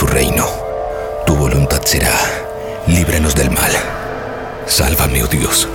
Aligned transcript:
tu 0.00 0.06
reino. 0.06 0.46
Tu 1.26 1.36
voluntad 1.36 1.82
será. 1.84 2.18
Líbranos 2.86 3.34
del 3.34 3.50
mal. 3.50 3.70
Sálvame, 4.66 5.22
oh 5.22 5.26
Dios. 5.26 5.68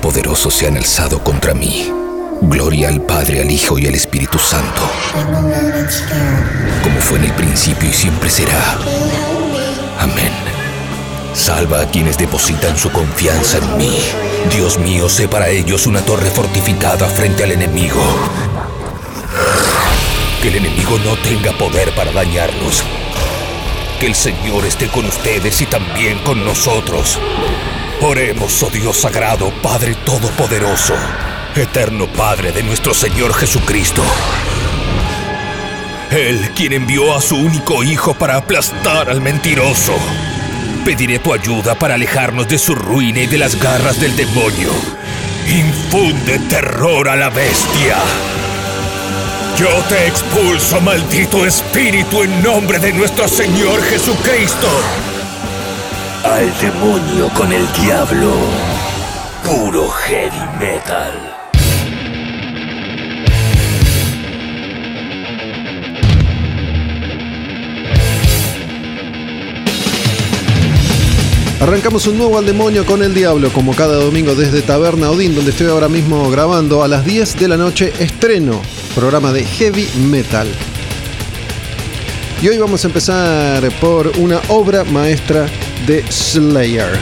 Poderosos 0.00 0.54
se 0.54 0.68
han 0.68 0.76
alzado 0.76 1.18
contra 1.24 1.52
mí. 1.52 1.92
Gloria 2.42 2.90
al 2.90 3.00
Padre, 3.00 3.40
al 3.40 3.50
Hijo 3.50 3.80
y 3.80 3.88
al 3.88 3.96
Espíritu 3.96 4.38
Santo. 4.38 4.82
Como 6.84 7.00
fue 7.00 7.18
en 7.18 7.24
el 7.24 7.32
principio 7.32 7.88
y 7.88 7.92
siempre 7.92 8.30
será. 8.30 8.78
Amén. 9.98 10.30
Salva 11.34 11.80
a 11.80 11.90
quienes 11.90 12.16
depositan 12.16 12.78
su 12.78 12.88
confianza 12.92 13.58
en 13.58 13.78
mí. 13.78 13.98
Dios 14.54 14.78
mío, 14.78 15.08
sé 15.08 15.26
para 15.26 15.48
ellos 15.48 15.88
una 15.88 16.02
torre 16.02 16.30
fortificada 16.30 17.08
frente 17.08 17.42
al 17.42 17.50
enemigo. 17.50 18.00
Que 20.40 20.48
el 20.50 20.54
enemigo 20.54 21.00
no 21.00 21.16
tenga 21.16 21.50
poder 21.58 21.92
para 21.96 22.12
dañarlos. 22.12 22.84
Que 24.02 24.08
el 24.08 24.16
Señor 24.16 24.64
esté 24.64 24.88
con 24.88 25.06
ustedes 25.06 25.60
y 25.60 25.66
también 25.66 26.18
con 26.24 26.44
nosotros. 26.44 27.20
Oremos, 28.00 28.60
oh 28.64 28.68
Dios 28.68 28.96
sagrado, 28.96 29.52
Padre 29.62 29.94
Todopoderoso, 29.94 30.96
eterno 31.54 32.08
Padre 32.08 32.50
de 32.50 32.64
nuestro 32.64 32.94
Señor 32.94 33.32
Jesucristo. 33.32 34.02
Él 36.10 36.50
quien 36.56 36.72
envió 36.72 37.16
a 37.16 37.20
su 37.20 37.36
único 37.36 37.84
Hijo 37.84 38.14
para 38.14 38.38
aplastar 38.38 39.08
al 39.08 39.20
mentiroso. 39.20 39.94
Pediré 40.84 41.20
tu 41.20 41.32
ayuda 41.32 41.76
para 41.76 41.94
alejarnos 41.94 42.48
de 42.48 42.58
su 42.58 42.74
ruina 42.74 43.20
y 43.20 43.28
de 43.28 43.38
las 43.38 43.54
garras 43.54 44.00
del 44.00 44.16
demonio. 44.16 44.72
Infunde 45.46 46.40
terror 46.48 47.08
a 47.08 47.14
la 47.14 47.30
bestia. 47.30 47.98
Yo 49.56 49.68
te 49.88 50.06
expulso, 50.06 50.80
maldito 50.80 51.44
espíritu, 51.44 52.22
en 52.22 52.42
nombre 52.42 52.78
de 52.78 52.92
nuestro 52.92 53.28
Señor 53.28 53.82
Jesucristo. 53.82 54.68
Al 56.24 56.58
demonio 56.58 57.28
con 57.34 57.52
el 57.52 57.70
diablo. 57.72 58.32
Puro 59.44 59.88
heavy 59.90 60.58
metal. 60.58 61.31
Arrancamos 71.62 72.08
un 72.08 72.18
nuevo 72.18 72.38
al 72.38 72.44
demonio 72.44 72.84
con 72.84 73.04
el 73.04 73.14
diablo, 73.14 73.52
como 73.52 73.72
cada 73.72 73.94
domingo 73.94 74.34
desde 74.34 74.62
Taberna 74.62 75.12
Odín, 75.12 75.32
donde 75.32 75.52
estoy 75.52 75.68
ahora 75.68 75.88
mismo 75.88 76.28
grabando 76.28 76.82
a 76.82 76.88
las 76.88 77.04
10 77.04 77.38
de 77.38 77.46
la 77.46 77.56
noche, 77.56 77.92
estreno, 78.00 78.60
programa 78.96 79.32
de 79.32 79.44
heavy 79.44 79.88
metal. 80.10 80.48
Y 82.42 82.48
hoy 82.48 82.58
vamos 82.58 82.82
a 82.82 82.88
empezar 82.88 83.70
por 83.80 84.08
una 84.18 84.40
obra 84.48 84.82
maestra 84.82 85.46
de 85.86 86.02
Slayer. 86.10 86.98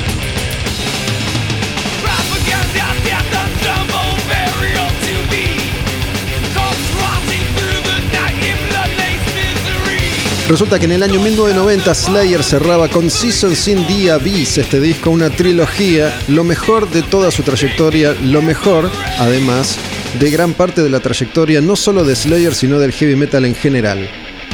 Resulta 10.51 10.79
que 10.81 10.87
en 10.87 10.93
el 10.93 11.05
año 11.05 11.20
1990 11.20 11.95
Slayer 11.95 12.43
cerraba 12.43 12.89
con 12.89 13.09
Seasons 13.09 13.69
in 13.69 13.87
the 13.87 14.11
Abyss, 14.11 14.59
este 14.59 14.81
disco, 14.81 15.11
una 15.11 15.31
trilogía, 15.31 16.12
lo 16.27 16.42
mejor 16.42 16.91
de 16.91 17.03
toda 17.03 17.31
su 17.31 17.45
trayectoria, 17.45 18.17
lo 18.25 18.42
mejor, 18.42 18.91
además, 19.20 19.77
de 20.19 20.29
gran 20.29 20.55
parte 20.55 20.83
de 20.83 20.91
la 20.91 20.98
trayectoria 20.98 21.61
no 21.61 21.77
solo 21.77 22.03
de 22.03 22.17
Slayer, 22.17 22.53
sino 22.53 22.81
del 22.81 22.91
heavy 22.91 23.15
metal 23.15 23.45
en 23.45 23.55
general. 23.55 24.11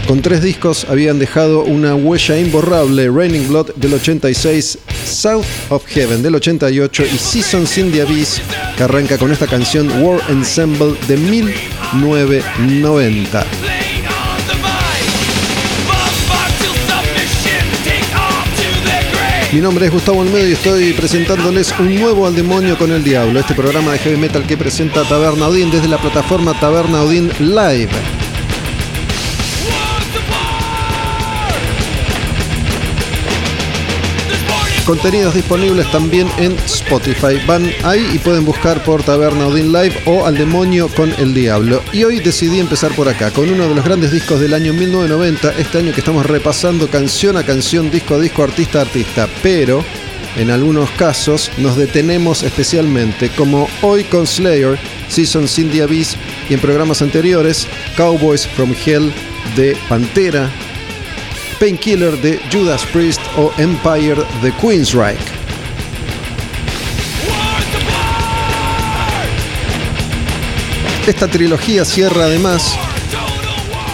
Con 0.07 0.21
tres 0.21 0.43
discos 0.43 0.85
habían 0.85 1.19
dejado 1.19 1.65
una 1.65 1.95
huella 1.95 2.39
imborrable, 2.39 3.09
Raining 3.09 3.49
Blood 3.49 3.77
del 3.77 3.95
86, 3.95 4.79
South 5.07 5.47
of 5.71 5.87
Heaven 5.87 6.23
del 6.23 6.35
88 6.35 7.05
y 7.07 7.17
Seasons 7.17 7.79
in 7.79 7.91
the 7.91 8.03
Abyss, 8.03 8.43
que 8.77 8.83
arranca 8.83 9.17
con 9.17 9.33
esta 9.33 9.47
canción 9.47 10.03
War 10.03 10.21
Ensemble 10.29 10.95
de 11.09 11.17
1990. 11.17 13.86
Mi 19.57 19.63
nombre 19.63 19.87
es 19.87 19.91
Gustavo 19.91 20.19
Olmedo 20.19 20.47
y 20.47 20.53
estoy 20.53 20.93
presentándoles 20.93 21.73
un 21.79 21.95
nuevo 21.95 22.27
Al 22.27 22.37
Demonio 22.37 22.77
con 22.77 22.93
el 22.93 23.03
Diablo, 23.03 23.41
este 23.41 23.55
programa 23.55 23.93
de 23.93 23.99
heavy 24.01 24.19
metal 24.19 24.47
que 24.47 24.59
presenta 24.59 25.03
Taberna 25.05 25.49
Odin 25.49 25.71
desde 25.71 25.89
la 25.89 25.97
plataforma 25.97 26.53
Taberna 26.61 27.03
Odin 27.03 27.31
Live. 27.39 28.16
Contenidos 34.87 35.35
disponibles 35.35 35.91
también 35.91 36.29
en 36.39 36.53
Spotify. 36.65 37.45
Van 37.45 37.69
ahí 37.83 38.09
y 38.15 38.19
pueden 38.19 38.45
buscar 38.45 38.85
por 38.85 39.03
Taberna 39.03 39.49
Odin 39.49 39.73
Live 39.73 40.01
o 40.07 40.25
Al 40.25 40.37
Demonio 40.37 40.89
con 40.89 41.13
el 41.19 41.35
Diablo. 41.35 41.83
Y 41.93 42.05
hoy 42.05 42.21
decidí 42.21 42.61
empezar 42.61 42.95
por 42.95 43.09
acá, 43.09 43.33
con 43.33 43.51
uno 43.51 43.69
de 43.69 43.75
los 43.75 43.85
grandes 43.85 44.13
discos 44.13 44.39
del 44.39 44.55
año 44.55 44.73
1990, 44.73 45.55
este 45.59 45.79
año 45.79 45.93
que 45.93 45.99
estamos 45.99 46.25
repasando 46.25 46.89
canción 46.89 47.37
a 47.37 47.43
canción, 47.43 47.91
disco 47.91 48.15
a 48.15 48.21
disco, 48.21 48.45
artista 48.45 48.79
a 48.79 48.83
artista. 48.83 49.29
Pero 49.43 49.85
en 50.37 50.53
algunos 50.53 50.89
casos 50.91 51.51
nos 51.59 51.77
detenemos 51.77 52.45
especialmente, 52.45 53.31
como 53.31 53.69
hoy 53.83 54.05
con 54.05 54.25
Slayer, 54.25 54.79
Season 55.09 55.49
Cindy 55.49 55.81
Abyss 55.81 56.17
y 56.49 56.55
en 56.55 56.61
programas 56.61 57.03
anteriores, 57.03 57.67
Cowboys 57.97 58.47
from 58.47 58.73
Hell 58.85 59.13
de 59.57 59.77
Pantera, 59.89 60.49
Painkiller 61.59 62.21
de 62.21 62.41
Judas 62.53 62.85
Priest 62.93 63.21
o 63.37 63.53
Empire 63.59 64.23
de 64.43 64.53
Queensryche. 64.61 65.19
Esta 71.07 71.29
trilogía 71.29 71.85
cierra 71.85 72.25
además 72.25 72.77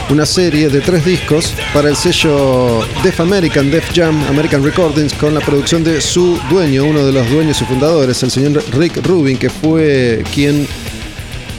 una 0.08 0.26
serie 0.26 0.68
de 0.68 0.80
tres 0.80 1.04
discos 1.04 1.54
para 1.72 1.88
el 1.88 1.96
sello 1.96 2.80
Def 3.02 3.20
American, 3.20 3.70
Def 3.70 3.90
Jam 3.94 4.22
American 4.28 4.62
Recordings, 4.62 5.14
con 5.14 5.34
la 5.34 5.40
producción 5.40 5.84
de 5.84 6.00
su 6.00 6.38
dueño, 6.50 6.84
uno 6.84 7.04
de 7.04 7.12
los 7.12 7.30
dueños 7.30 7.60
y 7.62 7.64
fundadores, 7.64 8.22
el 8.22 8.30
señor 8.30 8.62
Rick 8.72 9.06
Rubin, 9.06 9.38
que 9.38 9.48
fue 9.48 10.22
quien 10.34 10.66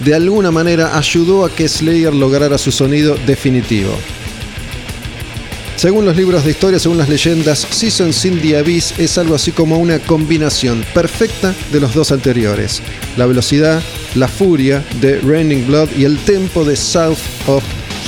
de 0.04 0.14
alguna 0.14 0.52
manera 0.52 0.98
ayudó 0.98 1.46
a 1.46 1.50
que 1.50 1.68
Slayer 1.68 2.14
lograra 2.14 2.58
su 2.58 2.72
sonido 2.72 3.16
definitivo. 3.26 3.92
Según 5.84 6.06
los 6.06 6.16
libros 6.16 6.46
de 6.46 6.52
historia, 6.52 6.80
según 6.80 6.98
las 6.98 7.10
leyendas, 7.10 7.68
Season 7.70 8.12
in 8.24 8.42
the 8.42 8.58
Abyss 8.58 8.98
es 8.98 9.18
algo 9.18 9.36
así 9.36 9.52
como 9.52 9.80
una 9.80 10.00
combinación 10.00 10.82
perfecta 10.94 11.54
de 11.74 11.82
los 11.82 11.94
dos 11.94 12.14
anteriores. 12.14 12.82
La 13.18 13.26
velocidad, 13.26 13.84
la 14.16 14.30
furia 14.30 14.82
de 15.02 15.20
Raining 15.20 15.68
Blood 15.68 15.90
y 15.98 16.06
el 16.06 16.18
tempo 16.20 16.64
de 16.64 16.78
South 16.78 17.20
of 17.48 17.66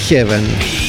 Heaven. 0.08 0.85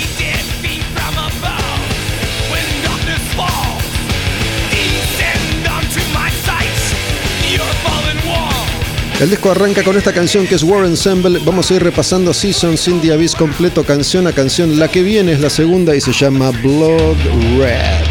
El 9.20 9.30
disco 9.30 9.50
arranca 9.50 9.82
con 9.82 9.96
esta 9.96 10.12
canción 10.12 10.46
que 10.46 10.56
es 10.56 10.62
War 10.62 10.84
Ensemble. 10.84 11.40
Vamos 11.42 11.70
a 11.70 11.74
ir 11.74 11.82
repasando 11.82 12.34
Seasons 12.34 12.86
in 12.86 13.00
the 13.00 13.12
Abyss 13.12 13.34
completo, 13.34 13.82
canción 13.82 14.26
a 14.26 14.32
canción. 14.32 14.78
La 14.78 14.88
que 14.88 15.02
viene 15.02 15.32
es 15.32 15.40
la 15.40 15.48
segunda 15.48 15.96
y 15.96 16.02
se 16.02 16.12
llama 16.12 16.50
Blood 16.50 17.16
Red. 17.58 18.05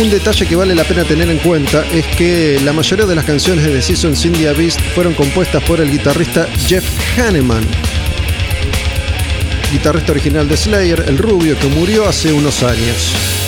Un 0.00 0.10
detalle 0.10 0.46
que 0.46 0.56
vale 0.56 0.74
la 0.74 0.84
pena 0.84 1.04
tener 1.04 1.28
en 1.30 1.38
cuenta 1.38 1.84
es 1.92 2.04
que 2.16 2.58
la 2.64 2.72
mayoría 2.72 3.06
de 3.06 3.14
las 3.14 3.24
canciones 3.24 3.64
de 3.64 3.72
The 3.72 3.82
Season 3.82 4.16
Cindy 4.16 4.44
Beast 4.46 4.80
fueron 4.94 5.14
compuestas 5.14 5.62
por 5.64 5.80
el 5.80 5.90
guitarrista 5.90 6.48
Jeff 6.66 6.84
Hanneman, 7.18 7.64
guitarrista 9.70 10.12
original 10.12 10.48
de 10.48 10.56
Slayer, 10.56 11.04
el 11.06 11.18
rubio 11.18 11.58
que 11.58 11.66
murió 11.68 12.08
hace 12.08 12.32
unos 12.32 12.62
años. 12.62 13.41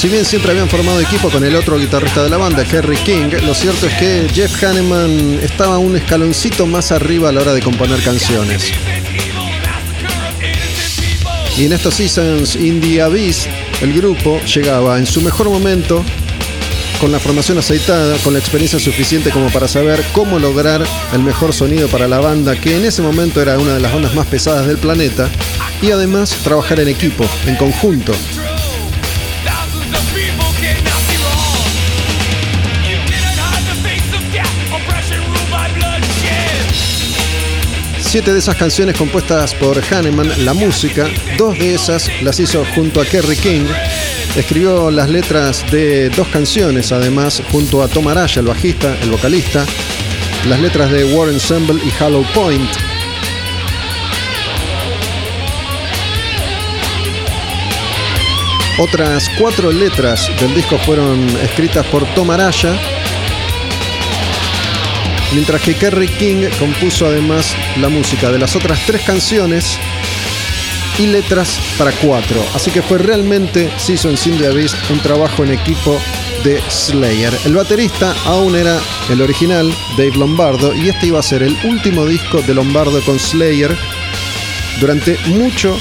Si 0.00 0.08
bien 0.08 0.24
siempre 0.24 0.52
habían 0.52 0.70
formado 0.70 0.98
equipo 0.98 1.28
con 1.28 1.44
el 1.44 1.54
otro 1.54 1.78
guitarrista 1.78 2.22
de 2.22 2.30
la 2.30 2.38
banda, 2.38 2.64
Kerry 2.64 2.96
King, 2.96 3.28
lo 3.44 3.52
cierto 3.52 3.86
es 3.86 3.92
que 3.98 4.26
Jeff 4.32 4.64
Hanneman 4.64 5.38
estaba 5.42 5.76
un 5.76 5.94
escaloncito 5.94 6.64
más 6.64 6.90
arriba 6.90 7.28
a 7.28 7.32
la 7.32 7.42
hora 7.42 7.52
de 7.52 7.60
componer 7.60 8.02
canciones. 8.02 8.72
Y 11.58 11.66
en 11.66 11.72
estos 11.74 11.96
Seasons 11.96 12.56
in 12.56 12.80
the 12.80 13.02
Abyss 13.02 13.46
el 13.82 13.92
grupo 13.92 14.40
llegaba 14.40 14.96
en 14.96 15.04
su 15.04 15.20
mejor 15.20 15.50
momento, 15.50 16.02
con 16.98 17.12
la 17.12 17.18
formación 17.18 17.58
aceitada, 17.58 18.16
con 18.24 18.32
la 18.32 18.38
experiencia 18.38 18.78
suficiente 18.78 19.28
como 19.28 19.50
para 19.50 19.68
saber 19.68 20.02
cómo 20.12 20.38
lograr 20.38 20.82
el 21.12 21.20
mejor 21.20 21.52
sonido 21.52 21.88
para 21.88 22.08
la 22.08 22.20
banda, 22.20 22.58
que 22.58 22.74
en 22.74 22.86
ese 22.86 23.02
momento 23.02 23.42
era 23.42 23.58
una 23.58 23.74
de 23.74 23.80
las 23.80 23.92
bandas 23.92 24.14
más 24.14 24.26
pesadas 24.28 24.66
del 24.66 24.78
planeta, 24.78 25.28
y 25.82 25.90
además 25.90 26.30
trabajar 26.42 26.80
en 26.80 26.88
equipo, 26.88 27.26
en 27.44 27.56
conjunto. 27.56 28.14
Siete 38.10 38.32
de 38.32 38.40
esas 38.40 38.56
canciones 38.56 38.96
compuestas 38.96 39.54
por 39.54 39.80
Hanneman, 39.80 40.44
la 40.44 40.52
música, 40.52 41.06
dos 41.38 41.56
de 41.56 41.76
esas 41.76 42.10
las 42.22 42.40
hizo 42.40 42.64
junto 42.74 43.00
a 43.00 43.04
Kerry 43.04 43.36
King. 43.36 43.66
Escribió 44.34 44.90
las 44.90 45.08
letras 45.08 45.64
de 45.70 46.10
dos 46.10 46.26
canciones, 46.26 46.90
además, 46.90 47.40
junto 47.52 47.84
a 47.84 47.86
Tom 47.86 48.08
Araya, 48.08 48.40
el 48.40 48.48
bajista, 48.48 48.98
el 49.00 49.12
vocalista, 49.12 49.64
las 50.48 50.58
letras 50.58 50.90
de 50.90 51.04
War 51.14 51.28
Ensemble 51.28 51.80
y 51.84 52.02
Hollow 52.02 52.24
Point. 52.34 52.68
Otras 58.80 59.30
cuatro 59.38 59.70
letras 59.70 60.28
del 60.40 60.52
disco 60.56 60.78
fueron 60.78 61.28
escritas 61.44 61.86
por 61.86 62.04
Tom 62.16 62.32
Araya 62.32 62.99
mientras 65.32 65.60
que 65.62 65.74
Kerry 65.74 66.08
King 66.08 66.48
compuso 66.58 67.06
además 67.06 67.54
la 67.80 67.88
música 67.88 68.30
de 68.30 68.38
las 68.38 68.56
otras 68.56 68.80
tres 68.86 69.02
canciones 69.02 69.78
y 70.98 71.06
letras 71.06 71.58
para 71.78 71.92
cuatro. 71.92 72.44
Así 72.54 72.70
que 72.70 72.82
fue 72.82 72.98
realmente 72.98 73.70
Season 73.78 74.16
Sin 74.16 74.38
the 74.38 74.46
Abyss 74.46 74.74
un 74.90 75.00
trabajo 75.00 75.44
en 75.44 75.52
equipo 75.52 75.98
de 76.44 76.60
Slayer. 76.70 77.32
El 77.44 77.54
baterista 77.54 78.14
aún 78.26 78.56
era 78.56 78.78
el 79.08 79.20
original, 79.22 79.72
Dave 79.96 80.16
Lombardo, 80.16 80.74
y 80.74 80.88
este 80.88 81.08
iba 81.08 81.20
a 81.20 81.22
ser 81.22 81.42
el 81.42 81.56
último 81.64 82.06
disco 82.06 82.42
de 82.42 82.54
Lombardo 82.54 83.00
con 83.02 83.18
Slayer 83.18 83.76
durante 84.80 85.18
mucho, 85.28 85.78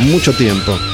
mucho 0.00 0.32
tiempo. 0.32 0.89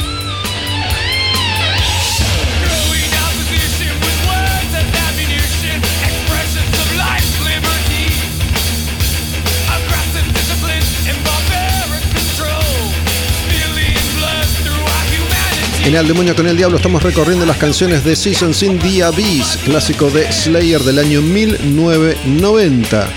En 15.87 15.95
El 15.95 16.09
Demonio 16.09 16.35
con 16.35 16.49
el 16.49 16.57
Diablo 16.57 16.79
estamos 16.79 17.01
recorriendo 17.01 17.47
las 17.47 17.59
canciones 17.59 18.03
de 18.05 18.17
Seasons 18.17 18.61
in 18.65 18.77
the 18.81 19.05
Abyss, 19.05 19.57
clásico 19.65 20.11
de 20.11 20.33
Slayer 20.33 20.81
del 20.81 20.99
año 20.99 21.23
1990. 21.23 23.09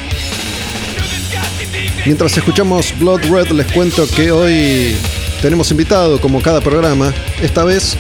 Mientras 2.05 2.37
escuchamos 2.37 2.93
Blood 2.99 3.21
Red, 3.23 3.47
les 3.53 3.65
cuento 3.71 4.07
que 4.15 4.31
hoy 4.31 4.95
tenemos 5.41 5.71
invitado, 5.71 6.21
como 6.21 6.43
cada 6.43 6.61
programa. 6.61 7.11
Esta 7.41 7.63
vez 7.63 7.97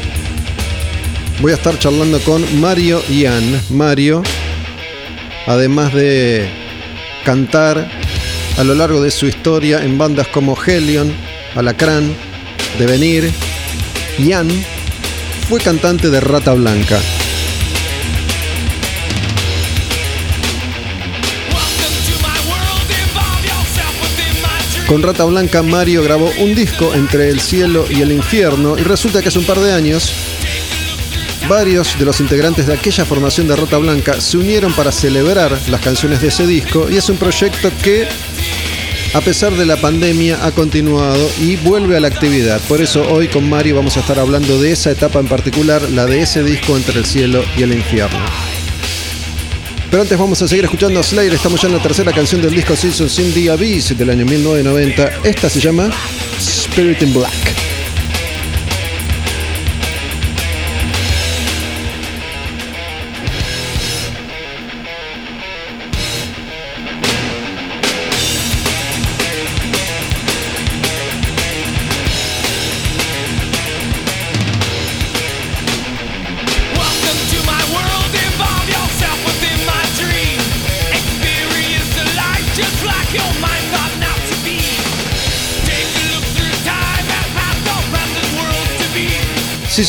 voy 1.41 1.53
a 1.53 1.55
estar 1.55 1.79
charlando 1.79 2.19
con 2.19 2.61
Mario 2.61 3.01
Ian. 3.09 3.59
Mario, 3.71 4.21
además 5.47 5.95
de 5.95 6.47
cantar 7.25 7.89
a 8.55 8.63
lo 8.63 8.75
largo 8.75 9.01
de 9.01 9.09
su 9.09 9.25
historia 9.25 9.83
en 9.83 9.97
bandas 9.97 10.27
como 10.27 10.55
Helion, 10.55 11.11
Alacrán, 11.55 12.15
Devenir, 12.77 13.31
Ian 14.19 14.49
fue 15.47 15.59
cantante 15.59 16.09
de 16.09 16.19
Rata 16.19 16.53
Blanca. 16.53 16.99
Con 24.87 25.03
Rata 25.03 25.23
Blanca 25.23 25.63
Mario 25.63 26.03
grabó 26.03 26.31
un 26.39 26.53
disco 26.53 26.93
entre 26.93 27.29
el 27.29 27.39
cielo 27.39 27.85
y 27.89 28.01
el 28.01 28.11
infierno 28.11 28.77
y 28.77 28.81
resulta 28.81 29.21
que 29.21 29.29
hace 29.29 29.39
un 29.39 29.45
par 29.45 29.59
de 29.59 29.71
años 29.71 30.11
varios 31.47 31.97
de 31.97 32.05
los 32.05 32.19
integrantes 32.19 32.67
de 32.67 32.73
aquella 32.73 33.05
formación 33.05 33.47
de 33.47 33.55
Rata 33.55 33.77
Blanca 33.77 34.19
se 34.19 34.37
unieron 34.37 34.73
para 34.73 34.91
celebrar 34.91 35.57
las 35.67 35.81
canciones 35.81 36.21
de 36.21 36.27
ese 36.27 36.45
disco 36.45 36.87
y 36.89 36.97
es 36.97 37.09
un 37.09 37.17
proyecto 37.17 37.71
que 37.81 38.07
a 39.13 39.21
pesar 39.21 39.53
de 39.53 39.65
la 39.65 39.77
pandemia, 39.77 40.45
ha 40.45 40.51
continuado 40.51 41.29
y 41.39 41.55
vuelve 41.57 41.97
a 41.97 41.99
la 41.99 42.07
actividad. 42.07 42.61
Por 42.67 42.81
eso 42.81 43.11
hoy 43.11 43.27
con 43.27 43.49
Mario 43.49 43.75
vamos 43.75 43.97
a 43.97 44.01
estar 44.01 44.19
hablando 44.19 44.61
de 44.61 44.71
esa 44.71 44.91
etapa 44.91 45.19
en 45.19 45.27
particular, 45.27 45.81
la 45.91 46.05
de 46.05 46.21
ese 46.21 46.43
disco 46.43 46.77
entre 46.77 46.99
el 46.99 47.05
cielo 47.05 47.43
y 47.57 47.63
el 47.63 47.73
infierno. 47.73 48.19
Pero 49.89 50.03
antes 50.03 50.17
vamos 50.17 50.41
a 50.41 50.47
seguir 50.47 50.65
escuchando 50.65 50.99
a 50.99 51.03
Slayer. 51.03 51.33
Estamos 51.33 51.61
ya 51.61 51.67
en 51.67 51.75
la 51.75 51.81
tercera 51.81 52.13
canción 52.13 52.41
del 52.41 52.53
disco 52.53 52.75
Seasons 52.75 53.17
in 53.17 53.33
the 53.33 53.49
Abyss 53.49 53.97
del 53.97 54.11
año 54.11 54.25
1990. 54.25 55.27
Esta 55.27 55.49
se 55.49 55.59
llama 55.59 55.89
Spirit 56.37 57.01
in 57.01 57.13
Black. 57.13 57.78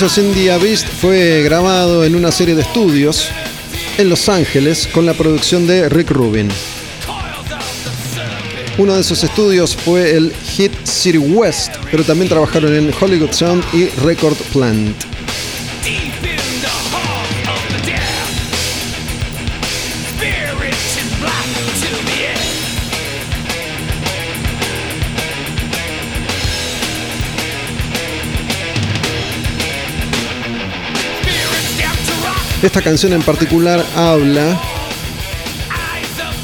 The 0.01 0.51
Abyss 0.53 0.83
fue 0.83 1.43
grabado 1.43 2.07
en 2.07 2.15
una 2.15 2.33
serie 2.33 2.55
de 2.55 2.63
estudios 2.63 3.29
en 3.99 4.09
Los 4.09 4.31
Ángeles 4.31 4.87
con 4.87 5.05
la 5.05 5.13
producción 5.13 5.67
de 5.67 5.91
Rick 5.91 6.11
Rubin. 6.11 6.49
Uno 8.79 8.95
de 8.95 9.03
esos 9.03 9.23
estudios 9.23 9.77
fue 9.77 10.17
el 10.17 10.33
Hit 10.33 10.73
City 10.85 11.19
West, 11.19 11.73
pero 11.91 12.03
también 12.03 12.31
trabajaron 12.31 12.75
en 12.75 12.95
Hollywood 12.99 13.33
Sound 13.33 13.63
y 13.75 13.89
Record 14.03 14.39
Plant. 14.55 15.10
Esta 32.63 32.83
canción 32.83 33.15
en 33.15 33.23
particular 33.23 33.83
habla 33.97 34.61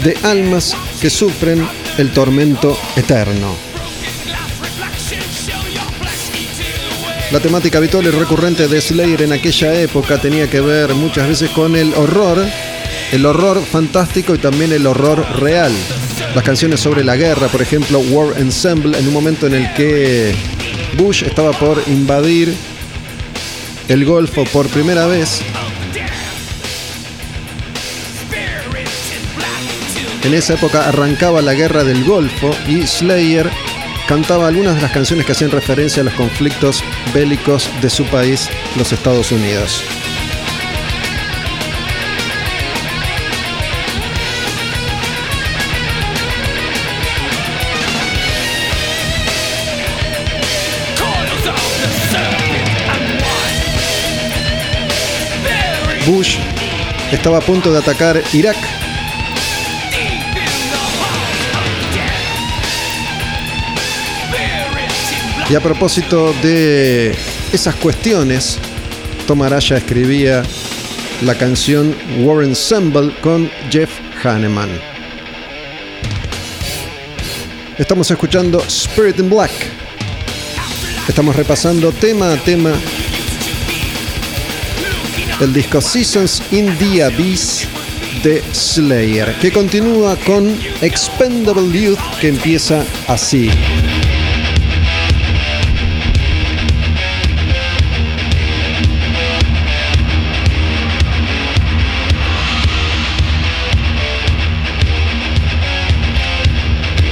de 0.02 0.16
almas 0.22 0.74
que 0.98 1.10
sufren 1.10 1.68
el 1.98 2.10
tormento 2.10 2.74
eterno. 2.96 3.54
La 7.30 7.40
temática 7.40 7.76
habitual 7.76 8.06
y 8.06 8.10
recurrente 8.10 8.66
de 8.66 8.80
Slayer 8.80 9.22
en 9.22 9.32
aquella 9.34 9.74
época 9.78 10.16
tenía 10.16 10.48
que 10.48 10.60
ver 10.62 10.94
muchas 10.94 11.28
veces 11.28 11.50
con 11.50 11.76
el 11.76 11.92
horror, 11.92 12.42
el 13.12 13.26
horror 13.26 13.62
fantástico 13.62 14.34
y 14.34 14.38
también 14.38 14.72
el 14.72 14.86
horror 14.86 15.22
real. 15.38 15.72
Las 16.34 16.44
canciones 16.44 16.80
sobre 16.80 17.04
la 17.04 17.16
guerra, 17.16 17.48
por 17.48 17.60
ejemplo, 17.60 17.98
War 17.98 18.40
Ensemble, 18.40 18.98
en 18.98 19.06
un 19.06 19.12
momento 19.12 19.46
en 19.48 19.54
el 19.54 19.74
que 19.74 20.34
Bush 20.96 21.24
estaba 21.24 21.52
por 21.52 21.82
invadir 21.88 22.54
el 23.88 24.04
Golfo 24.06 24.44
por 24.44 24.66
primera 24.68 25.04
vez 25.06 25.42
En 30.24 30.34
esa 30.34 30.54
época 30.54 30.88
arrancaba 30.88 31.40
la 31.40 31.54
guerra 31.54 31.84
del 31.84 32.04
Golfo 32.04 32.50
y 32.66 32.86
Slayer 32.86 33.50
cantaba 34.06 34.46
algunas 34.46 34.76
de 34.76 34.82
las 34.82 34.92
canciones 34.92 35.26
que 35.26 35.32
hacían 35.32 35.50
referencia 35.50 36.00
a 36.00 36.04
los 36.04 36.14
conflictos 36.14 36.82
bélicos 37.12 37.70
de 37.80 37.90
su 37.90 38.04
país, 38.04 38.48
los 38.76 38.92
Estados 38.92 39.32
Unidos. 39.32 39.82
Bush 56.06 56.38
estaba 57.10 57.38
a 57.38 57.40
punto 57.40 57.72
de 57.72 57.78
atacar 57.78 58.22
Irak 58.32 58.56
Y 65.48 65.54
a 65.54 65.60
propósito 65.60 66.34
de 66.42 67.14
esas 67.52 67.76
cuestiones, 67.76 68.58
Tom 69.28 69.42
Araya 69.42 69.76
escribía 69.76 70.42
la 71.22 71.36
canción 71.36 71.94
War 72.18 72.42
Ensemble 72.42 73.14
con 73.20 73.48
Jeff 73.70 73.90
Hanneman. 74.24 74.68
Estamos 77.78 78.10
escuchando 78.10 78.60
Spirit 78.66 79.20
in 79.20 79.30
Black. 79.30 79.52
Estamos 81.06 81.36
repasando 81.36 81.92
tema 81.92 82.32
a 82.32 82.36
tema 82.38 82.72
el 85.40 85.52
disco 85.52 85.80
Seasons 85.80 86.42
in 86.50 86.76
the 86.78 87.04
Abyss 87.04 87.68
de 88.24 88.42
Slayer, 88.52 89.32
que 89.40 89.52
continúa 89.52 90.16
con 90.16 90.58
Expendable 90.80 91.70
Youth, 91.70 92.00
que 92.20 92.28
empieza 92.28 92.84
así. 93.06 93.48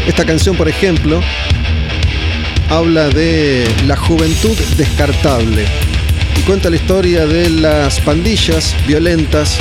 Esta 0.06 0.24
canción, 0.26 0.54
por 0.56 0.68
ejemplo, 0.68 1.20
habla 2.68 3.08
de 3.08 3.66
la 3.86 3.96
juventud 3.96 4.56
descartable 4.76 5.64
y 6.36 6.40
cuenta 6.42 6.68
la 6.68 6.76
historia 6.76 7.26
de 7.26 7.48
las 7.48 8.00
pandillas 8.00 8.74
violentas, 8.86 9.56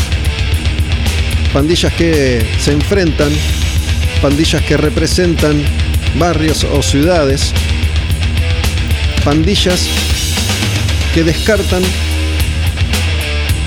pandillas 1.54 1.94
que 1.94 2.46
se 2.60 2.74
enfrentan, 2.74 3.32
pandillas 4.22 4.62
que 4.64 4.76
representan 4.76 5.64
barrios 6.20 6.66
o 6.66 6.82
ciudades, 6.82 7.54
pandillas 9.24 9.88
que 11.14 11.24
descartan 11.24 11.84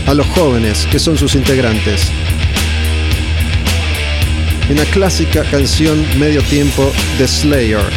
a 0.06 0.14
los 0.14 0.26
jóvenes 0.26 0.87
que 0.90 0.99
son 0.99 1.16
sus 1.16 1.35
integrantes. 1.35 2.11
Una 4.68 4.85
clásica 4.87 5.44
canción 5.44 6.04
medio 6.18 6.42
tiempo 6.42 6.92
de 7.18 7.28
Slayer. 7.28 7.88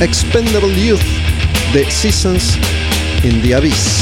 Expendable 0.00 0.72
Youth 0.80 1.00
de 1.72 1.90
Seasons 1.90 2.56
in 3.24 3.42
the 3.42 3.52
Abyss. 3.52 3.93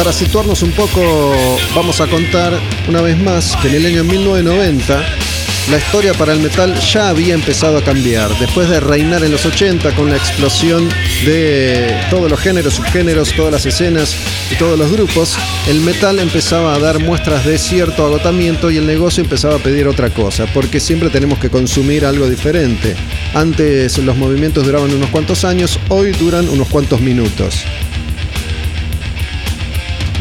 Para 0.00 0.14
situarnos 0.14 0.62
un 0.62 0.72
poco, 0.72 1.36
vamos 1.74 2.00
a 2.00 2.06
contar 2.06 2.58
una 2.88 3.02
vez 3.02 3.18
más 3.18 3.54
que 3.56 3.68
en 3.68 3.74
el 3.74 3.84
año 3.84 4.02
1990 4.02 5.04
la 5.70 5.76
historia 5.76 6.14
para 6.14 6.32
el 6.32 6.40
metal 6.40 6.74
ya 6.80 7.10
había 7.10 7.34
empezado 7.34 7.76
a 7.76 7.84
cambiar. 7.84 8.30
Después 8.38 8.70
de 8.70 8.80
reinar 8.80 9.22
en 9.24 9.30
los 9.30 9.44
80 9.44 9.94
con 9.94 10.08
la 10.08 10.16
explosión 10.16 10.88
de 11.26 12.00
todos 12.08 12.30
los 12.30 12.40
géneros, 12.40 12.72
subgéneros, 12.74 13.34
todas 13.36 13.52
las 13.52 13.66
escenas 13.66 14.16
y 14.50 14.54
todos 14.54 14.78
los 14.78 14.90
grupos, 14.90 15.36
el 15.68 15.82
metal 15.82 16.18
empezaba 16.18 16.74
a 16.74 16.78
dar 16.78 16.98
muestras 17.00 17.44
de 17.44 17.58
cierto 17.58 18.06
agotamiento 18.06 18.70
y 18.70 18.78
el 18.78 18.86
negocio 18.86 19.22
empezaba 19.22 19.56
a 19.56 19.58
pedir 19.58 19.86
otra 19.86 20.08
cosa, 20.08 20.46
porque 20.54 20.80
siempre 20.80 21.10
tenemos 21.10 21.38
que 21.38 21.50
consumir 21.50 22.06
algo 22.06 22.26
diferente. 22.26 22.96
Antes 23.34 23.98
los 23.98 24.16
movimientos 24.16 24.64
duraban 24.64 24.94
unos 24.94 25.10
cuantos 25.10 25.44
años, 25.44 25.78
hoy 25.90 26.12
duran 26.12 26.48
unos 26.48 26.68
cuantos 26.68 27.02
minutos. 27.02 27.66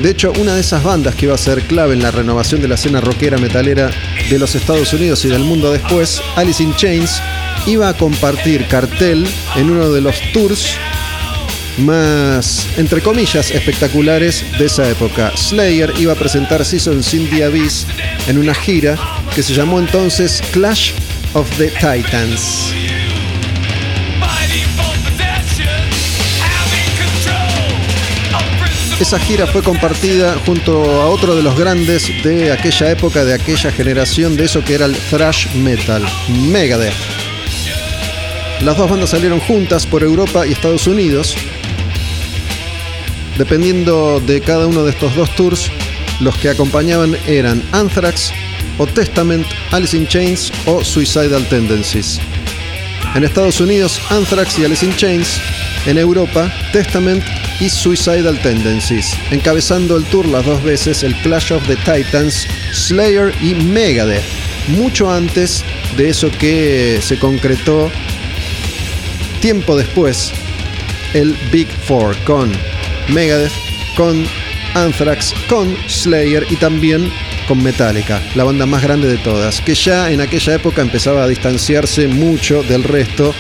De 0.01 0.12
hecho, 0.12 0.32
una 0.39 0.56
de 0.56 0.62
esas 0.62 0.82
bandas 0.82 1.13
que 1.13 1.25
iba 1.25 1.36
a 1.36 1.38
ser 1.38 1.62
clave 1.63 1.94
en 1.94 2.01
la 2.01 2.12
renovación 2.12 2.62
de 2.62 2.70
la 2.70 2.75
escena 2.75 3.01
rockera 3.01 3.38
metalera 3.38 3.91
de 4.29 4.39
los 4.39 4.56
Estados 4.56 4.94
Unidos 4.94 5.25
y 5.25 5.27
del 5.27 5.44
mundo 5.44 5.74
después, 5.74 6.22
Alice 6.38 6.63
in 6.63 6.74
Chains, 6.75 7.22
iba 7.68 7.89
a 7.89 7.94
compartir 7.94 8.65
cartel 8.68 9.27
en 9.58 9.70
uno 9.70 9.91
de 9.91 10.00
los 10.00 10.15
tours 10.32 10.77
más, 11.79 12.65
entre 12.77 13.01
comillas, 13.01 13.51
espectaculares 13.51 14.46
de 14.58 14.65
esa 14.65 14.89
época. 14.89 15.36
Slayer 15.36 15.94
iba 15.98 16.13
a 16.13 16.15
presentar 16.15 16.63
Seasons 16.63 17.13
in 17.13 17.29
the 17.29 17.44
Abyss 17.44 17.86
en 18.27 18.38
una 18.38 18.53
gira 18.53 18.98
que 19.36 19.44
se 19.44 19.53
llamó 19.53 19.79
entonces 19.79 20.41
Clash 20.53 20.94
of 21.34 21.50
the 21.58 21.68
Titans. 21.68 22.79
Esa 29.00 29.18
gira 29.18 29.48
fue 29.48 29.63
compartida 29.63 30.36
junto 30.46 30.84
a 31.01 31.08
otro 31.08 31.34
de 31.34 31.41
los 31.41 31.58
grandes 31.58 32.12
de 32.22 32.51
aquella 32.51 32.91
época, 32.91 33.24
de 33.24 33.34
aquella 33.34 33.72
generación, 33.72 34.36
de 34.36 34.44
eso 34.44 34.62
que 34.62 34.74
era 34.74 34.86
el 34.86 34.96
thrash 34.96 35.48
metal, 35.56 36.03
Megadeth. 36.27 36.94
Las 38.62 38.75
dos 38.75 38.89
bandas 38.89 39.12
salieron 39.12 39.39
juntas 39.39 39.86
por 39.86 40.03
Europa 40.03 40.46
y 40.46 40.51
Estados 40.51 40.86
Unidos. 40.86 41.38
Dependiendo 43.38 44.20
de 44.20 44.41
cada 44.41 44.68
uno 44.68 44.84
de 44.84 44.91
estos 44.91 45.15
dos 45.15 45.34
tours, 45.34 45.72
los 46.20 46.38
que 46.38 46.50
acompañaban 46.50 47.15
eran 47.25 47.63
Anthrax 47.72 48.34
o 48.77 48.86
Testament, 48.86 49.48
Alice 49.72 49.96
in 49.96 50.08
Chains 50.08 50.51
o 50.65 50.84
Suicidal 50.84 51.48
Tendencies. 51.48 52.20
En 53.15 53.24
Estados 53.24 53.62
Unidos, 53.62 53.98
Anthrax 54.10 54.60
y 54.60 54.65
Alice 54.65 54.86
in 54.86 54.94
Chains. 54.98 55.39
En 55.86 55.98
Europa, 55.98 56.53
Testament 56.74 57.24
y 57.60 57.70
Suicidal 57.70 58.39
Tendencies, 58.42 59.13
encabezando 59.32 59.98
el 59.98 60.06
tour 60.06 60.25
las 60.28 60.46
dos 60.46 60.63
veces 60.63 61.04
el 61.04 61.16
Clash 61.22 61.51
of 61.51 61.66
the 61.68 61.75
Titans, 61.78 62.48
Slayer 62.72 63.34
y 63.42 63.54
Megadeth, 63.54 64.24
mucho 64.70 65.12
antes 65.12 65.63
de 65.98 66.10
eso 66.10 66.30
que 66.39 67.00
se 67.01 67.20
concretó 67.20 67.92
tiempo 69.42 69.75
después, 69.75 70.32
el 71.13 71.36
Big 71.51 71.68
Four, 71.86 72.16
con 72.24 72.51
Megadeth, 73.10 73.51
con 73.96 74.25
Anthrax, 74.75 75.34
con 75.48 75.75
Slayer 75.88 76.46
y 76.50 76.56
también 76.56 77.12
con 77.48 77.63
Metallica, 77.63 78.22
la 78.36 78.44
banda 78.44 78.66
más 78.66 78.84
grande 78.84 79.08
de 79.08 79.18
todas, 79.18 79.60
que 79.62 79.74
ya 79.74 80.12
en 80.12 80.22
aquella 80.22 80.56
época 80.56 80.82
empezaba 80.82 81.24
a 81.24 81.28
distanciarse 81.28 82.08
mucho 82.08 82.63
del 82.63 82.84
resto 82.84 83.34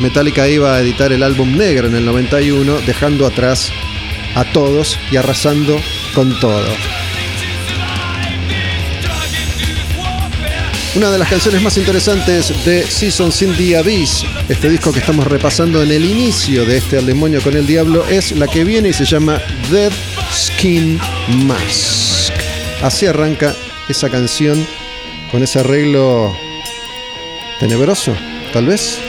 Metallica 0.00 0.48
iba 0.48 0.74
a 0.74 0.80
editar 0.80 1.12
el 1.12 1.22
álbum 1.22 1.56
negro 1.56 1.88
en 1.88 1.96
el 1.96 2.04
91, 2.04 2.80
dejando 2.86 3.26
atrás 3.26 3.72
a 4.34 4.44
todos 4.52 4.98
y 5.10 5.16
arrasando 5.16 5.80
con 6.14 6.38
todo. 6.40 6.66
Una 10.96 11.10
de 11.10 11.18
las 11.18 11.28
canciones 11.28 11.60
más 11.60 11.76
interesantes 11.76 12.64
de 12.64 12.82
Seasons 12.82 13.42
in 13.42 13.54
the 13.56 13.76
Abyss, 13.76 14.24
este 14.48 14.70
disco 14.70 14.92
que 14.92 15.00
estamos 15.00 15.26
repasando 15.26 15.82
en 15.82 15.90
el 15.90 16.04
inicio 16.04 16.64
de 16.64 16.78
este 16.78 16.96
Al 16.96 17.04
Demonio 17.04 17.42
con 17.42 17.54
el 17.54 17.66
Diablo, 17.66 18.06
es 18.06 18.32
la 18.32 18.48
que 18.48 18.64
viene 18.64 18.88
y 18.88 18.92
se 18.94 19.04
llama 19.04 19.38
Dead 19.70 19.92
Skin 20.32 20.98
Mask. 21.44 22.32
Así 22.82 23.06
arranca 23.06 23.54
esa 23.90 24.08
canción 24.08 24.66
con 25.30 25.42
ese 25.42 25.58
arreglo 25.58 26.34
tenebroso, 27.60 28.16
tal 28.54 28.66
vez. 28.66 29.05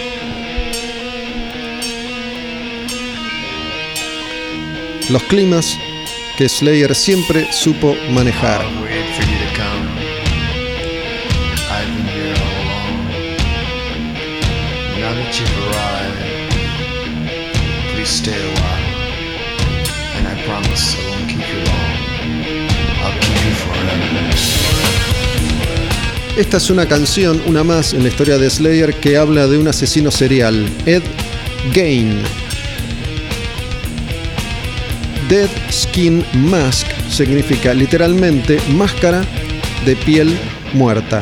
Los 5.10 5.24
climas 5.24 5.78
que 6.38 6.50
Slayer 6.50 6.94
siempre 6.94 7.52
supo 7.52 7.96
manejar. 8.12 8.66
Esta 26.38 26.58
es 26.58 26.70
una 26.70 26.86
canción, 26.88 27.42
una 27.48 27.64
más 27.64 27.94
en 27.94 28.04
la 28.04 28.10
historia 28.10 28.38
de 28.38 28.50
Slayer, 28.50 28.94
que 28.96 29.18
habla 29.18 29.48
de 29.48 29.58
un 29.58 29.68
asesino 29.68 30.12
serial, 30.12 30.70
Ed 30.86 31.02
Gain, 31.74 32.22
Dead 35.30 35.50
Skin 35.70 36.24
Mask 36.34 36.88
significa 37.10 37.74
literalmente 37.74 38.60
máscara 38.70 39.26
de 39.86 39.96
piel 39.98 40.38
muerta. 40.74 41.22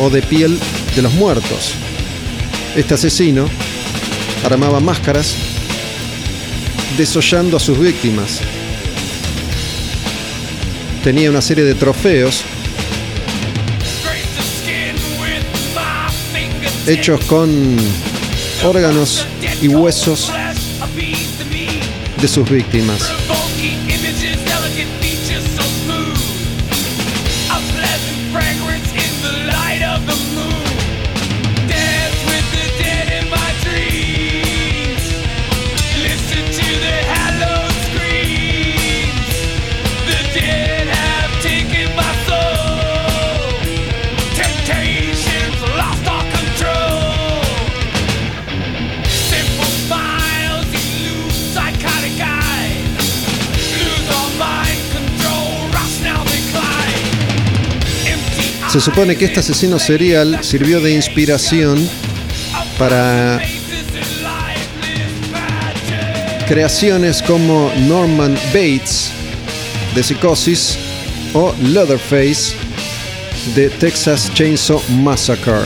O 0.00 0.10
de 0.10 0.20
piel 0.20 0.58
de 0.96 1.02
los 1.02 1.12
muertos. 1.14 1.74
Este 2.74 2.94
asesino 2.94 3.48
armaba 4.44 4.80
máscaras 4.80 5.36
desollando 6.96 7.56
a 7.56 7.60
sus 7.60 7.78
víctimas. 7.78 8.40
Tenía 11.04 11.30
una 11.30 11.40
serie 11.40 11.62
de 11.62 11.74
trofeos 11.74 12.42
hechos 16.88 17.24
con 17.26 17.76
órganos 18.64 19.24
y 19.60 19.68
huesos 19.68 20.32
de 22.20 22.28
sus 22.28 22.48
víctimas. 22.50 23.37
Se 58.70 58.80
supone 58.80 59.16
que 59.16 59.24
este 59.24 59.40
asesino 59.40 59.78
serial 59.78 60.44
sirvió 60.44 60.80
de 60.80 60.92
inspiración 60.92 61.88
para 62.78 63.40
creaciones 66.46 67.22
como 67.22 67.72
Norman 67.88 68.34
Bates 68.52 69.10
de 69.94 70.02
Psicosis 70.02 70.78
o 71.32 71.54
Leatherface 71.62 72.54
de 73.54 73.70
Texas 73.70 74.30
Chainsaw 74.34 74.82
Massacre, 75.02 75.64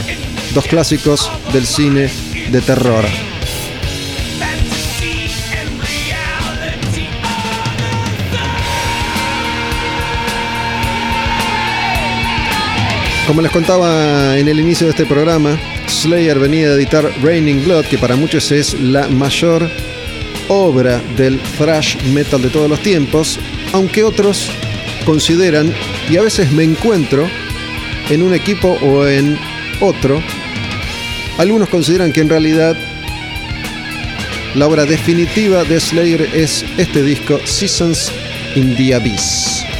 dos 0.54 0.66
clásicos 0.66 1.28
del 1.52 1.66
cine 1.66 2.08
de 2.52 2.60
terror. 2.60 3.04
Como 13.26 13.40
les 13.40 13.52
contaba 13.52 14.36
en 14.36 14.48
el 14.48 14.58
inicio 14.58 14.86
de 14.86 14.90
este 14.90 15.06
programa, 15.06 15.56
Slayer 15.86 16.38
venía 16.40 16.68
a 16.68 16.72
editar 16.72 17.08
Raining 17.22 17.64
Blood, 17.64 17.84
que 17.84 17.96
para 17.96 18.16
muchos 18.16 18.50
es 18.50 18.78
la 18.80 19.08
mayor 19.08 19.70
obra 20.48 21.00
del 21.16 21.38
thrash 21.56 22.02
metal 22.12 22.42
de 22.42 22.50
todos 22.50 22.68
los 22.68 22.80
tiempos, 22.80 23.38
aunque 23.72 24.02
otros 24.02 24.50
consideran, 25.06 25.72
y 26.10 26.16
a 26.16 26.22
veces 26.22 26.50
me 26.50 26.64
encuentro 26.64 27.28
en 28.10 28.22
un 28.22 28.34
equipo 28.34 28.76
o 28.82 29.06
en 29.06 29.38
otro, 29.80 30.20
algunos 31.38 31.68
consideran 31.68 32.12
que 32.12 32.20
en 32.20 32.28
realidad 32.28 32.76
la 34.56 34.66
obra 34.66 34.84
definitiva 34.84 35.62
de 35.64 35.80
Slayer 35.80 36.28
es 36.34 36.64
este 36.76 37.02
disco, 37.02 37.38
Seasons 37.44 38.10
in 38.56 38.76
the 38.76 38.94
Abyss. 38.94 39.71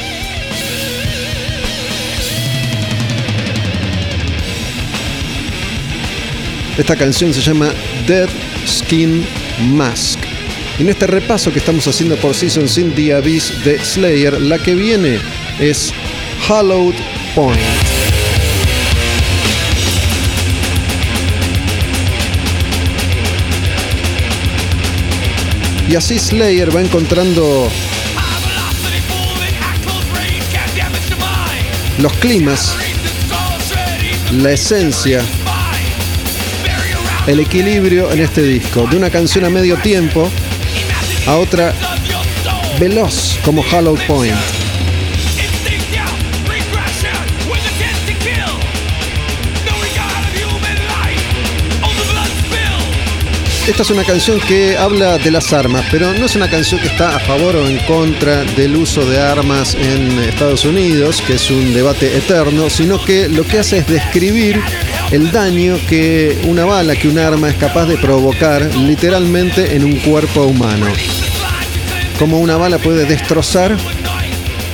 Esta 6.79 6.97
canción 6.97 7.35
se 7.35 7.43
llama 7.43 7.71
Dead 8.07 8.31
Skin 8.67 9.27
Mask. 9.75 10.19
En 10.79 10.89
este 10.89 11.07
repaso 11.07 11.53
que 11.53 11.59
estamos 11.59 11.87
haciendo 11.87 12.17
por 12.17 12.35
Seasons 12.35 12.79
in 12.79 12.95
the 12.95 13.13
Abyss 13.13 13.63
de 13.63 13.79
Slayer, 13.85 14.41
la 14.41 14.59
que 14.59 14.75
viene 14.75 15.19
es 15.61 15.93
Hallowed 16.49 16.95
Point. 17.35 17.61
Y 25.91 25.95
así 25.95 26.19
Slayer 26.19 26.75
va 26.75 26.81
encontrando 26.81 27.71
los 31.99 32.13
climas, 32.15 32.75
la 34.33 34.53
esencia 34.53 35.23
el 37.27 37.41
equilibrio 37.41 38.11
en 38.13 38.21
este 38.21 38.43
disco, 38.43 38.87
de 38.87 38.97
una 38.97 39.11
canción 39.11 39.45
a 39.45 39.51
medio 39.51 39.77
tiempo 39.77 40.31
a 41.27 41.37
otra 41.37 41.75
veloz 42.81 43.39
como 43.45 43.63
Hollow 43.63 43.97
Point. 44.07 44.37
Esta 53.69 53.85
es 53.85 53.91
una 53.91 54.03
canción 54.03 54.41
que 54.41 54.77
habla 54.77 55.19
de 55.19 55.31
las 55.31 55.53
armas, 55.53 55.87
pero 55.89 56.13
no 56.15 56.27
es 56.27 56.35
una 56.35 56.51
canción 56.51 56.81
que 56.81 56.89
está 56.89 57.15
a 57.15 57.21
favor 57.21 57.55
o 57.55 57.69
en 57.69 57.79
contra 57.87 58.43
del 58.43 58.75
uso 58.75 59.09
de 59.09 59.21
armas 59.21 59.77
en 59.77 60.19
Estados 60.19 60.65
Unidos, 60.65 61.23
que 61.25 61.35
es 61.35 61.49
un 61.49 61.73
debate 61.73 62.17
eterno, 62.17 62.69
sino 62.69 63.03
que 63.03 63.29
lo 63.29 63.47
que 63.47 63.61
hace 63.61 63.79
es 63.79 63.87
describir 63.87 64.61
el 65.13 65.31
daño 65.31 65.79
que 65.89 66.39
una 66.49 66.65
bala, 66.65 66.97
que 66.97 67.07
un 67.07 67.19
arma 67.19 67.51
es 67.51 67.57
capaz 67.57 67.85
de 67.85 67.99
provocar 67.99 68.75
literalmente 68.75 69.77
en 69.77 69.85
un 69.85 69.97
cuerpo 69.97 70.45
humano. 70.45 70.87
Como 72.19 72.41
una 72.41 72.57
bala 72.57 72.79
puede 72.79 73.05
destrozar 73.05 73.77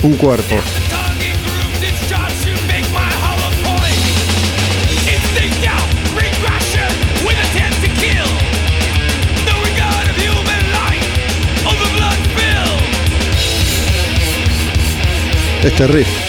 un 0.03 0.15
cuerpo. 0.15 0.57
Este 15.65 15.87
riff. 15.89 16.28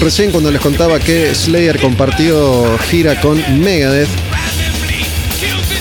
Recién 0.00 0.30
cuando 0.30 0.50
les 0.50 0.60
contaba 0.60 1.00
que 1.00 1.34
Slayer 1.34 1.80
compartió 1.80 2.78
gira 2.78 3.20
con 3.20 3.36
Megadeth, 3.60 4.08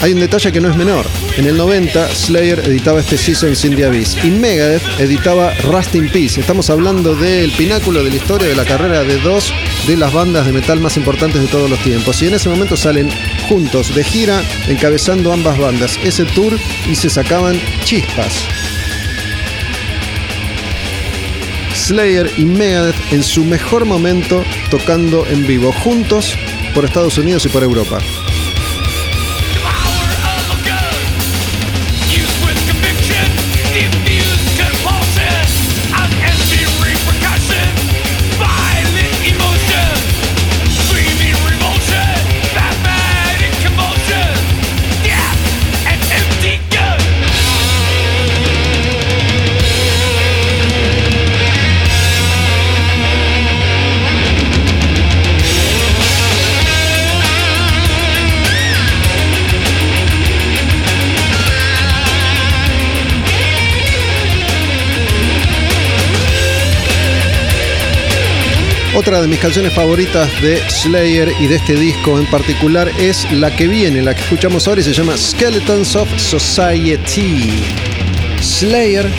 hay 0.02 0.14
un 0.14 0.20
detalle 0.20 0.52
que 0.52 0.60
no 0.60 0.70
es 0.70 0.76
menor. 0.76 1.06
En 1.38 1.46
el 1.46 1.56
90, 1.56 2.16
Slayer 2.16 2.60
editaba 2.60 3.00
este 3.00 3.18
Season 3.18 3.54
in 3.64 3.84
Abyss 3.84 4.18
y 4.24 4.30
Megadeth 4.30 4.82
editaba 5.00 5.54
Rust 5.64 5.96
in 5.96 6.10
Peace. 6.10 6.40
Estamos 6.40 6.70
hablando 6.70 7.16
del 7.16 7.52
pináculo 7.52 8.04
de 8.04 8.10
la 8.10 8.16
historia 8.16 8.48
de 8.48 8.56
la 8.56 8.66
carrera 8.66 9.04
de 9.04 9.18
dos 9.20 9.54
de 9.88 9.98
las 9.98 10.12
bandas 10.12 10.46
de 10.46 10.52
metal 10.52 10.80
más 10.80 10.98
importantes 10.98 11.42
de 11.42 11.48
todos 11.48 11.70
los 11.70 11.80
tiempos. 11.80 12.22
Y 12.22 12.28
en 12.28 12.34
ese 12.34 12.50
momento 12.50 12.76
salen 12.76 13.10
juntos 13.48 13.94
de 13.94 14.04
gira 14.04 14.42
encabezando 14.68 15.32
ambas 15.32 15.58
bandas 15.58 15.98
ese 16.04 16.26
tour 16.26 16.54
y 16.90 16.96
se 16.96 17.10
sacaban 17.10 17.60
chispas. 17.84 18.34
Slayer 21.88 22.30
y 22.38 22.44
Megadeth 22.44 23.14
en 23.14 23.24
su 23.24 23.46
mejor 23.46 23.86
momento 23.86 24.44
tocando 24.70 25.26
en 25.26 25.48
vivo, 25.48 25.72
juntos 25.72 26.36
por 26.76 26.84
Estados 26.84 27.18
Unidos 27.18 27.46
y 27.46 27.50
por 27.50 27.64
Europa. 27.64 28.00
Otra 69.08 69.22
de 69.22 69.30
mis 69.30 69.40
canciones 69.40 69.72
favoritas 69.72 70.30
de 70.42 70.60
Slayer 70.70 71.32
y 71.40 71.48
de 71.48 71.56
este 71.56 71.78
disco 71.78 72.20
en 72.20 72.26
particular 72.26 72.92
es 73.00 73.26
la 73.32 73.56
que 73.56 73.66
viene, 73.66 74.02
la 74.02 74.14
que 74.14 74.20
escuchamos 74.20 74.68
ahora 74.68 74.82
y 74.82 74.84
se 74.84 74.92
llama 74.92 75.16
Skeletons 75.16 75.96
of 75.96 76.10
Society. 76.20 77.64
Slayer 78.42 79.10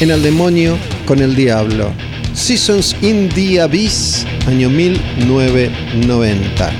en 0.00 0.12
el 0.12 0.22
demonio 0.22 0.78
con 1.04 1.18
el 1.18 1.36
diablo. 1.36 1.92
Seasons 2.32 2.96
in 3.02 3.28
the 3.28 3.60
Abyss, 3.60 4.24
año 4.46 4.70
1990. 4.70 6.72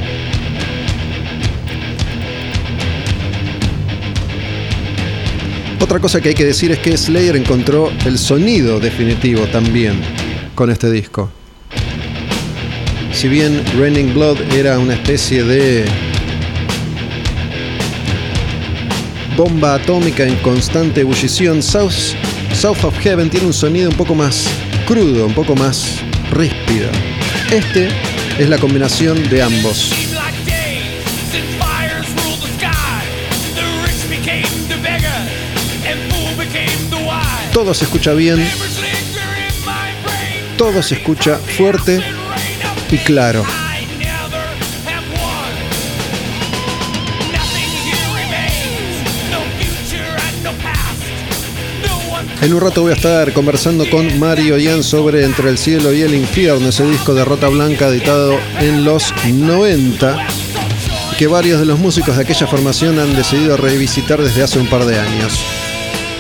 Otra 5.81 6.01
cosa 6.01 6.23
que 6.23 6.31
hay 6.31 6.35
que 6.35 6.47
decir 6.47 6.73
es 6.73 6.79
que 6.79 6.97
Slayer 6.97 7.37
encontró 7.37 7.93
el 8.07 8.19
sonido 8.19 8.81
definitivo 8.81 9.45
también 9.49 10.01
con 10.55 10.71
este 10.71 10.91
disco. 10.91 11.31
Si 13.25 13.31
bien 13.31 13.65
Raining 13.79 14.13
Blood 14.13 14.37
era 14.53 14.79
una 14.79 14.93
especie 14.93 15.45
de 15.45 15.87
bomba 19.35 19.77
atómica 19.77 20.25
en 20.25 20.37
constante 20.43 21.01
ebullición, 21.01 21.63
South, 21.63 22.13
South 22.53 22.85
of 22.85 22.99
Heaven 22.99 23.31
tiene 23.31 23.47
un 23.47 23.55
sonido 23.55 23.89
un 23.89 23.97
poco 23.97 24.15
más 24.15 24.47
crudo, 24.87 25.25
un 25.25 25.33
poco 25.33 25.57
más 25.57 26.01
ríspido. 26.33 26.91
Este 27.51 27.89
es 28.39 28.47
la 28.47 28.59
combinación 28.59 29.27
de 29.31 29.43
ambos. 29.43 29.95
Todo 37.55 37.73
se 37.73 37.85
escucha 37.85 38.13
bien, 38.13 38.47
todo 40.59 40.83
se 40.83 40.97
escucha 40.97 41.39
fuerte 41.39 42.03
y 42.91 42.99
claro. 42.99 43.45
En 52.45 52.53
un 52.53 52.61
rato 52.61 52.83
voy 52.83 52.93
a 52.93 52.95
estar 52.95 53.33
conversando 53.33 53.89
con 53.89 54.19
Mario 54.19 54.59
Ian 54.59 54.83
sobre 54.83 55.25
Entre 55.25 55.49
el 55.49 55.57
cielo 55.57 55.95
y 55.95 56.03
el 56.03 56.15
infierno, 56.15 56.69
ese 56.69 56.85
disco 56.85 57.15
de 57.15 57.25
Rota 57.25 57.49
Blanca 57.49 57.89
editado 57.89 58.39
en 58.61 58.85
los 58.85 59.15
90, 59.27 60.27
que 61.19 61.27
varios 61.27 61.61
de 61.61 61.67
los 61.67 61.79
músicos 61.79 62.17
de 62.17 62.23
aquella 62.23 62.47
formación 62.47 62.99
han 62.99 63.17
decidido 63.17 63.57
revisitar 63.57 64.21
desde 64.21 64.43
hace 64.43 64.59
un 64.59 64.67
par 64.67 64.85
de 64.85 64.99
años. 64.99 65.64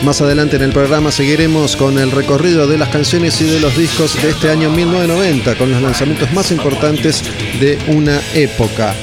Más 0.05 0.21
adelante 0.21 0.57
en 0.57 0.63
el 0.63 0.73
programa 0.73 1.11
seguiremos 1.11 1.77
con 1.77 1.99
el 1.99 2.11
recorrido 2.11 2.67
de 2.67 2.77
las 2.77 2.91
canciones 2.91 3.41
y 3.41 3.45
de 3.45 3.59
los 3.59 3.75
discos 3.75 4.21
de 4.23 4.31
este 4.31 4.51
año 4.51 4.71
1990, 4.71 5.57
con 5.57 5.71
los 5.71 5.81
lanzamientos 5.81 6.31
más 6.35 6.51
importantes 6.51 7.23
de 7.59 7.79
una 7.89 8.21
época. 8.35 8.95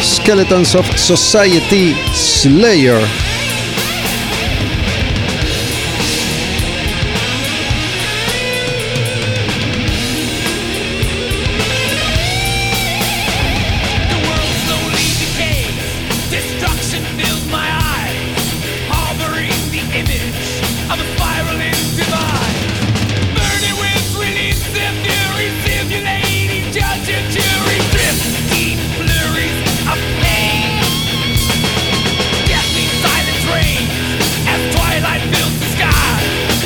Skeletons 0.00 0.76
of 0.76 0.96
Society 0.96 1.96
Slayer. 2.14 3.27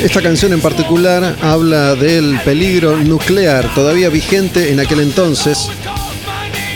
Esta 0.03 0.21
canción 0.21 0.51
en 0.51 0.59
particular 0.59 1.37
habla 1.41 1.95
del 1.95 2.37
peligro 2.41 2.97
nuclear 2.97 3.73
todavía 3.73 4.09
vigente 4.09 4.69
en 4.69 4.81
aquel 4.81 4.99
entonces, 4.99 5.69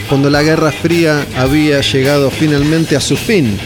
cuando 0.07 0.29
la 0.29 0.41
Guerra 0.43 0.71
Fría 0.71 1.27
había 1.35 1.81
llegado 1.81 2.31
finalmente 2.31 2.95
a 2.95 3.01
su 3.01 3.17
fin. 3.17 3.59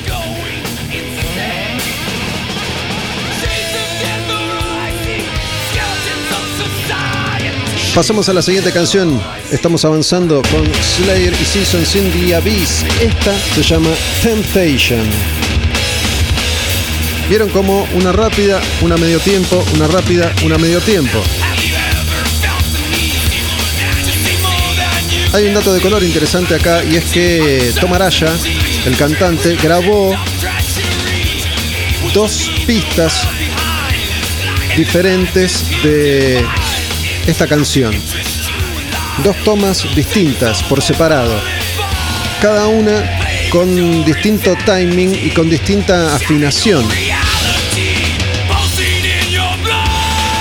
Pasamos 7.94 8.30
a 8.30 8.34
la 8.34 8.42
siguiente 8.42 8.72
canción. 8.72 9.22
Estamos 9.52 9.86
avanzando 9.86 10.42
con 10.52 10.66
Slayer 10.74 11.34
y 11.40 11.46
Seasons 11.46 11.96
in 11.96 12.12
the 12.14 12.36
Abyss. 12.36 12.84
Esta 13.00 13.38
se 13.54 13.62
llama 13.62 13.92
Temptation. 14.24 15.51
Vieron 17.30 17.50
como 17.50 17.88
una 17.94 18.12
rápida, 18.12 18.60
una 18.82 18.98
medio 18.98 19.20
tiempo, 19.20 19.64
una 19.76 19.88
rápida, 19.88 20.34
una 20.44 20.58
medio 20.58 20.80
tiempo. 20.82 21.22
Hay 25.34 25.46
un 25.46 25.54
dato 25.54 25.74
de 25.74 25.80
color 25.80 26.04
interesante 26.04 26.56
acá 26.56 26.84
y 26.84 26.98
es 26.98 27.06
que 27.06 27.74
Tom 27.80 27.94
Araya, 27.94 28.28
el 28.86 28.98
cantante, 28.98 29.56
grabó 29.56 30.14
dos 32.14 32.52
pistas 32.68 33.28
diferentes 34.76 35.64
de 35.84 36.46
esta 37.28 37.48
canción. 37.48 37.94
Dos 39.24 39.38
tomas 39.44 39.86
distintas 39.96 40.64
por 40.64 40.82
separado. 40.82 41.42
Cada 42.42 42.68
una 42.68 43.20
con 43.50 44.04
distinto 44.04 44.56
timing 44.66 45.14
y 45.14 45.30
con 45.30 45.50
distinta 45.50 46.16
afinación. 46.16 46.86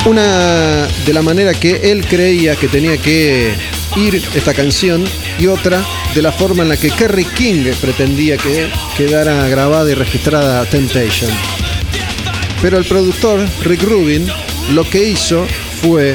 Una 0.06 0.86
de 1.04 1.12
la 1.12 1.20
manera 1.20 1.52
que 1.52 1.90
él 1.92 2.06
creía 2.06 2.56
que 2.56 2.68
tenía 2.68 2.96
que 2.96 3.54
ir 3.96 4.22
esta 4.34 4.54
canción 4.54 5.04
y 5.38 5.46
otra 5.46 5.84
de 6.14 6.22
la 6.22 6.32
forma 6.32 6.62
en 6.62 6.70
la 6.70 6.76
que 6.78 6.90
Kerry 6.90 7.26
King 7.26 7.70
pretendía 7.80 8.38
que 8.38 8.70
quedara 8.96 9.46
grabada 9.48 9.90
y 9.90 9.94
registrada 9.94 10.64
Temptation. 10.64 11.30
Pero 12.62 12.78
el 12.78 12.86
productor 12.86 13.46
Rick 13.62 13.82
Rubin 13.82 14.26
lo 14.72 14.88
que 14.88 15.04
hizo 15.04 15.46
fue 15.82 16.14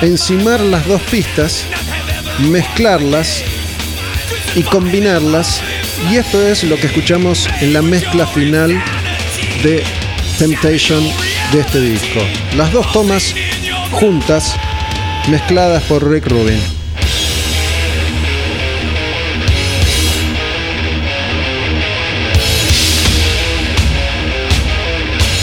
encimar 0.00 0.60
las 0.60 0.86
dos 0.86 1.02
pistas, 1.02 1.64
mezclarlas 2.50 3.42
y 4.54 4.62
combinarlas 4.62 5.60
y 6.10 6.16
esto 6.16 6.46
es 6.46 6.62
lo 6.64 6.76
que 6.76 6.86
escuchamos 6.86 7.48
en 7.60 7.72
la 7.72 7.82
mezcla 7.82 8.26
final 8.26 8.82
de 9.62 9.82
Temptation 10.38 11.02
de 11.54 11.60
este 11.60 11.80
disco. 11.80 12.20
Las 12.56 12.72
dos 12.72 12.90
tomas 12.92 13.32
juntas, 13.92 14.56
mezcladas 15.28 15.84
por 15.84 16.10
Rick 16.10 16.26
Rubin. 16.26 16.58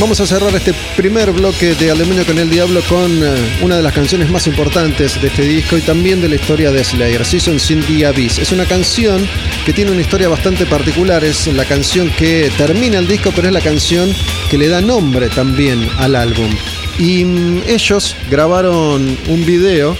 Vamos 0.01 0.19
a 0.19 0.25
cerrar 0.25 0.53
este 0.53 0.73
primer 0.97 1.31
bloque 1.31 1.75
de 1.75 1.91
Alemania 1.91 2.25
con 2.25 2.37
el 2.39 2.49
Diablo 2.49 2.81
con 2.89 3.23
eh, 3.23 3.59
una 3.61 3.77
de 3.77 3.83
las 3.83 3.93
canciones 3.93 4.29
más 4.29 4.47
importantes 4.47 5.21
de 5.21 5.27
este 5.27 5.43
disco 5.43 5.77
y 5.77 5.81
también 5.81 6.19
de 6.19 6.27
la 6.27 6.35
historia 6.35 6.71
de 6.71 6.83
Slayer, 6.83 7.23
Season 7.23 7.59
Sin 7.59 7.81
the 7.83 8.05
Abyss. 8.05 8.39
Es 8.39 8.51
una 8.51 8.65
canción 8.65 9.25
que 9.65 9.73
tiene 9.73 9.91
una 9.91 10.01
historia 10.01 10.27
bastante 10.27 10.65
particular, 10.65 11.23
es 11.23 11.47
la 11.47 11.65
canción 11.65 12.09
que 12.17 12.51
termina 12.57 12.97
el 12.97 13.07
disco, 13.07 13.31
pero 13.35 13.47
es 13.47 13.53
la 13.53 13.61
canción 13.61 14.13
que 14.49 14.57
le 14.57 14.67
da 14.67 14.81
nombre 14.81 15.29
también 15.29 15.87
al 15.99 16.15
álbum. 16.15 16.49
Y 16.97 17.23
mm, 17.23 17.63
ellos 17.67 18.15
grabaron 18.29 19.17
un 19.27 19.45
video, 19.45 19.95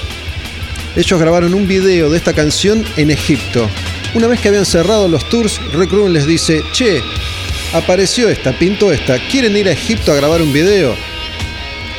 ellos 0.96 1.20
grabaron 1.20 1.54
un 1.54 1.68
video 1.68 2.10
de 2.10 2.18
esta 2.18 2.34
canción 2.34 2.84
en 2.98 3.12
Egipto. 3.12 3.70
Una 4.16 4.28
vez 4.28 4.40
que 4.40 4.50
habían 4.50 4.66
cerrado 4.66 5.08
los 5.08 5.30
tours, 5.30 5.62
Rick 5.74 5.92
Rubin 5.92 6.14
les 6.14 6.26
dice, 6.26 6.64
che, 6.72 7.02
apareció 7.74 8.30
esta, 8.30 8.52
pintó 8.54 8.92
esta, 8.92 9.20
¿quieren 9.28 9.56
ir 9.56 9.68
a 9.68 9.72
Egipto 9.72 10.12
a 10.12 10.16
grabar 10.16 10.42
un 10.42 10.52
video? 10.52 10.96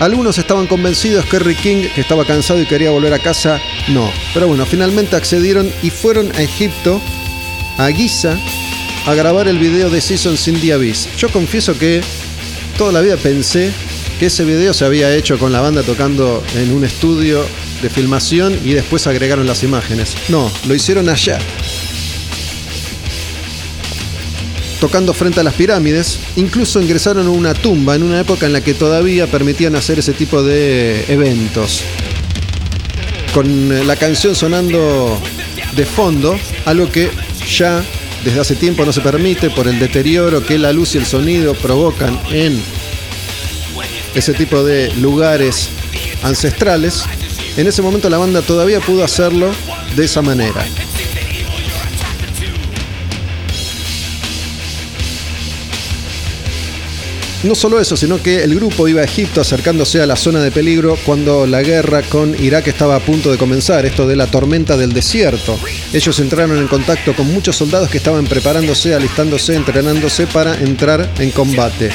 Algunos 0.01 0.37
estaban 0.37 0.67
convencidos 0.67 1.25
que 1.27 1.39
Rick 1.39 1.61
King, 1.61 1.89
que 1.95 2.01
estaba 2.01 2.25
cansado 2.25 2.61
y 2.61 2.67
quería 2.67 2.91
volver 2.91 3.15
a 3.15 3.21
casa, 3.21 3.61
no. 3.89 4.11
Pero 4.35 4.49
bueno, 4.49 4.67
finalmente 4.67 5.15
accedieron 5.15 5.71
y 5.81 5.91
fueron 5.91 6.33
a 6.35 6.43
Egipto, 6.43 7.01
a 7.79 7.91
Giza, 7.91 8.37
a 9.07 9.15
grabar 9.15 9.49
el 9.49 9.59
video 9.59 9.91
de 9.91 10.01
Season 10.01 10.37
Sin 10.37 10.61
the 10.61 10.73
Abyss. 10.73 11.09
Yo 11.17 11.29
confieso 11.29 11.79
que 11.79 12.03
toda 12.77 12.93
la 12.93 13.01
vida 13.01 13.17
pensé 13.17 13.73
que 14.19 14.27
ese 14.27 14.45
video 14.45 14.73
se 14.75 14.85
había 14.85 15.15
hecho 15.15 15.39
con 15.39 15.53
la 15.53 15.61
banda 15.61 15.83
tocando 15.83 16.43
en 16.57 16.73
un 16.73 16.85
estudio 16.85 17.45
de 17.83 17.91
filmación 17.91 18.59
y 18.65 18.73
después 18.73 19.07
agregaron 19.07 19.47
las 19.47 19.63
imágenes. 19.63 20.15
No, 20.29 20.51
lo 20.67 20.75
hicieron 20.75 21.09
allá, 21.09 21.39
tocando 24.81 25.15
frente 25.15 25.41
a 25.41 25.43
las 25.43 25.55
pirámides. 25.55 26.19
Incluso 26.37 26.81
ingresaron 26.81 27.27
a 27.27 27.31
una 27.31 27.55
tumba 27.55 27.97
en 27.97 28.03
una 28.03 28.21
época 28.21 28.47
en 28.47 28.53
la 28.53 28.61
que 28.61 28.75
todavía 28.75 29.27
permitían 29.27 29.75
hacer 29.77 29.99
ese 29.99 30.13
tipo 30.13 30.43
de 30.43 31.05
eventos. 31.09 31.83
Con 33.35 33.87
la 33.87 33.97
canción 33.97 34.35
sonando 34.35 35.19
de 35.75 35.87
fondo, 35.87 36.39
algo 36.67 36.91
que 36.91 37.11
ya 37.59 37.83
desde 38.25 38.41
hace 38.41 38.57
tiempo 38.57 38.85
no 38.85 38.93
se 38.93 39.01
permite 39.01 39.51
por 39.51 39.67
el 39.69 39.79
deterioro 39.79 40.45
que 40.45 40.59
la 40.59 40.73
luz 40.73 40.95
y 40.95 40.99
el 40.99 41.07
sonido 41.07 41.55
provocan 41.55 42.19
en 42.31 42.61
ese 44.15 44.33
tipo 44.35 44.63
de 44.63 44.93
lugares 44.97 45.69
ancestrales. 46.23 47.05
En 47.57 47.67
ese 47.67 47.83
momento 47.83 48.09
la 48.09 48.19
banda 48.19 48.43
todavía 48.43 48.81
pudo 48.81 49.05
hacerlo 49.05 49.51
de 49.97 50.05
esa 50.05 50.23
manera. 50.23 50.65
No 57.43 57.57
solo 57.57 57.81
eso, 57.81 57.97
sino 57.97 58.23
que 58.23 58.45
el 58.45 58.55
grupo 58.55 58.87
iba 58.87 59.01
a 59.01 59.05
Egipto 59.05 59.41
acercándose 59.41 60.01
a 60.01 60.07
la 60.07 60.15
zona 60.15 60.41
de 60.41 60.53
peligro 60.53 60.97
cuando 61.05 61.45
la 61.45 61.63
guerra 61.63 62.03
con 62.03 62.37
Irak 62.41 62.69
estaba 62.69 62.95
a 62.95 63.01
punto 63.01 63.33
de 63.33 63.39
comenzar, 63.39 63.85
esto 63.85 64.07
de 64.07 64.15
la 64.15 64.29
tormenta 64.29 64.77
del 64.77 64.93
desierto. 64.93 65.59
Ellos 65.93 66.21
entraron 66.21 66.59
en 66.59 66.69
contacto 66.69 67.15
con 67.15 67.33
muchos 67.33 67.57
soldados 67.57 67.91
que 67.91 67.99
estaban 67.99 68.27
preparándose, 68.27 68.95
alistándose, 68.95 69.57
entrenándose 69.57 70.29
para 70.29 70.55
entrar 70.55 71.11
en 71.19 71.33
combate. 71.33 71.91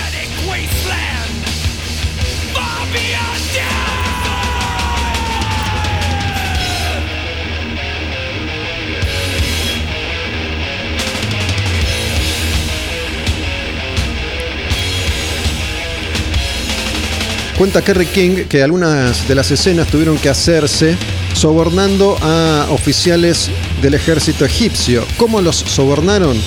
Cuenta 17.57 17.81
Kerry 17.81 18.05
King 18.05 18.45
que 18.47 18.61
algunas 18.61 19.27
de 19.27 19.33
las 19.33 19.49
escenas 19.49 19.87
tuvieron 19.87 20.19
que 20.19 20.29
hacerse 20.29 20.95
sobornando 21.33 22.15
a 22.21 22.67
oficiales 22.69 23.49
del 23.81 23.95
ejército 23.95 24.45
egipcio. 24.45 25.03
¿Cómo 25.17 25.41
los 25.41 25.55
sobornaron? 25.55 26.39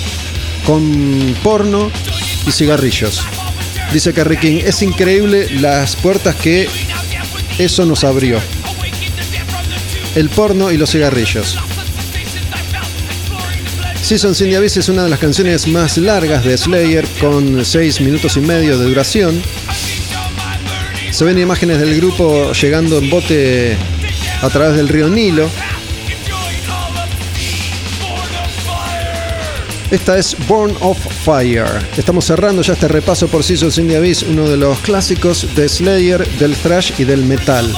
Con 0.65 1.35
porno 1.43 1.91
y 2.47 2.53
cigarrillos. 2.53 3.23
Dice 3.93 4.15
Kerry 4.15 4.37
King, 4.37 4.61
es 4.65 4.83
increíble 4.83 5.49
las 5.61 5.97
puertas 5.97 6.37
que 6.37 6.69
eso 7.59 7.85
nos 7.87 8.05
abrió. 8.05 8.39
El 10.15 10.29
porno 10.29 10.71
y 10.71 10.77
los 10.77 10.93
cigarrillos. 10.93 11.59
Seasons 14.01 14.41
in 14.41 14.51
the 14.51 14.57
Abyss 14.57 14.77
es 14.77 14.89
una 14.89 15.05
de 15.05 15.11
las 15.11 15.19
canciones 15.19 15.67
más 15.67 15.97
largas 15.99 16.45
de 16.45 16.57
Slayer, 16.57 17.07
con 17.21 17.65
6 17.65 18.01
minutos 18.01 18.37
y 18.37 18.41
medio 18.41 18.79
de 18.79 18.87
duración. 18.87 19.41
Se 21.11 21.25
ven 21.25 21.39
imágenes 21.39 21.81
del 21.81 21.97
grupo 21.97 22.53
llegando 22.53 22.99
en 22.99 23.11
bote 23.11 23.77
a 24.43 24.49
través 24.49 24.77
del 24.77 24.89
río 24.89 25.09
Nilo. 25.09 25.51
Esta 29.91 30.17
es 30.17 30.37
Born 30.47 30.77
of 30.81 30.99
Fire. 31.25 31.67
Estamos 31.97 32.25
cerrando 32.25 32.63
ya 32.63 32.75
este 32.75 32.87
repaso 32.87 33.27
por 33.27 33.43
Seasons 33.43 33.79
in 33.79 33.89
the 33.89 33.97
Abyss, 33.97 34.23
uno 34.23 34.49
de 34.49 34.57
los 34.57 34.79
clásicos 34.79 35.53
de 35.57 35.69
Slayer, 35.69 36.27
del 36.39 36.55
thrash 36.55 36.93
y 36.97 37.05
del 37.05 37.25
metal. 37.25 37.75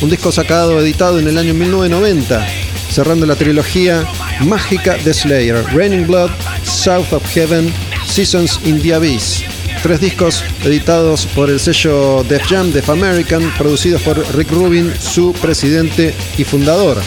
Un 0.00 0.08
disco 0.08 0.30
sacado, 0.30 0.78
editado 0.80 1.18
en 1.18 1.26
el 1.26 1.38
año 1.38 1.52
1990, 1.54 2.46
cerrando 2.88 3.26
la 3.26 3.34
trilogía 3.34 4.06
mágica 4.42 4.96
de 4.96 5.12
Slayer, 5.12 5.64
Raining 5.74 6.06
Blood, 6.06 6.30
South 6.62 7.12
of 7.12 7.26
Heaven, 7.34 7.74
Seasons 8.06 8.60
in 8.64 8.80
the 8.80 8.94
Abyss. 8.94 9.49
Tres 9.82 10.00
discos 10.00 10.44
editados 10.62 11.24
por 11.26 11.48
el 11.48 11.58
sello 11.58 12.22
Def 12.28 12.46
Jam 12.46 12.70
Def 12.70 12.90
American, 12.90 13.50
producidos 13.56 14.02
por 14.02 14.18
Rick 14.36 14.50
Rubin, 14.50 14.92
su 15.00 15.32
presidente 15.32 16.14
y 16.36 16.44
fundador. 16.44 16.98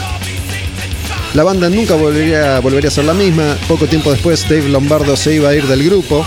La 1.36 1.44
banda 1.44 1.70
nunca 1.70 1.94
volvería, 1.94 2.60
volvería 2.60 2.90
a 2.90 2.92
ser 2.92 3.06
la 3.06 3.14
misma. 3.14 3.56
Poco 3.68 3.86
tiempo 3.86 4.12
después, 4.12 4.42
Dave 4.50 4.70
Lombardo 4.70 5.16
se 5.16 5.36
iba 5.36 5.50
a 5.50 5.56
ir 5.56 5.68
del 5.68 5.84
grupo. 5.84 6.26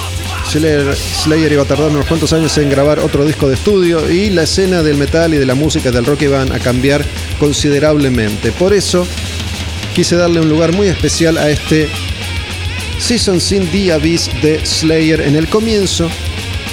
Slayer, 0.48 1.52
iba 1.52 1.62
a 1.62 1.66
tardar 1.66 1.90
unos 1.90 2.06
cuantos 2.06 2.32
años 2.32 2.56
en 2.58 2.70
grabar 2.70 3.00
otro 3.00 3.24
disco 3.24 3.48
de 3.48 3.54
estudio 3.54 4.08
y 4.08 4.30
la 4.30 4.44
escena 4.44 4.84
del 4.84 4.96
metal 4.96 5.34
y 5.34 5.38
de 5.38 5.46
la 5.46 5.56
música 5.56 5.90
del 5.90 6.06
rock 6.06 6.22
iban 6.22 6.52
a 6.52 6.60
cambiar 6.60 7.04
considerablemente. 7.40 8.52
Por 8.52 8.72
eso 8.72 9.04
quise 9.96 10.14
darle 10.14 10.40
un 10.40 10.48
lugar 10.48 10.72
muy 10.72 10.86
especial 10.86 11.38
a 11.38 11.50
este 11.50 11.88
Season 12.98 13.40
Sin 13.40 13.70
the 13.70 13.98
de 14.42 14.60
Slayer 14.64 15.20
en 15.20 15.36
el 15.36 15.48
comienzo 15.48 16.10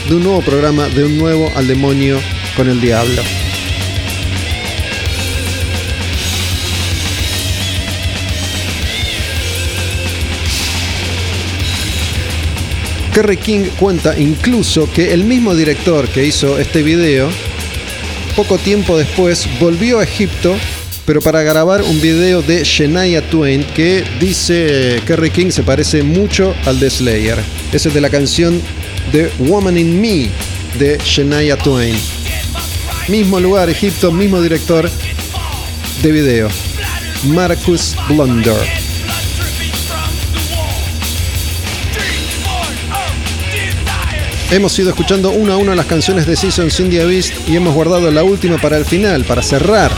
de 0.07 0.15
un 0.15 0.23
nuevo 0.23 0.41
programa, 0.41 0.87
de 0.89 1.03
un 1.03 1.17
nuevo 1.17 1.51
al 1.55 1.67
demonio 1.67 2.19
con 2.55 2.69
el 2.69 2.81
diablo. 2.81 3.21
Kerry 13.13 13.37
King 13.37 13.65
cuenta 13.77 14.17
incluso 14.17 14.91
que 14.91 15.13
el 15.13 15.23
mismo 15.23 15.53
director 15.53 16.07
que 16.09 16.25
hizo 16.25 16.57
este 16.57 16.81
video, 16.81 17.29
poco 18.35 18.57
tiempo 18.57 18.97
después 18.97 19.47
volvió 19.59 19.99
a 19.99 20.03
Egipto, 20.03 20.55
pero 21.05 21.21
para 21.21 21.43
grabar 21.43 21.81
un 21.81 22.01
video 22.01 22.41
de 22.41 22.63
Shania 22.63 23.21
Twain 23.29 23.63
que 23.63 24.03
dice 24.19 25.01
Kerry 25.05 25.31
King 25.31 25.51
se 25.51 25.63
parece 25.63 26.03
mucho 26.03 26.55
al 26.65 26.79
de 26.79 26.89
Slayer. 26.89 27.39
Es 27.71 27.93
de 27.93 28.01
la 28.01 28.09
canción 28.09 28.61
The 29.11 29.31
Woman 29.39 29.77
in 29.77 29.99
Me 29.99 30.29
de 30.79 30.97
Shania 31.03 31.57
Twain. 31.57 31.95
Mismo 33.09 33.39
lugar, 33.39 33.69
Egipto, 33.69 34.11
mismo 34.11 34.41
director 34.41 34.89
de 36.01 36.11
video, 36.11 36.49
Marcus 37.25 37.95
Blunder. 38.07 38.55
Hemos 44.51 44.77
ido 44.77 44.89
escuchando 44.89 45.31
una 45.31 45.55
a 45.55 45.57
una 45.57 45.73
las 45.73 45.87
canciones 45.87 46.27
de 46.27 46.35
Season 46.35 46.69
Cindy 46.69 46.99
Beast 46.99 47.33
y 47.47 47.55
hemos 47.55 47.73
guardado 47.73 48.11
la 48.11 48.23
última 48.23 48.57
para 48.57 48.77
el 48.77 48.85
final, 48.85 49.25
para 49.25 49.41
cerrar. 49.41 49.91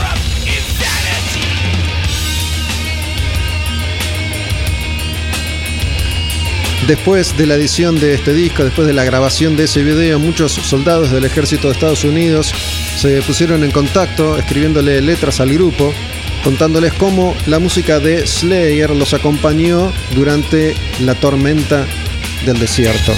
Después 6.86 7.36
de 7.36 7.46
la 7.46 7.56
edición 7.56 7.98
de 7.98 8.14
este 8.14 8.32
disco, 8.32 8.62
después 8.62 8.86
de 8.86 8.92
la 8.92 9.02
grabación 9.02 9.56
de 9.56 9.64
ese 9.64 9.82
video, 9.82 10.20
muchos 10.20 10.52
soldados 10.52 11.10
del 11.10 11.24
ejército 11.24 11.66
de 11.66 11.74
Estados 11.74 12.04
Unidos 12.04 12.54
se 12.96 13.20
pusieron 13.22 13.64
en 13.64 13.72
contacto 13.72 14.38
escribiéndole 14.38 15.00
letras 15.02 15.40
al 15.40 15.52
grupo, 15.52 15.92
contándoles 16.44 16.92
cómo 16.92 17.34
la 17.46 17.58
música 17.58 17.98
de 17.98 18.24
Slayer 18.24 18.90
los 18.90 19.14
acompañó 19.14 19.92
durante 20.14 20.76
la 21.00 21.16
tormenta 21.16 21.86
del 22.44 22.60
desierto. 22.60 23.12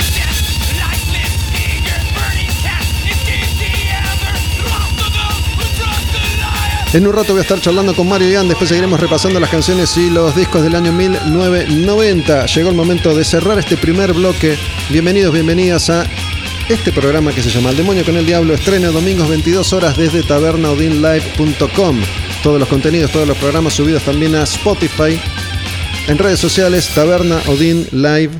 En 6.94 7.06
un 7.06 7.12
rato 7.12 7.32
voy 7.32 7.40
a 7.40 7.42
estar 7.42 7.60
charlando 7.60 7.94
con 7.94 8.08
Mario 8.08 8.30
Ian, 8.30 8.48
después 8.48 8.70
seguiremos 8.70 8.98
repasando 8.98 9.38
las 9.38 9.50
canciones 9.50 9.94
y 9.98 10.08
los 10.08 10.34
discos 10.34 10.62
del 10.62 10.74
año 10.74 10.90
1990. 10.90 12.46
Llegó 12.46 12.70
el 12.70 12.76
momento 12.76 13.14
de 13.14 13.26
cerrar 13.26 13.58
este 13.58 13.76
primer 13.76 14.14
bloque. 14.14 14.56
Bienvenidos, 14.88 15.34
bienvenidas 15.34 15.90
a 15.90 16.06
este 16.66 16.90
programa 16.90 17.32
que 17.32 17.42
se 17.42 17.50
llama 17.50 17.70
El 17.70 17.76
Demonio 17.76 18.06
con 18.06 18.16
el 18.16 18.24
Diablo. 18.24 18.54
Estrena 18.54 18.88
domingos 18.88 19.28
22 19.28 19.70
horas 19.74 19.98
desde 19.98 20.22
tabernaudinlive.com. 20.22 22.00
Todos 22.42 22.58
los 22.58 22.68
contenidos, 22.70 23.10
todos 23.10 23.28
los 23.28 23.36
programas 23.36 23.74
subidos 23.74 24.02
también 24.04 24.34
a 24.34 24.44
Spotify. 24.44 25.20
En 26.06 26.16
redes 26.16 26.40
sociales, 26.40 26.88
Taberna 26.94 27.38
Odin 27.48 27.86
Live 27.92 28.30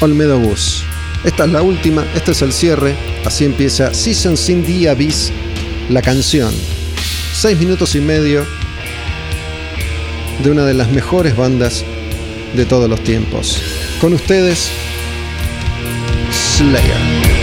Olmedo 0.00 0.38
Bus. 0.38 0.84
Esta 1.24 1.46
es 1.46 1.50
la 1.50 1.62
última, 1.62 2.06
este 2.14 2.30
es 2.30 2.42
el 2.42 2.52
cierre. 2.52 2.94
Así 3.24 3.44
empieza 3.44 3.92
Season 3.92 4.36
Sin 4.36 4.64
the 4.64 4.88
Abyss, 4.88 5.32
la 5.90 6.00
canción. 6.00 6.75
Seis 7.38 7.58
minutos 7.58 7.94
y 7.94 8.00
medio 8.00 8.46
de 10.42 10.50
una 10.50 10.64
de 10.64 10.72
las 10.72 10.90
mejores 10.90 11.36
bandas 11.36 11.84
de 12.54 12.64
todos 12.64 12.88
los 12.88 13.04
tiempos. 13.04 13.62
Con 14.00 14.14
ustedes, 14.14 14.70
Slayer. 16.56 17.35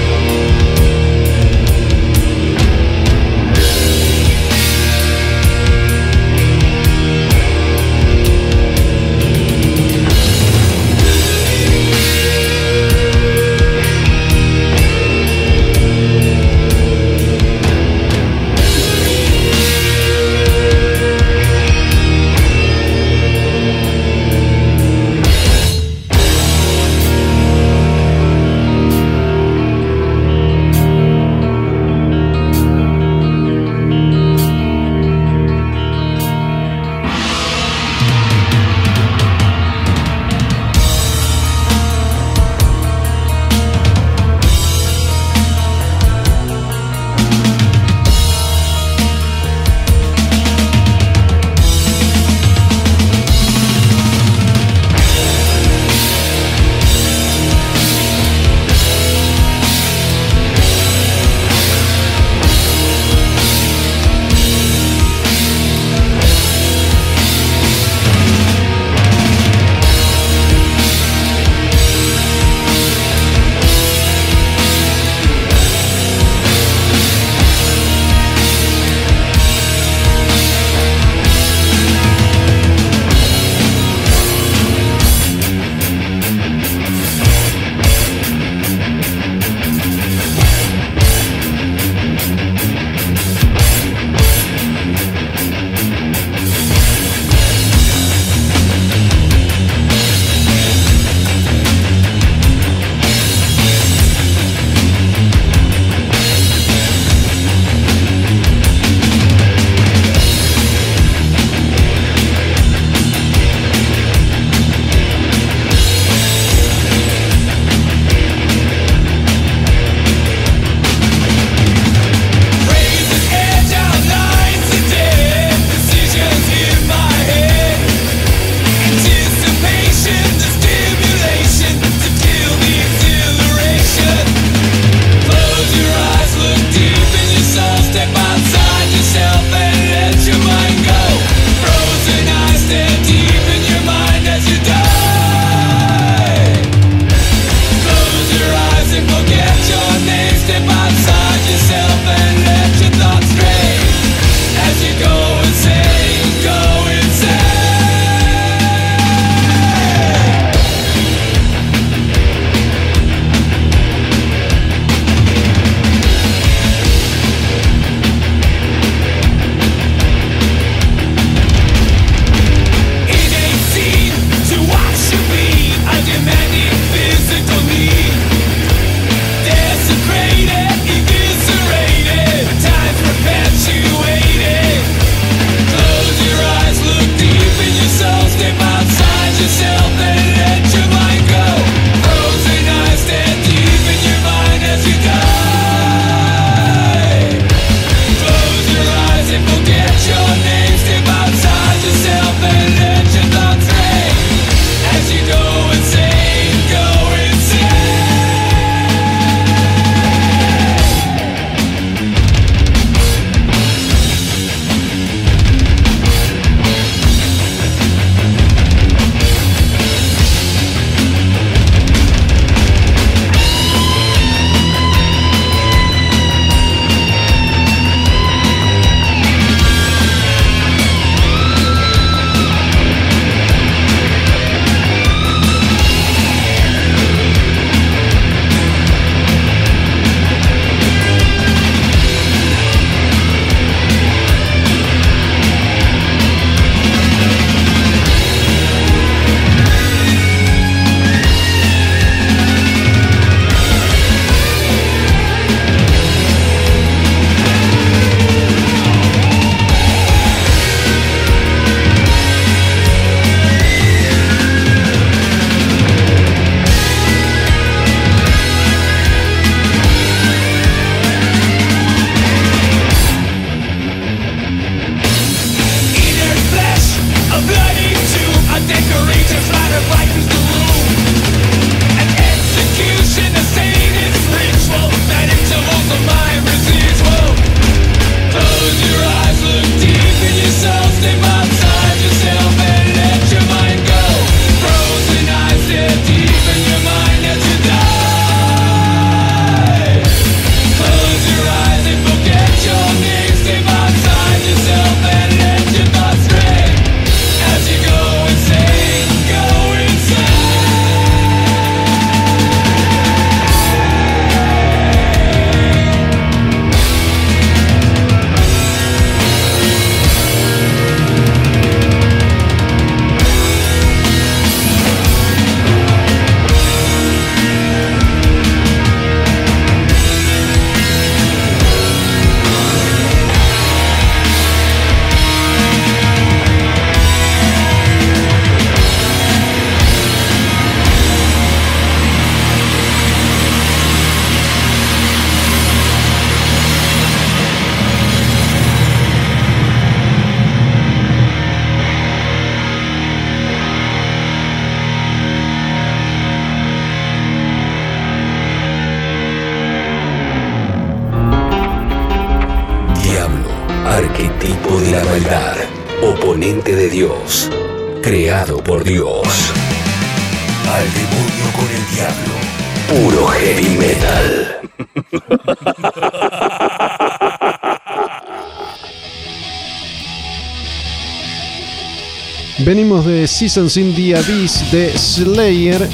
De 383.06 383.28
Seasons 383.28 383.76
in 383.76 383.94
the 383.96 384.16
Abyss 384.16 384.72
de 384.72 384.98
Slayer 384.98 385.90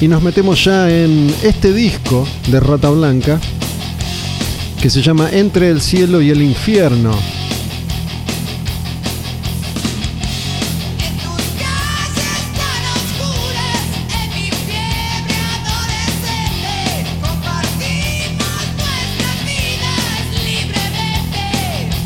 y 0.00 0.08
nos 0.08 0.22
metemos 0.22 0.62
ya 0.62 0.90
en 0.90 1.32
este 1.42 1.72
disco 1.72 2.26
de 2.48 2.60
Rata 2.60 2.90
Blanca 2.90 3.40
que 4.80 4.90
se 4.90 5.00
llama 5.00 5.30
Entre 5.32 5.70
el 5.70 5.80
cielo 5.80 6.20
y 6.20 6.30
el 6.30 6.42
infierno. 6.42 7.12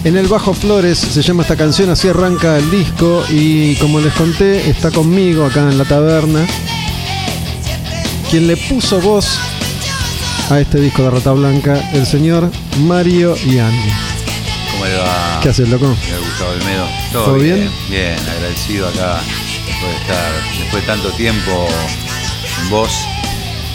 En 0.05 0.17
el 0.17 0.27
bajo 0.27 0.53
Flores 0.53 0.99
se 0.99 1.23
llama 1.23 1.43
esta 1.43 1.57
canción, 1.57 1.89
así 1.91 2.09
arranca 2.09 2.59
el 2.59 2.69
disco 2.73 3.25
y 3.31 3.77
como 3.77 4.01
les 4.01 4.13
conté, 4.15 4.69
está 4.69 4.91
conmigo 4.91 5.45
acá 5.45 5.61
en 5.61 5.79
la 5.79 5.85
taberna. 5.85 6.45
Quien 8.29 8.49
le 8.49 8.57
puso 8.57 9.01
voz 9.01 9.39
a 10.51 10.59
este 10.59 10.81
disco 10.81 11.05
de 11.05 11.11
Rata 11.11 11.31
Blanca, 11.31 11.91
el 11.93 12.05
señor 12.05 12.51
Mario 12.81 13.37
Ian. 13.47 13.73
¿Cómo 14.73 14.87
le 14.87 14.97
va? 14.97 15.39
¿Qué 15.41 15.51
haces, 15.51 15.69
loco? 15.69 15.87
Gustavo 15.87 16.51
Olmedo. 16.51 16.87
¿Todo 17.13 17.35
bien? 17.35 17.71
Bien, 17.89 18.19
agradecido 18.29 18.89
acá 18.89 19.21
por 19.81 19.91
estar 19.91 20.33
después 20.59 20.83
de 20.83 20.87
tanto 20.89 21.11
tiempo 21.13 21.69
en 22.61 22.71
vos 22.71 22.91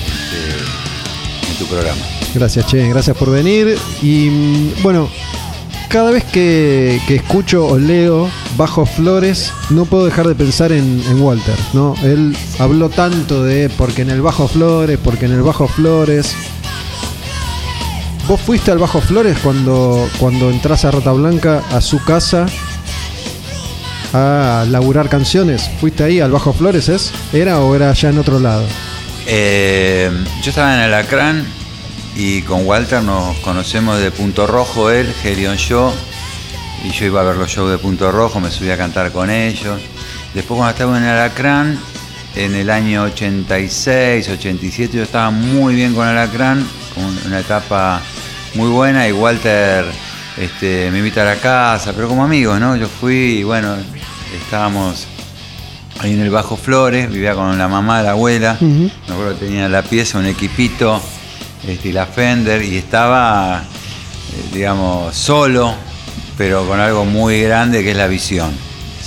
este, 0.05 1.51
en 1.51 1.57
tu 1.57 1.65
programa. 1.67 2.01
Gracias, 2.33 2.65
Che, 2.65 2.89
gracias 2.89 3.15
por 3.15 3.31
venir. 3.31 3.77
Y 4.01 4.29
mm, 4.29 4.83
bueno, 4.83 5.09
cada 5.87 6.11
vez 6.11 6.23
que, 6.25 6.99
que 7.07 7.15
escucho 7.15 7.65
o 7.65 7.77
leo 7.77 8.29
Bajo 8.57 8.85
Flores, 8.85 9.53
no 9.69 9.85
puedo 9.85 10.05
dejar 10.05 10.27
de 10.27 10.35
pensar 10.35 10.71
en, 10.71 11.01
Walter, 11.21 11.55
¿no? 11.73 11.95
Él 12.03 12.35
habló 12.59 12.89
tanto 12.89 13.43
de 13.43 13.69
porque 13.69 14.01
en 14.01 14.09
el 14.09 14.21
Bajo 14.21 14.47
Flores, 14.47 14.97
porque 15.03 15.25
en 15.25 15.33
el 15.33 15.41
Bajo 15.41 15.67
Flores. 15.67 16.35
¿Vos 18.27 18.41
fuiste 18.41 18.71
al 18.71 18.77
Bajo 18.77 18.99
Flores 18.99 19.37
cuando, 19.41 20.09
cuando 20.19 20.49
entras 20.49 20.83
a 20.85 20.91
Rata 20.91 21.13
Blanca 21.13 21.63
a 21.71 21.79
su 21.79 22.03
casa 22.03 22.45
a 24.13 24.65
laburar 24.69 25.07
canciones? 25.07 25.69
¿Fuiste 25.79 26.03
ahí 26.03 26.19
al 26.19 26.31
Bajo 26.31 26.51
Flores, 26.51 26.89
es? 26.89 27.11
¿Era 27.31 27.59
o 27.59 27.75
era 27.75 27.93
ya 27.93 28.09
en 28.09 28.17
otro 28.17 28.39
lado? 28.39 28.65
Eh, 29.27 30.11
yo 30.41 30.49
estaba 30.49 30.73
en 30.73 30.81
Alacrán 30.81 31.56
y 32.17 32.41
con 32.41 32.65
Walter 32.65 33.03
nos 33.03 33.37
conocemos 33.37 33.99
de 33.99 34.09
Punto 34.11 34.47
Rojo, 34.47 34.89
él, 34.89 35.13
Gerion 35.21 35.55
yo. 35.57 35.93
Y 36.83 36.91
yo 36.91 37.05
iba 37.05 37.21
a 37.21 37.23
ver 37.23 37.35
los 37.35 37.49
shows 37.49 37.69
de 37.69 37.77
Punto 37.77 38.11
Rojo, 38.11 38.39
me 38.39 38.49
subí 38.49 38.69
a 38.71 38.77
cantar 38.77 39.11
con 39.11 39.29
ellos. 39.29 39.79
Después 40.33 40.57
cuando 40.57 40.71
estaba 40.71 40.97
en 40.97 41.03
Alacrán, 41.03 41.79
en 42.35 42.55
el 42.55 42.69
año 42.69 43.03
86, 43.03 44.29
87, 44.29 44.97
yo 44.97 45.03
estaba 45.03 45.29
muy 45.31 45.75
bien 45.75 45.93
con 45.93 46.07
Alacrán, 46.07 46.67
con 46.95 47.05
una 47.27 47.39
etapa 47.39 48.01
muy 48.55 48.69
buena 48.69 49.07
y 49.07 49.11
Walter 49.11 49.85
este, 50.37 50.89
me 50.91 50.99
invita 50.99 51.21
a 51.21 51.25
la 51.25 51.35
casa, 51.35 51.93
pero 51.93 52.07
como 52.07 52.23
amigos, 52.23 52.59
¿no? 52.59 52.75
Yo 52.75 52.87
fui 52.87 53.39
y 53.39 53.43
bueno, 53.43 53.75
estábamos 54.43 55.05
ahí 55.99 56.13
en 56.13 56.21
el 56.21 56.29
Bajo 56.29 56.57
Flores, 56.57 57.11
vivía 57.11 57.33
con 57.35 57.57
la 57.57 57.67
mamá, 57.67 58.01
la 58.01 58.11
abuela, 58.11 58.57
Ujú. 58.59 58.89
me 59.07 59.13
acuerdo 59.13 59.37
que 59.39 59.45
tenía 59.45 59.65
en 59.65 59.71
la 59.71 59.81
pieza 59.81 60.19
un 60.19 60.27
equipito 60.27 61.01
este, 61.67 61.89
y 61.89 61.91
la 61.91 62.05
Fender 62.05 62.63
y 62.63 62.77
estaba, 62.77 63.61
eh, 63.61 64.49
digamos, 64.53 65.15
solo, 65.15 65.75
pero 66.37 66.65
con 66.65 66.79
algo 66.79 67.03
muy 67.03 67.41
grande 67.41 67.83
que 67.83 67.91
es 67.91 67.97
la 67.97 68.07
visión. 68.07 68.51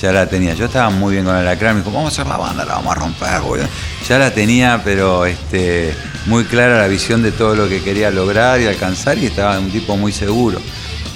Ya 0.00 0.12
la 0.12 0.26
tenía. 0.26 0.54
Yo 0.54 0.66
estaba 0.66 0.88
muy 0.88 1.12
bien 1.12 1.24
con 1.26 1.34
el 1.34 1.42
Alacrán, 1.42 1.76
me 1.76 1.82
dijo, 1.82 1.94
vamos 1.94 2.12
a 2.12 2.22
hacer 2.22 2.26
la 2.26 2.38
banda, 2.38 2.64
la 2.64 2.74
vamos 2.74 2.92
a 2.92 3.00
romper, 3.00 3.40
boludo". 3.40 3.66
Ya 4.08 4.18
la 4.18 4.32
tenía, 4.32 4.80
pero 4.82 5.26
este, 5.26 5.94
muy 6.26 6.44
clara 6.44 6.78
la 6.78 6.88
visión 6.88 7.22
de 7.22 7.32
todo 7.32 7.54
lo 7.54 7.68
que 7.68 7.82
quería 7.82 8.10
lograr 8.10 8.60
y 8.60 8.66
alcanzar 8.66 9.18
y 9.18 9.26
estaba 9.26 9.58
un 9.58 9.70
tipo 9.70 9.96
muy 9.96 10.12
seguro. 10.12 10.60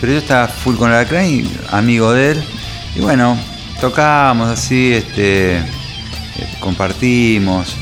Pero 0.00 0.12
yo 0.12 0.18
estaba 0.18 0.48
full 0.48 0.76
con 0.76 0.90
el 0.90 0.96
Alacrán 0.96 1.26
y 1.26 1.50
amigo 1.70 2.12
de 2.12 2.32
él. 2.32 2.44
Y 2.94 3.00
bueno, 3.00 3.38
tocábamos 3.80 4.50
así, 4.50 4.92
este, 4.92 5.56
eh, 5.56 5.62
compartimos 6.60 7.76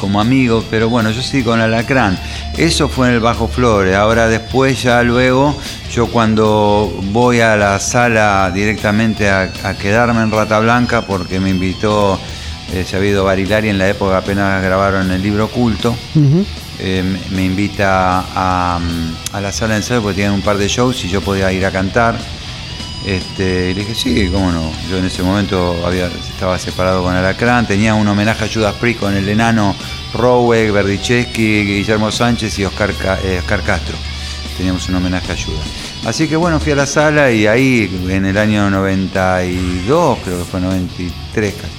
como 0.00 0.20
amigos, 0.20 0.64
pero 0.70 0.88
bueno, 0.88 1.10
yo 1.10 1.22
sí 1.22 1.42
con 1.42 1.60
Alacrán. 1.60 2.18
Eso 2.56 2.88
fue 2.88 3.08
en 3.08 3.14
el 3.14 3.20
Bajo 3.20 3.46
Flores. 3.48 3.94
Ahora 3.94 4.26
después, 4.28 4.82
ya 4.82 5.02
luego, 5.02 5.56
yo 5.92 6.06
cuando 6.08 6.92
voy 7.12 7.40
a 7.40 7.56
la 7.56 7.78
sala 7.78 8.50
directamente 8.52 9.28
a, 9.28 9.52
a 9.64 9.74
quedarme 9.74 10.22
en 10.22 10.30
Rata 10.30 10.58
Blanca, 10.60 11.02
porque 11.02 11.38
me 11.38 11.50
invitó, 11.50 12.18
eh, 12.72 12.84
habido 12.94 13.24
Barilari 13.24 13.68
en 13.68 13.78
la 13.78 13.88
época 13.88 14.18
apenas 14.18 14.62
grabaron 14.62 15.10
el 15.10 15.22
libro 15.22 15.48
Culto. 15.48 15.94
Eh, 16.82 17.02
me- 17.04 17.36
me 17.36 17.44
invita 17.44 18.24
a, 18.34 18.78
mm, 18.80 19.36
a 19.36 19.40
la 19.42 19.52
sala 19.52 19.74
de 19.74 19.80
ensayo 19.80 20.00
porque 20.00 20.16
tienen 20.16 20.32
un 20.32 20.40
par 20.40 20.56
de 20.56 20.66
shows 20.66 21.04
y 21.04 21.08
yo 21.08 21.20
podía 21.20 21.52
ir 21.52 21.66
a 21.66 21.70
cantar. 21.70 22.16
Este, 23.06 23.70
y 23.70 23.74
le 23.74 23.80
dije, 23.80 23.94
sí, 23.94 24.28
cómo 24.30 24.52
no. 24.52 24.70
Yo 24.90 24.98
en 24.98 25.06
ese 25.06 25.22
momento 25.22 25.74
había, 25.86 26.06
estaba 26.06 26.58
separado 26.58 27.02
con 27.02 27.14
Alacrán, 27.14 27.66
tenía 27.66 27.94
un 27.94 28.06
homenaje 28.06 28.44
a 28.44 28.48
Judas 28.52 28.74
Priest 28.76 29.00
con 29.00 29.14
el 29.14 29.28
enano 29.28 29.74
Rowe, 30.14 30.70
Berdichevsky, 30.70 31.64
Guillermo 31.64 32.10
Sánchez 32.12 32.58
y 32.58 32.64
Oscar, 32.64 32.92
Ca- 32.94 33.18
eh, 33.24 33.38
Oscar 33.38 33.62
Castro. 33.62 33.96
Teníamos 34.58 34.86
un 34.90 34.96
homenaje 34.96 35.32
a 35.32 35.36
Judas. 35.36 35.64
Así 36.04 36.28
que 36.28 36.36
bueno, 36.36 36.60
fui 36.60 36.72
a 36.72 36.76
la 36.76 36.86
sala 36.86 37.30
y 37.32 37.46
ahí 37.46 37.90
en 38.10 38.26
el 38.26 38.36
año 38.36 38.68
92, 38.70 40.18
creo 40.24 40.38
que 40.38 40.44
fue 40.44 40.60
93 40.60 41.54
casi, 41.54 41.72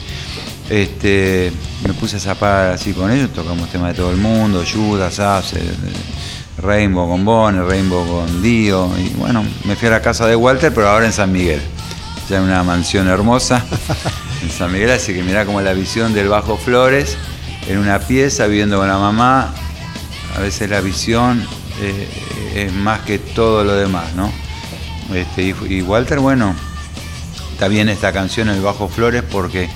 este, 0.70 1.52
me 1.86 1.94
puse 1.94 2.18
a 2.18 2.20
zapar 2.20 2.72
así 2.72 2.94
con 2.94 3.12
ellos, 3.12 3.32
tocamos 3.34 3.70
temas 3.70 3.90
de 3.90 3.96
todo 3.96 4.12
el 4.12 4.18
mundo, 4.18 4.64
Judas, 4.72 5.20
Ace, 5.20 5.60
Rainbow 6.62 7.10
con 7.10 7.26
Bonner, 7.26 7.64
Rainbow 7.64 8.06
con 8.06 8.42
Dio, 8.42 8.90
y 8.98 9.10
bueno, 9.18 9.44
me 9.66 9.76
fui 9.76 9.88
a 9.88 9.92
la 9.92 10.02
casa 10.02 10.28
de 10.28 10.36
Walter, 10.36 10.74
pero 10.74 10.90
ahora 10.90 11.06
en 11.06 11.14
San 11.14 11.32
Miguel, 11.32 11.62
ya 12.30 12.38
en 12.38 12.44
una 12.44 12.64
mansión 12.64 13.08
hermosa 13.08 13.64
en 14.44 14.50
San 14.50 14.72
Miguel, 14.72 14.92
así 14.92 15.14
que 15.14 15.24
mirá 15.24 15.46
como 15.46 15.62
la 15.62 15.74
visión 15.74 16.14
del 16.14 16.30
Bajo 16.30 16.58
Flores, 16.58 17.18
en 17.68 17.78
una 17.78 18.00
pieza, 18.00 18.48
viviendo 18.48 18.78
con 18.78 18.88
la 18.88 18.98
mamá, 18.98 19.54
a 20.36 20.40
veces 20.40 20.70
la 20.70 20.82
visión 20.82 21.46
eh, 21.82 22.08
es 22.56 22.74
más 22.74 23.02
que 23.02 23.20
todo 23.20 23.64
lo 23.64 23.74
demás, 23.74 24.14
¿no? 24.16 24.32
Este, 25.14 25.44
y, 25.44 25.56
y 25.68 25.82
Walter, 25.82 26.20
bueno, 26.20 26.56
está 27.54 27.68
bien 27.68 27.90
esta 27.90 28.12
canción 28.14 28.50
El 28.50 28.62
Bajo 28.62 28.88
Flores 28.88 29.24
porque 29.30 29.70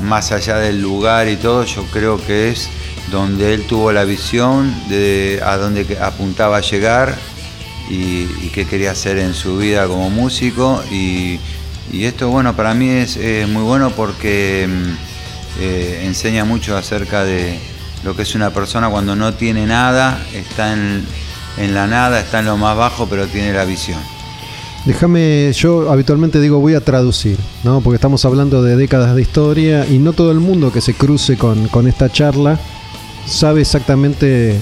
más 0.00 0.32
allá 0.32 0.58
del 0.58 0.80
lugar 0.80 1.28
y 1.28 1.36
todo, 1.36 1.64
yo 1.64 1.84
creo 1.92 2.24
que 2.24 2.50
es 2.50 2.68
donde 3.10 3.54
él 3.54 3.64
tuvo 3.66 3.92
la 3.92 4.04
visión 4.04 4.74
de 4.88 5.40
a 5.44 5.56
dónde 5.56 5.98
apuntaba 6.00 6.58
a 6.58 6.60
llegar 6.60 7.16
y, 7.90 8.26
qué 8.50 8.66
quería 8.66 8.90
hacer 8.90 9.18
en 9.18 9.34
su 9.34 9.58
vida 9.58 9.86
como 9.86 10.10
músico. 10.10 10.82
Y, 10.90 11.38
esto, 11.92 12.28
bueno, 12.28 12.54
para 12.54 12.74
mí 12.74 12.88
es, 12.88 13.18
muy 13.48 13.62
bueno 13.62 13.90
porque 13.90 14.68
mm, 14.68 15.60
eh, 15.60 16.02
enseña 16.04 16.44
mucho 16.44 16.76
acerca 16.76 17.24
de 17.24 17.58
lo 18.04 18.14
que 18.14 18.22
es 18.22 18.34
una 18.34 18.50
persona 18.50 18.90
cuando 18.90 19.16
no 19.16 19.34
tiene 19.34 19.66
nada, 19.66 20.20
está 20.34 20.72
en, 20.72 21.06
la 21.74 21.86
nada, 21.86 22.20
está 22.20 22.40
en 22.40 22.46
lo 22.46 22.56
más 22.56 22.76
bajo, 22.76 23.06
pero 23.08 23.26
tiene 23.26 23.52
la 23.52 23.64
visión. 23.64 24.00
Déjame, 24.84 25.52
yo 25.54 25.90
habitualmente 25.90 26.40
digo 26.40 26.60
voy 26.60 26.74
a 26.74 26.80
traducir, 26.80 27.38
¿no? 27.64 27.80
Porque 27.80 27.96
estamos 27.96 28.24
hablando 28.24 28.62
de 28.62 28.76
décadas 28.76 29.14
de 29.14 29.22
historia 29.22 29.86
y 29.86 29.98
no 29.98 30.12
todo 30.12 30.30
el 30.30 30.38
mundo 30.38 30.72
que 30.72 30.80
se 30.80 30.94
cruce 30.94 31.36
con 31.36 31.88
esta 31.88 32.10
charla 32.10 32.60
sabe 33.28 33.60
exactamente 33.60 34.56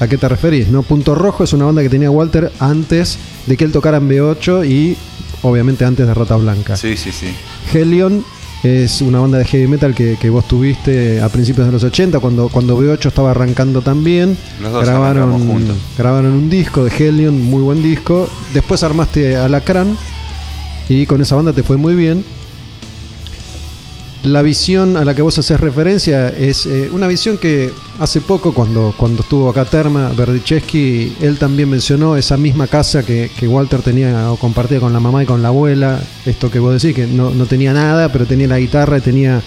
a 0.00 0.08
qué 0.08 0.18
te 0.18 0.28
referís, 0.28 0.68
¿no? 0.68 0.82
Punto 0.82 1.14
Rojo 1.14 1.44
es 1.44 1.52
una 1.52 1.66
banda 1.66 1.82
que 1.82 1.88
tenía 1.88 2.10
Walter 2.10 2.50
antes 2.58 3.18
de 3.46 3.56
que 3.56 3.64
él 3.64 3.72
tocara 3.72 3.98
en 3.98 4.08
B8 4.08 4.68
y 4.68 4.96
obviamente 5.42 5.84
antes 5.84 6.06
de 6.06 6.14
Rata 6.14 6.36
Blanca. 6.36 6.76
Sí, 6.76 6.96
sí, 6.96 7.12
sí. 7.12 7.28
Helion 7.72 8.24
es 8.62 9.00
una 9.00 9.18
banda 9.20 9.38
de 9.38 9.44
heavy 9.44 9.66
metal 9.66 9.94
que, 9.94 10.16
que 10.20 10.30
vos 10.30 10.46
tuviste 10.46 11.20
a 11.20 11.28
principios 11.28 11.66
de 11.66 11.72
los 11.72 11.82
80, 11.82 12.20
cuando, 12.20 12.48
cuando 12.48 12.80
B8 12.80 13.06
estaba 13.06 13.32
arrancando 13.32 13.82
también. 13.82 14.36
Los 14.60 14.72
dos 14.72 14.86
grabaron, 14.86 15.46
juntos. 15.46 15.76
grabaron 15.98 16.32
un 16.32 16.48
disco 16.48 16.84
de 16.84 16.90
Helion, 16.96 17.40
muy 17.40 17.62
buen 17.62 17.82
disco. 17.82 18.28
Después 18.54 18.82
armaste 18.82 19.36
Alacrán 19.36 19.96
y 20.88 21.06
con 21.06 21.20
esa 21.20 21.36
banda 21.36 21.52
te 21.52 21.62
fue 21.62 21.76
muy 21.76 21.94
bien. 21.94 22.24
La 24.24 24.42
visión 24.42 24.96
a 24.96 25.04
la 25.04 25.14
que 25.14 25.22
vos 25.22 25.36
haces 25.38 25.58
referencia 25.60 26.28
es 26.28 26.66
eh, 26.66 26.88
una 26.92 27.08
visión 27.08 27.38
que 27.38 27.72
hace 27.98 28.20
poco, 28.20 28.54
cuando, 28.54 28.94
cuando 28.96 29.22
estuvo 29.22 29.48
acá 29.50 29.64
Terma, 29.64 30.10
Berdichevsky, 30.16 31.16
él 31.20 31.38
también 31.38 31.68
mencionó 31.68 32.16
esa 32.16 32.36
misma 32.36 32.66
casa 32.68 33.02
que, 33.04 33.30
que 33.36 33.48
Walter 33.48 33.80
tenía 33.82 34.30
o 34.30 34.36
compartía 34.36 34.78
con 34.78 34.92
la 34.92 35.00
mamá 35.00 35.22
y 35.24 35.26
con 35.26 35.42
la 35.42 35.48
abuela. 35.48 36.00
Esto 36.24 36.50
que 36.50 36.58
vos 36.60 36.80
decís, 36.80 36.94
que 36.94 37.06
no, 37.08 37.30
no 37.30 37.46
tenía 37.46 37.72
nada, 37.72 38.10
pero 38.12 38.24
tenía 38.26 38.46
la 38.46 38.58
guitarra 38.60 38.98
y 38.98 39.00
tenía 39.00 39.42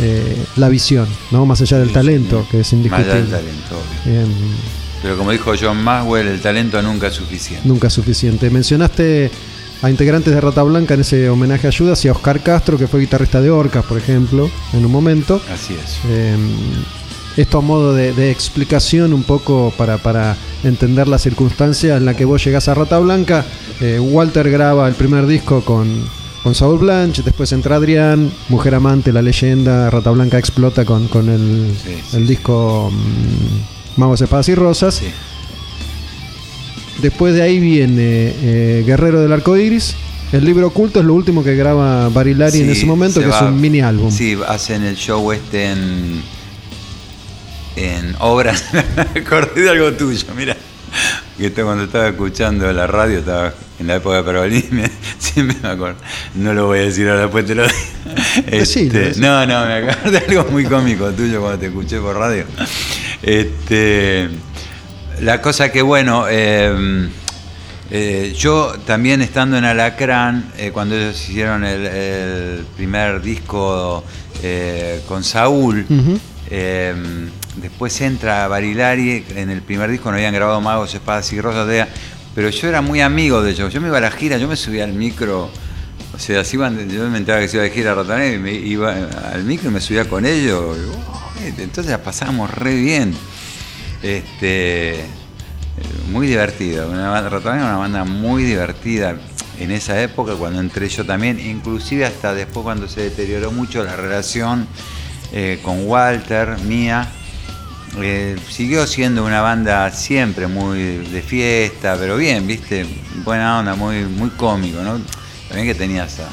eh, 0.00 0.36
la 0.56 0.68
visión, 0.70 1.06
¿no? 1.30 1.44
Más 1.44 1.60
allá 1.60 1.78
del 1.78 1.88
Sí, 1.88 1.94
talento, 1.94 2.42
sí. 2.42 2.48
que 2.50 2.60
es 2.60 2.72
Más 2.72 2.72
allá 2.72 3.18
indiscutible. 3.18 3.20
del 3.20 3.30
talento, 3.30 3.76
obvio. 3.76 4.34
Pero 5.02 5.18
como 5.18 5.32
dijo 5.32 5.52
John 5.60 5.84
Maxwell, 5.84 6.28
el 6.28 6.40
talento 6.40 6.80
nunca 6.80 7.08
es 7.08 7.14
suficiente. 7.14 7.68
nunca 7.68 7.88
es 7.88 7.92
suficiente. 7.92 8.48
Mencionaste 8.48 9.30
a 9.82 9.90
integrantes 9.90 10.34
de 10.34 10.40
Rata 10.40 10.62
Blanca 10.62 10.94
en 10.94 11.00
ese 11.00 11.28
homenaje 11.28 11.68
a 11.68 11.72
Judas 11.72 12.04
y 12.04 12.08
a 12.08 12.12
Oscar 12.12 12.42
Castro, 12.42 12.78
que 12.78 12.86
fue 12.86 13.00
guitarrista 13.00 13.40
de 13.40 13.50
Orcas, 13.50 13.84
por 13.84 13.98
ejemplo, 13.98 14.50
en 14.72 14.84
un 14.84 14.92
momento. 14.92 15.40
Así 15.52 15.74
es. 15.74 15.98
Eh, 16.08 16.36
esto 17.36 17.58
a 17.58 17.60
modo 17.60 17.94
de, 17.94 18.12
de 18.12 18.30
explicación 18.30 19.12
un 19.12 19.24
poco 19.24 19.72
para, 19.76 19.98
para 19.98 20.36
entender 20.62 21.08
la 21.08 21.18
circunstancia 21.18 21.96
en 21.96 22.04
la 22.04 22.14
que 22.14 22.24
vos 22.24 22.44
llegás 22.44 22.68
a 22.68 22.74
Rata 22.74 22.98
Blanca. 22.98 23.44
Eh, 23.80 23.98
Walter 23.98 24.50
graba 24.50 24.86
el 24.88 24.94
primer 24.94 25.26
disco 25.26 25.62
con, 25.64 26.04
con 26.42 26.54
Saul 26.54 26.78
Blanche, 26.78 27.22
después 27.24 27.50
entra 27.52 27.76
Adrián, 27.76 28.30
Mujer 28.48 28.76
Amante, 28.76 29.12
La 29.12 29.22
Leyenda, 29.22 29.90
Rata 29.90 30.10
Blanca 30.10 30.38
explota 30.38 30.84
con, 30.84 31.08
con 31.08 31.28
el, 31.28 31.74
Sí, 31.82 32.00
sí, 32.08 32.16
el 32.16 32.26
disco 32.26 32.90
mm, 32.92 34.00
Magos, 34.00 34.20
Espadas 34.20 34.48
y 34.48 34.54
Rosas. 34.54 34.94
Sí. 34.94 35.06
Después 37.02 37.34
de 37.34 37.42
ahí 37.42 37.58
viene 37.60 38.32
eh, 38.42 38.82
Guerrero 38.86 39.20
del 39.20 39.32
Arco 39.32 39.56
Iris. 39.56 39.94
El 40.32 40.44
libro 40.44 40.68
oculto 40.68 40.98
es 41.00 41.04
lo 41.06 41.14
último 41.14 41.44
que 41.44 41.54
graba 41.54 42.08
Barilari 42.08 42.58
en 42.60 42.66
Sí, 42.66 42.72
ese 42.72 42.86
momento, 42.86 43.20
que 43.20 43.28
es 43.28 43.40
un 43.42 43.60
mini 43.60 43.80
álbum. 43.80 44.10
Sí, 44.10 44.36
hacen 44.48 44.82
el 44.84 44.96
show 44.96 45.30
este 45.32 45.66
en. 45.72 46.22
en 47.76 48.14
obras. 48.20 48.64
Me 49.14 49.20
acordé 49.20 49.62
de 49.62 49.70
algo 49.70 49.92
tuyo, 49.92 50.24
mira. 50.36 50.56
Que 51.36 51.46
esto 51.46 51.64
cuando 51.64 51.84
estaba 51.84 52.08
escuchando 52.08 52.72
la 52.72 52.86
radio, 52.86 53.18
estaba 53.18 53.52
en 53.80 53.86
la 53.88 53.96
época 53.96 54.16
de 54.18 54.22
Pergolini, 54.22 54.64
me- 54.70 54.90
siempre 55.18 55.56
me 55.60 55.68
acuerdo. 55.68 55.98
No 56.36 56.54
lo 56.54 56.66
voy 56.66 56.78
a 56.78 56.82
decir 56.82 57.08
ahora, 57.08 57.22
después 57.22 57.44
te 57.44 57.54
lo 57.56 57.64
digo. 57.64 57.74
Este, 58.46 58.88
decilo. 58.88 59.26
no, 59.26 59.46
no, 59.46 59.66
me 59.66 59.74
acuerdo 59.74 60.10
de 60.12 60.18
algo 60.18 60.46
muy 60.52 60.64
cómico 60.64 61.10
tuyo 61.10 61.40
cuando 61.40 61.58
te 61.58 61.66
escuché 61.66 61.98
por 61.98 62.16
radio. 62.16 62.44
Este, 63.22 64.28
la 65.20 65.40
cosa 65.40 65.70
que, 65.72 65.82
bueno, 65.82 66.26
eh, 66.28 67.08
eh, 67.90 68.34
yo 68.36 68.74
también 68.86 69.22
estando 69.22 69.56
en 69.56 69.64
Alacrán, 69.64 70.52
eh, 70.56 70.70
cuando 70.72 70.96
ellos 70.96 71.16
hicieron 71.28 71.64
el, 71.64 71.86
el 71.86 72.66
primer 72.76 73.20
disco 73.22 74.04
eh, 74.42 75.00
con 75.06 75.22
Saúl, 75.24 75.86
eh, 76.50 76.94
después 77.56 78.00
entra 78.00 78.48
Barilari, 78.48 79.24
en 79.36 79.50
el 79.50 79.62
primer 79.62 79.90
disco 79.90 80.10
no 80.10 80.16
habían 80.16 80.34
grabado 80.34 80.60
Magos, 80.60 80.94
Espadas 80.94 81.32
y 81.32 81.40
Rosas, 81.40 81.66
de- 81.68 81.86
pero 82.34 82.48
yo 82.50 82.68
era 82.68 82.80
muy 82.80 83.00
amigo 83.00 83.42
de 83.42 83.52
ellos, 83.52 83.72
yo 83.72 83.80
me 83.80 83.88
iba 83.88 83.98
a 83.98 84.00
la 84.00 84.10
gira, 84.10 84.38
yo 84.38 84.48
me 84.48 84.56
subía 84.56 84.84
al 84.84 84.92
micro, 84.92 85.50
o 86.14 86.18
sea, 86.18 86.42
si 86.44 86.56
iban, 86.56 86.88
yo 86.90 87.08
me 87.08 87.18
enteraba 87.18 87.42
que 87.42 87.48
se 87.48 87.56
iba 87.58 87.64
de 87.64 87.70
gira 87.70 87.92
a 87.92 88.26
y 88.26 88.38
me 88.38 88.52
iba 88.52 88.92
al 89.32 89.44
micro 89.44 89.70
y 89.70 89.72
me 89.72 89.80
subía 89.80 90.08
con 90.08 90.26
ellos, 90.26 90.76
y, 90.76 90.90
oh, 90.90 91.32
entonces 91.58 91.90
la 91.92 92.02
pasábamos 92.02 92.50
re 92.50 92.74
bien. 92.74 93.14
Este, 94.04 95.02
muy 96.10 96.26
divertida. 96.26 96.86
Una 96.86 97.08
banda, 97.08 97.38
era 97.38 97.52
una 97.52 97.76
banda 97.78 98.04
muy 98.04 98.44
divertida 98.44 99.16
en 99.58 99.70
esa 99.70 100.00
época 100.02 100.34
cuando 100.34 100.60
entré 100.60 100.90
yo 100.90 101.06
también, 101.06 101.40
inclusive 101.40 102.04
hasta 102.04 102.34
después 102.34 102.64
cuando 102.64 102.86
se 102.86 103.00
deterioró 103.00 103.50
mucho 103.50 103.82
la 103.82 103.96
relación 103.96 104.66
eh, 105.32 105.58
con 105.62 105.86
Walter, 105.86 106.58
mía. 106.66 107.10
eh, 108.02 108.36
siguió 108.50 108.86
siendo 108.86 109.24
una 109.24 109.40
banda 109.40 109.90
siempre 109.90 110.48
muy 110.48 110.98
de 110.98 111.22
fiesta, 111.22 111.96
pero 111.98 112.18
bien, 112.18 112.46
viste, 112.46 112.84
buena 113.24 113.58
onda, 113.60 113.74
muy, 113.74 114.04
muy 114.04 114.28
cómico, 114.30 114.82
¿no? 114.82 115.00
También 115.48 115.66
que 115.66 115.74
tenías 115.74 116.18
a, 116.20 116.28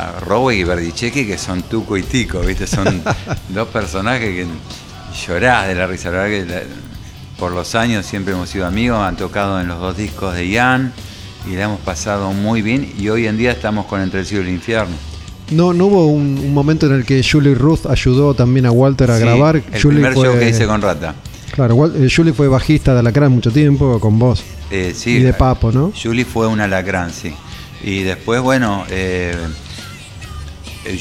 a 0.00 0.20
Rowe 0.20 0.54
y 0.54 0.62
Berdicheki 0.62 1.26
que 1.26 1.38
son 1.38 1.62
Tuco 1.62 1.96
y 1.96 2.04
Tico, 2.04 2.38
viste, 2.40 2.68
son 2.68 3.02
dos 3.48 3.66
personajes 3.68 4.28
que 4.28 4.46
llorás 5.26 5.68
de 5.68 5.74
la 5.74 5.86
risa, 5.86 6.10
la 6.10 6.18
verdad 6.22 6.46
que 6.46 6.52
la- 6.52 6.62
por 7.38 7.52
los 7.52 7.74
años 7.74 8.06
siempre 8.06 8.32
hemos 8.34 8.48
sido 8.48 8.66
amigos, 8.66 8.98
han 9.00 9.16
tocado 9.16 9.60
en 9.60 9.68
los 9.68 9.80
dos 9.80 9.96
discos 9.96 10.34
de 10.34 10.48
Ian 10.48 10.92
y 11.50 11.56
la 11.56 11.64
hemos 11.64 11.80
pasado 11.80 12.32
muy 12.32 12.62
bien 12.62 12.92
y 12.98 13.08
hoy 13.08 13.26
en 13.26 13.36
día 13.36 13.50
estamos 13.52 13.86
con 13.86 14.00
Entre 14.00 14.20
el 14.20 14.26
cielo 14.26 14.44
y 14.44 14.48
el 14.48 14.54
infierno. 14.54 14.94
No, 15.50 15.74
no 15.74 15.86
hubo 15.86 16.06
un, 16.06 16.38
un 16.38 16.54
momento 16.54 16.86
en 16.86 16.92
el 16.94 17.04
que 17.04 17.22
Julie 17.22 17.54
Ruth 17.54 17.86
ayudó 17.88 18.32
también 18.34 18.64
a 18.66 18.70
Walter 18.70 19.10
a 19.10 19.16
Sí, 19.18 19.22
grabar. 19.24 19.56
El 19.56 19.62
Julie 19.82 19.96
primer 19.98 20.14
fue, 20.14 20.26
show 20.26 20.38
que 20.38 20.48
hice 20.48 20.66
con 20.66 20.80
Rata. 20.80 21.14
Claro, 21.52 21.86
eh, 21.94 22.08
Julie 22.14 22.32
fue 22.32 22.48
bajista 22.48 22.94
de 22.94 23.00
Alacrán 23.00 23.30
mucho 23.32 23.50
tiempo 23.50 24.00
con 24.00 24.18
vos. 24.18 24.42
Eh, 24.70 24.94
sí, 24.96 25.16
Y 25.18 25.22
de 25.22 25.34
Papo, 25.34 25.70
¿no? 25.70 25.92
Julie 26.00 26.24
fue 26.24 26.46
un 26.46 26.60
alacrán, 26.60 27.12
sí. 27.12 27.34
Y 27.82 28.02
después, 28.02 28.40
bueno, 28.40 28.84
eh, 28.88 29.34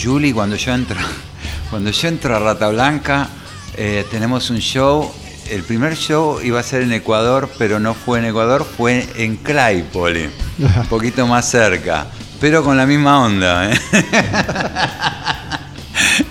Julie, 0.01 0.33
cuando 0.33 0.55
yo 0.55 0.73
entro, 0.73 0.97
cuando 1.69 1.89
yo 1.91 2.07
entro 2.07 2.35
a 2.35 2.39
Rata 2.39 2.69
Blanca, 2.69 3.29
eh, 3.77 4.05
tenemos 4.09 4.49
un 4.49 4.59
show. 4.59 5.11
El 5.49 5.63
primer 5.63 5.95
show 5.95 6.39
iba 6.41 6.59
a 6.59 6.63
ser 6.63 6.83
en 6.83 6.93
Ecuador, 6.93 7.49
pero 7.57 7.79
no 7.79 7.93
fue 7.93 8.19
en 8.19 8.25
Ecuador, 8.25 8.65
fue 8.65 9.05
en 9.17 9.35
Claypole, 9.37 10.29
un 10.59 10.87
poquito 10.87 11.27
más 11.27 11.49
cerca, 11.49 12.07
pero 12.39 12.63
con 12.63 12.77
la 12.77 12.85
misma 12.85 13.23
onda. 13.23 13.71
¿eh? 13.71 13.79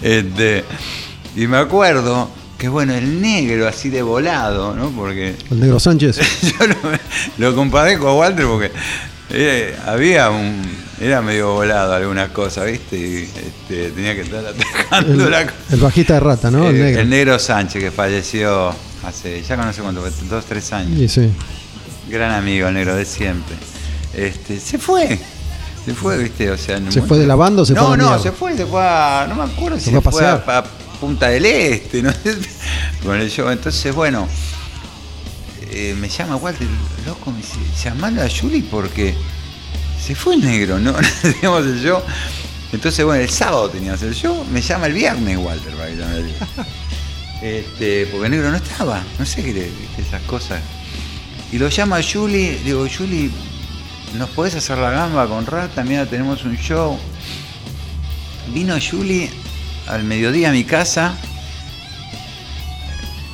Este, 0.00 0.64
y 1.34 1.46
me 1.46 1.56
acuerdo 1.56 2.28
que, 2.58 2.68
bueno, 2.68 2.94
el 2.94 3.20
negro 3.20 3.66
así 3.66 3.88
de 3.88 4.02
volado, 4.02 4.74
¿no? 4.74 4.90
Porque 4.90 5.34
El 5.50 5.60
negro 5.60 5.80
Sánchez. 5.80 6.18
yo 6.42 6.66
lo, 6.66 6.76
lo 7.38 7.54
comparé 7.56 7.98
con 7.98 8.16
Walter 8.16 8.46
porque 8.46 8.70
había 9.86 10.30
un. 10.30 10.82
Era 11.00 11.20
medio 11.20 11.54
volado 11.54 11.94
algunas 11.94 12.30
cosas, 12.30 12.66
¿viste? 12.70 12.96
Y 12.96 13.22
este, 13.24 13.90
tenía 13.90 14.14
que 14.14 14.20
estar 14.20 14.44
atajando 14.46 15.24
El, 15.24 15.30
la 15.30 15.40
el 15.70 15.80
bajista 15.80 16.14
de 16.14 16.20
rata, 16.20 16.50
¿no? 16.50 16.68
el 16.68 16.76
Eh, 16.76 16.82
negro. 16.84 17.00
el 17.00 17.10
negro 17.10 17.38
Sánchez, 17.38 17.82
que 17.82 17.90
falleció 17.90 18.72
hace. 19.04 19.42
Ya 19.42 19.56
no 19.56 19.72
sé 19.72 19.82
cuánto, 19.82 20.04
dos, 20.30 20.44
tres 20.44 20.72
años. 20.72 20.98
Y 21.00 21.08
sí. 21.08 21.28
Gran 22.08 22.30
amigo, 22.32 22.68
el 22.68 22.74
negro 22.74 22.94
de 22.94 23.04
siempre. 23.04 23.56
Este, 24.14 24.60
se 24.60 24.78
fue. 24.78 25.18
Se 25.84 25.94
fue, 25.94 26.18
¿viste? 26.18 26.48
O 26.50 26.56
sea, 26.58 26.78
¿Se 26.90 27.02
fue 27.02 27.18
de 27.18 27.26
la 27.26 27.34
banda 27.34 27.62
o 27.62 27.64
se 27.64 27.72
no, 27.74 27.86
fue 27.86 27.94
a 27.94 27.96
No, 27.96 28.04
mierda? 28.10 28.22
se 28.22 28.30
fue, 28.32 28.56
se 28.56 28.66
fue 28.66 28.80
a. 28.80 29.26
No 29.28 29.34
me 29.34 29.50
acuerdo 29.50 29.80
si 29.80 29.90
fue 29.90 29.98
a 29.98 30.02
se 30.02 30.10
fue 30.44 30.54
a, 30.54 30.64
Punta 31.00 31.28
del 31.30 31.44
Este, 31.46 32.00
no. 32.02 32.12
Con 33.04 33.16
el 33.20 33.28
show. 33.28 33.48
Entonces, 33.48 33.92
bueno. 33.92 34.28
Eh, 35.74 35.94
me 35.94 36.08
llama 36.08 36.36
Walter, 36.36 36.68
loco, 37.06 37.30
me 37.30 37.38
dice, 37.38 37.58
llamalo 37.82 38.22
a 38.22 38.28
Julie 38.28 38.62
porque 38.70 39.14
se 40.00 40.14
fue 40.14 40.34
el 40.34 40.44
negro, 40.44 40.78
¿no? 40.78 40.94
Teníamos 41.22 41.64
el 41.64 41.82
show. 41.82 42.02
Entonces, 42.72 43.04
bueno, 43.04 43.22
el 43.22 43.30
sábado 43.30 43.70
teníamos 43.70 44.02
el 44.02 44.14
show, 44.14 44.44
me 44.52 44.60
llama 44.60 44.86
el 44.86 44.92
viernes 44.92 45.38
Walter 45.38 45.72
para 45.74 45.88
que 45.88 45.96
yo 45.96 46.06
me. 46.06 46.62
Este, 47.42 48.06
porque 48.06 48.26
el 48.26 48.30
negro 48.30 48.50
no 48.52 48.56
estaba, 48.56 49.02
no 49.18 49.26
sé 49.26 49.42
qué 49.42 49.68
esas 49.98 50.22
cosas. 50.22 50.62
Y 51.50 51.58
lo 51.58 51.68
llama 51.68 51.96
a 51.96 52.02
Julie, 52.02 52.60
digo, 52.64 52.86
Julie, 52.86 53.30
¿nos 54.14 54.30
podés 54.30 54.54
hacer 54.54 54.78
la 54.78 54.90
gamba 54.90 55.26
con 55.26 55.44
Rata? 55.44 55.82
Mira, 55.82 56.06
tenemos 56.06 56.44
un 56.44 56.56
show. 56.56 56.96
Vino 58.54 58.76
Julie 58.78 59.28
al 59.88 60.04
mediodía 60.04 60.50
a 60.50 60.52
mi 60.52 60.62
casa. 60.62 61.16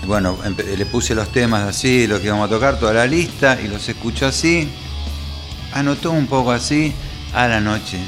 Bueno, 0.09 0.39
le 0.57 0.87
puse 0.87 1.15
los 1.15 1.31
temas 1.31 1.65
así, 1.69 2.07
los 2.07 2.21
que 2.21 2.29
íbamos 2.29 2.47
a 2.47 2.51
tocar, 2.51 2.79
toda 2.81 2.95
la 2.95 3.07
lista, 3.07 3.59
y 3.63 3.69
los 3.69 3.87
escuchó 3.87 4.27
así. 4.27 4.67
Anotó 5.73 6.13
un 6.13 6.27
poco 6.27 6.51
así, 6.51 6.95
a 7.35 7.47
la 7.47 7.61
noche. 7.61 7.99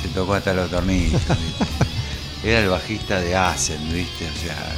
Se 0.00 0.08
tocó 0.08 0.34
hasta 0.34 0.52
los 0.52 0.70
tornillos. 0.70 1.12
¿viste? 1.12 1.34
Era 2.44 2.58
el 2.60 2.68
bajista 2.68 3.18
de 3.18 3.34
Acid, 3.34 3.78
¿viste? 3.92 4.26
O 4.28 4.40
sea, 4.44 4.76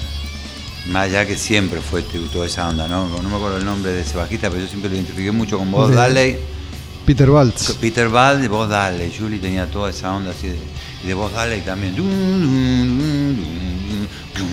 más 0.92 1.06
allá 1.06 1.26
que 1.26 1.36
siempre 1.36 1.80
fue 1.80 2.02
t- 2.02 2.20
toda 2.32 2.46
esa 2.46 2.68
onda, 2.68 2.86
¿no? 2.86 3.08
No 3.08 3.28
me 3.28 3.34
acuerdo 3.34 3.56
el 3.56 3.64
nombre 3.64 3.90
de 3.90 4.02
ese 4.02 4.16
bajista, 4.16 4.48
pero 4.48 4.62
yo 4.62 4.68
siempre 4.68 4.90
lo 4.90 4.94
identifiqué 4.96 5.32
mucho 5.32 5.58
con 5.58 5.72
Bob 5.72 5.90
Daley. 5.92 6.38
Peter 7.04 7.28
Waltz. 7.28 7.72
Peter 7.80 8.08
Ball 8.08 8.40
de 8.40 8.46
Bob 8.48 8.68
Daley. 8.68 9.12
Julie 9.18 9.40
tenía 9.40 9.66
toda 9.66 9.90
esa 9.90 10.14
onda 10.14 10.30
así 10.30 10.46
de, 10.48 10.58
y 11.02 11.06
de 11.08 11.14
Bob 11.14 11.32
Daley 11.32 11.62
también. 11.62 11.94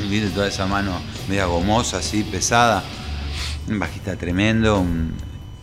¿Viste? 0.10 0.30
Toda 0.30 0.48
esa 0.48 0.66
mano 0.66 1.02
media 1.28 1.46
gomosa, 1.46 1.98
así, 1.98 2.24
pesada. 2.24 2.84
Un 3.68 3.80
bajista 3.80 4.16
tremendo. 4.16 4.86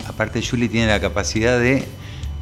Aparte, 0.07 0.43
Julie 0.43 0.69
tiene 0.69 0.87
la 0.89 1.01
capacidad 1.01 1.59
de 1.59 1.85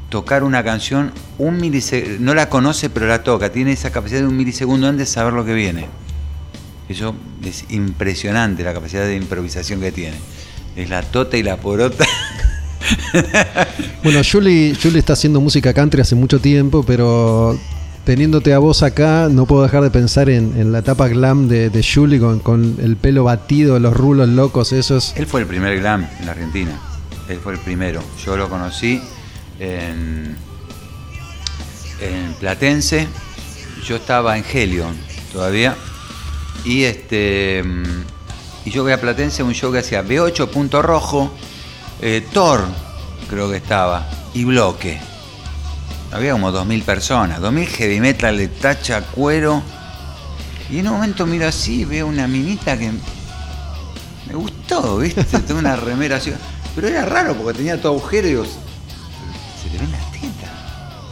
tocar 0.09 0.45
una 0.45 0.62
canción 0.62 1.12
un 1.39 1.59
milisegundo. 1.59 2.18
No 2.20 2.35
la 2.35 2.49
conoce, 2.49 2.91
pero 2.91 3.07
la 3.07 3.22
toca. 3.22 3.51
Tiene 3.51 3.72
esa 3.72 3.91
capacidad 3.91 4.20
de 4.20 4.27
un 4.27 4.37
milisegundo 4.37 4.87
antes 4.89 5.09
de 5.09 5.12
saber 5.12 5.33
lo 5.33 5.45
que 5.45 5.55
viene. 5.55 5.87
Eso 6.89 7.14
es 7.45 7.64
impresionante 7.70 8.62
la 8.62 8.72
capacidad 8.72 9.05
de 9.05 9.16
improvisación 9.16 9.81
que 9.81 9.91
tiene. 9.93 10.16
Es 10.77 10.89
la 10.89 11.03
tota 11.03 11.37
y 11.37 11.43
la 11.43 11.57
porota. 11.57 12.05
Bueno, 14.03 14.20
Julie, 14.31 14.77
Julie 14.81 15.01
está 15.01 15.14
haciendo 15.14 15.41
música 15.41 15.74
country 15.74 16.01
hace 16.01 16.14
mucho 16.14 16.39
tiempo, 16.39 16.85
pero 16.85 17.59
teniéndote 18.07 18.54
a 18.54 18.59
vos 18.61 18.84
acá, 18.84 19.28
no 19.28 19.46
puedo 19.46 19.64
dejar 19.64 19.82
de 19.82 19.90
pensar 19.90 20.30
en, 20.30 20.70
la 20.70 20.78
etapa 20.78 21.09
glam 21.09 21.48
de, 21.48 21.70
de 21.70 22.40
con, 22.42 22.76
el 22.80 22.96
pelo 22.96 23.24
batido, 23.24 23.80
los 23.80 23.94
rulos 23.94 24.28
locos 24.28 24.72
esos. 24.72 25.12
Él 25.16 25.26
fue 25.26 25.40
el 25.40 25.48
primer 25.48 25.80
glam 25.80 26.09
en 26.20 26.26
la 26.26 26.32
Argentina. 26.32 26.70
Él 27.28 27.40
fue 27.42 27.54
el 27.54 27.59
primero. 27.59 28.00
Yo 28.24 28.36
lo 28.36 28.48
conocí 28.48 29.02
en, 29.59 30.36
en 32.00 32.32
Platense. 32.38 33.09
Yo 33.84 33.96
estaba 33.96 34.38
en 34.38 34.44
Helion 34.44 34.96
todavía. 35.32 35.76
Y 36.64 36.84
este 36.84 37.64
y 38.64 38.70
yo 38.70 38.84
voy 38.84 38.92
a 38.92 39.00
Platense 39.00 39.42
un 39.42 39.52
show 39.52 39.72
que 39.72 39.78
hacía 39.78 40.04
B8 40.04 40.48
Punto 40.48 40.80
Rojo, 40.80 41.32
eh, 42.00 42.24
Thor, 42.32 42.64
creo 43.28 43.50
que 43.50 43.57
estaba, 43.57 44.09
y 44.32 44.44
Bloque. 44.44 45.15
Había 46.12 46.32
como 46.32 46.52
2.000 46.52 46.82
personas, 46.82 47.40
2.000 47.40 47.66
heavy 47.66 48.00
metal 48.00 48.36
de 48.36 48.48
tacha, 48.48 49.02
cuero. 49.02 49.62
Y 50.70 50.78
en 50.78 50.88
un 50.88 50.94
momento 50.94 51.26
miro 51.26 51.46
así, 51.46 51.84
veo 51.84 52.07
una 52.07 52.26
minita 52.26 52.78
que 52.78 52.92
me 54.26 54.34
gustó, 54.34 54.98
¿viste? 54.98 55.24
Tengo 55.46 55.61
una 55.61 55.76
remera 55.76 56.16
así. 56.16 56.32
Pero 56.74 56.88
era 56.88 57.04
raro 57.04 57.34
porque 57.34 57.59
tenía 57.59 57.80
todo 57.80 57.92
agujero 57.92 58.26
y 58.26 58.30
digo, 58.30 58.44
se 58.44 59.70
le 59.70 59.78
ven 59.78 59.92
las 59.92 60.12
tetas, 60.12 60.50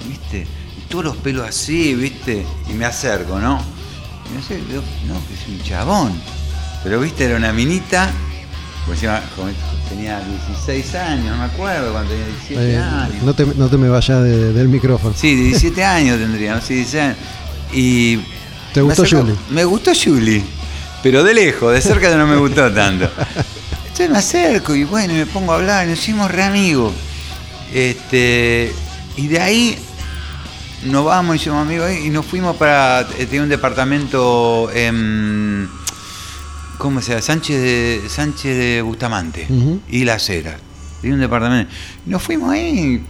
¿viste? 0.07 0.47
Y 0.77 0.81
todos 0.89 1.05
los 1.05 1.17
pelos 1.17 1.49
así, 1.49 1.95
¿viste? 1.95 2.45
Y 2.69 2.73
me 2.75 2.85
acerco, 2.85 3.39
¿no? 3.39 3.61
Y 4.37 4.43
sé, 4.43 4.57
digo, 4.57 4.83
no, 5.07 5.15
que 5.27 5.35
es 5.35 5.49
un 5.49 5.63
chabón. 5.63 6.13
Pero, 6.83 7.01
¿viste? 7.01 7.25
Era 7.25 7.37
una 7.37 7.53
minita. 7.53 8.11
Pues 8.87 8.99
encima, 9.03 9.23
tenía 9.89 10.21
16 10.21 10.95
años, 10.97 11.27
no 11.31 11.37
me 11.39 11.45
acuerdo, 11.45 11.93
cuando 11.93 12.11
tenía 12.11 12.27
17 12.27 12.73
Eh, 12.73 12.77
años. 12.79 13.23
no, 13.23 13.33
te, 13.35 13.47
no 13.47 13.69
te 13.69 13.77
me 13.79 13.89
vayas 13.89 14.23
de- 14.23 14.53
del 14.53 14.69
micrófono. 14.69 15.15
Sí, 15.17 15.35
17 15.35 15.83
años 15.85 16.19
tendría, 16.19 16.55
no 16.57 16.61
sé, 16.61 16.75
16 16.75 17.03
años. 17.03 17.17
Y. 17.73 18.17
¿Te 18.75 18.81
me 18.81 18.83
gustó 18.83 19.03
acercó- 19.05 19.21
Julie? 19.23 19.37
Me 19.51 19.65
gustó 19.65 19.93
Julie, 19.95 20.43
pero 21.03 21.25
de 21.25 21.33
lejos, 21.33 21.73
de 21.73 21.81
cerca 21.81 22.15
no 22.17 22.27
me 22.27 22.37
gustó 22.37 22.71
tanto. 22.73 23.09
Entonces 23.85 24.11
me 24.11 24.19
acerco 24.19 24.75
y 24.75 24.85
bueno, 24.85 25.15
me 25.15 25.25
pongo 25.27 25.53
a 25.53 25.57
hablar, 25.57 25.87
nos 25.87 25.99
hicimos 25.99 26.31
re 26.31 26.43
amigos. 26.43 26.93
Este, 27.73 28.73
y 29.17 29.29
de 29.29 29.41
ahí 29.41 29.79
nos 30.85 31.05
vamos, 31.05 31.37
hicimos 31.37 31.63
amigos 31.63 31.91
y 32.05 32.11
nos 32.11 32.27
fuimos 32.27 32.57
para. 32.57 33.01
eh, 33.19 33.25
Tenía 33.27 33.43
un 33.45 33.49
departamento 33.49 34.71
en. 34.75 35.69
¿Cómo 36.79 37.01
se 37.01 37.11
llama? 37.11 37.23
Sánchez 37.23 37.61
de, 37.61 38.03
Sánchez 38.09 38.57
de 38.57 38.83
Bustamante 38.83 39.47
y 39.89 40.05
Las 40.05 40.29
Heras. 40.29 40.57
Tenía 41.01 41.15
un 41.15 41.21
departamento. 41.21 41.71
Y 42.07 42.11
nos 42.11 42.23
fuimos 42.23 42.51
ahí 42.51 43.03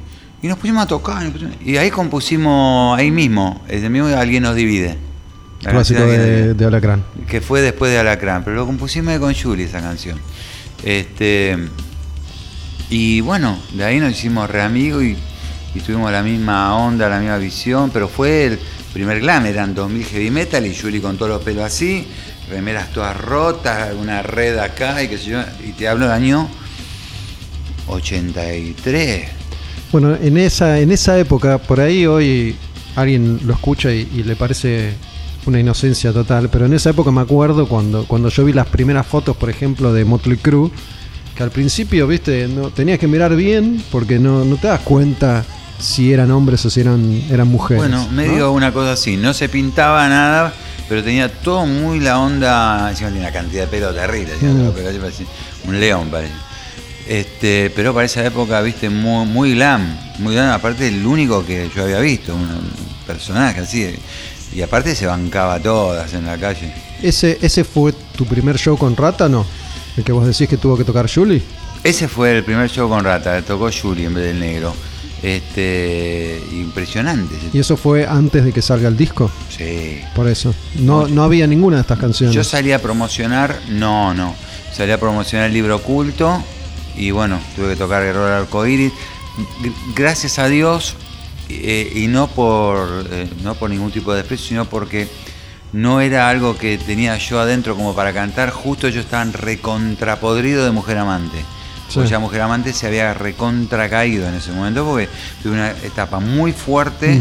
y 0.42 0.46
nos 0.48 0.58
pusimos 0.58 0.84
a 0.84 0.86
tocar. 0.86 1.30
pusimos- 1.32 1.56
Y 1.64 1.76
ahí 1.76 1.90
compusimos, 1.90 2.98
ahí 2.98 3.10
mismo, 3.10 3.62
el 3.68 3.88
mismo 3.90 4.08
Alguien 4.08 4.42
nos 4.42 4.54
divide. 4.54 4.96
La 5.62 5.70
Clásico 5.70 6.00
de, 6.06 6.52
de 6.54 6.64
Alacrán. 6.66 7.02
que 7.26 7.40
fue 7.40 7.62
después 7.62 7.90
de 7.90 7.98
Alacrán, 7.98 8.44
pero 8.44 8.54
lo 8.56 8.66
compusimos 8.66 9.18
con 9.18 9.34
Julie 9.34 9.64
esa 9.64 9.80
canción. 9.80 10.18
Este, 10.82 11.56
y 12.90 13.20
bueno, 13.22 13.58
de 13.72 13.84
ahí 13.84 13.98
nos 13.98 14.12
hicimos 14.12 14.50
re 14.50 14.60
amigos 14.60 15.02
y, 15.04 15.16
y 15.74 15.80
tuvimos 15.80 16.12
la 16.12 16.22
misma 16.22 16.76
onda, 16.76 17.08
la 17.08 17.18
misma 17.18 17.38
visión, 17.38 17.90
pero 17.90 18.08
fue 18.08 18.44
el 18.46 18.58
primer 18.92 19.20
glam, 19.20 19.46
eran 19.46 19.74
2000 19.74 20.04
heavy 20.04 20.30
metal 20.30 20.66
y 20.66 20.74
Julie 20.76 21.00
con 21.00 21.16
todos 21.16 21.30
los 21.30 21.42
pelos 21.42 21.64
así, 21.64 22.06
remeras 22.48 22.92
todas 22.92 23.16
rotas, 23.16 23.94
una 23.94 24.22
red 24.22 24.58
acá 24.58 25.02
y 25.02 25.08
qué 25.08 25.18
sé 25.18 25.24
yo, 25.26 25.40
y 25.64 25.72
te 25.72 25.88
hablo 25.88 26.06
del 26.06 26.14
año 26.14 26.48
83. 27.88 29.28
Bueno, 29.92 30.16
en 30.20 30.36
esa, 30.36 30.78
en 30.80 30.90
esa 30.90 31.18
época, 31.18 31.58
por 31.58 31.80
ahí 31.80 32.06
hoy 32.06 32.56
alguien 32.96 33.40
lo 33.44 33.54
escucha 33.54 33.92
y, 33.92 34.08
y 34.14 34.22
le 34.22 34.36
parece 34.36 34.94
una 35.46 35.60
inocencia 35.60 36.12
total, 36.12 36.48
pero 36.50 36.66
en 36.66 36.72
esa 36.72 36.90
época 36.90 37.10
me 37.10 37.20
acuerdo 37.20 37.68
cuando, 37.68 38.06
cuando 38.06 38.28
yo 38.28 38.44
vi 38.44 38.52
las 38.52 38.66
primeras 38.66 39.06
fotos, 39.06 39.36
por 39.36 39.50
ejemplo, 39.50 39.92
de 39.92 40.04
Motley 40.04 40.38
Crue, 40.38 40.70
que 41.34 41.42
al 41.42 41.50
principio, 41.50 42.06
viste, 42.06 42.48
no, 42.48 42.70
tenías 42.70 42.98
que 42.98 43.06
mirar 43.06 43.34
bien 43.36 43.82
porque 43.90 44.18
no, 44.18 44.44
no 44.44 44.56
te 44.56 44.68
das 44.68 44.80
cuenta 44.80 45.44
si 45.78 46.12
eran 46.12 46.30
hombres 46.30 46.64
o 46.64 46.70
si 46.70 46.80
eran, 46.80 47.22
eran 47.30 47.48
mujeres. 47.48 47.82
Bueno, 47.82 48.04
¿no? 48.04 48.10
medio 48.10 48.52
una 48.52 48.72
cosa 48.72 48.92
así, 48.92 49.16
no 49.16 49.34
se 49.34 49.48
pintaba 49.48 50.08
nada, 50.08 50.54
pero 50.88 51.02
tenía 51.02 51.28
todo 51.28 51.66
muy 51.66 52.00
la 52.00 52.18
onda, 52.18 52.88
encima 52.90 53.08
tenía 53.10 53.24
una 53.28 53.32
cantidad 53.32 53.62
de 53.62 53.68
pelo 53.68 53.92
terrible, 53.94 54.32
Mm. 54.40 54.70
pelo 54.72 54.90
un 55.66 55.80
león 55.80 56.08
parece. 56.10 56.32
Este, 57.06 57.70
pero 57.74 57.92
para 57.92 58.06
esa 58.06 58.24
época, 58.24 58.60
viste, 58.62 58.88
muy, 58.88 59.26
muy 59.26 59.54
glam, 59.54 59.96
muy 60.18 60.34
glam, 60.34 60.50
aparte 60.50 60.88
el 60.88 61.04
único 61.04 61.44
que 61.44 61.70
yo 61.74 61.82
había 61.84 62.00
visto, 62.00 62.34
un, 62.34 62.42
un 62.42 62.70
personaje 63.06 63.60
así, 63.60 63.94
y 64.54 64.62
aparte 64.62 64.94
se 64.94 65.06
bancaba 65.06 65.60
todas 65.60 66.14
en 66.14 66.24
la 66.26 66.38
calle. 66.38 66.72
¿Ese, 67.02 67.38
¿Ese 67.42 67.64
fue 67.64 67.92
tu 68.16 68.24
primer 68.24 68.56
show 68.56 68.78
con 68.78 68.96
Rata, 68.96 69.28
no? 69.28 69.44
El 69.96 70.04
que 70.04 70.12
vos 70.12 70.26
decís 70.26 70.48
que 70.48 70.56
tuvo 70.56 70.76
que 70.76 70.84
tocar 70.84 71.10
Julie. 71.12 71.42
Ese 71.82 72.08
fue 72.08 72.38
el 72.38 72.44
primer 72.44 72.70
show 72.70 72.88
con 72.88 73.04
Rata, 73.04 73.40
tocó 73.42 73.68
Julie 73.70 74.06
en 74.06 74.14
vez 74.14 74.24
del 74.24 74.40
negro. 74.40 74.74
Este, 75.24 76.38
impresionante. 76.52 77.34
Y 77.52 77.58
eso 77.58 77.76
fue 77.78 78.06
antes 78.06 78.44
de 78.44 78.52
que 78.52 78.60
salga 78.60 78.88
el 78.88 78.96
disco, 78.96 79.30
Sí. 79.48 80.00
por 80.14 80.28
eso. 80.28 80.54
No, 80.76 81.08
no 81.08 81.22
había 81.24 81.46
ninguna 81.46 81.76
de 81.76 81.82
estas 81.82 81.98
canciones. 81.98 82.34
Yo 82.34 82.44
salí 82.44 82.72
a 82.72 82.82
promocionar, 82.82 83.58
no, 83.70 84.12
no. 84.12 84.34
Salí 84.72 84.92
a 84.92 84.98
promocionar 85.00 85.46
el 85.46 85.54
libro 85.54 85.76
oculto 85.76 86.42
y 86.96 87.10
bueno, 87.10 87.40
tuve 87.56 87.70
que 87.70 87.76
tocar 87.76 88.02
Guerrero 88.02 88.24
del 88.26 88.34
Arcoíris. 88.34 88.92
Gracias 89.96 90.38
a 90.38 90.48
Dios, 90.48 90.94
eh, 91.48 91.90
y 91.94 92.06
no 92.08 92.28
por, 92.28 93.06
eh, 93.10 93.28
no 93.42 93.54
por 93.54 93.70
ningún 93.70 93.90
tipo 93.92 94.12
de 94.12 94.18
desprecio, 94.18 94.46
sino 94.48 94.64
porque 94.66 95.08
no 95.72 96.00
era 96.00 96.28
algo 96.28 96.56
que 96.56 96.76
tenía 96.78 97.16
yo 97.16 97.40
adentro 97.40 97.74
como 97.76 97.94
para 97.94 98.12
cantar. 98.12 98.50
Justo 98.50 98.88
yo 98.88 99.00
estaba 99.00 99.24
recontrapodrido 99.24 100.64
de 100.64 100.70
Mujer 100.70 100.98
Amante. 100.98 101.38
Sí. 102.00 102.06
O 102.06 102.08
sea, 102.08 102.18
Mujer 102.18 102.40
Amante 102.42 102.72
se 102.72 102.86
había 102.86 103.14
recontra 103.14 103.88
caído 103.88 104.28
en 104.28 104.34
ese 104.34 104.52
momento 104.52 104.84
porque 104.84 105.08
tuve 105.42 105.52
una 105.54 105.70
etapa 105.70 106.20
muy 106.20 106.52
fuerte 106.52 107.20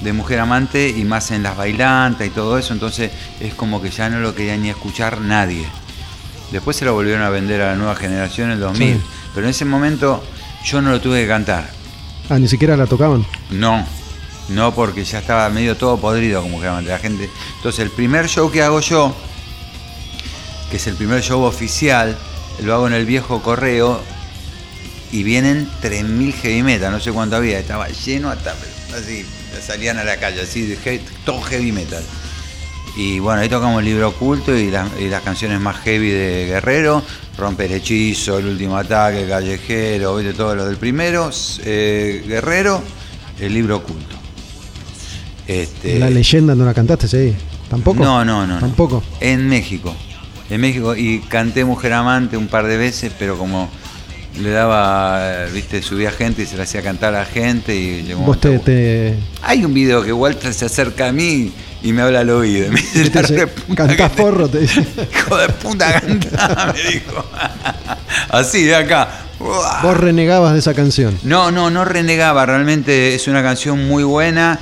de 0.00 0.12
Mujer 0.12 0.40
Amante 0.40 0.88
y 0.90 1.04
más 1.04 1.30
en 1.30 1.42
las 1.42 1.56
bailantas 1.56 2.26
y 2.26 2.30
todo 2.30 2.58
eso, 2.58 2.72
entonces 2.74 3.10
es 3.40 3.54
como 3.54 3.80
que 3.80 3.90
ya 3.90 4.08
no 4.10 4.20
lo 4.20 4.34
quería 4.34 4.56
ni 4.56 4.68
escuchar 4.70 5.20
nadie. 5.20 5.66
Después 6.52 6.76
se 6.76 6.84
lo 6.84 6.94
volvieron 6.94 7.22
a 7.22 7.30
vender 7.30 7.60
a 7.62 7.68
la 7.70 7.74
nueva 7.76 7.96
generación 7.96 8.48
en 8.48 8.54
el 8.54 8.60
2000, 8.60 8.94
Sí. 8.94 9.00
pero 9.34 9.46
en 9.46 9.50
ese 9.50 9.64
momento 9.64 10.22
yo 10.64 10.80
no 10.82 10.90
lo 10.90 11.00
tuve 11.00 11.22
que 11.22 11.28
cantar. 11.28 11.68
Ah, 12.28 12.38
ni 12.38 12.46
siquiera 12.48 12.76
la 12.76 12.86
tocaban. 12.86 13.24
No, 13.50 13.84
no 14.50 14.74
porque 14.74 15.04
ya 15.04 15.18
estaba 15.20 15.48
medio 15.48 15.76
todo 15.76 15.96
podrido 15.98 16.42
como 16.42 16.56
Mujer 16.56 16.70
Amante. 16.70 16.90
La 16.90 16.98
gente. 16.98 17.30
Entonces 17.56 17.80
el 17.80 17.90
primer 17.90 18.28
show 18.28 18.50
que 18.50 18.62
hago 18.62 18.80
yo, 18.80 19.14
que 20.70 20.76
es 20.76 20.86
el 20.86 20.94
primer 20.94 21.22
show 21.22 21.42
oficial, 21.42 22.16
lo 22.62 22.74
hago 22.74 22.86
en 22.86 22.92
el 22.94 23.06
viejo 23.06 23.42
correo 23.42 24.00
y 25.12 25.22
vienen 25.22 25.68
3.000 25.82 26.32
heavy 26.34 26.62
metal, 26.62 26.90
no 26.92 27.00
sé 27.00 27.12
cuánto 27.12 27.36
había, 27.36 27.58
estaba 27.58 27.88
lleno 27.88 28.30
hasta 28.30 28.54
así, 28.96 29.24
salían 29.64 29.98
a 29.98 30.04
la 30.04 30.16
calle, 30.16 30.40
así, 30.42 30.76
todo 31.24 31.40
heavy 31.42 31.72
metal. 31.72 32.02
Y 32.96 33.18
bueno, 33.18 33.42
ahí 33.42 33.48
tocamos 33.48 33.80
el 33.80 33.84
libro 33.86 34.08
oculto 34.08 34.56
y, 34.56 34.70
las- 34.70 34.88
y 34.98 35.08
las 35.08 35.22
canciones 35.22 35.60
más 35.60 35.76
heavy 35.80 36.10
de 36.10 36.46
Guerrero, 36.46 37.02
Romper 37.36 37.70
Hechizo, 37.72 38.38
El 38.38 38.46
Último 38.46 38.76
Ataque, 38.78 39.26
Callejero, 39.28 40.16
¿viste? 40.16 40.32
todo 40.32 40.54
lo 40.54 40.66
del 40.66 40.76
primero, 40.78 41.30
eh, 41.64 42.24
Guerrero, 42.26 42.82
el 43.38 43.52
libro 43.52 43.76
oculto. 43.76 44.16
Este, 45.46 45.98
La 45.98 46.10
leyenda 46.10 46.54
no 46.54 46.64
la 46.64 46.74
cantaste, 46.74 47.06
sí. 47.06 47.34
¿Tampoco? 47.68 48.02
no, 48.02 48.24
no, 48.24 48.46
no. 48.46 48.54
no. 48.54 48.60
¿Tampoco? 48.60 49.02
En 49.20 49.46
México. 49.48 49.94
En 50.50 50.60
México. 50.60 50.94
Y 50.96 51.20
canté 51.20 51.64
Mujer 51.64 51.92
Amante 51.92 52.36
un 52.36 52.48
par 52.48 52.66
de 52.66 52.76
veces, 52.76 53.12
pero 53.18 53.36
como 53.38 53.68
le 54.40 54.50
daba, 54.50 55.46
viste, 55.54 55.80
subía 55.82 56.10
gente 56.10 56.42
y 56.42 56.46
se 56.46 56.56
le 56.56 56.62
hacía 56.64 56.82
cantar 56.82 57.14
a 57.14 57.20
la 57.20 57.24
gente 57.24 57.74
y 57.74 58.02
llegó 58.02 58.20
Vos 58.20 58.38
te, 58.38 59.14
Hay 59.42 59.64
un 59.64 59.72
video 59.72 60.02
que 60.04 60.12
Walter 60.12 60.52
se 60.52 60.66
acerca 60.66 61.08
a 61.08 61.12
mí 61.12 61.52
y 61.82 61.92
me 61.92 62.02
habla 62.02 62.20
al 62.20 62.28
oído. 62.30 62.70
Me 62.70 62.80
dice, 62.80 63.08
te 63.10 63.22
"La 63.22 63.28
dice, 63.28 63.48
cantás 63.74 64.12
te- 64.12 64.22
forro, 64.22 64.46
te 64.48 64.60
dice. 64.60 64.80
Hijo 65.14 65.36
de 65.38 65.48
puta, 65.48 66.00
cantá", 66.00 66.72
me 66.74 66.82
dijo. 66.90 67.24
Así, 68.30 68.64
de 68.64 68.74
acá. 68.76 69.08
Vos 69.38 69.96
renegabas 69.96 70.52
de 70.54 70.58
esa 70.60 70.74
canción. 70.74 71.18
No, 71.22 71.50
no, 71.50 71.70
no 71.70 71.84
renegaba. 71.84 72.46
Realmente 72.46 73.14
es 73.14 73.28
una 73.28 73.42
canción 73.42 73.86
muy 73.86 74.02
buena 74.04 74.58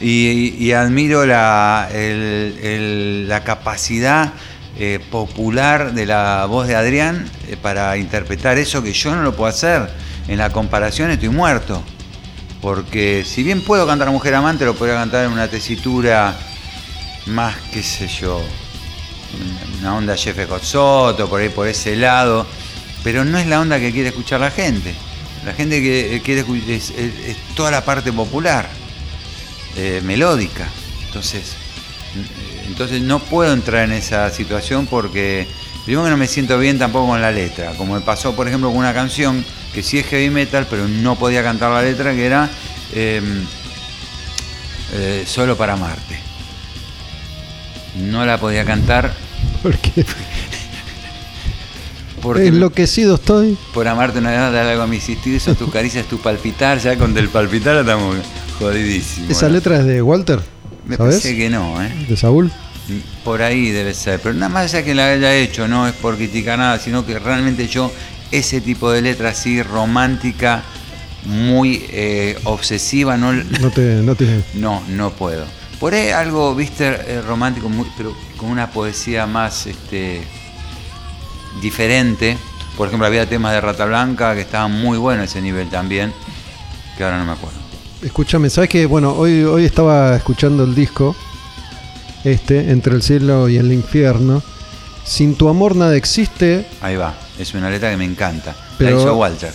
y, 0.00 0.54
y 0.58 0.72
admiro 0.72 1.26
la, 1.26 1.88
el- 1.92 2.58
el- 2.62 3.28
la 3.28 3.42
capacidad 3.44 4.32
eh, 4.78 5.00
popular 5.10 5.92
de 5.92 6.06
la 6.06 6.46
voz 6.46 6.68
de 6.68 6.76
Adrián 6.76 7.28
eh, 7.48 7.56
para 7.60 7.96
interpretar 7.96 8.58
eso 8.58 8.82
que 8.82 8.92
yo 8.92 9.14
no 9.14 9.22
lo 9.22 9.34
puedo 9.34 9.48
hacer. 9.48 9.90
En 10.28 10.38
la 10.38 10.50
comparación 10.50 11.10
estoy 11.10 11.30
muerto. 11.30 11.82
Porque 12.60 13.24
si 13.26 13.42
bien 13.42 13.62
puedo 13.62 13.86
cantar 13.86 14.10
Mujer 14.10 14.34
Amante, 14.34 14.64
lo 14.64 14.74
podría 14.74 14.96
cantar 14.96 15.26
en 15.26 15.32
una 15.32 15.48
tesitura 15.48 16.36
más, 17.26 17.56
qué 17.72 17.82
sé 17.82 18.08
yo, 18.08 18.40
una 19.80 19.96
onda 19.96 20.16
Jefe 20.16 20.46
Cozotto, 20.46 21.28
por 21.28 21.40
ahí 21.40 21.48
por 21.48 21.68
ese 21.68 21.94
lado, 21.96 22.46
pero 23.04 23.24
no 23.24 23.38
es 23.38 23.46
la 23.46 23.60
onda 23.60 23.78
que 23.78 23.92
quiere 23.92 24.08
escuchar 24.08 24.40
la 24.40 24.50
gente. 24.50 24.94
La 25.44 25.54
gente 25.54 25.80
que 25.80 26.20
quiere 26.24 26.40
escuchar 26.40 26.70
es, 26.70 26.92
toda 27.54 27.70
la 27.70 27.84
parte 27.84 28.12
popular, 28.12 28.68
eh, 29.76 30.00
melódica. 30.04 30.66
Entonces, 31.06 31.42
eh, 31.42 31.67
entonces 32.68 33.02
no 33.02 33.18
puedo 33.18 33.52
entrar 33.52 33.84
en 33.84 33.92
esa 33.92 34.30
situación 34.30 34.86
porque 34.86 35.48
primero 35.84 36.04
que 36.04 36.10
no 36.10 36.16
me 36.16 36.28
siento 36.28 36.58
bien 36.58 36.78
tampoco 36.78 37.08
con 37.08 37.20
la 37.20 37.32
letra, 37.32 37.72
como 37.72 37.94
me 37.94 38.00
pasó 38.00 38.36
por 38.36 38.46
ejemplo 38.46 38.68
con 38.68 38.78
una 38.78 38.94
canción 38.94 39.44
que 39.72 39.82
sí 39.82 39.98
es 39.98 40.06
heavy 40.06 40.30
metal, 40.30 40.66
pero 40.70 40.86
no 40.86 41.16
podía 41.16 41.42
cantar 41.42 41.70
la 41.70 41.82
letra, 41.82 42.14
que 42.14 42.26
era 42.26 42.48
eh, 42.94 43.20
eh, 44.92 45.24
Solo 45.26 45.56
para 45.56 45.76
Marte. 45.76 46.18
No 47.96 48.24
la 48.24 48.38
podía 48.38 48.64
cantar 48.64 49.12
Porque 49.62 50.04
porque 52.22 52.48
enloquecido 52.48 53.14
estoy. 53.14 53.56
por 53.72 53.86
amarte 53.86 54.18
una 54.18 54.30
vez, 54.30 54.40
dar 54.52 54.66
algo 54.66 54.82
a 54.82 54.86
mis 54.86 55.08
instintos, 55.08 55.56
tus 55.56 55.70
caricias, 55.70 56.06
tu 56.06 56.18
palpitar, 56.18 56.78
ya 56.78 56.96
con 56.96 57.14
del 57.14 57.28
palpitar 57.28 57.76
estamos 57.76 58.16
jodidísimos. 58.58 59.30
¿Esa 59.30 59.48
letra 59.48 59.78
es 59.78 59.84
de 59.84 60.02
Walter? 60.02 60.40
Me 60.88 60.96
¿Sabes? 60.96 61.16
parece 61.20 61.36
que 61.36 61.48
no, 61.50 61.80
¿eh? 61.82 61.92
¿De 62.08 62.16
Saúl? 62.16 62.50
Por 63.22 63.42
ahí 63.42 63.70
debe 63.70 63.92
ser, 63.94 64.18
pero 64.20 64.34
nada 64.34 64.48
más 64.48 64.64
allá 64.74 64.82
que 64.84 64.94
la 64.94 65.08
haya 65.10 65.34
hecho, 65.36 65.68
no 65.68 65.86
es 65.86 65.92
por 65.94 66.16
criticar 66.16 66.58
nada, 66.58 66.78
sino 66.78 67.04
que 67.04 67.18
realmente 67.18 67.68
yo 67.68 67.92
ese 68.32 68.60
tipo 68.62 68.90
de 68.90 69.02
letra 69.02 69.28
así 69.30 69.62
romántica, 69.62 70.62
muy 71.26 71.84
eh, 71.90 72.38
obsesiva, 72.44 73.16
no, 73.18 73.32
No 73.34 73.70
te, 73.70 73.96
no 74.02 74.14
te. 74.14 74.42
no, 74.54 74.82
no 74.88 75.10
puedo. 75.10 75.44
Por 75.78 75.92
ahí 75.94 76.08
algo, 76.10 76.54
viste, 76.54 76.86
eh, 76.88 77.20
romántico, 77.20 77.68
muy- 77.68 77.86
pero 77.96 78.16
con 78.38 78.48
una 78.50 78.70
poesía 78.70 79.26
más 79.26 79.66
este, 79.66 80.22
diferente. 81.60 82.38
Por 82.76 82.88
ejemplo, 82.88 83.06
había 83.06 83.28
temas 83.28 83.52
de 83.52 83.60
Rata 83.60 83.84
Blanca 83.84 84.34
que 84.34 84.40
estaban 84.40 84.72
muy 84.72 84.96
buenos 84.98 85.26
ese 85.26 85.40
nivel 85.42 85.68
también, 85.68 86.12
que 86.96 87.04
ahora 87.04 87.18
no 87.18 87.26
me 87.26 87.32
acuerdo. 87.32 87.58
Escúchame, 88.02 88.48
¿sabes 88.50 88.70
que 88.70 88.86
Bueno, 88.86 89.12
hoy, 89.12 89.42
hoy 89.44 89.64
estaba 89.64 90.16
escuchando 90.16 90.64
el 90.64 90.74
disco, 90.74 91.16
este, 92.24 92.70
Entre 92.70 92.94
el 92.94 93.02
cielo 93.02 93.48
y 93.48 93.56
el 93.56 93.72
infierno. 93.72 94.42
Sin 95.04 95.36
tu 95.36 95.48
amor 95.48 95.74
nada 95.74 95.96
existe, 95.96 96.66
Ahí 96.82 96.96
va, 96.96 97.14
es 97.38 97.54
una 97.54 97.70
letra 97.70 97.90
que 97.90 97.96
me 97.96 98.04
encanta. 98.04 98.54
Pero- 98.76 98.96
La 98.96 99.02
hizo 99.02 99.16
Walter. 99.16 99.52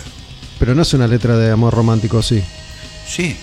pero 0.58 0.74
no 0.74 0.82
es 0.82 0.92
una 0.94 1.06
letra 1.06 1.36
de 1.36 1.50
amor 1.52 1.72
romántico, 1.74 2.22
sí. 2.22 2.42
Sí, 3.06 3.36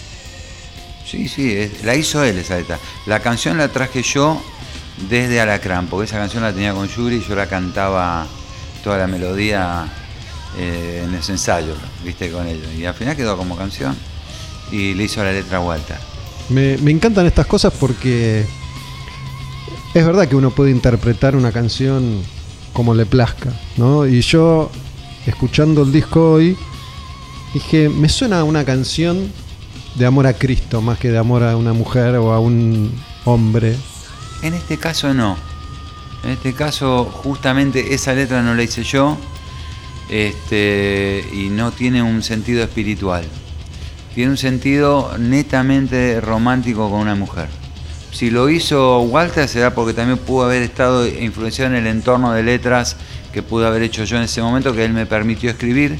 sí, 1.09 1.27
sí, 1.29 1.53
es- 1.55 1.83
la 1.83 1.95
hizo 1.95 2.23
él 2.23 2.37
esa 2.37 2.57
letra. 2.57 2.79
La 3.05 3.19
canción 3.21 3.57
la 3.57 3.69
traje 3.69 4.03
yo 4.03 4.41
desde 5.09 5.39
Alacrán, 5.39 5.87
porque 5.87 6.05
esa 6.05 6.17
canción 6.17 6.43
la 6.43 6.51
tenía 6.51 6.73
con 6.73 6.87
Yuri 6.89 7.17
y 7.17 7.23
yo 7.27 7.33
la 7.35 7.47
cantaba 7.47 8.27
toda 8.83 8.97
la 8.97 9.07
melodía 9.07 9.85
eh, 10.57 11.03
en 11.05 11.13
los 11.15 11.29
ensayos, 11.29 11.77
viste, 12.03 12.29
con 12.29 12.45
ellos. 12.45 12.67
Y 12.77 12.83
al 12.85 12.93
final 12.93 13.15
quedó 13.15 13.37
como 13.37 13.55
canción 13.55 13.95
y 14.72 14.93
le 14.93 15.03
hizo 15.03 15.24
la 15.24 15.32
letra 15.32 15.57
a 15.57 15.61
Walter. 15.61 15.97
Me, 16.49 16.78
me 16.78 16.91
encantan 16.91 17.26
estas 17.26 17.45
cosas 17.45 17.74
porque 17.80 18.45
es 19.93 20.05
verdad 20.05 20.28
que 20.28 20.36
uno 20.36 20.51
puede 20.51 20.72
interpretar 20.72 21.36
una 21.36 21.51
canción 21.51 22.22
como 22.74 22.93
le 22.93 23.05
plazca, 23.05 23.51
¿no? 23.78 24.07
Y 24.07 24.22
yo, 24.22 24.72
escuchando 25.26 25.84
el 25.84 25.91
disco 25.91 26.34
hoy, 26.34 26.57
dije, 27.53 27.89
me 27.89 28.09
suena 28.09 28.39
a 28.39 28.43
una 28.43 28.63
canción 28.63 29.32
de 29.95 30.05
amor 30.05 30.28
a 30.28 30.34
Cristo 30.34 30.82
más 30.82 30.97
que 30.97 31.09
de 31.09 31.17
amor 31.17 31.43
a 31.43 31.57
una 31.57 31.74
mujer 31.74 32.15
o 32.15 32.32
a 32.32 32.39
un 32.39 32.93
hombre. 33.26 33.76
En 34.41 34.53
este 34.53 34.78
caso 34.78 35.13
no. 35.13 35.38
En 36.24 36.32
este 36.32 36.53
caso, 36.53 37.05
justamente 37.05 37.93
esa 37.93 38.13
letra 38.13 38.41
no 38.41 38.53
la 38.53 38.63
hice 38.63 38.84
yo. 38.84 39.17
Este, 40.09 41.26
y 41.32 41.49
no 41.49 41.72
tiene 41.72 42.03
un 42.03 42.22
sentido 42.22 42.63
espiritual. 42.63 43.26
Tiene 44.16 44.32
un 44.32 44.38
sentido 44.38 45.12
netamente 45.18 46.20
romántico 46.22 46.89
con 46.89 46.99
una 46.99 47.16
mujer. 47.16 47.47
Si 48.12 48.30
lo 48.30 48.49
hizo 48.49 48.99
Walter 49.01 49.47
será 49.47 49.74
porque 49.74 49.93
también 49.93 50.18
pudo 50.18 50.43
haber 50.45 50.62
estado 50.64 51.07
influenciado 51.07 51.72
en 51.72 51.78
el 51.78 51.88
entorno 51.88 52.34
de 52.34 52.43
letras 52.43 52.97
que 53.32 53.41
pude 53.41 53.66
haber 53.66 53.84
hecho 53.84 54.03
yo 54.03 54.18
en 54.18 54.24
ese 54.24 54.41
momento, 54.41 54.74
que 54.74 54.84
él 54.84 54.91
me 54.91 55.05
permitió 55.05 55.49
escribir, 55.49 55.97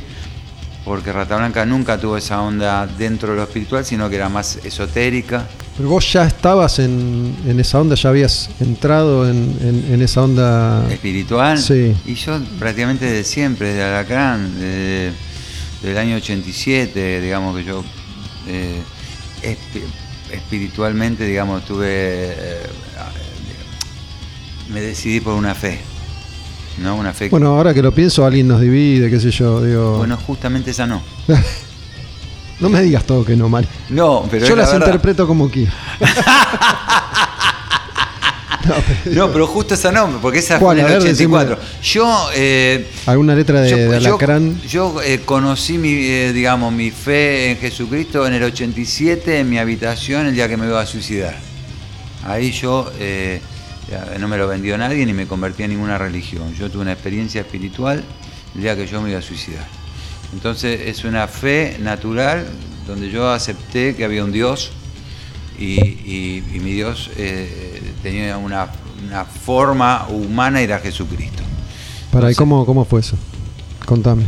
porque 0.84 1.14
Rata 1.14 1.38
Blanca 1.38 1.66
nunca 1.66 1.98
tuvo 1.98 2.18
esa 2.18 2.42
onda 2.42 2.86
dentro 2.86 3.30
de 3.32 3.38
lo 3.38 3.44
espiritual, 3.44 3.86
sino 3.86 4.10
que 4.10 4.18
era 4.18 4.28
más 4.28 4.60
esotérica. 4.66 5.48
Pero 5.78 5.88
vos 5.88 6.12
ya 6.12 6.26
estabas 6.26 6.80
en, 6.80 7.34
en 7.48 7.60
esa 7.62 7.80
onda, 7.80 7.96
ya 7.96 8.10
habías 8.10 8.50
entrado 8.60 9.30
en, 9.30 9.58
en- 9.62 9.94
en 9.94 10.02
esa 10.02 10.24
onda. 10.24 10.86
espiritual. 10.92 11.58
Sí. 11.58 11.96
Y 12.06 12.16
yo 12.16 12.38
prácticamente 12.60 13.06
desde 13.06 13.24
siempre, 13.24 13.70
desde 13.70 13.84
Alacrán, 13.86 14.54
desde, 14.60 15.12
desde 15.82 15.92
el 15.94 15.98
año 15.98 16.16
87, 16.18 17.22
digamos 17.22 17.56
que 17.56 17.64
yo 17.64 17.86
eh, 18.48 18.82
espi- 19.44 19.84
espiritualmente, 20.32 21.26
digamos, 21.26 21.64
tuve, 21.66 21.88
eh, 21.90 22.64
me 24.70 24.80
decidí 24.82 25.20
por 25.20 25.34
una 25.34 25.54
fe, 25.54 25.80
¿no? 26.78 26.96
Una 26.96 27.14
fe 27.14 27.26
que- 27.26 27.30
Bueno, 27.32 27.48
ahora 27.56 27.74
que 27.74 27.82
lo 27.82 27.92
pienso, 27.94 28.26
alguien 28.26 28.48
nos 28.48 28.62
divide, 28.62 29.10
qué 29.10 29.20
sé 29.20 29.32
yo. 29.32 29.62
Digo, 29.64 29.98
bueno, 29.98 30.18
justamente 30.18 30.72
esa 30.72 30.86
no. 30.88 31.02
no 32.60 32.70
me 32.70 32.82
digas 32.82 33.04
todo 33.06 33.26
que 33.26 33.36
no, 33.36 33.50
Mario. 33.50 33.70
No, 33.90 34.26
pero 34.32 34.46
Yo 34.46 34.56
la 34.56 34.64
las 34.64 34.74
interpreto 34.74 35.28
como 35.28 35.50
quiero. 35.50 35.72
no, 39.06 39.32
pero- 39.32 39.48
justo 39.48 39.74
esa 39.74 39.92
no, 39.92 40.20
porque 40.22 40.40
esa 40.40 40.60
fue 40.60 40.74
en 40.76 40.80
el 40.80 40.86
ver, 40.86 41.04
decime. 41.04 41.36
84. 41.38 41.60
Yo 41.84 42.30
eh, 42.36 42.88
¿Alguna 43.06 43.36
letra 43.36 43.62
de, 43.62 43.70
yo, 43.70 43.78
de 43.78 44.00
yo- 44.02 44.10
Alacrán? 44.10 44.62
yo, 44.68 45.02
eh, 45.02 45.22
conocí 45.26 45.78
mi, 45.78 45.94
eh, 45.94 46.32
digamos, 46.34 46.72
mi 46.74 46.92
fe 46.92 47.52
en 47.52 47.58
Jesucristo 47.58 48.26
en 48.28 48.34
el 48.34 48.44
87 48.44 49.40
en 49.40 49.50
mi 49.50 49.58
habitación 49.58 50.28
el 50.28 50.36
día 50.36 50.48
que 50.48 50.58
me 50.58 50.68
iba 50.68 50.80
a 50.82 50.86
suicidar. 50.86 51.38
Ahí 52.26 52.52
yo 52.52 52.92
no 54.20 54.28
me 54.28 54.38
lo 54.38 54.48
vendió 54.48 54.78
nadie 54.78 55.06
ni 55.06 55.14
me 55.14 55.28
convertí 55.28 55.64
en 55.64 55.72
ninguna 55.72 55.98
religión. 55.98 56.54
Yo 56.56 56.70
tuve 56.70 56.84
una 56.84 56.94
experiencia 56.94 57.42
espiritual 57.42 58.04
el 58.56 58.62
día 58.62 58.76
que 58.76 58.88
yo 58.88 59.02
me 59.02 59.10
iba 59.10 59.20
a 59.20 59.22
suicidar. 59.24 59.66
Entonces 60.34 60.82
es 60.86 61.04
una 61.04 61.28
fe 61.28 61.78
natural 61.80 62.48
donde 62.88 63.10
yo 63.10 63.30
acepté 63.30 63.96
que 63.96 64.06
había 64.06 64.24
un 64.24 64.32
Dios 64.32 64.72
y, 65.60 65.80
y- 65.82 66.44
y 66.54 66.60
mi 66.60 66.72
Dios 66.74 67.10
eh, 67.18 67.71
tenía 68.04 68.38
una, 68.38 68.68
una 69.08 69.26
forma 69.26 70.08
humana 70.10 70.62
era 70.62 70.80
Jesucristo. 70.80 71.44
Para, 72.12 72.26
¿y 72.28 72.32
Entonces- 72.32 72.38
cómo, 72.38 72.66
cómo 72.66 72.86
fue 72.86 73.00
eso? 73.02 73.16
Contame. 73.86 74.24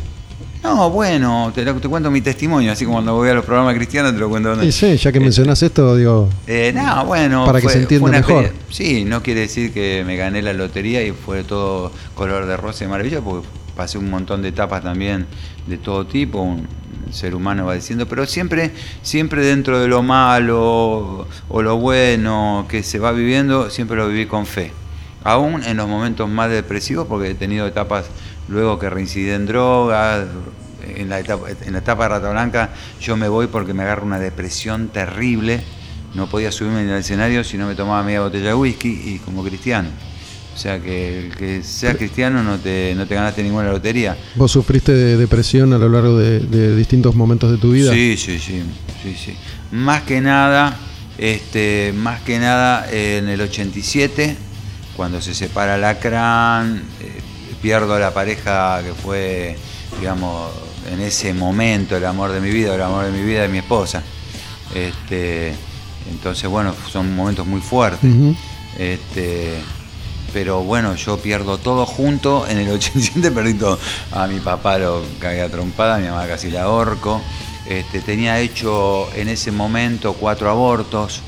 No, 0.63 0.89
bueno, 0.89 1.51
te, 1.53 1.65
lo- 1.65 1.73
te 1.75 1.89
cuento 1.89 2.09
mi 2.09 2.21
testimonio, 2.21 2.71
así 2.71 2.85
como 2.85 2.95
cuando 2.97 3.15
voy 3.15 3.29
a 3.29 3.33
los 3.33 3.43
programas 3.43 3.75
cristianos 3.75 4.13
te 4.13 4.19
lo 4.19 4.29
cuento. 4.29 4.63
Y 4.63 4.71
sí, 4.71 4.95
ya 4.95 5.11
que 5.11 5.19
mencionás 5.19 5.61
esto, 5.61 5.95
digo, 5.97 6.29
Eh, 6.47 6.71
no, 6.73 7.05
bueno. 7.05 7.45
Para 7.45 7.59
que 7.59 7.67
se 7.67 7.79
entienda 7.79 8.09
mejor. 8.09 8.53
Sí, 8.69 9.03
no 9.03 9.21
quiere 9.21 9.41
decir 9.41 9.73
que 9.73 10.03
me 10.07 10.15
gané 10.15 10.41
la 10.41 10.53
lotería 10.53 11.03
y 11.05 11.11
fue 11.11 11.43
todo 11.43 11.91
color 12.15 12.45
de 12.45 12.55
rosa 12.55 12.85
y 12.85 12.87
maravilla, 12.87 13.19
porque 13.19 13.45
pasé 13.75 13.97
un 13.97 14.09
montón 14.09 14.41
de 14.41 14.49
etapas 14.49 14.83
también 14.83 15.25
de 15.67 15.77
todo 15.77 16.05
tipo, 16.05 16.41
un 16.41 16.67
ser 17.11 17.35
humano 17.35 17.65
va 17.65 17.75
diciendo, 17.75 18.07
pero 18.07 18.25
siempre, 18.25 18.71
siempre 19.01 19.45
dentro 19.45 19.79
de 19.79 19.87
lo 19.87 20.03
malo 20.03 21.27
o 21.49 21.61
lo 21.61 21.77
bueno 21.77 22.65
que 22.69 22.83
se 22.83 22.99
va 22.99 23.11
viviendo, 23.11 23.69
siempre 23.69 23.97
lo 23.97 24.07
viví 24.07 24.25
con 24.25 24.45
fe. 24.45 24.71
Aún 25.23 25.63
en 25.63 25.77
los 25.77 25.87
momentos 25.87 26.29
más 26.29 26.49
depresivos, 26.49 27.07
porque 27.07 27.31
he 27.31 27.35
tenido 27.35 27.65
etapas 27.65 28.05
luego 28.47 28.77
que 28.77 28.89
reincidí 28.89 29.29
en 29.29 29.45
drogas, 29.45 30.25
en 30.85 31.09
la 31.09 31.19
etapa, 31.19 31.47
en 31.49 31.73
la 31.73 31.79
etapa 31.79 32.03
de 32.03 32.09
Rata 32.09 32.29
Blanca 32.31 32.69
yo 32.99 33.15
me 33.15 33.29
voy 33.29 33.47
porque 33.47 33.73
me 33.73 33.83
agarra 33.83 34.03
una 34.03 34.19
depresión 34.19 34.89
terrible, 34.89 35.63
no 36.13 36.27
podía 36.27 36.51
subirme 36.51 36.81
el 36.81 36.91
escenario 36.91 37.43
si 37.43 37.57
no 37.57 37.67
me 37.67 37.75
tomaba 37.75 38.03
media 38.03 38.21
botella 38.21 38.47
de 38.47 38.53
whisky 38.53 38.89
y 38.89 39.19
como 39.19 39.43
cristiano. 39.43 39.89
O 40.53 40.57
sea 40.57 40.79
que 40.79 41.19
el 41.19 41.35
que 41.35 41.63
sea 41.63 41.95
cristiano 41.95 42.43
no 42.43 42.59
te, 42.59 42.93
no 42.95 43.07
te 43.07 43.15
ganaste 43.15 43.41
ninguna 43.41 43.71
lotería. 43.71 44.15
vos 44.35 44.51
sufriste 44.51 44.93
de 44.93 45.17
depresión 45.17 45.73
a 45.73 45.77
lo 45.77 45.89
largo 45.89 46.17
de, 46.17 46.39
de 46.41 46.75
distintos 46.75 47.15
momentos 47.15 47.49
de 47.51 47.57
tu 47.57 47.71
vida. 47.71 47.91
Sí, 47.91 48.15
sí, 48.17 48.37
sí, 48.37 48.61
sí, 49.01 49.15
sí. 49.15 49.35
Más 49.71 50.03
que 50.03 50.21
nada, 50.21 50.77
este, 51.17 51.93
más 51.95 52.21
que 52.21 52.37
nada 52.37 52.87
en 52.91 53.29
el 53.29 53.41
87, 53.41 54.35
cuando 54.95 55.21
se 55.21 55.33
separa 55.33 55.77
Lacran, 55.77 56.83
eh, 57.01 57.21
pierdo 57.61 57.95
a 57.95 57.99
la 57.99 58.13
pareja 58.13 58.81
que 58.83 58.93
fue, 58.93 59.57
digamos, 59.99 60.51
en 60.91 60.99
ese 61.01 61.33
momento 61.33 61.97
el 61.97 62.05
amor 62.05 62.31
de 62.31 62.41
mi 62.41 62.51
vida, 62.51 62.75
el 62.75 62.81
amor 62.81 63.05
de 63.05 63.11
mi 63.11 63.23
vida 63.23 63.41
de 63.41 63.47
mi 63.47 63.57
esposa. 63.57 64.03
Este, 64.75 65.53
entonces, 66.11 66.49
bueno, 66.49 66.75
son 66.91 67.15
momentos 67.15 67.47
muy 67.47 67.61
fuertes. 67.61 68.09
Este, 68.77 69.55
pero 70.33 70.63
bueno, 70.63 70.95
yo 70.95 71.17
pierdo 71.17 71.57
todo 71.59 71.85
junto. 71.85 72.45
En 72.47 72.57
el 72.57 72.69
87 72.71 73.31
perdí 73.35 73.53
todo. 73.53 73.77
A 74.11 74.27
mi 74.27 74.39
papá 74.39 74.77
lo 74.79 75.03
cagué 75.19 75.41
a 75.41 75.49
trompada, 75.49 75.95
a 75.95 75.99
mi 75.99 76.07
mamá 76.07 76.25
casi 76.27 76.49
la 76.49 76.63
ahorco. 76.63 77.21
Este, 77.69 78.01
tenía 78.01 78.39
hecho 78.39 79.07
en 79.15 79.29
ese 79.29 79.51
momento 79.51 80.13
cuatro 80.13 80.49
abortos. 80.49 81.21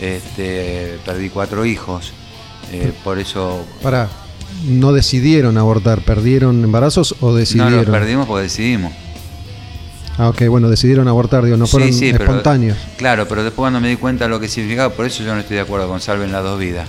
Este, 0.00 0.98
perdí 1.04 1.30
cuatro 1.30 1.64
hijos. 1.64 2.12
Eh, 2.72 2.92
por 3.04 3.18
eso 3.18 3.64
Pará, 3.82 4.08
no 4.64 4.92
decidieron 4.92 5.58
abortar, 5.58 6.00
perdieron 6.02 6.64
embarazos 6.64 7.14
o 7.20 7.30
no 7.30 7.34
decidieron. 7.36 7.74
los 7.76 7.86
perdimos 7.86 8.26
porque 8.26 8.44
decidimos. 8.44 8.92
Ah, 10.18 10.28
ok, 10.28 10.42
bueno, 10.48 10.68
decidieron 10.68 11.08
abortar, 11.08 11.44
digo, 11.44 11.56
no 11.56 11.66
fueron 11.66 11.92
Sí, 11.92 11.98
sí, 11.98 12.12
pero- 12.12 12.24
espontáneos. 12.24 12.76
Claro, 12.98 13.26
pero 13.28 13.42
después 13.44 13.62
cuando 13.64 13.80
me 13.80 13.88
di 13.88 13.96
cuenta 13.96 14.24
de 14.24 14.30
lo 14.30 14.40
que 14.40 14.48
significaba, 14.48 14.94
por 14.94 15.06
eso 15.06 15.22
yo 15.22 15.34
no 15.34 15.40
estoy 15.40 15.56
de 15.56 15.62
acuerdo 15.62 15.88
con 15.88 16.00
salven 16.00 16.32
las 16.32 16.42
dos 16.42 16.58
vidas. 16.58 16.88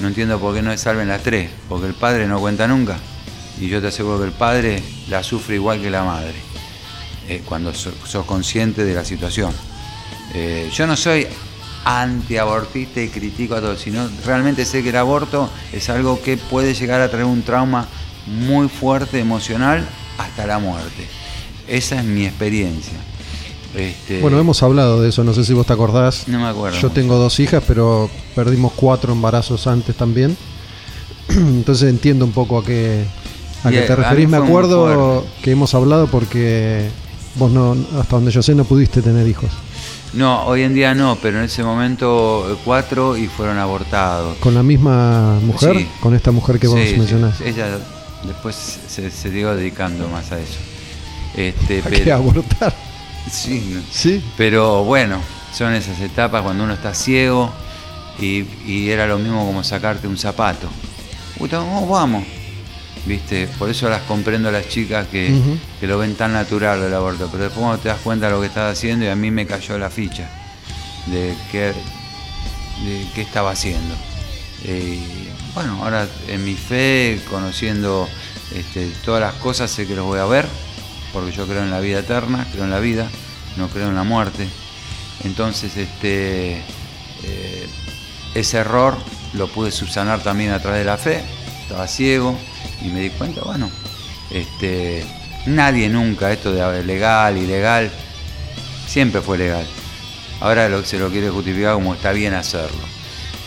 No 0.00 0.08
entiendo 0.08 0.38
por 0.38 0.54
qué 0.54 0.62
no 0.62 0.76
salven 0.76 1.08
las 1.08 1.22
tres, 1.22 1.50
porque 1.68 1.86
el 1.86 1.94
padre 1.94 2.26
no 2.26 2.38
cuenta 2.40 2.66
nunca. 2.68 2.98
Y 3.60 3.68
yo 3.68 3.80
te 3.80 3.86
aseguro 3.88 4.18
que 4.18 4.26
el 4.26 4.32
padre 4.32 4.82
la 5.08 5.22
sufre 5.22 5.54
igual 5.54 5.80
que 5.80 5.90
la 5.90 6.04
madre, 6.04 6.34
eh, 7.28 7.42
cuando 7.44 7.72
so- 7.72 7.94
sos 8.06 8.26
consciente 8.26 8.84
de 8.84 8.94
la 8.94 9.04
situación. 9.04 9.52
Eh, 10.34 10.70
yo 10.74 10.86
no 10.86 10.96
soy 10.96 11.26
antiabortista 11.84 13.00
y 13.00 13.08
critico 13.08 13.54
a 13.54 13.60
todos, 13.60 13.80
sino 13.80 14.08
realmente 14.26 14.64
sé 14.66 14.82
que 14.82 14.90
el 14.90 14.96
aborto 14.96 15.50
es 15.72 15.88
algo 15.88 16.20
que 16.20 16.36
puede 16.36 16.74
llegar 16.74 17.00
a 17.00 17.08
traer 17.10 17.24
un 17.24 17.42
trauma 17.42 17.86
muy 18.26 18.68
fuerte, 18.68 19.18
emocional, 19.20 19.86
hasta 20.18 20.46
la 20.46 20.58
muerte. 20.58 21.06
Esa 21.68 21.96
es 22.00 22.04
mi 22.04 22.26
experiencia. 22.26 22.98
Este, 23.76 24.20
Bueno, 24.20 24.38
hemos 24.38 24.62
hablado 24.62 25.02
de 25.02 25.10
eso, 25.10 25.22
no 25.22 25.34
sé 25.34 25.44
si 25.44 25.52
vos 25.52 25.66
te 25.66 25.72
acordás. 25.74 26.26
No 26.28 26.40
me 26.40 26.46
acuerdo. 26.46 26.78
Yo 26.78 26.90
tengo 26.90 27.16
dos 27.16 27.38
hijas, 27.40 27.62
pero 27.66 28.08
perdimos 28.34 28.72
cuatro 28.74 29.12
embarazos 29.12 29.66
antes 29.66 29.94
también. 29.96 30.36
Entonces 31.28 31.90
entiendo 31.90 32.24
un 32.24 32.32
poco 32.32 32.58
a 32.58 32.64
qué, 32.64 33.04
a 33.64 33.70
qué 33.70 33.82
te 33.82 33.94
referís. 33.96 34.28
Me 34.28 34.38
acuerdo 34.38 35.24
que 35.42 35.50
hemos 35.50 35.74
hablado 35.74 36.06
porque 36.06 36.88
vos 37.34 37.50
no, 37.50 37.76
hasta 38.00 38.16
donde 38.16 38.30
yo 38.30 38.42
sé, 38.42 38.54
no 38.54 38.64
pudiste 38.64 39.02
tener 39.02 39.26
hijos. 39.28 39.50
No, 40.14 40.46
hoy 40.46 40.62
en 40.62 40.72
día 40.72 40.94
no, 40.94 41.18
pero 41.20 41.38
en 41.38 41.44
ese 41.44 41.62
momento 41.62 42.46
eh, 42.50 42.56
cuatro 42.64 43.16
y 43.18 43.26
fueron 43.26 43.58
abortados. 43.58 44.38
¿Con 44.38 44.54
la 44.54 44.62
misma 44.62 45.38
mujer? 45.42 45.76
Sí. 45.76 45.88
Con 46.00 46.14
esta 46.14 46.30
mujer 46.30 46.58
que 46.58 46.68
vos 46.68 46.80
Sí, 46.80 46.96
mencionás. 46.96 47.40
ella 47.42 47.66
después 48.24 48.54
se, 48.88 49.10
se 49.10 49.28
siguió 49.30 49.54
dedicando 49.54 50.08
más 50.08 50.32
a 50.32 50.38
eso. 50.38 50.58
Este, 51.36 51.80
¿A 51.80 51.90
qué 51.90 51.98
pero, 51.98 52.14
abortar? 52.14 52.74
Sí. 53.30 53.82
Sí. 53.90 54.22
pero 54.36 54.84
bueno, 54.84 55.20
son 55.52 55.74
esas 55.74 56.00
etapas 56.00 56.42
cuando 56.42 56.64
uno 56.64 56.74
está 56.74 56.94
ciego 56.94 57.52
y, 58.18 58.44
y 58.66 58.90
era 58.90 59.06
lo 59.06 59.18
mismo 59.18 59.44
como 59.46 59.62
sacarte 59.64 60.06
un 60.06 60.18
zapato. 60.18 60.68
Uy, 61.38 61.48
vamos, 61.48 61.88
vamos. 61.88 62.24
¿Viste? 63.04 63.46
Por 63.58 63.70
eso 63.70 63.88
las 63.88 64.02
comprendo 64.02 64.48
a 64.48 64.52
las 64.52 64.68
chicas 64.68 65.06
que, 65.06 65.32
que 65.78 65.86
lo 65.86 65.96
ven 65.98 66.16
tan 66.16 66.32
natural 66.32 66.82
el 66.82 66.92
aborto. 66.92 67.28
Pero 67.30 67.44
después 67.44 67.62
cuando 67.62 67.80
te 67.80 67.88
das 67.88 68.00
cuenta 68.02 68.26
de 68.26 68.32
lo 68.32 68.40
que 68.40 68.48
estás 68.48 68.76
haciendo 68.76 69.04
y 69.04 69.08
a 69.08 69.14
mí 69.14 69.30
me 69.30 69.46
cayó 69.46 69.78
la 69.78 69.90
ficha 69.90 70.28
de 71.06 71.34
qué, 71.52 71.72
de 72.84 73.06
qué 73.14 73.22
estaba 73.22 73.52
haciendo. 73.52 73.94
Eh, 74.64 74.98
bueno, 75.54 75.84
ahora 75.84 76.08
en 76.26 76.44
mi 76.44 76.54
fe, 76.54 77.20
conociendo 77.30 78.08
este, 78.52 78.90
todas 79.04 79.20
las 79.20 79.34
cosas, 79.34 79.70
sé 79.70 79.86
que 79.86 79.94
los 79.94 80.04
voy 80.04 80.18
a 80.18 80.24
ver, 80.24 80.48
porque 81.12 81.32
yo 81.32 81.46
creo 81.46 81.62
en 81.62 81.70
la 81.70 81.80
vida 81.80 82.00
eterna, 82.00 82.46
creo 82.52 82.64
en 82.64 82.70
la 82.70 82.80
vida, 82.80 83.08
no 83.56 83.68
creo 83.68 83.88
en 83.88 83.94
la 83.94 84.04
muerte. 84.04 84.46
Entonces, 85.24 85.76
este, 85.76 86.62
eh, 87.24 87.66
ese 88.34 88.58
error 88.58 88.96
lo 89.32 89.48
pude 89.48 89.70
subsanar 89.70 90.20
también 90.20 90.52
a 90.52 90.60
través 90.60 90.80
de 90.80 90.84
la 90.86 90.98
fe, 90.98 91.22
estaba 91.62 91.86
ciego 91.88 92.38
y 92.82 92.86
me 92.88 93.00
di 93.00 93.10
cuenta, 93.10 93.42
bueno, 93.42 93.70
este, 94.30 95.04
nadie 95.46 95.88
nunca, 95.88 96.30
esto 96.32 96.52
de 96.52 96.84
legal, 96.84 97.36
ilegal, 97.38 97.90
siempre 98.86 99.20
fue 99.20 99.38
legal. 99.38 99.66
Ahora 100.40 100.68
lo- 100.68 100.84
se 100.84 100.98
lo 100.98 101.10
quiere 101.10 101.30
justificar 101.30 101.74
como 101.74 101.94
está 101.94 102.12
bien 102.12 102.34
hacerlo. 102.34 102.84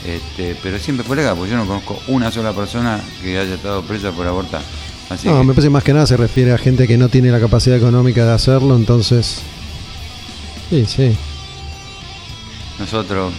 Este, 0.06 0.56
pero 0.64 0.80
siempre 0.80 1.06
fue 1.06 1.18
legal, 1.18 1.36
porque 1.36 1.52
yo 1.52 1.58
no 1.58 1.68
conozco 1.68 2.02
una 2.08 2.32
sola 2.32 2.54
persona 2.54 3.00
que 3.22 3.38
haya 3.38 3.56
estado 3.56 3.84
presa 3.84 4.12
por 4.12 4.26
abortar. 4.28 4.62
Así 5.10 5.28
No, 5.28 5.40
que- 5.40 5.44
me 5.46 5.54
parece 5.54 5.70
más 5.70 5.84
que 5.84 5.94
nada 5.94 6.06
se 6.06 6.18
refiere 6.18 6.54
a 6.54 6.58
gente 6.58 6.88
que 6.88 6.98
no 6.98 7.10
tiene 7.10 7.32
la 7.32 7.40
capacidad 7.40 7.78
económica 7.78 8.26
de 8.26 8.34
hacerlo, 8.34 8.76
entonces. 8.76 9.42
Sí, 10.70 10.86
sí. 10.86 11.18
Nosotros 12.78 13.34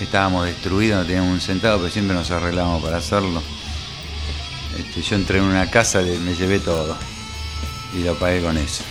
estábamos 0.00 0.46
destruidos, 0.46 0.98
no 1.00 1.06
teníamos 1.06 1.32
un 1.32 1.40
centavo, 1.40 1.78
pero 1.78 1.92
siempre 1.92 2.14
nos 2.16 2.30
arreglamos 2.30 2.82
para 2.82 2.98
hacerlo. 2.98 3.40
Este, 4.78 5.00
yo 5.00 5.16
entré 5.16 5.38
en 5.38 5.44
una 5.44 5.70
casa, 5.70 6.00
me 6.02 6.34
llevé 6.34 6.58
todo 6.58 6.96
y 7.96 8.02
lo 8.02 8.14
pagué 8.18 8.42
con 8.42 8.58
eso. 8.58 8.82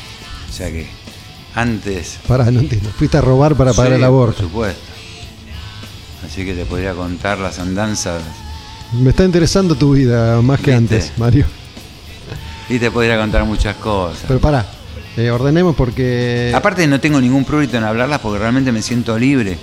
O 0.50 0.54
sea 0.54 0.72
que 0.72 0.88
antes... 1.54 2.18
Pará, 2.28 2.50
no 2.50 2.62
entiendo. 2.62 2.90
Fuiste 2.98 3.18
a 3.18 3.22
robar 3.22 3.56
para 3.56 3.74
pagar 3.74 3.92
Sí, 3.92 3.98
el 3.98 4.04
aborto. 4.04 4.38
Por 4.38 4.46
supuesto. 4.48 4.82
Así 6.26 6.44
que 6.44 6.54
te 6.56 6.66
podría 6.66 6.94
contar 6.94 7.38
las 7.38 7.60
andanzas 7.60 8.24
Me 9.00 9.10
está 9.10 9.24
interesando 9.24 9.76
tu 9.76 9.93
vida 9.93 10.41
más 10.41 10.60
que 10.60 10.72
¿Viste? 10.72 10.96
antes, 10.96 11.14
Mario. 11.18 11.46
y 12.70 12.80
te 12.80 12.91
podría 12.91 13.18
contar 13.18 13.46
muchas 13.46 13.76
cosas. 13.78 14.24
Pero 14.28 14.39
pará, 14.39 14.66
eh, 15.18 15.30
ordenemos 15.32 15.76
porque. 15.76 16.52
Aparte 16.56 16.88
no 16.88 17.00
tengo 17.00 17.20
ningún 17.20 17.46
prurito 17.46 17.78
en 17.78 17.84
hablarlas 17.84 18.20
porque 18.20 18.39
realmente 18.39 18.72
me 18.72 18.82
siento 18.82 19.18
libre 19.18 19.58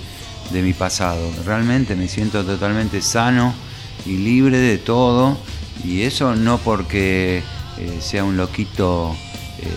de 0.51 0.61
mi 0.61 0.73
pasado. 0.73 1.29
Realmente 1.45 1.95
me 1.95 2.07
siento 2.07 2.43
totalmente 2.43 3.01
sano 3.01 3.53
y 4.05 4.17
libre 4.17 4.57
de 4.57 4.77
todo. 4.77 5.37
Y 5.83 6.03
eso 6.03 6.35
no 6.35 6.59
porque 6.59 7.41
eh, 7.77 7.97
sea 7.99 8.23
un 8.23 8.37
loquito, 8.37 9.15
eh, 9.59 9.67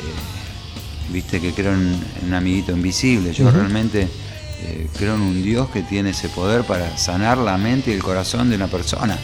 viste, 1.13 1.41
que 1.41 1.53
creo 1.53 1.73
en, 1.73 1.99
en 2.21 2.29
un 2.29 2.35
amiguito 2.35 2.73
invisible. 2.73 3.33
Yo 3.33 3.51
realmente 3.51 4.09
eh, 4.63 4.89
creo 4.99 5.15
en 5.15 5.23
un 5.23 5.43
Dios 5.43 5.69
que 5.71 5.83
tiene 5.83 6.11
ese 6.11 6.29
poder 6.29 6.65
para 6.65 6.97
sanar 6.99 7.39
la 7.39 7.57
mente 7.57 7.91
y 7.91 7.95
el 7.95 8.03
corazón 8.03 8.51
de 8.51 8.57
una 8.57 8.67
persona. 8.67 9.19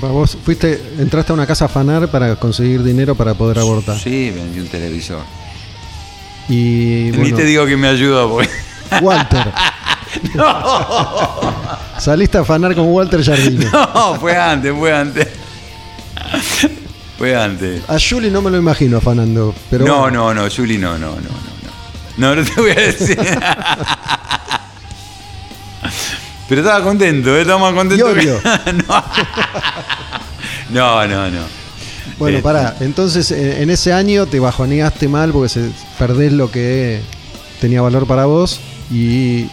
Vos 0.00 0.38
fuiste, 0.44 0.80
entraste 0.98 1.32
a 1.32 1.34
una 1.34 1.46
casa 1.46 1.64
a 1.64 1.68
afanar 1.68 2.08
para 2.08 2.36
conseguir 2.36 2.82
dinero 2.82 3.14
para 3.14 3.34
poder 3.34 3.58
abortar. 3.58 3.98
Sí, 3.98 4.30
vendí 4.30 4.60
un 4.60 4.68
televisor. 4.68 5.20
Y 6.48 7.10
Ni 7.12 7.18
bueno, 7.18 7.36
te 7.36 7.44
digo 7.44 7.66
que 7.66 7.76
me 7.76 7.88
ayudó 7.88 8.30
porque... 8.30 8.50
Walter. 9.00 9.52
Saliste 11.98 12.38
a 12.38 12.40
afanar 12.42 12.74
con 12.74 12.86
Walter 12.86 13.22
Jardine. 13.24 13.66
No, 13.72 14.16
fue 14.16 14.36
antes, 14.36 14.72
fue 14.76 14.92
antes. 14.94 15.28
Fue 17.16 17.36
antes. 17.36 17.82
A 17.88 17.96
Julie 17.98 18.30
no 18.30 18.42
me 18.42 18.50
lo 18.50 18.58
imagino 18.58 18.98
afanando, 18.98 19.54
pero 19.70 19.84
no, 19.86 20.00
bueno. 20.00 20.34
no, 20.34 20.42
no, 20.42 20.50
Juli, 20.50 20.78
no, 20.78 20.98
no, 20.98 21.10
no, 21.10 21.16
no, 21.16 21.20
no. 21.20 22.34
No, 22.34 22.36
no 22.36 22.44
te 22.44 22.60
voy 22.60 22.70
a 22.72 22.74
decir. 22.74 23.18
Pero 26.52 26.60
estaba 26.60 26.84
contento, 26.84 27.34
¿eh? 27.34 27.40
estaba 27.40 27.58
más 27.60 27.72
contento. 27.72 28.04
Que- 28.04 28.12
obvio. 28.12 28.40
no. 28.86 29.04
no, 30.68 31.06
no, 31.08 31.30
no. 31.30 31.40
Bueno, 32.18 32.36
Este, 32.36 32.42
pará, 32.42 32.76
entonces 32.80 33.30
eh, 33.30 33.62
en 33.62 33.70
ese 33.70 33.90
año 33.94 34.26
te 34.26 34.38
bajoneaste 34.38 35.08
mal 35.08 35.32
porque 35.32 35.48
se, 35.48 35.70
perdés 35.98 36.30
lo 36.30 36.50
que 36.50 37.00
tenía 37.58 37.80
valor 37.80 38.06
para 38.06 38.26
vos 38.26 38.60
y 38.90 39.46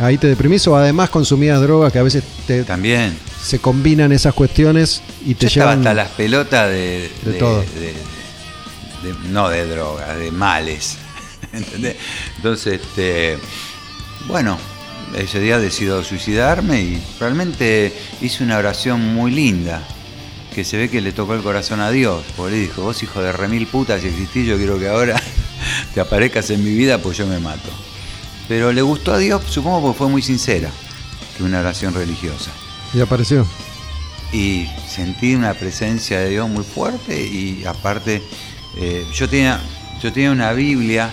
ahí 0.00 0.18
te 0.18 0.26
deprimís 0.26 0.66
o 0.66 0.76
además 0.76 1.10
consumías 1.10 1.60
drogas 1.60 1.92
que 1.92 2.00
a 2.00 2.02
veces 2.02 2.24
te, 2.48 2.64
También. 2.64 3.16
se 3.40 3.60
combinan 3.60 4.10
esas 4.10 4.34
cuestiones 4.34 5.00
y 5.24 5.36
te 5.36 5.46
Yo 5.46 5.60
llevan... 5.60 5.78
hasta 5.78 5.94
las 5.94 6.08
pelotas 6.10 6.70
de, 6.70 7.08
De 7.24 7.32
todo. 7.34 7.60
de- 7.60 7.94
de- 9.12 9.28
no 9.30 9.48
de 9.48 9.64
drogas, 9.68 10.18
de 10.18 10.32
males. 10.32 10.96
¿Entendés? 11.52 11.94
Entonces, 12.36 12.80
este, 12.82 13.38
bueno, 14.26 14.58
ese 15.16 15.40
día 15.40 15.58
decido 15.58 16.02
suicidarme 16.04 16.80
y 16.80 17.02
realmente 17.20 17.92
hice 18.20 18.44
una 18.44 18.58
oración 18.58 19.14
muy 19.14 19.30
linda. 19.30 19.82
Que 20.54 20.64
se 20.64 20.76
ve 20.76 20.88
que 20.88 21.00
le 21.00 21.12
tocó 21.12 21.34
el 21.34 21.42
corazón 21.42 21.80
a 21.80 21.90
Dios. 21.90 22.24
Porque 22.36 22.52
le 22.54 22.60
dijo, 22.62 22.82
vos 22.82 23.02
hijo 23.02 23.20
de 23.20 23.32
remil 23.32 23.66
puta, 23.66 23.98
si 23.98 24.06
existís, 24.06 24.46
yo 24.46 24.56
quiero 24.56 24.78
que 24.78 24.88
ahora 24.88 25.20
te 25.94 26.00
aparezcas 26.00 26.50
en 26.50 26.62
mi 26.64 26.72
vida, 26.74 26.98
pues 26.98 27.16
yo 27.18 27.26
me 27.26 27.40
mato. 27.40 27.70
Pero 28.46 28.72
le 28.72 28.82
gustó 28.82 29.12
a 29.14 29.18
Dios, 29.18 29.42
supongo 29.48 29.80
porque 29.82 29.98
fue 29.98 30.08
muy 30.08 30.22
sincera, 30.22 30.70
que 31.36 31.42
una 31.42 31.60
oración 31.60 31.94
religiosa 31.94 32.50
Y 32.92 33.00
apareció. 33.00 33.46
y 34.32 34.68
sentí 34.88 35.34
una 35.34 35.54
presencia 35.54 36.20
de 36.20 36.28
Dios 36.30 36.48
muy 36.48 36.62
fuerte 36.62 37.20
y 37.20 37.64
aparte 37.66 38.22
eh, 38.76 39.06
yo 39.14 39.28
tenía 39.28 39.60
yo 40.02 40.12
tenía 40.12 40.30
una 40.30 40.52
Biblia 40.52 41.10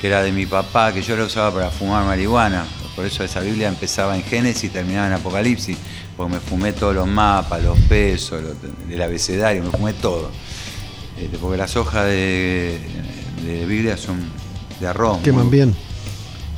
que 0.00 0.06
era 0.06 0.22
de 0.22 0.30
mi 0.30 0.46
papá 0.46 0.92
que 0.92 1.02
yo 1.02 1.16
la 1.16 1.24
usaba 1.24 1.52
para 1.52 1.70
fumar 1.70 2.04
marihuana 2.04 2.64
por 2.98 3.06
eso 3.06 3.22
esa 3.22 3.38
Biblia 3.38 3.68
empezaba 3.68 4.16
en 4.16 4.24
Génesis 4.24 4.64
y 4.64 4.68
terminaba 4.70 5.06
en 5.06 5.12
Apocalipsis 5.12 5.76
porque 6.16 6.32
me 6.34 6.40
fumé 6.40 6.72
todos 6.72 6.96
los 6.96 7.06
mapas 7.06 7.62
los 7.62 7.78
pesos 7.82 8.42
del 8.88 9.00
abecedario 9.02 9.62
me 9.62 9.70
fumé 9.70 9.92
todo 9.92 10.32
Este, 11.16 11.38
porque 11.38 11.56
las 11.58 11.76
hojas 11.76 12.06
de, 12.06 12.76
de 13.44 13.66
Biblia 13.66 13.96
son 13.96 14.18
de 14.80 14.86
arroz 14.88 15.18
Queman 15.22 15.44
muy- 15.46 15.52
bien. 15.56 15.76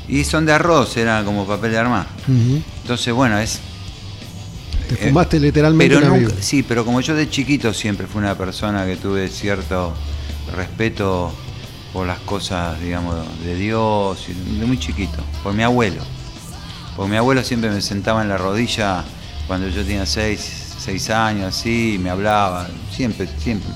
y 0.09 0.25
son 0.25 0.47
de 0.47 0.53
arroz 0.55 0.97
eran 0.97 1.27
como 1.27 1.47
papel 1.47 1.73
de 1.73 1.79
armar 1.79 2.07
entonces 2.27 3.13
bueno 3.13 3.39
es 3.39 3.61
Te 4.89 4.95
eh, 4.95 5.09
fumaste 5.09 5.39
literalmente 5.39 5.95
pero 5.95 6.07
una 6.07 6.17
nunca- 6.17 6.29
Biblia. 6.29 6.43
sí, 6.43 6.63
pero 6.63 6.87
como 6.87 7.03
yo 7.03 7.15
de 7.15 7.29
chiquito 7.29 7.75
siempre 7.75 8.07
fui 8.07 8.21
una 8.23 8.35
persona 8.39 8.87
que 8.87 8.97
tuve 8.97 9.29
cierto 9.29 9.93
respeto 10.57 11.35
por 11.93 12.07
las 12.07 12.21
cosas, 12.21 12.81
digamos, 12.81 13.17
de 13.45 13.57
Dios, 13.57 14.27
de 14.59 14.65
muy 14.65 14.79
chiquito, 14.79 15.19
por 15.43 15.53
mi 15.53 15.65
abuelo. 15.65 16.01
Porque 17.01 17.13
mi 17.13 17.17
abuelo 17.17 17.43
siempre 17.43 17.71
me 17.71 17.81
sentaba 17.81 18.21
en 18.21 18.29
la 18.29 18.37
rodilla 18.37 19.03
cuando 19.47 19.67
yo 19.71 19.83
tenía 19.83 20.05
seis, 20.05 20.75
seis 20.79 21.09
años, 21.09 21.47
así, 21.57 21.95
y 21.95 21.99
me 21.99 22.11
hablaba, 22.11 22.69
siempre, 22.95 23.27
siempre. 23.39 23.71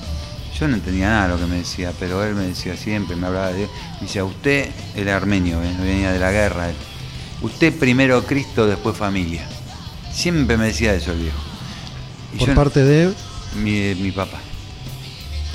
Yo 0.59 0.67
no 0.67 0.75
entendía 0.75 1.09
nada 1.09 1.23
de 1.23 1.33
lo 1.33 1.39
que 1.39 1.47
me 1.47 1.55
decía, 1.55 1.91
pero 1.99 2.23
él 2.23 2.35
me 2.35 2.43
decía 2.43 2.77
siempre, 2.77 3.15
me 3.15 3.25
hablaba 3.25 3.47
de 3.47 3.57
Dios. 3.57 3.69
Me 3.95 4.01
decía, 4.05 4.23
usted, 4.23 4.69
era 4.95 5.15
armenio, 5.17 5.59
venía 5.59 6.11
de 6.11 6.19
la 6.19 6.31
guerra. 6.31 6.69
él. 6.69 6.75
Usted 7.41 7.73
primero 7.79 8.23
Cristo, 8.27 8.67
después 8.67 8.95
familia. 8.95 9.47
Siempre 10.13 10.55
me 10.55 10.65
decía 10.65 10.93
eso 10.93 11.11
el 11.11 11.21
viejo. 11.21 11.39
Y 12.31 12.37
Por 12.37 12.49
yo- 12.49 12.53
parte 12.53 12.83
de. 12.83 13.11
mi, 13.55 13.95
mi 14.03 14.11
papá. 14.11 14.37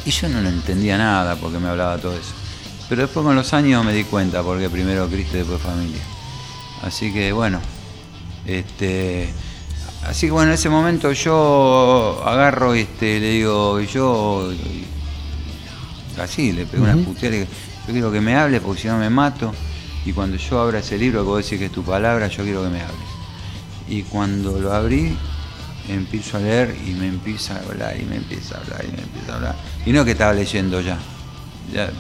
Y 0.05 0.11
yo 0.11 0.29
no 0.29 0.41
lo 0.41 0.49
entendía 0.49 0.99
nada 0.99 1.37
porque 1.37 1.61
me 1.61 1.69
hablaba 1.69 1.99
todo 1.99 2.15
eso. 2.15 2.33
Pero 2.89 3.03
después 3.03 3.25
con 3.25 3.37
los 3.37 3.55
años 3.55 3.85
me 3.85 3.93
di 3.93 4.03
cuenta 4.03 4.43
porque 4.43 4.69
primero 4.69 5.07
Cristo 5.07 5.37
y 5.37 5.39
después 5.39 5.63
familia. 5.63 6.01
Así 6.83 7.13
que 7.13 7.33
bueno, 7.33 7.61
este, 8.47 9.29
así 10.07 10.27
que 10.27 10.33
bueno, 10.33 10.49
en 10.51 10.55
ese 10.55 10.69
momento 10.71 11.13
yo 11.13 12.23
agarro 12.25 12.75
y 12.75 12.81
este, 12.81 13.21
le 13.21 13.31
digo, 13.33 13.81
yo 13.81 14.51
así, 16.21 16.53
le 16.53 16.67
pego 16.67 16.85
una 16.85 16.95
Ujú. 16.97 17.05
puteada, 17.05 17.31
le 17.31 17.39
digo, 17.41 17.51
yo 17.87 17.93
quiero 17.93 18.13
que 18.13 18.21
me 18.21 18.35
hables 18.37 18.61
porque 18.61 18.83
si 18.83 18.89
no 18.89 18.99
me 18.99 19.11
mato. 19.11 19.53
Y 20.05 20.13
cuando 20.13 20.37
yo 20.39 20.59
abra 20.61 20.79
ese 20.79 20.97
libro 20.97 21.21
que 21.23 21.29
vos 21.29 21.45
decís 21.45 21.59
que 21.59 21.67
es 21.67 21.73
tu 21.73 21.83
palabra, 21.83 22.29
yo 22.29 22.43
quiero 22.43 22.63
que 22.63 22.71
me 22.71 22.81
hables. 22.81 22.99
Y 23.89 24.03
cuando 24.05 24.59
lo 24.59 24.73
abrí, 24.73 25.15
empiezo 25.89 26.39
a 26.39 26.41
leer 26.41 26.75
y 26.87 26.93
me 26.93 27.09
empieza 27.09 27.57
a 27.57 27.59
hablar 27.59 28.01
y 28.01 28.05
me 28.05 28.17
empieza 28.17 28.57
a 28.57 28.61
hablar 28.61 28.85
y 28.85 28.93
me 28.97 29.03
empieza 29.03 29.33
a 29.33 29.37
hablar. 29.37 29.57
Y 29.85 29.93
no 29.93 30.05
que 30.05 30.13
estaba 30.13 30.33
leyendo 30.33 30.81
ya. 30.81 30.97
Ya, 31.73 31.91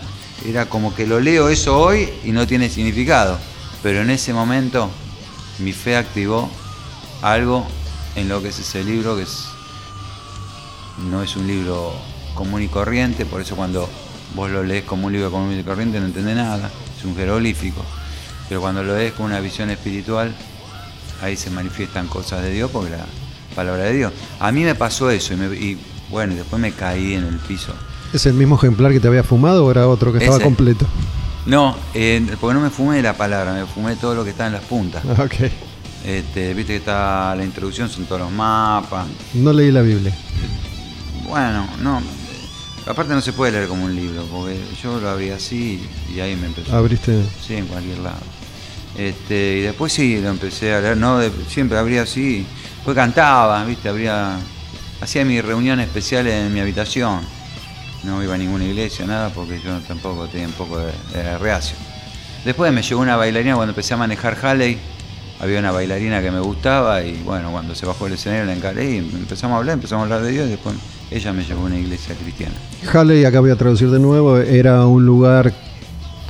Era 0.46 0.66
como 0.66 0.94
que 0.94 1.06
lo 1.06 1.20
leo 1.20 1.50
eso 1.50 1.78
hoy 1.78 2.08
y 2.24 2.32
no 2.32 2.46
tiene 2.46 2.70
significado. 2.70 3.38
Pero 3.82 4.02
en 4.02 4.10
ese 4.10 4.32
momento 4.32 4.90
mi 5.58 5.72
fe 5.72 5.96
activó 5.96 6.50
algo 7.22 7.66
en 8.16 8.28
lo 8.28 8.42
que 8.42 8.48
es 8.48 8.58
ese 8.58 8.84
libro, 8.84 9.16
que 9.16 9.22
es, 9.22 9.46
no 11.10 11.22
es 11.22 11.36
un 11.36 11.46
libro 11.46 11.92
común 12.34 12.62
y 12.62 12.68
corriente, 12.68 13.24
por 13.26 13.40
eso 13.40 13.56
cuando 13.56 13.88
vos 14.34 14.50
lo 14.50 14.62
lees 14.62 14.84
como 14.84 15.06
un 15.06 15.12
libro 15.12 15.30
común 15.30 15.58
y 15.58 15.62
corriente 15.62 15.98
no 16.00 16.06
entendés 16.06 16.36
nada, 16.36 16.70
es 16.98 17.04
un 17.04 17.16
jeroglífico. 17.16 17.82
Pero 18.48 18.60
cuando 18.60 18.82
lo 18.82 18.96
lees 18.96 19.12
con 19.12 19.26
una 19.26 19.40
visión 19.40 19.70
espiritual, 19.70 20.34
ahí 21.22 21.36
se 21.36 21.50
manifiestan 21.50 22.06
cosas 22.08 22.42
de 22.42 22.50
Dios 22.50 22.70
porque 22.72 22.90
la 22.90 23.06
palabra 23.54 23.84
de 23.84 23.92
Dios. 23.94 24.12
A 24.40 24.50
mí 24.52 24.62
me 24.64 24.74
pasó 24.74 25.10
eso 25.10 25.34
y, 25.34 25.36
me- 25.36 25.54
y, 25.56 25.78
bueno, 26.10 26.32
y 26.32 26.36
después 26.36 26.60
me 26.60 26.72
caí 26.72 27.14
en 27.14 27.24
el 27.24 27.36
piso. 27.38 27.72
¿Es 28.12 28.26
el 28.26 28.34
mismo 28.34 28.56
ejemplar 28.56 28.90
que 28.92 28.98
te 29.00 29.06
había 29.06 29.22
fumado 29.22 29.64
o 29.64 29.70
era 29.70 29.86
otro 29.86 30.10
que 30.12 30.18
estaba 30.18 30.36
Ese. 30.36 30.44
completo? 30.44 30.86
No, 31.50 31.76
eh, 31.94 32.24
porque 32.40 32.54
no 32.54 32.60
me 32.60 32.70
fumé 32.70 33.02
la 33.02 33.14
palabra, 33.16 33.52
me 33.52 33.66
fumé 33.66 33.96
todo 33.96 34.14
lo 34.14 34.22
que 34.24 34.30
está 34.30 34.46
en 34.46 34.52
las 34.52 34.62
puntas. 34.62 35.02
Ok. 35.18 35.34
Este, 36.06 36.54
Viste 36.54 36.72
que 36.72 36.76
está 36.76 37.34
la 37.34 37.44
introducción, 37.44 37.88
son 37.90 38.04
todos 38.06 38.20
los 38.22 38.30
mapas. 38.30 39.06
No 39.34 39.52
leí 39.52 39.70
la 39.72 39.82
Biblia. 39.82 40.14
Bueno, 41.28 41.68
no. 41.82 42.00
Aparte 42.86 43.12
no 43.12 43.20
se 43.20 43.32
puede 43.32 43.52
leer 43.52 43.68
como 43.68 43.84
un 43.84 43.94
libro, 43.94 44.24
porque 44.30 44.58
yo 44.82 44.98
lo 45.00 45.10
abrí 45.10 45.30
así 45.30 45.86
y 46.14 46.20
ahí 46.20 46.36
me 46.36 46.46
empezó. 46.46 46.74
Abriste. 46.74 47.22
Sí, 47.46 47.54
en 47.56 47.66
cualquier 47.66 47.98
lado. 47.98 48.16
Este, 48.96 49.58
y 49.58 49.60
después 49.62 49.92
sí 49.92 50.20
lo 50.20 50.30
empecé 50.30 50.72
a 50.74 50.80
leer, 50.80 50.96
no, 50.96 51.18
de- 51.18 51.30
siempre 51.48 51.76
abría 51.78 52.02
así. 52.02 52.46
Después 52.76 52.94
cantaba, 52.94 53.62
viste, 53.64 53.88
abría, 53.88 54.38
hacía 55.00 55.24
mi 55.24 55.40
reunión 55.40 55.80
especial 55.80 56.26
en 56.28 56.52
mi 56.54 56.60
habitación. 56.60 57.20
No 58.04 58.22
iba 58.22 58.34
a 58.34 58.38
ninguna 58.38 58.64
iglesia, 58.64 59.06
nada, 59.06 59.28
porque 59.30 59.60
yo 59.64 59.78
tampoco 59.86 60.26
tenía 60.28 60.46
un 60.46 60.52
poco 60.54 60.78
de, 60.78 60.92
de 61.12 61.38
reacio. 61.38 61.76
Después 62.44 62.72
me 62.72 62.82
llegó 62.82 63.00
una 63.00 63.16
bailarina 63.16 63.54
cuando 63.56 63.72
empecé 63.72 63.92
a 63.94 63.98
manejar 63.98 64.36
Halley. 64.42 64.78
Había 65.40 65.58
una 65.58 65.70
bailarina 65.72 66.20
que 66.20 66.30
me 66.30 66.40
gustaba 66.40 67.02
y 67.02 67.22
bueno, 67.24 67.50
cuando 67.50 67.74
se 67.74 67.86
bajó 67.86 68.06
el 68.06 68.12
escenario 68.14 68.44
la 68.44 68.52
encaré 68.54 68.90
y 68.90 68.98
empezamos 68.98 69.54
a 69.54 69.58
hablar, 69.58 69.74
empezamos 69.74 70.02
a 70.02 70.04
hablar 70.04 70.22
de 70.22 70.32
Dios 70.32 70.46
y 70.46 70.50
después 70.50 70.74
ella 71.10 71.32
me 71.32 71.44
llevó 71.44 71.62
a 71.62 71.64
una 71.66 71.78
iglesia 71.78 72.14
cristiana. 72.14 72.54
Halley, 72.92 73.24
acá 73.24 73.40
voy 73.40 73.50
a 73.50 73.56
traducir 73.56 73.90
de 73.90 73.98
nuevo, 73.98 74.36
era 74.38 74.84
un 74.86 75.04
lugar 75.06 75.52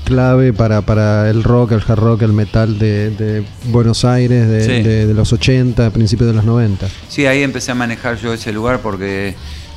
clave 0.04 0.52
para, 0.52 0.82
para 0.82 1.28
el 1.30 1.42
rock, 1.44 1.72
el 1.72 1.82
hard 1.86 1.98
rock, 1.98 2.22
el 2.22 2.32
metal 2.32 2.78
de, 2.78 3.10
de 3.10 3.44
Buenos 3.66 4.04
Aires 4.04 4.48
de, 4.48 4.64
Sí. 4.64 4.82
de- 4.82 5.06
de 5.06 5.14
los 5.14 5.32
80, 5.32 5.90
principios 5.90 6.28
de 6.28 6.34
los 6.34 6.44
90. 6.44 6.88
Sí, 7.08 7.26
ahí 7.26 7.42
empecé 7.42 7.70
a 7.72 7.74
manejar 7.74 8.16
yo 8.16 8.32
ese 8.32 8.52
lugar 8.52 8.80
porque 8.80 9.34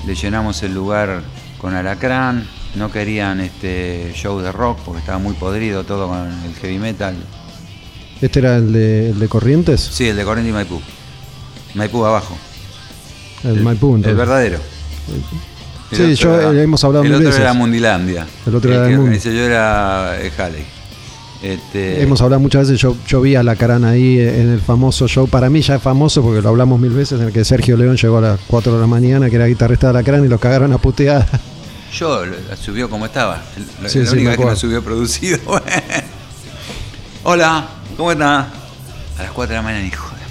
le 0.07 0.15
llenamos 0.15 0.61
el 0.63 0.73
lugar 0.73 1.21
con 1.64 1.74
alacrán. 1.74 2.45
No 2.76 2.91
querían 2.91 3.39
este 3.39 4.11
show 4.14 4.39
de 4.41 4.51
rock 4.51 4.80
porque 4.86 4.99
estaba 4.99 5.18
muy 5.18 5.34
podrido 5.36 5.84
todo 5.86 6.07
con 6.09 6.28
el 6.28 6.53
heavy 6.61 6.78
metal. 6.78 7.16
¿Este 8.22 8.39
era 8.39 8.57
el 8.57 8.74
de, 8.74 9.09
el 9.11 9.20
de 9.20 9.28
Corrientes? 9.30 9.80
Sí, 9.80 10.07
el 10.09 10.16
de 10.18 10.24
Corrientes 10.26 10.51
y 10.51 10.53
Maipú. 10.53 10.82
Maipú 11.76 12.05
abajo. 12.05 12.36
El, 13.43 13.61
Maipú, 13.61 13.91
El 13.91 13.95
entonces. 13.97 14.18
verdadero. 14.18 14.57
El 15.91 15.97
Sí, 15.97 16.16
yo, 16.16 16.36
era- 16.39 16.51
eh, 16.51 16.64
hemos 16.64 16.84
hablado 16.84 17.05
El 17.05 17.14
otro 17.14 17.26
veces. 17.28 17.39
era 17.41 17.53
Mundilandia. 17.53 18.26
El 18.45 18.55
otro 18.55 18.74
era 18.74 18.89
el 18.89 18.97
Mundi. 18.97 19.20
yo 19.20 19.32
era 19.32 20.16
eh, 20.20 20.32
Halley. 20.38 20.66
Este, 21.43 22.01
Hemos 22.01 22.22
hablado 22.22 22.39
muchas 22.39 22.68
veces, 22.68 22.80
yo, 22.82 22.95
yo 23.07 23.22
vi 23.22 23.36
a 23.36 23.43
la 23.43 23.55
Carán 23.55 23.84
ahí 23.84 24.18
en 24.20 24.49
el 24.49 24.61
famoso 24.61 25.07
show, 25.09 25.28
para 25.28 25.49
mí 25.49 25.61
ya 25.61 25.76
es 25.76 25.82
famoso 25.82 26.22
porque 26.24 26.41
lo 26.41 26.49
hablamos 26.49 26.80
mil 26.80 26.91
veces, 26.91 27.20
en 27.20 27.28
el 27.28 27.34
que 27.34 27.43
Sergio 27.45 27.76
León 27.78 27.97
llegó 27.97 28.18
a 28.18 28.22
las 28.22 28.39
4 28.47 28.74
de 28.74 28.80
la 28.80 28.88
mañana, 28.88 29.30
que 29.30 29.36
era 29.36 29.45
guitarrista 29.45 29.91
de 29.91 30.01
la 30.01 30.26
y 30.26 30.28
lo 30.30 30.39
cagaron 30.39 30.72
a 30.74 30.78
puteada. 30.80 31.28
Yo 31.93 32.25
la 32.25 32.55
subió 32.57 32.89
como 32.89 33.05
estaba. 33.05 33.41
La, 33.81 33.89
Sí, 33.89 33.99
la 33.99 34.05
sí, 34.07 34.13
única 34.13 34.29
vez 34.31 34.39
que 34.39 34.45
lo 34.45 34.55
subió 34.55 34.83
producido. 34.83 35.39
Hola, 37.23 37.67
¿cómo 37.95 38.11
está? 38.11 38.39
A 39.17 39.23
las 39.23 39.31
4 39.31 39.53
de 39.53 39.57
la 39.57 39.61
mañana, 39.63 39.85
hijo 39.85 40.07
de 40.15 40.23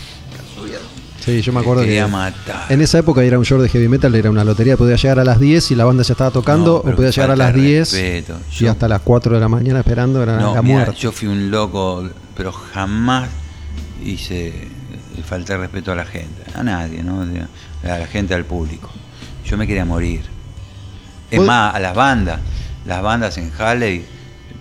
Sí, 1.25 1.41
yo 1.41 1.53
me 1.53 1.61
acuerdo 1.61 1.85
que 1.85 2.05
matar. 2.07 2.67
en 2.69 2.81
esa 2.81 2.99
época 2.99 3.23
era 3.23 3.39
un 3.39 3.45
show 3.45 3.61
de 3.63 3.69
heavy 3.69 3.87
metal, 3.87 4.13
era 4.13 4.29
una 4.29 4.43
lotería, 4.43 4.77
podía 4.77 4.97
llegar 4.97 5.21
a 5.21 5.25
las 5.25 5.39
10 5.39 5.71
y 5.71 5.77
la 5.77 5.85
banda 5.85 6.03
ya 6.03 6.15
estaba 6.15 6.33
tocando, 6.33 6.83
No, 6.85 6.91
o 6.91 6.97
podía 6.97 7.11
llegar 7.11 7.31
a 7.31 7.37
las 7.37 7.55
de 7.55 7.61
10 7.61 7.93
respeto. 7.93 8.41
y 8.51 8.55
Yo- 8.65 8.71
hasta 8.73 8.89
las 8.89 9.03
4 9.03 9.35
de 9.37 9.41
la 9.41 9.47
mañana 9.49 9.79
esperando, 9.79 10.21
era 10.21 10.37
No, 10.41 10.53
la 10.57 10.63
mirá, 10.63 10.75
muerte. 10.79 10.97
yo 10.99 11.13
fui 11.13 11.29
un 11.29 11.49
loco, 11.53 12.09
pero 12.37 12.51
jamás 12.51 13.29
hice 14.05 14.67
faltar 15.25 15.61
respeto 15.61 15.93
a 15.93 15.95
la 15.95 16.05
gente, 16.07 16.43
a 16.57 16.63
nadie, 16.65 17.05
¿no? 17.05 17.23
A 17.85 17.99
la 17.99 18.07
gente, 18.09 18.35
al 18.35 18.45
público. 18.45 18.91
Yo 19.45 19.57
me 19.57 19.69
quería 19.69 19.85
morir. 19.85 20.23
Es 21.33 21.39
¿Vos- 21.39 21.47
más, 21.47 21.75
a 21.75 21.81
las 21.81 21.95
bandas, 21.95 22.39
las 22.87 23.03
bandas 23.03 23.37
en 23.39 23.51
Halley 23.59 24.05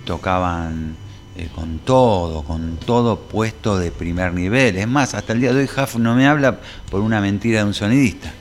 tocaban 0.06 0.96
eh, 1.36 1.48
con 1.54 1.78
todo, 1.80 2.42
con 2.42 2.76
todo 2.78 3.18
puesto 3.20 3.78
de 3.78 3.90
primer 3.90 4.32
nivel. 4.34 4.76
Es 4.76 4.88
más, 4.88 5.14
hasta 5.14 5.32
el 5.32 5.40
día 5.40 5.52
de 5.52 5.60
hoy 5.60 5.68
Huff 5.76 5.96
no 5.96 6.14
me 6.14 6.26
habla 6.26 6.58
por 6.90 7.00
una 7.00 7.20
mentira 7.20 7.60
de 7.60 7.64
un 7.66 7.74
sonidista. 7.74 8.32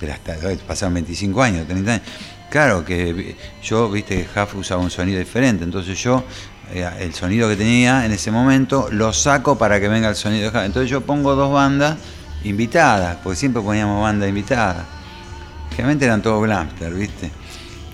Pero 0.00 0.12
hasta 0.12 0.36
hoy 0.46 0.56
pasaron 0.66 0.94
25 0.94 1.42
años, 1.42 1.66
30 1.66 1.92
años. 1.94 2.06
Claro 2.50 2.84
que 2.84 3.12
vi- 3.12 3.36
yo, 3.62 3.90
viste, 3.90 4.26
que 4.26 4.40
Huff 4.40 4.54
usaba 4.56 4.82
un 4.82 4.90
sonido 4.90 5.18
diferente, 5.18 5.64
entonces 5.64 5.98
yo 6.02 6.24
eh, 6.72 6.88
el 7.00 7.14
sonido 7.14 7.48
que 7.48 7.56
tenía 7.56 8.04
en 8.06 8.12
ese 8.12 8.30
momento 8.30 8.88
lo 8.90 9.12
saco 9.12 9.56
para 9.56 9.78
que 9.80 9.88
venga 9.88 10.08
el 10.08 10.16
sonido 10.16 10.50
de 10.50 10.56
Huff. 10.58 10.64
Entonces 10.64 10.90
yo 10.90 11.00
pongo 11.02 11.34
dos 11.34 11.52
bandas 11.52 11.96
invitadas, 12.44 13.16
porque 13.22 13.36
siempre 13.38 13.62
poníamos 13.62 14.02
bandas 14.02 14.28
invitadas. 14.28 14.84
Generalmente 15.70 16.04
eran 16.04 16.20
todos 16.22 16.42
glamster, 16.42 16.92
¿viste? 16.92 17.30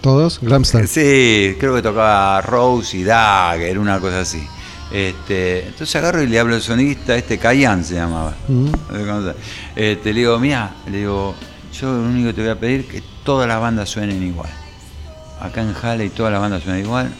¿Todos? 0.08 0.40
Glamstar. 0.40 0.88
Sí, 0.88 1.54
creo 1.60 1.74
que 1.74 1.82
tocaba 1.82 2.40
Rose 2.40 2.96
y 2.96 3.04
Dagger, 3.04 3.78
una 3.78 4.00
cosa 4.00 4.20
así. 4.20 4.42
Este, 4.90 5.66
entonces 5.66 5.94
agarro 5.96 6.22
y 6.22 6.26
le 6.26 6.38
hablo 6.38 6.54
al 6.54 6.62
sonidista, 6.62 7.14
este 7.14 7.36
Cayan 7.36 7.84
se 7.84 7.96
llamaba. 7.96 8.34
Mm. 8.48 8.68
Este, 9.76 10.14
le 10.14 10.20
digo, 10.20 10.38
mira, 10.38 10.74
le 10.90 11.00
digo, 11.00 11.34
yo 11.78 11.92
lo 11.92 12.04
único 12.04 12.28
que 12.28 12.32
te 12.32 12.40
voy 12.40 12.50
a 12.50 12.58
pedir 12.58 12.80
es 12.80 12.86
que 12.86 13.02
todas 13.22 13.46
las 13.46 13.60
bandas 13.60 13.90
suenen 13.90 14.22
igual. 14.22 14.48
Acá 15.42 15.60
en 15.60 15.74
Halley 15.76 16.08
todas 16.08 16.32
las 16.32 16.40
bandas 16.40 16.62
suenan 16.62 16.80
igual, 16.80 17.14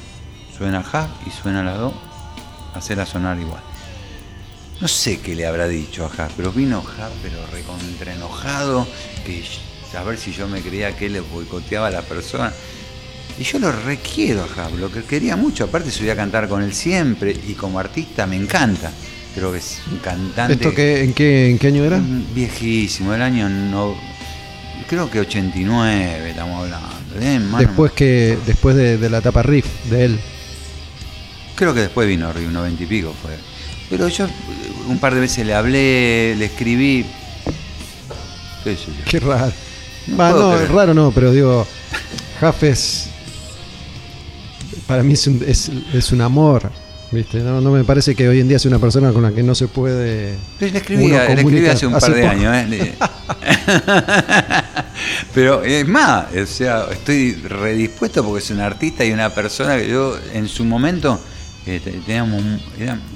suena 0.57 0.78
Half 0.78 1.11
y 1.26 1.30
suena 1.30 1.62
la 1.62 1.74
Do, 1.74 1.93
hacerla 2.74 3.05
sonar 3.05 3.39
igual. 3.39 3.61
No 4.80 4.89
sé 4.89 5.20
qué 5.20 5.34
le 5.34 5.47
habrá 5.47 5.68
dicho 5.68 6.07
a 6.07 6.22
Half, 6.22 6.32
pero 6.39 6.53
vino 6.53 6.78
Half, 6.78 7.12
pero 7.22 7.36
recontra 7.53 8.14
enojado, 8.14 8.89
que 9.26 9.45
a 9.95 10.03
ver 10.05 10.16
si 10.16 10.32
yo 10.32 10.49
me 10.49 10.62
creía 10.62 10.97
que 10.97 11.07
él 11.07 11.12
le 11.12 11.20
boicoteaba 11.20 11.89
a 11.89 11.91
la 11.91 12.01
persona. 12.01 12.51
Y 13.39 13.45
yo 13.45 13.59
lo 13.61 13.70
requiero 13.70 14.43
a 14.43 14.64
Half, 14.64 14.78
lo 14.78 14.91
que 14.91 15.05
quería 15.05 15.36
mucho, 15.36 15.64
aparte 15.64 15.91
subí 15.91 16.11
a 16.11 16.16
cantar 16.16 16.49
con 16.49 16.62
él 16.62 16.74
siempre 16.74 17.30
y 17.30 17.55
como 17.55 17.78
artista 17.78 18.26
me 18.26 18.36
encanta. 18.36 18.91
Creo 19.34 19.53
que 19.53 19.59
es 19.59 19.80
un 19.93 19.99
cantante. 19.99 20.55
¿Esto 20.55 20.68
en, 20.70 21.14
qué, 21.14 21.51
en 21.51 21.59
qué 21.59 21.66
año 21.68 21.84
era? 21.84 21.99
Mm, 21.99 22.34
Viejísimo, 22.34 23.14
el 23.14 23.22
año 23.22 23.49
no. 23.49 23.95
Creo 24.89 25.09
que 25.09 25.20
89 25.20 26.30
estamos 26.30 26.64
hablando. 26.64 26.89
¿eh? 27.20 27.41
Después 27.59 27.93
que 27.93 28.36
después 28.47 28.74
de, 28.74 28.99
de 28.99 29.11
la 29.11 29.18
etapa 29.18 29.43
riff 29.43 29.66
de 29.89 30.05
él. 30.07 30.20
Creo 31.55 31.74
que 31.74 31.80
después 31.80 32.09
vino 32.09 32.32
Río, 32.32 32.51
90 32.51 32.82
y 32.82 32.86
pico 32.86 33.14
fue. 33.22 33.36
Pero 33.91 34.09
yo 34.09 34.26
eh, 34.26 34.30
un 34.89 34.99
par 34.99 35.14
de 35.14 35.20
veces 35.20 35.47
le 35.47 35.55
hablé, 35.55 36.34
le 36.36 36.47
escribí. 36.47 37.07
¿Qué 38.64 38.76
sé 38.76 38.86
yo? 38.86 39.05
Qué 39.05 39.20
raro. 39.20 39.53
No 40.09 40.30
no, 40.30 40.66
raro 40.66 40.95
no, 40.95 41.12
pero 41.12 41.30
digo, 41.32 41.66
Huff 42.43 42.62
es. 42.64 43.08
Para 44.89 45.03
mí 45.05 45.12
es 45.12 45.26
un, 45.28 45.45
es, 45.47 45.70
es 45.93 46.11
un 46.12 46.20
amor. 46.22 46.70
¿Viste? 47.11 47.39
No, 47.39 47.61
no 47.62 47.70
me 47.70 47.84
parece 47.84 48.14
que 48.14 48.28
hoy 48.28 48.41
en 48.41 48.49
día 48.49 48.59
sea 48.59 48.68
una 48.70 48.78
persona 48.80 49.12
con 49.12 49.22
la 49.22 49.32
que 49.32 49.43
no 49.43 49.55
se 49.55 49.66
puede. 49.68 50.34
Pero 50.59 50.72
le 50.72 50.78
escribí, 50.78 51.09
le 51.09 51.32
escribí 51.41 51.66
hace 51.66 51.86
un 51.86 51.93
par 51.95 52.12
de 52.12 52.20
poco- 52.20 52.32
años. 52.32 52.55
¿eh? 52.70 52.95
Pero 55.34 55.62
es 55.62 55.86
más, 55.89 56.26
o 56.34 56.47
sea, 56.47 56.86
estoy 56.93 57.34
redispuesto 57.34 58.24
porque 58.24 58.43
es 58.45 58.51
un 58.51 58.61
artista 58.61 59.05
y 59.05 59.12
una 59.12 59.30
persona 59.30 59.76
que 59.78 59.89
yo 59.89 60.18
en 60.34 60.49
su 60.49 60.64
momento 60.64 61.18
eh, 61.66 61.80
te- 61.82 61.93
teníamos 61.93 62.43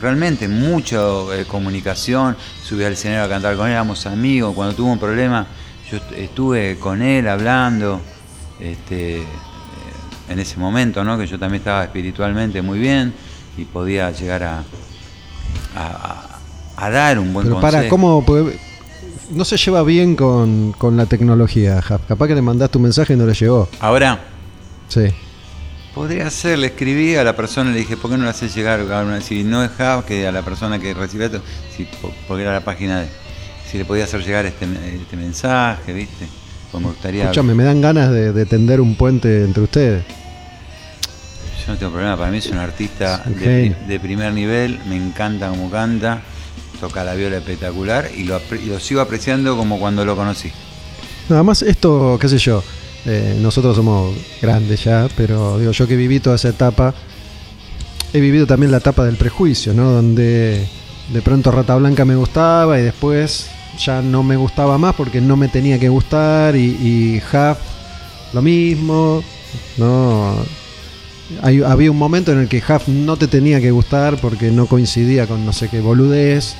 realmente 0.00 0.48
mucha 0.48 0.98
eh, 1.34 1.44
comunicación, 1.46 2.36
subí 2.64 2.84
al 2.84 2.92
escenario 2.94 3.24
a 3.24 3.28
cantar 3.28 3.56
con 3.56 3.66
él, 3.66 3.72
éramos 3.72 4.06
amigos, 4.06 4.54
cuando 4.54 4.74
tuvo 4.74 4.92
un 4.92 4.98
problema 4.98 5.46
yo 5.90 5.98
est- 5.98 6.12
estuve 6.16 6.78
con 6.78 7.02
él 7.02 7.28
hablando, 7.28 8.00
este, 8.60 9.22
en 10.28 10.38
ese 10.38 10.56
momento, 10.58 11.04
¿no? 11.04 11.18
que 11.18 11.26
yo 11.26 11.38
también 11.38 11.60
estaba 11.60 11.84
espiritualmente 11.84 12.62
muy 12.62 12.78
bien 12.78 13.12
y 13.56 13.64
podía 13.64 14.10
llegar 14.10 14.42
a, 14.44 14.64
a, 15.76 16.38
a- 16.76 16.90
dar 16.90 17.18
un 17.18 17.32
buen 17.32 17.46
Pero 17.46 17.60
consejo. 17.60 17.76
para, 17.78 17.88
¿cómo? 17.88 18.24
No 19.30 19.44
se 19.44 19.56
lleva 19.56 19.82
bien 19.82 20.14
con, 20.16 20.72
con 20.72 20.96
la 20.96 21.06
tecnología, 21.06 21.80
Jaf. 21.80 22.02
Capaz 22.06 22.28
que 22.28 22.34
le 22.34 22.42
mandaste 22.42 22.76
un 22.78 22.82
mensaje 22.84 23.14
y 23.14 23.16
no 23.16 23.26
le 23.26 23.34
llegó. 23.34 23.68
Ahora, 23.80 24.18
Sí. 24.88 25.06
Podría 25.94 26.28
ser, 26.30 26.58
le 26.58 26.68
escribí 26.68 27.16
a 27.16 27.24
la 27.24 27.34
persona, 27.36 27.70
le 27.70 27.78
dije, 27.78 27.96
¿por 27.98 28.10
qué 28.10 28.16
no 28.16 28.24
le 28.24 28.30
haces 28.30 28.54
llegar? 28.54 28.80
Si 29.22 29.44
no 29.44 29.62
es 29.62 29.70
Hub, 29.78 30.04
que 30.06 30.26
a 30.26 30.32
la 30.32 30.42
persona 30.42 30.78
que 30.78 30.92
recibe 30.94 31.26
esto, 31.26 31.40
si, 31.76 31.84
po- 31.84 32.12
porque 32.28 32.42
era 32.42 32.52
la 32.54 32.60
página 32.64 33.00
de. 33.00 33.08
Si 33.70 33.76
le 33.78 33.84
podía 33.84 34.04
hacer 34.04 34.22
llegar 34.24 34.44
este, 34.46 34.66
este 34.66 35.16
mensaje, 35.16 35.92
¿viste? 35.92 36.26
Pues 36.72 36.82
me 36.82 36.88
gustaría. 36.88 37.30
Me 37.42 37.64
dan 37.64 37.80
ganas 37.80 38.10
de, 38.10 38.32
de 38.32 38.46
tender 38.46 38.80
un 38.80 38.96
puente 38.96 39.44
entre 39.44 39.62
ustedes. 39.62 40.02
Yo 41.64 41.72
no 41.74 41.78
tengo 41.78 41.92
problema, 41.92 42.16
para 42.16 42.30
mí 42.32 42.38
es 42.38 42.46
un 42.48 42.58
artista 42.58 43.22
de, 43.24 44.00
primer 44.00 44.32
nivel, 44.32 44.80
me 44.88 44.96
encanta 44.96 45.48
como 45.48 45.70
canta, 45.70 46.20
toca 46.80 47.04
la 47.04 47.14
viola 47.14 47.36
espectacular 47.36 48.08
y 48.16 48.24
lo, 48.24 48.36
apre- 48.36 48.60
y 48.60 48.66
lo 48.66 48.80
sigo 48.80 49.00
apreciando 49.00 49.56
como 49.56 49.78
cuando 49.78 50.04
lo 50.04 50.16
conocí. 50.16 50.50
Nada 51.28 51.44
más 51.44 51.62
esto, 51.62 52.18
qué 52.20 52.28
sé 52.28 52.38
yo, 52.38 52.64
eh, 53.06 53.38
nosotros 53.40 53.76
somos 53.76 54.12
grandes 54.40 54.82
ya, 54.82 55.08
pero 55.16 55.56
digo, 55.60 55.70
yo 55.70 55.86
que 55.86 55.94
viví 55.94 56.18
toda 56.18 56.34
esa 56.34 56.48
etapa, 56.48 56.94
he 58.12 58.18
vivido 58.18 58.44
también 58.44 58.72
la 58.72 58.78
etapa 58.78 59.04
del 59.04 59.14
prejuicio, 59.16 59.72
¿no? 59.72 59.92
Donde 59.92 60.66
de 61.12 61.22
pronto 61.22 61.52
Rata 61.52 61.76
Blanca 61.76 62.04
me 62.04 62.16
gustaba 62.16 62.76
y 62.80 62.82
después 62.82 63.50
ya 63.78 64.02
no 64.02 64.22
me 64.22 64.36
gustaba 64.36 64.78
más 64.78 64.94
porque 64.94 65.20
no 65.20 65.36
me 65.36 65.48
tenía 65.48 65.78
que 65.78 65.88
gustar 65.88 66.56
y, 66.56 66.64
y 66.64 67.16
Huff 67.18 67.58
lo 68.32 68.42
mismo, 68.42 69.22
¿no? 69.76 70.36
Hay- 71.42 71.62
había 71.62 71.90
un 71.90 71.98
momento 71.98 72.32
en 72.32 72.40
el 72.40 72.48
que 72.48 72.58
Huff 72.58 72.88
no 72.88 73.16
te 73.16 73.26
tenía 73.28 73.60
que 73.60 73.70
gustar 73.70 74.18
porque 74.20 74.50
no 74.50 74.66
coincidía 74.66 75.26
con 75.26 75.44
no 75.46 75.52
sé 75.52 75.68
qué 75.68 75.80
boludez. 75.80 76.54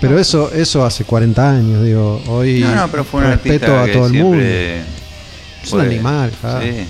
Pero 0.00 0.18
eso, 0.18 0.52
eso 0.52 0.84
hace 0.84 1.04
40 1.04 1.50
años, 1.50 1.82
digo, 1.84 2.20
hoy 2.28 2.60
no, 2.60 2.74
no, 2.74 2.88
pero 2.90 3.04
fue 3.04 3.20
un 3.24 3.30
respeto 3.30 3.78
a 3.78 3.86
todo 3.86 4.06
el 4.06 4.12
mundo. 4.14 4.42
Es 4.44 5.72
un 5.72 5.80
animal. 5.80 6.30
Sí, 6.62 6.86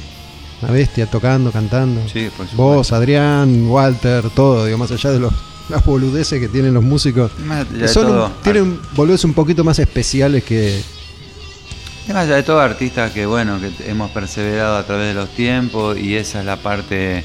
Una 0.63 0.73
bestia 0.73 1.07
tocando, 1.07 1.53
cantando. 1.53 2.01
sí. 2.13 2.29
Vos, 2.57 2.91
Adrián, 2.93 3.67
Walter, 3.69 4.31
todo, 4.31 4.65
digo, 4.65 4.79
más 4.79 4.91
allá 4.91 5.11
de 5.11 5.21
los, 5.21 5.33
las 5.69 5.85
boludeces 5.85 6.39
que 6.41 6.49
tienen 6.49 6.75
los 6.75 6.83
músicos. 6.85 7.31
Que 7.79 7.89
son 7.89 8.07
un- 8.11 8.33
tienen 8.43 8.81
boludeces 8.95 9.25
un 9.25 9.35
poquito 9.35 9.65
más 9.65 9.79
especiales 9.79 10.45
que. 10.45 10.79
Es 10.79 12.09
más 12.13 12.25
allá 12.25 12.37
de 12.37 12.43
todo, 12.43 12.61
artistas 12.61 13.13
que 13.13 13.25
bueno, 13.25 13.59
que 13.61 13.73
hemos 13.91 14.11
perseverado 14.11 14.77
a 14.77 14.85
través 14.85 15.09
de 15.09 15.15
los 15.15 15.31
tiempos 15.31 15.97
y 15.99 16.17
esa 16.17 16.41
es 16.41 16.45
la 16.47 16.57
parte 16.57 17.25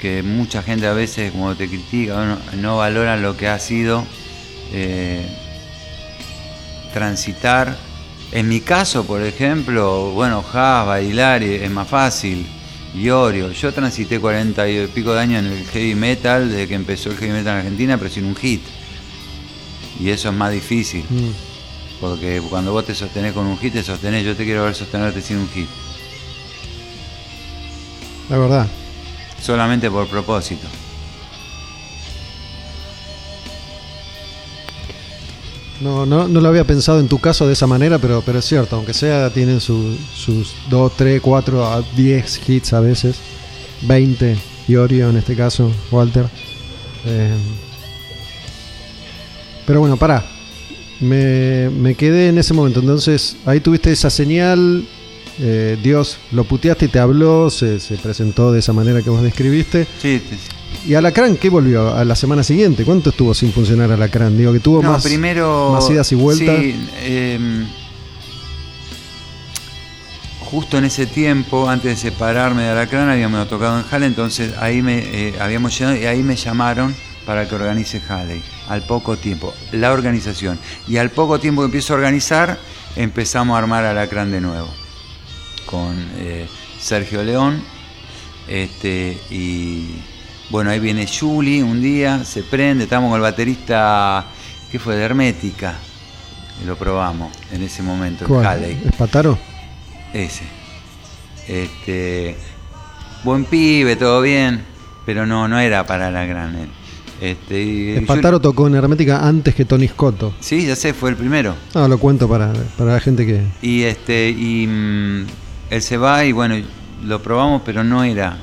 que 0.00 0.22
mucha 0.24 0.62
gente 0.62 0.86
a 0.88 0.92
veces 0.92 1.30
como 1.30 1.54
te 1.54 1.68
critica, 1.68 2.14
bueno, 2.16 2.38
no 2.60 2.76
valoran 2.78 3.22
lo 3.22 3.36
que 3.36 3.46
ha 3.46 3.58
sido 3.60 4.04
eh, 4.72 5.24
transitar. 6.92 7.76
En 8.32 8.48
mi 8.48 8.60
caso, 8.60 9.04
por 9.04 9.22
ejemplo, 9.22 10.10
bueno, 10.10 10.42
Jazz, 10.52 10.86
bailar 10.86 11.42
es 11.42 11.70
más 11.70 11.86
fácil. 11.88 12.46
Iorio, 12.96 13.52
yo 13.52 13.72
transité 13.72 14.18
40 14.18 14.68
y 14.68 14.86
pico 14.88 15.12
de 15.12 15.20
años 15.20 15.44
en 15.44 15.52
el 15.52 15.66
heavy 15.66 15.94
metal 15.94 16.48
desde 16.48 16.66
que 16.68 16.74
empezó 16.74 17.10
el 17.10 17.16
heavy 17.18 17.32
metal 17.32 17.52
en 17.54 17.58
Argentina, 17.58 17.98
pero 17.98 18.10
sin 18.10 18.24
un 18.24 18.34
hit. 18.36 18.62
Y 20.00 20.10
eso 20.10 20.28
es 20.30 20.34
más 20.34 20.52
difícil. 20.52 21.04
mm, 21.08 21.30
Porque 22.00 22.42
cuando 22.48 22.72
vos 22.72 22.84
te 22.84 22.94
sostenés 22.94 23.32
con 23.32 23.46
un 23.46 23.58
hit, 23.58 23.72
te 23.74 23.82
sostenés. 23.82 24.24
Yo 24.24 24.34
te 24.36 24.44
quiero 24.44 24.64
ver 24.64 24.74
sostenerte 24.74 25.20
sin 25.22 25.38
un 25.38 25.48
hit. 25.50 25.68
la 28.28 28.38
verdad. 28.38 28.66
Solamente 29.40 29.90
por 29.90 30.06
propósito. 30.08 30.66
No, 35.80 36.06
no, 36.06 36.26
no 36.26 36.40
lo 36.40 36.48
había 36.48 36.64
pensado 36.64 37.00
en 37.00 37.08
tu 37.08 37.18
caso 37.18 37.46
de 37.46 37.52
esa 37.52 37.66
manera, 37.66 37.98
pero, 37.98 38.22
pero 38.24 38.38
es 38.38 38.44
cierto, 38.46 38.76
aunque 38.76 38.94
sea, 38.94 39.28
tienen 39.30 39.60
su- 39.60 39.96
sus 40.14 40.54
2, 40.70 40.92
3, 40.96 41.20
4, 41.20 41.84
10 41.94 42.48
hits 42.48 42.72
a 42.72 42.80
veces, 42.80 43.16
20, 43.82 44.36
Iorio 44.68 45.10
en 45.10 45.18
este 45.18 45.36
caso, 45.36 45.70
Walter. 45.90 46.26
Eh, 47.04 47.34
pero 49.66 49.80
bueno, 49.80 49.96
pará. 49.96 50.24
Me, 50.98 51.68
me 51.68 51.94
quedé 51.94 52.28
en 52.28 52.38
ese 52.38 52.54
momento, 52.54 52.80
entonces 52.80 53.36
ahí 53.44 53.60
tuviste 53.60 53.92
esa 53.92 54.08
señal, 54.08 54.82
eh, 55.38 55.76
Dios 55.82 56.16
lo 56.32 56.44
puteaste 56.44 56.86
y 56.86 56.88
te 56.88 56.98
habló, 56.98 57.50
se, 57.50 57.80
se 57.80 57.96
presentó 57.98 58.50
de 58.50 58.60
esa 58.60 58.72
manera 58.72 59.02
que 59.02 59.10
vos 59.10 59.20
describiste. 59.22 59.86
Sí, 60.00 60.20
te- 60.26 60.55
¿Y 60.84 60.94
Alacrán 60.94 61.36
qué 61.36 61.50
volvió 61.50 61.94
a 61.94 62.04
la 62.04 62.14
semana 62.14 62.42
siguiente? 62.42 62.84
¿Cuánto 62.84 63.10
estuvo 63.10 63.34
sin 63.34 63.52
funcionar 63.52 63.90
Alacrán? 63.90 64.36
Digo 64.36 64.52
que 64.52 64.60
tuvo 64.60 64.82
no, 64.82 64.92
más... 64.92 65.04
primero. 65.04 65.72
más 65.72 65.88
idas 65.90 66.10
y 66.12 66.14
vueltas. 66.14 66.58
Sí, 66.58 66.88
em, 67.02 67.66
justo 70.40 70.78
en 70.78 70.84
ese 70.84 71.06
tiempo, 71.06 71.68
antes 71.68 72.02
de 72.02 72.10
separarme 72.10 72.62
de 72.62 72.68
Alacrán, 72.70 73.08
habíamos 73.08 73.48
tocado 73.48 73.78
en 73.78 73.84
Halle, 73.90 74.06
entonces 74.06 74.52
ahí 74.58 74.82
me 74.82 74.98
eh, 74.98 75.34
habíamos 75.40 75.76
llegado 75.78 75.96
y 75.96 76.06
ahí 76.06 76.22
me 76.22 76.36
llamaron 76.36 76.94
para 77.24 77.48
que 77.48 77.54
organice 77.54 78.00
Halle. 78.08 78.42
Al 78.68 78.82
poco 78.82 79.16
tiempo, 79.16 79.54
la 79.72 79.92
organización. 79.92 80.58
Y 80.88 80.96
al 80.96 81.10
poco 81.10 81.38
tiempo 81.38 81.62
que 81.62 81.66
empiezo 81.66 81.92
a 81.92 81.96
organizar, 81.96 82.58
empezamos 82.96 83.54
a 83.54 83.58
armar 83.58 83.84
Alacrán 83.84 84.30
de 84.30 84.40
nuevo. 84.40 84.68
Con 85.66 85.96
eh, 86.18 86.46
Sergio 86.80 87.22
León. 87.22 87.62
Este, 88.48 89.18
y 89.30 89.96
bueno, 90.50 90.70
ahí 90.70 90.78
viene 90.80 91.06
Juli 91.06 91.62
un 91.62 91.80
día, 91.82 92.24
se 92.24 92.42
prende, 92.42 92.84
estamos 92.84 93.08
con 93.10 93.16
el 93.16 93.22
baterista, 93.22 94.24
¿qué 94.70 94.78
fue? 94.78 94.96
De 94.96 95.04
Hermética. 95.04 95.74
Y 96.62 96.66
lo 96.66 96.76
probamos 96.76 97.32
en 97.52 97.62
ese 97.62 97.82
momento, 97.82 98.24
en 98.24 98.28
¿Cuál? 98.30 98.46
Halley. 98.46 98.80
¿Es 98.86 98.96
Pataro? 98.96 99.38
Ese. 100.14 100.44
Este. 101.48 102.36
Buen 103.24 103.44
pibe, 103.44 103.96
todo 103.96 104.22
bien. 104.22 104.62
Pero 105.04 105.26
no, 105.26 105.46
no 105.48 105.58
era 105.58 105.86
para 105.86 106.10
la 106.10 106.24
gran 106.24 106.54
él. 106.56 106.68
Este, 107.20 107.62
y- 107.62 107.90
El 107.96 108.04
Pataro 108.06 108.40
tocó 108.40 108.66
en 108.66 108.74
Hermética 108.74 109.26
antes 109.26 109.54
que 109.54 109.64
Tony 109.64 109.86
Scotto. 109.88 110.34
Sí, 110.40 110.66
ya 110.66 110.76
sé, 110.76 110.92
fue 110.94 111.10
el 111.10 111.16
primero. 111.16 111.54
No, 111.74 111.88
lo 111.88 111.98
cuento 111.98 112.28
para, 112.28 112.52
para 112.76 112.94
la 112.94 113.00
gente 113.00 113.24
que... 113.24 113.42
Y 113.62 113.82
este, 113.82 114.30
y 114.30 114.66
mm, 114.66 115.26
él 115.70 115.82
se 115.82 115.96
va 115.96 116.24
y 116.24 116.32
bueno, 116.32 116.56
lo 117.04 117.22
probamos, 117.22 117.62
pero 117.64 117.84
no 117.84 118.02
era 118.04 118.36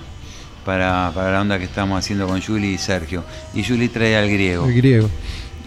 para, 0.66 1.12
para 1.14 1.32
la 1.32 1.42
onda 1.42 1.58
que 1.60 1.66
estamos 1.66 2.00
haciendo 2.00 2.28
con 2.28 2.42
Juli 2.42 2.74
y 2.74 2.78
Sergio. 2.78 3.24
Y 3.54 3.64
Juli 3.64 3.90
trae 3.90 4.16
al 4.18 4.30
griego. 4.30 4.66
El 4.66 4.74
griego. 4.76 5.10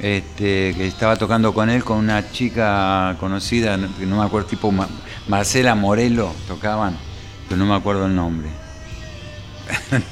este, 0.01 0.75
que 0.77 0.87
estaba 0.87 1.17
tocando 1.17 1.53
con 1.55 1.71
él, 1.71 1.83
con 1.85 1.99
una 1.99 2.31
chica 2.31 3.17
conocida, 3.19 3.77
no- 3.77 3.89
que 3.99 4.07
no 4.07 4.19
me 4.19 4.25
acuerdo, 4.27 4.49
tipo 4.49 4.71
Ma- 4.73 4.89
Marcela 5.29 5.75
Morelo, 5.75 6.33
tocaban, 6.47 6.97
pero 7.49 7.59
no 7.59 7.67
me 7.67 7.75
acuerdo 7.75 8.07
el 8.07 8.15
nombre. 8.15 8.49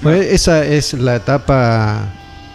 Bueno, 0.03 0.23
esa 0.23 0.65
es 0.65 0.95
la 0.95 1.17
etapa 1.17 2.09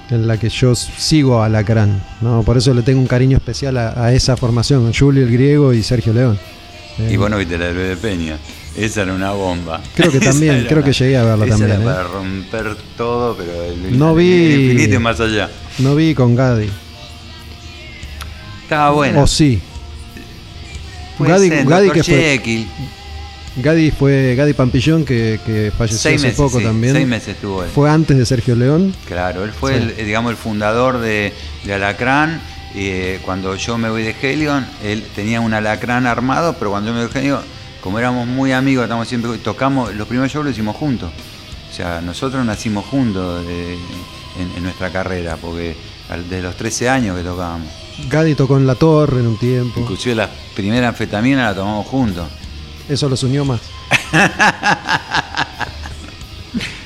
en 0.09 0.27
la 0.27 0.37
que 0.37 0.49
yo 0.49 0.73
sigo 0.75 1.41
a 1.41 1.45
Alacrán, 1.45 2.01
¿no? 2.21 2.41
Por 2.43 2.57
eso 2.57 2.73
le 2.73 2.81
tengo 2.81 2.99
un 2.99 3.07
cariño 3.07 3.37
especial 3.37 3.77
a, 3.77 4.03
a 4.05 4.11
esa 4.13 4.35
formación, 4.35 4.91
Julio 4.93 5.23
el 5.23 5.31
griego 5.31 5.71
y 5.73 5.83
Sergio 5.83 6.13
León. 6.13 6.39
Eh, 6.97 7.11
Y 7.13 7.17
bueno, 7.17 7.37
viste 7.37 7.57
la 7.57 7.67
de 7.71 7.95
Peña, 7.95 8.37
esa 8.85 9.01
era 9.03 9.13
una 9.13 9.31
bomba. 9.31 9.81
Creo 9.95 10.11
que 10.11 10.19
también, 10.31 10.65
creo 10.67 10.83
que 10.83 10.93
llegué 10.93 11.17
a 11.17 11.23
verla 11.23 11.45
esa 11.45 11.57
también, 11.57 11.81
Era 11.81 11.91
¿eh? 11.91 11.93
para 11.93 12.03
romper 12.07 12.77
todo, 12.97 13.35
pero 13.35 13.63
el, 13.65 13.97
No 13.97 14.15
vi- 14.15 14.31
el 14.53 14.61
infinito 14.61 14.95
y 14.95 14.99
más 14.99 15.19
allá. 15.19 15.49
no 15.79 15.95
vi 15.95 16.13
con 16.15 16.35
Gadi. 16.35 16.69
Estaba 18.63 18.91
bueno. 18.91 19.23
O 19.23 19.27
sí. 19.27 19.61
Gadi- 21.19 21.49
ser, 21.49 21.65
Gadi 21.65 21.89
que 21.91 22.03
fue-. 22.03 22.65
Gadi 23.57 23.91
fue 23.91 24.35
Gadi 24.35 24.53
Pampillón, 24.53 25.03
que, 25.03 25.39
que 25.45 25.71
falleció 25.77 25.99
Seis 25.99 26.15
hace 26.21 26.27
meses, 26.27 26.37
poco 26.37 26.59
sí, 26.59 26.65
también. 26.65 26.93
seis 26.93 27.07
meses 27.07 27.29
estuvo 27.29 27.63
él. 27.63 27.69
Fue 27.73 27.89
antes 27.89 28.17
de 28.17 28.25
Sergio 28.25 28.55
León. 28.55 28.95
Claro, 29.05 29.43
él 29.43 29.51
fue, 29.51 29.75
Sí. 29.75 29.83
el, 29.83 29.89
eh, 29.97 30.05
digamos, 30.05 30.31
el 30.31 30.37
fundador 30.37 30.99
de, 30.99 31.33
de 31.65 31.73
Alacrán. 31.73 32.41
Eh, 32.75 33.19
cuando 33.25 33.55
yo 33.55 33.77
me 33.79 33.89
voy 33.89 34.03
de 34.03 34.15
Helion, 34.21 34.65
él 34.83 35.03
tenía 35.15 35.41
un 35.41 35.53
Alacrán 35.53 36.05
armado, 36.05 36.55
pero 36.59 36.69
cuando 36.69 36.91
yo 36.91 36.95
me 36.95 37.03
voy 37.03 37.11
de 37.11 37.19
Helion, 37.19 37.41
como 37.81 37.97
éramos 37.99 38.27
muy 38.27 38.51
amigos, 38.51 38.83
estamos 38.83 39.07
siempre 39.07 39.37
tocamos, 39.37 39.93
los 39.95 40.07
primeros 40.07 40.31
shows 40.31 40.45
los 40.45 40.53
hicimos 40.53 40.75
juntos. 40.75 41.11
O 41.71 41.73
sea, 41.75 42.01
nosotros 42.01 42.45
nacimos 42.45 42.85
juntos 42.85 43.45
en, 43.47 44.51
en 44.57 44.63
nuestra 44.63 44.89
carrera, 44.91 45.37
porque 45.37 45.75
al- 46.09 46.27
de 46.29 46.41
los 46.41 46.55
13 46.55 46.89
años 46.89 47.15
que 47.17 47.23
tocábamos. 47.23 47.67
Gadi 48.09 48.33
tocó 48.35 48.57
en 48.57 48.65
La 48.67 48.75
Torre 48.75 49.19
en 49.19 49.27
un 49.27 49.37
tiempo. 49.37 49.79
Inclusive 49.79 50.15
la 50.15 50.29
primera 50.55 50.87
anfetamina 50.89 51.45
la 51.45 51.55
tomamos 51.55 51.85
juntos. 51.87 52.27
Eso 52.87 53.07
los 53.09 53.21
unió 53.23 53.45
más. 53.45 53.59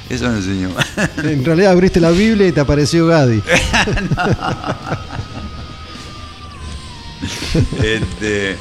Eso 0.10 0.28
no 0.30 0.36
enseñó. 0.36 0.70
En 1.24 1.44
realidad 1.46 1.72
abriste 1.72 2.00
la 2.00 2.12
Biblia 2.12 2.48
y 2.48 2.52
te 2.52 2.60
apareció 2.60 3.08
Gadi. 3.08 3.42
Este, 7.84 8.58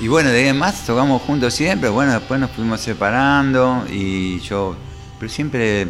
y 0.00 0.08
bueno, 0.08 0.30
de 0.30 0.38
ahí 0.42 0.48
en 0.48 0.58
más 0.58 0.84
tocamos 0.86 1.22
juntos 1.22 1.54
siempre. 1.54 1.88
Bueno, 1.88 2.12
después 2.12 2.40
nos 2.40 2.50
fuimos 2.50 2.80
separando 2.80 3.84
y 3.90 4.40
yo, 4.40 4.76
pero 5.18 5.30
siempre 5.30 5.86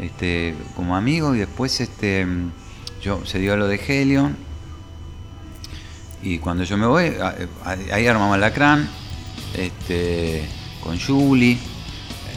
este, 0.00 0.54
como 0.76 0.96
amigo. 0.96 1.34
Y 1.34 1.38
después 1.38 1.80
este, 1.80 2.26
yo 3.02 3.24
se 3.26 3.38
dio 3.38 3.56
lo 3.56 3.66
de 3.66 3.76
Helion. 3.76 4.36
Y 6.22 6.38
cuando 6.38 6.64
yo 6.64 6.76
me 6.76 6.86
voy, 6.86 7.12
a- 7.20 7.34
a- 7.64 7.94
ahí 7.94 8.06
armamos 8.06 8.38
la 8.38 8.52
Cran 8.52 8.88
este, 9.56 10.44
con 10.82 10.98
Julie. 11.00 11.58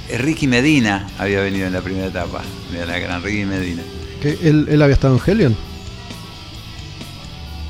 Eh, 0.10 0.18
Ricky 0.18 0.48
Medina 0.48 1.08
había 1.18 1.42
venido 1.42 1.68
en 1.68 1.74
la 1.74 1.82
primera 1.82 2.08
etapa 2.08 2.42
de 2.72 2.86
Ricky 3.20 3.46
Medina. 3.46 3.84
¿Que 4.22 4.38
él, 4.44 4.68
él 4.70 4.82
había 4.82 4.94
estado 4.96 5.16
en 5.16 5.22
Helion? 5.26 5.56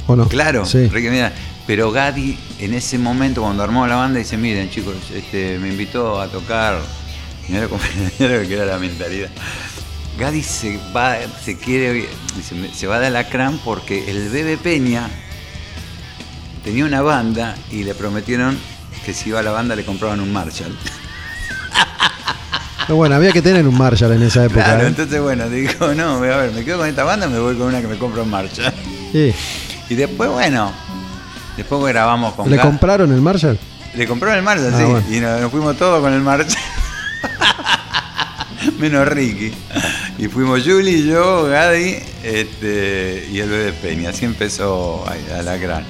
¿O 0.07 0.15
no? 0.15 0.27
Claro, 0.27 0.65
Sí. 0.65 0.87
Ricky 0.87 1.07
Medina. 1.09 1.31
Pero 1.67 1.91
Gadi, 1.91 2.37
en 2.59 2.73
ese 2.73 2.97
momento, 2.97 3.41
cuando 3.41 3.63
armó 3.63 3.85
la 3.87 3.95
banda, 3.95 4.19
dice: 4.19 4.37
Miren, 4.37 4.69
chicos, 4.69 4.95
este, 5.13 5.57
me 5.59 5.69
invitó 5.69 6.19
a 6.19 6.27
tocar. 6.27 6.79
Mirá 7.47 7.61
lo 7.67 8.47
que 8.47 8.53
era 8.53 8.65
la 8.65 8.77
mentalidad. 8.77 9.29
Gadi 10.19 10.41
se 10.43 10.79
va, 10.95 11.15
se 11.43 11.57
quiere, 11.57 12.07
dice, 12.35 12.55
"Me- 12.55 12.73
se 12.73 12.87
va 12.87 12.99
de 12.99 13.07
Alacrán 13.07 13.59
porque 13.63 14.09
el 14.09 14.29
Bebe 14.29 14.57
Peña 14.57 15.09
tenía 16.63 16.85
una 16.85 17.01
banda 17.01 17.55
y 17.71 17.83
le 17.83 17.95
prometieron 17.95 18.57
que 19.05 19.13
si 19.13 19.29
iba 19.29 19.39
a 19.39 19.43
la 19.43 19.51
banda 19.51 19.75
le 19.75 19.83
compraban 19.85 20.19
un 20.19 20.31
Marshall. 20.31 20.77
Pero 22.87 22.97
bueno, 22.97 23.15
había 23.15 23.31
que 23.31 23.41
tener 23.41 23.65
un 23.67 23.77
Marshall 23.77 24.11
en 24.13 24.23
esa 24.23 24.45
época. 24.45 24.63
Claro, 24.65 24.83
¿eh? 24.83 24.87
entonces 24.87 25.21
bueno, 25.21 25.49
dijo, 25.49 25.93
no, 25.93 26.15
a 26.17 26.19
ver, 26.19 26.51
me 26.51 26.63
quedo 26.65 26.79
con 26.79 26.87
esta 26.89 27.03
banda, 27.03 27.27
me 27.27 27.39
voy 27.39 27.55
con 27.55 27.67
una 27.67 27.79
que 27.81 27.87
me 27.87 27.97
compra 27.97 28.23
un 28.23 28.29
Marshall. 28.29 28.73
Sí. 29.11 29.33
Y 29.89 29.95
después, 29.95 30.29
bueno, 30.29 30.71
después 31.57 31.81
grabamos 31.93 32.33
con 32.33 32.49
¿Le 32.49 32.57
compraron 32.59 33.11
el 33.11 33.21
Marshall? 33.21 33.57
Le 33.93 34.07
compraron 34.07 34.37
el 34.37 34.43
Marshall, 34.43 34.73
Ah, 34.73 34.77
sí. 34.77 34.83
bueno. 34.83 35.03
Y 35.09 35.19
nos, 35.19 35.41
nos 35.41 35.51
fuimos 35.51 35.77
todos 35.77 36.01
con 36.01 36.13
el 36.13 36.21
Marshall. 36.21 36.49
Menos 38.79 39.07
Ricky. 39.07 39.51
Y 40.17 40.27
fuimos 40.27 40.61
Julie, 40.63 40.97
y 40.99 41.07
yo, 41.07 41.45
Gadi 41.45 41.97
este, 42.23 43.27
y 43.31 43.39
el 43.39 43.49
bebé 43.49 43.73
Peña. 43.73 44.09
Así 44.11 44.25
empezó 44.25 45.03
a, 45.07 45.39
a 45.39 45.41
la 45.41 45.57
gran. 45.57 45.83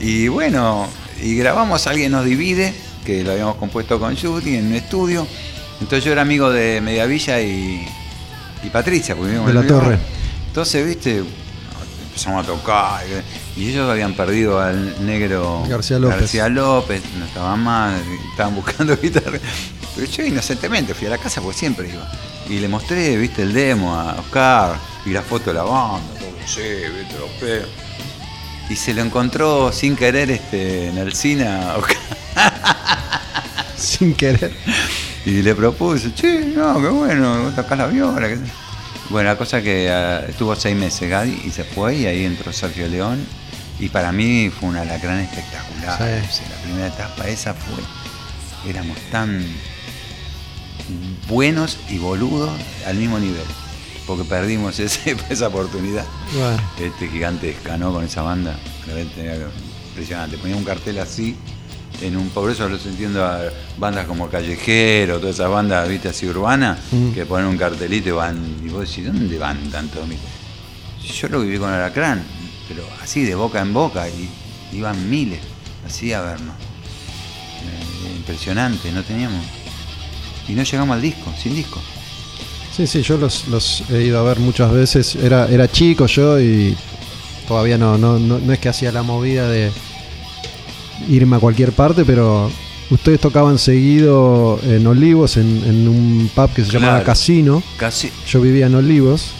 Y 0.00 0.28
bueno, 0.28 0.86
y 1.22 1.36
grabamos 1.36 1.86
Alguien 1.86 2.12
nos 2.12 2.24
divide, 2.24 2.74
que 3.04 3.22
lo 3.24 3.32
habíamos 3.32 3.56
compuesto 3.56 3.98
con 3.98 4.16
Julie 4.16 4.58
en 4.58 4.66
un 4.66 4.74
estudio. 4.74 5.26
Entonces 5.80 6.04
yo 6.04 6.12
era 6.12 6.22
amigo 6.22 6.50
de 6.50 6.80
Mediavilla 6.82 7.40
y, 7.40 7.86
y 8.62 8.68
Patricia, 8.70 9.16
porque 9.16 9.32
De 9.32 9.54
la 9.54 9.66
Torre. 9.66 9.98
Entonces, 10.48 10.86
viste, 10.86 11.22
empezamos 12.08 12.44
a 12.44 12.46
tocar. 12.46 13.00
Y 13.60 13.68
ellos 13.68 13.90
habían 13.90 14.14
perdido 14.14 14.58
al 14.58 15.04
negro 15.04 15.64
García 15.68 15.98
López. 15.98 16.20
García 16.20 16.48
López, 16.48 17.02
no 17.18 17.26
estaba 17.26 17.56
más, 17.56 18.00
estaban 18.30 18.54
buscando 18.54 18.96
guitarra. 19.02 19.38
Pero 19.94 20.10
yo 20.10 20.24
inocentemente 20.24 20.94
fui 20.94 21.08
a 21.08 21.10
la 21.10 21.18
casa, 21.18 21.42
porque 21.42 21.58
siempre 21.58 21.90
iba. 21.90 22.10
Y 22.48 22.58
le 22.58 22.68
mostré, 22.68 23.18
viste, 23.18 23.42
el 23.42 23.52
demo 23.52 23.94
a 23.94 24.14
Oscar 24.18 24.78
y 25.04 25.10
la 25.10 25.20
foto 25.20 25.50
de 25.50 25.54
la 25.54 25.64
banda, 25.64 26.08
todo, 26.18 26.30
sí, 26.46 26.62
viste, 26.62 27.18
los 27.18 27.28
pedos. 27.32 27.68
Y 28.70 28.76
se 28.76 28.94
lo 28.94 29.02
encontró 29.02 29.70
sin 29.72 29.94
querer 29.94 30.30
este, 30.30 30.88
en 30.88 30.96
el 30.96 31.12
cine 31.12 31.46
a 31.46 31.76
Oscar. 31.76 31.98
Sin 33.76 34.14
querer. 34.14 34.52
Y 35.26 35.42
le 35.42 35.54
propuse, 35.54 36.14
che, 36.14 36.46
no, 36.46 36.80
qué 36.80 36.88
bueno, 36.88 37.44
vos 37.44 37.54
tocás 37.54 37.76
la 37.76 37.86
viola. 37.88 38.28
Bueno, 39.10 39.28
la 39.28 39.36
cosa 39.36 39.60
que 39.60 39.90
ah, 39.90 40.24
estuvo 40.28 40.54
seis 40.54 40.76
meses 40.76 41.10
Gadi 41.10 41.42
y 41.44 41.50
se 41.50 41.64
fue 41.64 41.96
y 41.96 42.06
ahí 42.06 42.24
entró 42.24 42.52
Sergio 42.52 42.86
León. 42.88 43.26
Y 43.80 43.88
para 43.88 44.12
mí 44.12 44.50
fue 44.50 44.68
una 44.68 44.84
lacrán 44.84 45.20
espectacular. 45.20 45.96
Sí. 45.98 46.28
O 46.28 46.32
sea, 46.32 46.48
la 46.50 46.62
primera 46.62 46.86
etapa 46.88 47.26
esa 47.28 47.54
fue. 47.54 47.82
Éramos 48.70 48.98
tan 49.10 49.42
buenos 51.28 51.78
y 51.88 51.98
boludos 51.98 52.50
al 52.86 52.96
mismo 52.96 53.18
nivel. 53.18 53.42
Porque 54.06 54.24
perdimos 54.24 54.78
ese- 54.78 55.16
esa 55.30 55.48
oportunidad. 55.48 56.04
Bueno, 56.32 56.60
Este 56.78 57.08
gigantesca, 57.08 57.76
¿no? 57.76 57.92
Con 57.92 58.04
esa 58.04 58.22
banda. 58.22 58.56
Impresionante. 59.90 60.36
Ponía 60.38 60.56
un 60.56 60.64
cartel 60.64 60.98
así. 60.98 61.36
En 62.02 62.16
un, 62.16 62.30
por 62.30 62.50
eso 62.50 62.68
los 62.68 62.84
entiendo 62.86 63.24
a 63.26 63.40
bandas 63.78 64.06
como 64.06 64.28
Callejero, 64.30 65.18
todas 65.18 65.34
esas 65.34 65.50
bandas, 65.50 65.86
viste, 65.88 66.08
así 66.08 66.26
urbanas, 66.26 66.78
Mm. 66.92 67.12
que 67.12 67.26
ponen 67.26 67.46
un 67.46 67.58
cartelito 67.58 68.08
y 68.08 68.12
van. 68.12 68.56
Y 68.64 68.68
vos 68.68 68.88
decís, 68.88 69.06
¿dónde 69.06 69.38
van 69.38 69.70
tantos? 69.70 70.02
Yo 71.20 71.28
lo 71.28 71.40
viví 71.40 71.58
con 71.58 71.70
Alacrán, 71.70 72.22
pero 72.70 72.86
así 73.02 73.24
de 73.24 73.34
boca 73.34 73.60
en 73.60 73.74
boca, 73.74 74.08
y 74.08 74.28
iban 74.76 75.10
miles, 75.10 75.40
así 75.84 76.12
a 76.12 76.20
vernos. 76.20 76.54
Eh, 76.54 78.16
impresionante, 78.16 78.92
no 78.92 79.02
teníamos. 79.02 79.44
Y 80.46 80.52
no 80.52 80.62
llegamos 80.62 80.94
al 80.94 81.02
disco, 81.02 81.32
sin 81.36 81.56
disco. 81.56 81.80
sí, 82.76 82.86
sí, 82.86 83.02
yo 83.02 83.16
los, 83.18 83.48
los 83.48 83.82
he 83.90 84.02
ido 84.02 84.20
a 84.20 84.22
ver 84.22 84.38
muchas 84.38 84.70
veces. 84.70 85.16
Era, 85.16 85.48
era 85.48 85.66
chico 85.70 86.06
yo 86.06 86.40
y 86.40 86.76
todavía 87.48 87.76
no, 87.76 87.98
no, 87.98 88.20
no, 88.20 88.38
no 88.38 88.52
es 88.52 88.60
que 88.60 88.68
hacía 88.68 88.92
la 88.92 89.02
movida 89.02 89.48
de 89.48 89.72
irme 91.08 91.36
a 91.36 91.38
cualquier 91.40 91.72
parte, 91.72 92.04
pero 92.04 92.52
ustedes 92.90 93.18
tocaban 93.18 93.58
seguido 93.58 94.60
en 94.62 94.86
Olivos, 94.86 95.36
en, 95.36 95.62
en 95.66 95.88
un 95.88 96.30
pub 96.32 96.52
que 96.52 96.64
se 96.64 96.70
llamaba. 96.70 97.02
Casino. 97.02 97.64
Casi. 97.76 98.12
Yo 98.28 98.40
vivía 98.40 98.66
en 98.66 98.76
Olivos. 98.76 99.32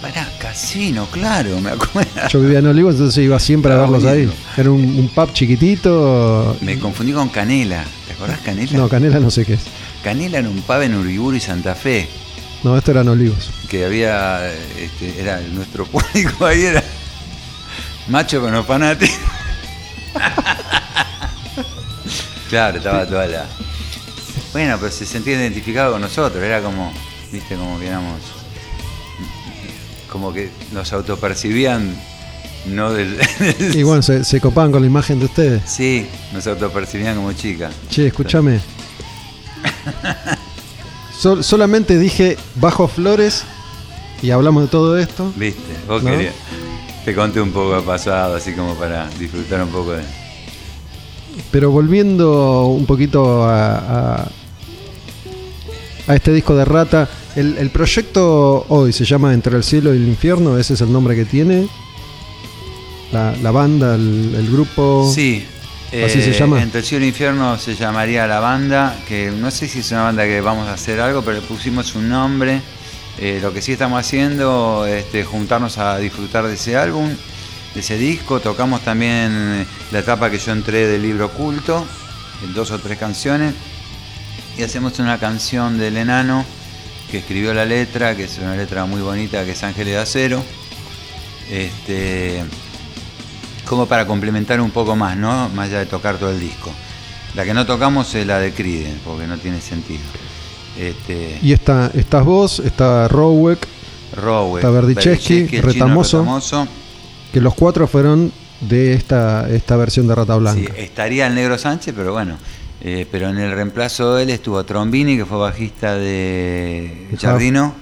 Pará, 0.00 0.28
casino, 0.54 1.08
claro, 1.10 1.60
me 1.60 1.70
acuerdo. 1.70 2.28
Yo 2.28 2.40
vivía 2.40 2.60
en 2.60 2.66
Olivos, 2.68 2.94
entonces 2.94 3.24
iba 3.24 3.40
siempre 3.40 3.72
a 3.72 3.74
Estaba 3.74 3.90
verlos 3.90 4.10
ahí. 4.10 4.32
Era 4.56 4.70
un, 4.70 4.82
un 4.82 5.08
pub 5.08 5.32
chiquitito. 5.32 6.56
Me 6.60 6.78
confundí 6.78 7.12
con 7.12 7.28
Canela. 7.28 7.84
¿Te 8.06 8.12
acordás 8.12 8.38
Canela? 8.38 8.78
No, 8.78 8.88
Canela 8.88 9.18
no 9.18 9.32
sé 9.32 9.44
qué 9.44 9.54
es. 9.54 9.62
Canela 10.04 10.38
era 10.38 10.48
un 10.48 10.62
pub 10.62 10.80
en 10.80 10.94
Uriburu 10.94 11.36
y 11.36 11.40
Santa 11.40 11.74
Fe. 11.74 12.08
No, 12.62 12.78
esto 12.78 12.92
eran 12.92 13.08
Olivos. 13.08 13.50
Que 13.68 13.84
había. 13.84 14.48
Este, 14.78 15.20
era 15.20 15.40
nuestro 15.40 15.86
público 15.86 16.46
ahí 16.46 16.62
era. 16.62 16.84
Macho 18.06 18.40
con 18.40 18.52
los 18.52 18.64
fanáticos. 18.64 19.16
claro, 22.48 22.78
estaba 22.78 23.06
toda 23.06 23.26
la. 23.26 23.44
Bueno, 24.52 24.76
pero 24.78 24.92
se 24.92 25.04
sentía 25.04 25.34
identificado 25.34 25.92
con 25.92 26.00
nosotros. 26.00 26.40
Era 26.40 26.62
como. 26.62 26.92
Viste, 27.32 27.56
como 27.56 27.76
que 27.80 27.88
éramos. 27.88 28.20
Como 30.14 30.32
que 30.32 30.48
nos 30.72 30.92
autopercibían. 30.92 31.92
No 32.66 32.92
del. 32.92 33.18
Y 33.74 33.82
bueno, 33.82 34.00
se, 34.00 34.22
se 34.22 34.40
copaban 34.40 34.70
con 34.70 34.80
la 34.80 34.86
imagen 34.86 35.18
de 35.18 35.24
ustedes. 35.24 35.62
Sí, 35.66 36.06
nos 36.32 36.46
autopercibían 36.46 37.16
como 37.16 37.32
chicas. 37.32 37.74
Che, 37.90 38.06
escúchame. 38.06 38.60
Sol- 41.18 41.42
solamente 41.44 41.98
dije 41.98 42.36
bajo 42.56 42.88
flores 42.88 43.44
y 44.22 44.30
hablamos 44.30 44.62
de 44.62 44.68
todo 44.68 44.96
esto. 44.98 45.32
Viste, 45.36 45.60
vos 45.88 46.02
¿No? 46.02 46.10
querías. 46.12 46.34
Te 47.04 47.14
conté 47.14 47.40
un 47.40 47.50
poco 47.50 47.76
de 47.76 47.82
pasado, 47.82 48.36
así 48.36 48.52
como 48.54 48.74
para 48.76 49.08
disfrutar 49.18 49.62
un 49.62 49.68
poco 49.70 49.92
de. 49.92 50.02
Pero 51.50 51.70
volviendo 51.70 52.66
un 52.66 52.86
poquito 52.86 53.44
a, 53.44 53.76
a, 54.20 54.28
a 56.06 56.14
este 56.14 56.32
disco 56.32 56.54
de 56.54 56.64
Rata, 56.64 57.08
el, 57.36 57.58
el 57.58 57.70
proyecto 57.70 58.66
hoy 58.68 58.92
se 58.92 59.04
llama 59.04 59.34
Entre 59.34 59.56
el 59.56 59.64
cielo 59.64 59.94
y 59.94 59.98
el 59.98 60.08
infierno, 60.08 60.58
ese 60.58 60.74
es 60.74 60.80
el 60.80 60.92
nombre 60.92 61.14
que 61.16 61.24
tiene. 61.24 61.68
La, 63.12 63.36
la 63.36 63.50
banda, 63.50 63.94
el, 63.94 64.34
el 64.34 64.50
grupo. 64.50 65.10
Sí. 65.14 65.46
¿Así 66.04 66.22
se 66.22 66.30
eh, 66.30 66.38
llama? 66.38 66.60
Entre 66.60 66.80
el 66.80 66.86
cielo 66.86 67.04
e 67.04 67.08
infierno 67.08 67.56
se 67.56 67.76
llamaría 67.76 68.26
la 68.26 68.40
banda, 68.40 68.96
que 69.06 69.30
no 69.30 69.50
sé 69.50 69.68
si 69.68 69.78
es 69.78 69.90
una 69.92 70.04
banda 70.04 70.24
que 70.24 70.40
vamos 70.40 70.66
a 70.66 70.72
hacer 70.72 71.00
algo, 71.00 71.22
pero 71.22 71.40
le 71.40 71.46
pusimos 71.46 71.94
un 71.94 72.08
nombre. 72.08 72.60
Eh, 73.18 73.38
lo 73.40 73.52
que 73.52 73.62
sí 73.62 73.72
estamos 73.72 74.00
haciendo 74.00 74.86
es 74.86 75.04
este, 75.04 75.22
juntarnos 75.22 75.78
a 75.78 75.98
disfrutar 75.98 76.48
de 76.48 76.54
ese 76.54 76.76
álbum, 76.76 77.08
de 77.74 77.80
ese 77.80 77.96
disco. 77.96 78.40
Tocamos 78.40 78.80
también 78.80 79.30
eh, 79.32 79.66
la 79.92 80.00
etapa 80.00 80.30
que 80.30 80.38
yo 80.38 80.50
entré 80.50 80.88
del 80.88 81.02
libro 81.02 81.26
oculto, 81.26 81.86
en 82.42 82.54
dos 82.54 82.72
o 82.72 82.78
tres 82.80 82.98
canciones. 82.98 83.54
Y 84.58 84.62
hacemos 84.64 84.98
una 84.98 85.18
canción 85.18 85.78
del 85.78 85.96
enano 85.96 86.44
que 87.10 87.18
escribió 87.18 87.54
la 87.54 87.64
letra, 87.64 88.16
que 88.16 88.24
es 88.24 88.38
una 88.38 88.56
letra 88.56 88.84
muy 88.86 89.00
bonita, 89.00 89.44
que 89.44 89.52
es 89.52 89.62
Ángeles 89.62 89.94
de 89.94 89.98
Acero. 89.98 90.44
Este, 91.50 92.42
como 93.66 93.86
para 93.86 94.06
complementar 94.06 94.60
un 94.60 94.70
poco 94.70 94.96
más, 94.96 95.16
¿no? 95.16 95.48
Más 95.50 95.68
allá 95.68 95.80
de 95.80 95.86
tocar 95.86 96.16
todo 96.16 96.30
el 96.30 96.40
disco. 96.40 96.70
La 97.34 97.44
que 97.44 97.54
no 97.54 97.66
tocamos 97.66 98.14
es 98.14 98.26
la 98.26 98.38
de 98.38 98.52
Criden, 98.52 99.00
porque 99.04 99.26
no 99.26 99.36
tiene 99.38 99.60
sentido. 99.60 100.02
Este, 100.78 101.38
Y 101.42 101.52
está, 101.52 101.90
estás 101.94 102.24
vos, 102.24 102.60
está 102.60 103.08
Rowek, 103.08 103.66
Rowe, 104.16 104.58
está 104.58 104.70
Retamoso. 104.80 106.20
Retamoso. 106.20 106.68
que 107.32 107.40
los 107.40 107.54
cuatro 107.54 107.86
fueron 107.86 108.32
de 108.60 108.94
esta, 108.94 109.48
esta 109.50 109.76
versión 109.76 110.06
de 110.08 110.14
Rata 110.14 110.36
Blanca. 110.36 110.72
Sí, 110.74 110.82
estaría 110.82 111.26
el 111.26 111.34
Negro 111.34 111.58
Sánchez, 111.58 111.94
pero 111.96 112.12
bueno, 112.12 112.36
Eh, 112.86 113.06
pero 113.10 113.30
en 113.30 113.38
el 113.38 113.52
reemplazo 113.52 114.14
de 114.14 114.24
él 114.24 114.30
estuvo 114.30 114.62
Trombini, 114.64 115.16
que 115.16 115.24
fue 115.24 115.38
bajista 115.38 115.94
de 115.94 117.06
De 117.10 117.16
Jardino. 117.16 117.74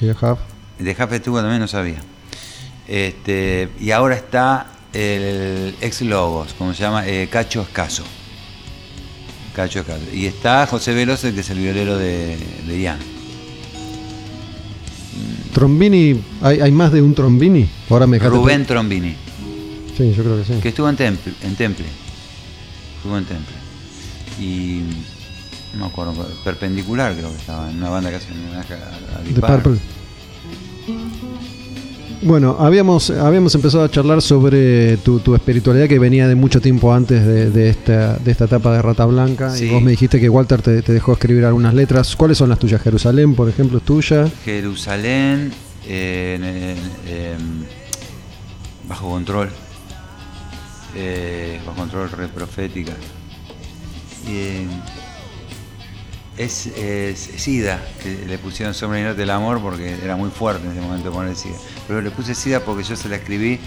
Y 0.00 0.06
de 0.06 0.12
Huff. 0.12 0.38
De 0.80 0.94
Jaffe 0.96 1.16
estuvo 1.16 1.38
también, 1.40 1.60
no 1.60 1.68
sabía. 1.68 2.02
Este, 2.88 3.68
y 3.80 3.92
ahora 3.92 4.16
está 4.16 4.66
el 4.92 5.74
ex 5.80 6.02
Logos, 6.02 6.54
como 6.58 6.74
se 6.74 6.82
llama, 6.82 7.06
Eh, 7.06 7.28
Cacho 7.30 7.62
Escaso. 7.62 8.02
Cacho 9.54 9.80
Escaso. 9.80 10.02
Y 10.12 10.26
está 10.26 10.66
José 10.66 10.92
Veloz, 10.92 11.20
que 11.20 11.38
es 11.40 11.50
el 11.50 11.58
violero 11.58 11.96
de, 11.96 12.36
de 12.66 12.80
Ian. 12.80 12.98
Trombini, 15.54 16.20
¿hay, 16.40 16.60
hay 16.60 16.72
más 16.72 16.90
de 16.92 17.00
un 17.02 17.14
Trombini? 17.14 17.68
Ahora 17.90 18.06
me 18.06 18.18
Rubén 18.18 18.64
Trombini, 18.66 19.14
Sí, 19.96 20.12
yo 20.16 20.22
creo 20.22 20.38
que 20.38 20.44
sí. 20.44 20.58
que 20.60 20.70
estuvo 20.70 20.88
en 20.88 20.96
Temple. 20.96 21.32
En 21.42 21.54
Temple. 21.54 21.84
Estuvo 22.96 23.18
en 23.18 23.24
Temple. 23.26 23.54
Y 24.40 24.82
no 25.74 25.80
me 25.80 25.86
acuerdo, 25.86 26.14
perpendicular 26.44 27.14
creo 27.14 27.30
que 27.30 27.38
estaba, 27.38 27.70
en 27.70 27.76
una 27.78 27.90
banda 27.90 28.10
que 28.10 28.16
hace 28.16 28.32
homenaje 28.32 28.74
a, 28.74 29.46
a 29.46 29.56
Purple. 29.56 29.78
Bueno, 32.24 32.56
habíamos, 32.60 33.10
habíamos 33.10 33.52
empezado 33.56 33.82
a 33.82 33.90
charlar 33.90 34.22
sobre 34.22 34.96
tu, 34.98 35.18
tu 35.18 35.34
espiritualidad 35.34 35.88
que 35.88 35.98
venía 35.98 36.28
de 36.28 36.36
mucho 36.36 36.60
tiempo 36.60 36.94
antes 36.94 37.26
de, 37.26 37.50
de 37.50 37.68
esta, 37.68 38.16
de 38.16 38.30
esta 38.30 38.44
etapa 38.44 38.72
de 38.72 38.80
Rata 38.80 39.04
Blanca. 39.06 39.50
Sí. 39.50 39.64
Y 39.64 39.70
vos 39.70 39.82
me 39.82 39.90
dijiste 39.90 40.20
que 40.20 40.28
Walter 40.28 40.62
te, 40.62 40.82
te 40.82 40.92
dejó 40.92 41.14
escribir 41.14 41.44
algunas 41.44 41.74
letras. 41.74 42.14
¿Cuáles 42.14 42.38
son 42.38 42.48
las 42.48 42.60
tuyas? 42.60 42.80
Jerusalén, 42.80 43.34
por 43.34 43.48
ejemplo, 43.48 43.78
es 43.78 43.84
tuya. 43.84 44.28
Jerusalén, 44.44 45.52
eh, 45.88 46.76
em, 47.08 47.64
bajo 48.88 49.08
control, 49.10 49.48
eh, 50.94 51.60
bajo 51.66 51.76
control 51.76 52.08
re 52.10 52.28
profética. 52.28 52.92
Eh, 54.26 54.66
es, 56.36 56.66
es 56.66 57.18
Sida, 57.18 57.78
que 58.02 58.24
le 58.26 58.38
pusieron 58.38 58.74
Sombra 58.74 59.12
del 59.14 59.30
Amor 59.30 59.60
porque 59.60 59.96
era 60.02 60.16
muy 60.16 60.30
fuerte 60.30 60.64
en 60.64 60.72
ese 60.72 60.80
momento 60.80 61.12
poner 61.12 61.36
Sida. 61.36 61.56
Pero 61.86 62.00
le 62.00 62.10
puse 62.10 62.34
Sida 62.34 62.60
porque 62.60 62.82
yo 62.84 62.96
se 62.96 63.08
la 63.08 63.16
escribí 63.16 63.58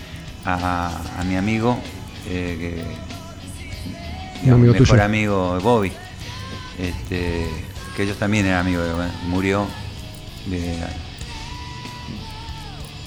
a, 0.45 0.91
a 1.19 1.23
mi 1.23 1.35
amigo, 1.35 1.79
eh, 2.27 2.57
que, 2.59 4.41
digamos, 4.41 4.59
amigo 4.61 4.73
mejor 4.73 4.87
tuyo. 4.87 5.03
amigo 5.03 5.59
Bobby, 5.61 5.91
este, 6.79 7.47
que 7.95 8.03
ellos 8.03 8.17
también 8.17 8.45
eran 8.47 8.61
amigos, 8.61 8.85
de- 8.85 9.27
murió 9.27 9.67
de, 10.47 10.77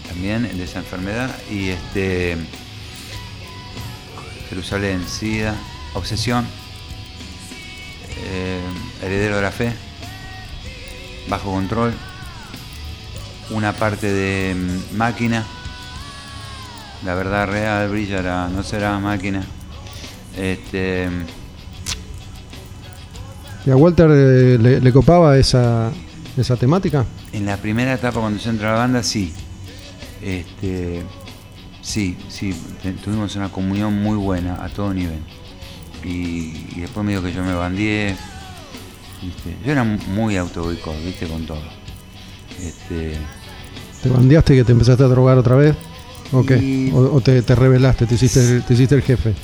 también 0.09 0.57
de 0.57 0.65
esa 0.65 0.79
enfermedad 0.79 1.31
y 1.51 1.69
este 1.71 2.37
Jerusalén, 4.49 5.05
SIDA, 5.07 5.55
obsesión, 5.95 6.47
eh, 8.17 8.61
heredero 9.03 9.37
de 9.37 9.43
la 9.43 9.51
fe, 9.51 9.73
bajo 11.29 11.53
control, 11.53 11.93
una 13.51 13.73
parte 13.73 14.13
de 14.13 14.55
mm, 14.55 14.97
máquina, 14.97 15.45
la 17.05 17.15
verdad 17.15 17.49
real 17.49 17.89
brillará, 17.89 18.49
no 18.49 18.63
será 18.63 18.99
máquina. 18.99 19.43
Este, 20.37 21.09
¿Y 23.67 23.71
a 23.71 23.77
Walter 23.77 24.09
eh, 24.11 24.59
le, 24.59 24.81
le 24.81 24.93
copaba 24.93 25.37
esa, 25.37 25.91
esa 26.37 26.57
temática? 26.57 27.05
En 27.33 27.47
la 27.47 27.57
primera 27.57 27.93
etapa 27.93 28.21
cuando 28.21 28.41
yo 28.41 28.51
entré 28.51 28.67
a 28.67 28.73
la 28.73 28.79
banda, 28.79 29.03
sí. 29.03 29.33
Este, 30.23 31.03
sí, 31.83 32.17
sí, 32.29 32.55
tuvimos 33.05 33.37
una 33.37 33.51
comunión 33.51 33.95
muy 34.03 34.17
buena 34.17 34.63
a 34.65 34.69
todo 34.69 34.93
nivel. 34.93 35.21
Y, 36.05 36.67
y 36.77 36.81
después 36.81 37.05
me 37.05 37.13
dijo 37.13 37.23
que 37.25 37.33
yo 37.33 37.43
me 37.43 37.55
bandié. 37.55 38.17
¿viste? 39.23 39.57
Yo 39.65 39.73
era 39.73 39.85
muy 39.85 40.37
autoboicot, 40.37 41.05
viste, 41.05 41.27
con 41.27 41.45
todo. 41.47 41.63
Este, 42.63 43.17
¿Te 44.03 44.09
bandeaste 44.09 44.55
que 44.55 44.65
te 44.65 44.73
empezaste 44.73 45.03
a 45.05 45.07
drogar 45.09 45.39
otra 45.39 45.57
vez? 45.57 45.77
¿O 46.33 46.45
qué? 46.45 46.57
Y- 46.59 46.91
¿O, 46.93 47.15
o 47.15 47.21
te, 47.21 47.41
te 47.43 47.55
rebelaste? 47.55 48.07
¿Te 48.07 48.15
hiciste, 48.15 48.41
el- 48.41 48.63
te 48.65 48.75
hiciste 48.75 48.95
el 48.95 49.03
jefe? 49.03 49.35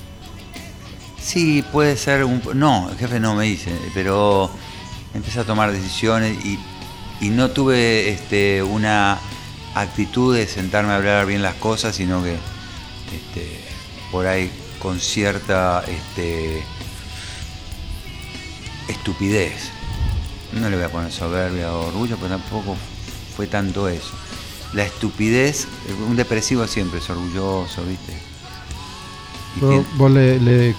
sí, 1.20 1.64
puede 1.72 1.96
ser 1.96 2.22
un... 2.24 2.42
No, 2.54 2.90
el 2.90 2.98
jefe 2.98 3.18
no 3.18 3.34
me 3.34 3.44
dice, 3.44 3.72
pero 3.94 4.50
empecé 5.14 5.40
a 5.40 5.44
tomar 5.44 5.72
decisiones 5.72 6.36
y, 6.44 6.58
y 7.20 7.30
no 7.30 7.50
tuve 7.50 8.10
este, 8.10 8.62
una 8.62 9.18
actitud 9.74 10.36
de 10.36 10.46
sentarme 10.46 10.92
a 10.92 10.96
hablar 10.96 11.24
bien 11.26 11.40
las 11.40 11.54
cosas, 11.54 11.96
sino 11.96 12.22
que 12.22 12.32
este, 12.34 13.58
por 14.12 14.26
ahí 14.26 14.50
con 14.84 15.00
cierta 15.00 15.82
este, 15.88 16.62
estupidez. 18.86 19.70
No 20.52 20.68
le 20.68 20.76
voy 20.76 20.84
a 20.84 20.90
poner 20.90 21.10
soberbia 21.10 21.72
o 21.72 21.86
orgullo, 21.88 22.16
pero 22.16 22.36
tampoco 22.36 22.76
fue 23.34 23.46
tanto 23.46 23.88
eso. 23.88 24.12
La 24.74 24.84
estupidez, 24.84 25.66
un 26.06 26.16
depresivo 26.16 26.66
siempre 26.66 26.98
es 26.98 27.08
orgulloso, 27.08 27.82
¿viste? 27.84 28.12
¿Vos, 29.96 30.10
le, 30.10 30.38
le 30.38 30.76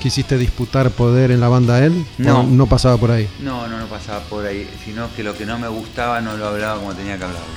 quisiste 0.00 0.36
disputar 0.36 0.90
poder 0.90 1.30
en 1.30 1.40
la 1.40 1.48
banda 1.48 1.76
a 1.76 1.86
él? 1.86 2.04
¿O 2.18 2.22
No. 2.22 2.42
no 2.42 2.66
pasaba 2.66 2.98
por 2.98 3.10
ahí. 3.10 3.26
No, 3.40 3.66
no, 3.68 3.78
no 3.78 3.86
pasaba 3.86 4.20
por 4.24 4.44
ahí, 4.44 4.68
sino 4.84 5.08
que 5.14 5.22
lo 5.22 5.34
que 5.34 5.46
no 5.46 5.58
me 5.58 5.68
gustaba 5.68 6.20
no 6.20 6.36
lo 6.36 6.46
hablaba 6.46 6.78
como 6.78 6.92
tenía 6.92 7.16
que 7.16 7.24
hablarlo. 7.24 7.48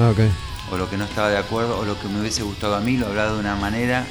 Ah, 0.00 0.10
ok. 0.10 0.72
O 0.72 0.76
lo 0.76 0.90
que 0.90 0.96
no 0.96 1.04
estaba 1.04 1.28
de 1.28 1.38
acuerdo, 1.38 1.78
o 1.78 1.84
lo 1.84 1.96
que 2.00 2.08
me 2.08 2.20
hubiese 2.20 2.42
gustado 2.42 2.74
a 2.74 2.80
mí, 2.80 2.96
lo 2.96 3.06
hablaba 3.06 3.34
de 3.34 3.38
una 3.38 3.54
manera 3.54 4.04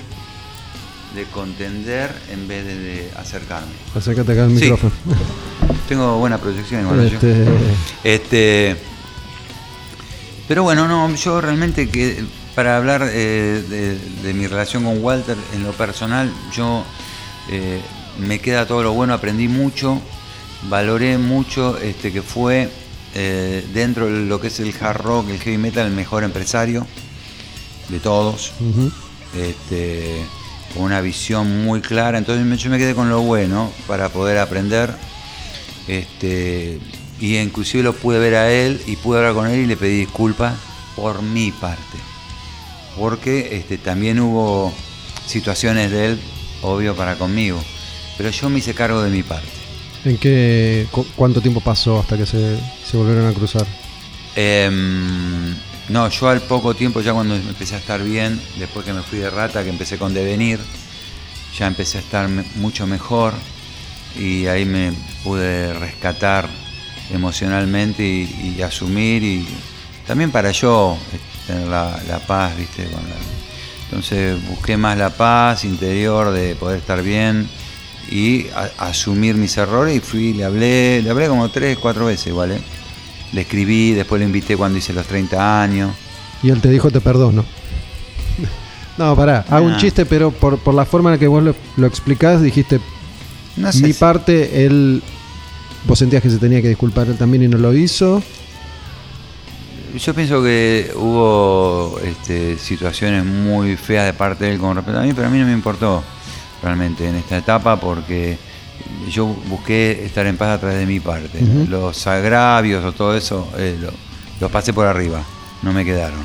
de 1.18 1.26
contender 1.26 2.10
en 2.32 2.48
vez 2.48 2.66
de, 2.66 2.76
de 2.78 3.12
acercarme. 3.18 3.74
Acércate 3.94 4.32
acá 4.32 4.46
al 4.46 4.50
Sí. 4.58 4.64
micrófono. 4.72 4.94
Tengo 5.90 6.18
buena 6.20 6.38
proyección 6.38 6.82
igual 6.84 7.10
yo. 7.10 7.16
Este, 7.18 7.46
Este, 8.04 8.76
pero 10.48 10.64
bueno, 10.64 10.88
no, 10.88 11.14
yo 11.16 11.42
realmente 11.42 11.90
que 11.90 12.24
para 12.56 12.78
hablar 12.78 13.08
eh, 13.12 13.64
de, 13.70 13.98
de 14.24 14.34
mi 14.34 14.48
relación 14.48 14.84
con 14.86 15.04
Walter 15.04 15.36
en 15.54 15.64
lo 15.64 15.72
personal, 15.74 16.32
yo 16.56 16.84
eh, 17.50 17.82
me 18.20 18.40
queda 18.40 18.66
todo 18.66 18.82
lo 18.84 18.94
bueno, 18.94 19.14
aprendí 19.14 19.48
mucho, 19.48 20.02
valoré 20.70 21.18
mucho 21.18 21.78
este, 21.78 22.12
que 22.12 22.22
fue 22.22 22.70
eh, 23.16 23.66
dentro 23.74 24.06
de 24.06 24.26
lo 24.26 24.40
que 24.40 24.48
es 24.48 24.60
el 24.60 24.74
hard 24.80 25.02
rock, 25.02 25.30
el 25.30 25.40
heavy 25.40 25.58
metal, 25.58 25.88
el 25.88 25.94
mejor 25.94 26.24
empresario 26.24 26.86
de 27.90 28.00
todos 28.00 28.52
este, 29.36 30.26
con 30.78 30.86
una 30.86 31.02
visión 31.02 31.64
muy 31.66 31.82
clara. 31.82 32.18
Entonces 32.18 32.60
yo 32.62 32.70
me 32.70 32.78
quedé 32.78 32.94
con 32.96 33.10
lo 33.10 33.22
bueno 33.22 33.72
para 33.88 34.10
poder 34.10 34.38
aprender. 34.38 34.94
Este, 35.88 36.80
y 37.20 37.38
inclusive 37.38 37.84
lo 37.84 37.94
pude 37.94 38.20
ver 38.20 38.36
a 38.36 38.52
él 38.52 38.82
y 38.86 38.96
pude 38.98 39.20
hablar 39.20 39.34
con 39.34 39.48
él 39.48 39.60
y 39.62 39.66
le 39.66 39.78
pedí 39.78 40.00
disculpas 40.00 40.54
por 40.96 41.22
mi 41.22 41.52
parte. 41.52 41.98
Porque 42.98 43.56
este, 43.58 43.78
también 43.78 44.20
hubo 44.20 44.74
situaciones 45.26 45.92
de 45.92 46.06
él, 46.08 46.20
obvio, 46.62 46.96
para 46.96 47.16
conmigo. 47.16 47.62
Pero 48.18 48.30
yo 48.32 48.50
me 48.50 48.60
hice 48.60 48.74
cargo 48.74 49.02
de 49.02 49.10
mi 49.12 49.24
parte. 49.24 49.48
¿En 50.06 50.18
qué, 50.18 50.88
cu- 50.92 51.06
cuánto 51.16 51.42
tiempo 51.42 51.60
pasó 51.62 52.00
hasta 52.00 52.18
que 52.18 52.26
se, 52.26 52.58
se 52.90 52.98
volvieron 52.98 53.28
a 53.28 53.34
cruzar? 53.34 53.66
Em, 54.36 55.56
no, 55.90 56.10
yo 56.10 56.30
al 56.30 56.42
poco 56.42 56.74
tiempo, 56.76 57.02
ya 57.02 57.14
cuando 57.14 57.36
empecé 57.36 57.76
a 57.76 57.78
estar 57.78 58.04
bien, 58.04 58.42
después 58.60 58.86
que 58.86 58.94
me 58.94 59.02
fui 59.02 59.20
de 59.20 59.30
rata, 59.30 59.64
que 59.64 59.70
empecé 59.70 59.98
con 59.98 60.14
Devenir, 60.14 60.60
ya 61.58 61.68
empecé 61.68 61.98
a 61.98 62.02
estar 62.02 62.30
mucho 62.56 62.86
mejor 62.86 63.34
y 64.20 64.48
ahí 64.48 64.66
me 64.66 64.92
pude 65.24 65.74
rescatar 65.74 66.50
emocionalmente 67.12 68.04
y, 68.04 68.62
asumir 68.62 69.24
y 69.24 69.48
también 70.06 70.32
para 70.32 70.52
yo 70.52 70.98
eh, 71.14 71.20
tener 71.48 71.68
la, 71.68 72.22
paz, 72.28 72.58
¿viste? 72.58 72.84
Con 72.86 73.04
la- 73.04 73.16
entonces 73.86 74.46
busqué 74.50 74.76
más 74.76 74.98
la 74.98 75.10
paz 75.12 75.64
interior 75.64 76.32
de 76.32 76.56
poder 76.56 76.80
estar 76.80 77.02
bien 77.02 77.50
y 78.12 78.48
asumir 78.78 79.36
mis 79.36 79.56
errores 79.58 79.96
y 79.96 80.00
fui, 80.02 80.34
le 80.34 80.44
hablé, 80.44 81.02
le 81.02 81.10
hablé 81.10 81.28
como 81.30 81.50
tres, 81.50 81.78
cuatro 81.78 82.06
veces 82.08 82.28
igual, 82.28 82.52
¿eh? 82.52 82.62
Le 83.34 83.42
escribí, 83.42 83.94
después 83.94 84.20
lo 84.22 84.26
invité 84.26 84.56
cuando 84.58 84.78
hice 84.78 84.94
los 84.94 85.06
30 85.06 85.62
años. 85.62 85.92
Y 86.44 86.50
él 86.50 86.62
te 86.62 86.70
dijo 86.70 86.90
te 86.92 87.02
perdono. 87.02 87.44
No, 88.98 89.16
pará, 89.16 89.46
hago 89.50 89.68
un 89.68 89.78
chiste, 89.78 90.08
pero 90.08 90.32
por, 90.32 90.58
por 90.58 90.74
la 90.74 90.84
forma 90.84 91.12
en 91.12 91.16
la 91.18 91.20
que 91.20 91.28
vos 91.28 91.44
lo, 91.44 91.54
lo 91.76 91.86
explicás, 91.86 92.42
dijiste, 92.42 92.80
No 93.56 93.72
sé 93.72 93.84
mi 93.84 93.94
si- 93.94 94.00
parte, 94.00 94.66
él, 94.66 95.04
vos 95.86 96.00
sentías 96.00 96.24
que 96.24 96.32
se 96.32 96.40
tenía 96.40 96.64
que 96.64 96.70
disculpar 96.70 97.06
él 97.06 97.16
también 97.16 97.44
y 97.44 97.48
no 97.48 97.60
lo 97.60 97.76
hizo. 97.76 98.24
Yo 100.04 100.14
pienso 100.16 100.42
que 100.42 100.92
hubo 100.96 102.00
este, 102.04 102.58
situaciones 102.58 103.24
muy 103.24 103.76
feas 103.78 104.06
de 104.08 104.14
parte 104.14 104.46
de 104.46 104.54
él 104.54 104.60
con 104.60 104.76
respecto 104.76 105.00
a 105.00 105.04
mí, 105.04 105.14
pero 105.14 105.28
a 105.28 105.30
mí 105.30 105.38
no 105.40 105.46
me 105.46 105.54
importó 105.54 106.04
realmente 106.64 107.08
en 107.08 107.16
esta 107.18 107.38
etapa 107.38 107.80
porque 107.80 108.38
yo 109.10 109.26
busqué 109.26 110.06
estar 110.06 110.26
en 110.28 110.38
paz 110.38 110.50
a 110.50 110.60
través 110.60 110.78
de 110.80 110.86
mi 110.86 111.00
parte. 111.00 111.40
Los 111.70 112.06
agravios 112.08 112.84
o 112.86 112.92
todo 112.92 113.16
eso 113.16 113.48
eh, 113.58 113.78
lo- 113.80 113.92
los 114.40 114.52
pasé 114.52 114.74
por 114.74 114.86
arriba, 114.86 115.22
no 115.64 115.74
me 115.74 115.84
quedaron. 115.86 116.20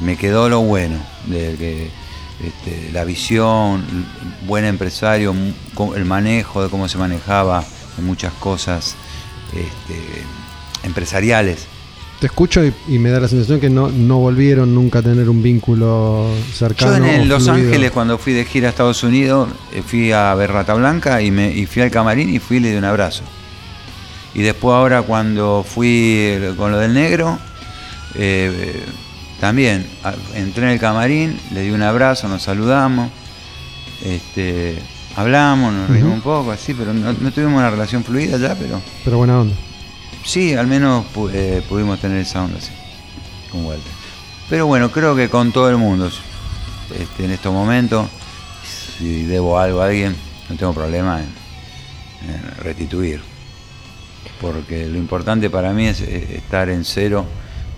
Me 0.00 0.16
quedó 0.16 0.48
lo 0.48 0.60
bueno, 0.60 0.96
de 1.26 1.54
que 1.56 1.90
este, 2.44 2.90
la 2.92 3.04
visión, 3.04 3.84
buen 4.46 4.64
empresario, 4.64 5.34
el 5.94 6.04
manejo 6.04 6.62
de 6.64 6.68
cómo 6.68 6.88
se 6.88 6.98
manejaba 6.98 7.64
en 7.96 8.04
muchas 8.04 8.32
cosas 8.34 8.96
este, 9.52 10.24
empresariales. 10.82 11.66
Te 12.24 12.28
escucho 12.28 12.64
y, 12.64 12.72
y 12.88 12.98
me 12.98 13.10
da 13.10 13.20
la 13.20 13.28
sensación 13.28 13.60
que 13.60 13.68
no, 13.68 13.90
no 13.90 14.16
volvieron 14.16 14.74
nunca 14.74 15.00
a 15.00 15.02
tener 15.02 15.28
un 15.28 15.42
vínculo 15.42 16.26
cercano. 16.54 16.96
Yo 16.96 17.04
en 17.04 17.20
el 17.20 17.28
Los. 17.28 17.46
Ángeles, 17.48 17.90
cuando 17.90 18.16
fui 18.16 18.32
de 18.32 18.46
gira 18.46 18.68
a 18.68 18.70
Estados 18.70 19.02
Unidos, 19.02 19.50
eh, 19.74 19.82
fui 19.86 20.10
a 20.10 20.34
ver 20.34 20.50
Rata 20.50 20.72
Blanca 20.72 21.20
y, 21.20 21.30
me, 21.30 21.52
y 21.54 21.66
fui 21.66 21.82
al 21.82 21.90
camarín 21.90 22.34
y 22.34 22.38
fui 22.38 22.56
y 22.56 22.60
le 22.60 22.70
di 22.70 22.78
un 22.78 22.86
abrazo. 22.86 23.24
Y 24.32 24.40
después 24.40 24.74
ahora 24.74 25.02
cuando 25.02 25.66
fui 25.68 26.16
eh, 26.16 26.54
con 26.56 26.72
lo 26.72 26.78
del 26.78 26.94
negro, 26.94 27.38
eh, 28.14 28.82
también 29.38 29.86
entré 30.34 30.64
en 30.64 30.70
el 30.70 30.80
camarín, 30.80 31.38
le 31.52 31.60
di 31.60 31.72
un 31.72 31.82
abrazo, 31.82 32.26
nos 32.28 32.42
saludamos, 32.42 33.10
este, 34.02 34.78
hablamos, 35.14 35.74
nos 35.74 35.90
reímos 35.90 36.14
un 36.14 36.22
poco, 36.22 36.52
así, 36.52 36.72
pero 36.72 36.94
no, 36.94 37.12
no 37.12 37.32
tuvimos 37.32 37.58
una 37.58 37.68
relación 37.68 38.02
fluida 38.02 38.38
ya, 38.38 38.54
pero 38.54 38.80
Pero 39.04 39.18
buena 39.18 39.40
onda. 39.40 39.54
Sí, 40.24 40.54
al 40.54 40.66
menos 40.66 41.04
eh, 41.32 41.62
pudimos 41.68 42.00
tener 42.00 42.18
esa 42.18 42.42
onda 42.42 42.58
así, 42.58 42.72
con 43.50 43.64
Walter. 43.64 43.92
Pero 44.48 44.66
bueno, 44.66 44.90
creo 44.90 45.14
que 45.16 45.28
con 45.28 45.52
todo 45.52 45.70
el 45.70 45.76
mundo, 45.76 46.10
este, 46.98 47.24
en 47.24 47.30
estos 47.30 47.52
momentos, 47.52 48.08
si 48.98 49.24
debo 49.24 49.58
algo 49.58 49.80
a 49.80 49.86
alguien, 49.86 50.14
no 50.48 50.56
tengo 50.56 50.72
problema 50.72 51.20
en, 51.20 51.44
restituir. 52.62 53.20
Porque 54.40 54.86
lo 54.86 54.96
importante 54.96 55.50
para 55.50 55.72
mí 55.72 55.86
es 55.86 56.00
eh, 56.00 56.36
estar 56.36 56.70
en 56.70 56.84
cero 56.84 57.26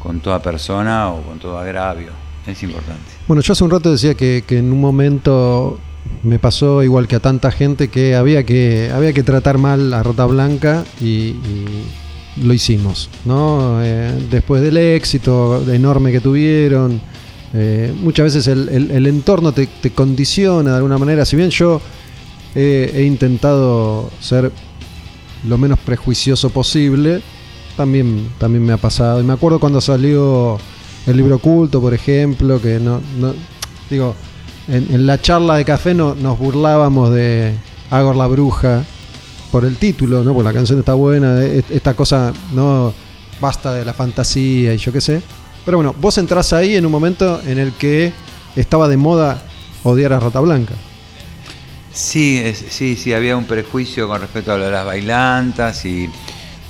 con 0.01 0.21
toda 0.21 0.41
persona 0.41 1.11
o 1.11 1.23
con 1.23 1.39
todo 1.39 1.59
agravio. 1.59 2.11
Es 2.47 2.63
importante. 2.63 3.03
Bueno, 3.27 3.43
yo 3.43 3.53
hace 3.53 3.65
un 3.65 3.71
rato 3.71 3.91
decía 3.91 4.15
que, 4.15 4.45
en 4.51 4.73
un 4.73 4.81
momento 4.81 5.81
me 6.23 6.39
pasó 6.39 6.85
igual 6.85 7.09
que 7.09 7.17
a 7.17 7.21
tanta 7.21 7.51
gente 7.51 7.89
que 7.89 8.15
había 8.15 8.45
que, 8.45 8.93
había 8.95 9.13
que 9.13 9.25
tratar 9.25 9.59
mal 9.59 9.93
a 9.93 10.05
Rota 10.05 10.25
Blanca 10.27 10.85
y 11.01 11.35
lo 12.43 12.53
hicimos, 12.53 13.09
¿no? 13.25 13.83
Eh, 13.83 14.13
después 14.31 14.63
del 14.63 14.77
éxito 14.77 15.65
enorme 15.71 16.13
que 16.13 16.21
tuvieron, 16.21 17.01
eh, 17.55 17.95
muchas 18.01 18.35
veces 18.35 18.47
el, 18.49 19.07
entorno 19.07 19.53
te, 19.53 19.69
condiciona 19.95 20.71
de 20.71 20.77
alguna 20.77 20.99
manera. 20.99 21.25
Si 21.25 21.37
bien 21.37 21.51
yo 21.51 21.81
he, 22.55 23.05
intentado 23.07 24.11
ser 24.21 24.53
lo 25.47 25.59
menos 25.59 25.79
prejuicioso 25.79 26.51
posible, 26.51 27.23
también, 27.77 28.31
también 28.39 28.65
me 28.65 28.73
ha 28.73 28.79
pasado. 28.79 29.21
Y 29.21 29.25
me 29.25 29.33
acuerdo 29.33 29.59
cuando 29.59 29.81
salió 29.81 30.59
el 31.07 31.17
libro 31.17 31.37
oculto, 31.37 31.81
por 31.81 31.95
ejemplo, 31.95 32.61
que 32.61 32.79
no, 32.81 33.01
no 33.19 33.35
digo, 33.89 34.15
en, 34.69 34.89
en 34.93 35.07
la 35.07 35.21
charla 35.21 35.57
de 35.57 35.65
café 35.65 35.95
no, 35.95 36.15
nos 36.15 36.39
burlábamos 36.39 37.13
de 37.13 37.55
Agor 37.91 38.17
la 38.17 38.27
bruja 38.27 38.85
por 39.57 39.65
el 39.65 39.79
título, 39.79 40.23
¿no? 40.23 40.35
Porque 40.35 40.49
la 40.49 40.53
canción 40.53 40.79
está 40.81 40.93
buena, 40.93 41.43
e- 41.43 41.65
esta 41.71 41.95
cosa 41.95 42.31
no 42.53 42.93
basta 43.41 43.73
de 43.73 43.87
la 43.87 43.95
fantasía 43.95 44.75
y 44.75 44.77
yo 44.77 44.93
qué 44.93 45.01
sé. 45.01 45.23
Pero 45.65 45.79
bueno, 45.79 45.95
vos 45.99 46.19
entrás 46.19 46.53
ahí 46.53 46.77
en 46.77 46.85
un 46.85 46.93
momento 46.93 47.41
en 47.47 47.57
el 47.57 47.73
que 47.73 48.13
estaba 48.55 48.87
de 48.87 48.99
moda 48.99 49.43
odiar 49.83 50.13
a 50.13 50.21
Rata 50.21 50.41
Blanca. 50.41 50.75
Sí, 51.91 52.53
sí, 52.69 52.97
sí, 52.97 53.15
había 53.15 53.35
un 53.35 53.47
prejuicio 53.47 54.07
con 54.09 54.21
respecto 54.21 54.53
a 54.53 54.59
lo 54.59 54.67
de 54.67 54.73
las 54.73 54.85
bailantas 54.85 55.87
y, 55.87 56.11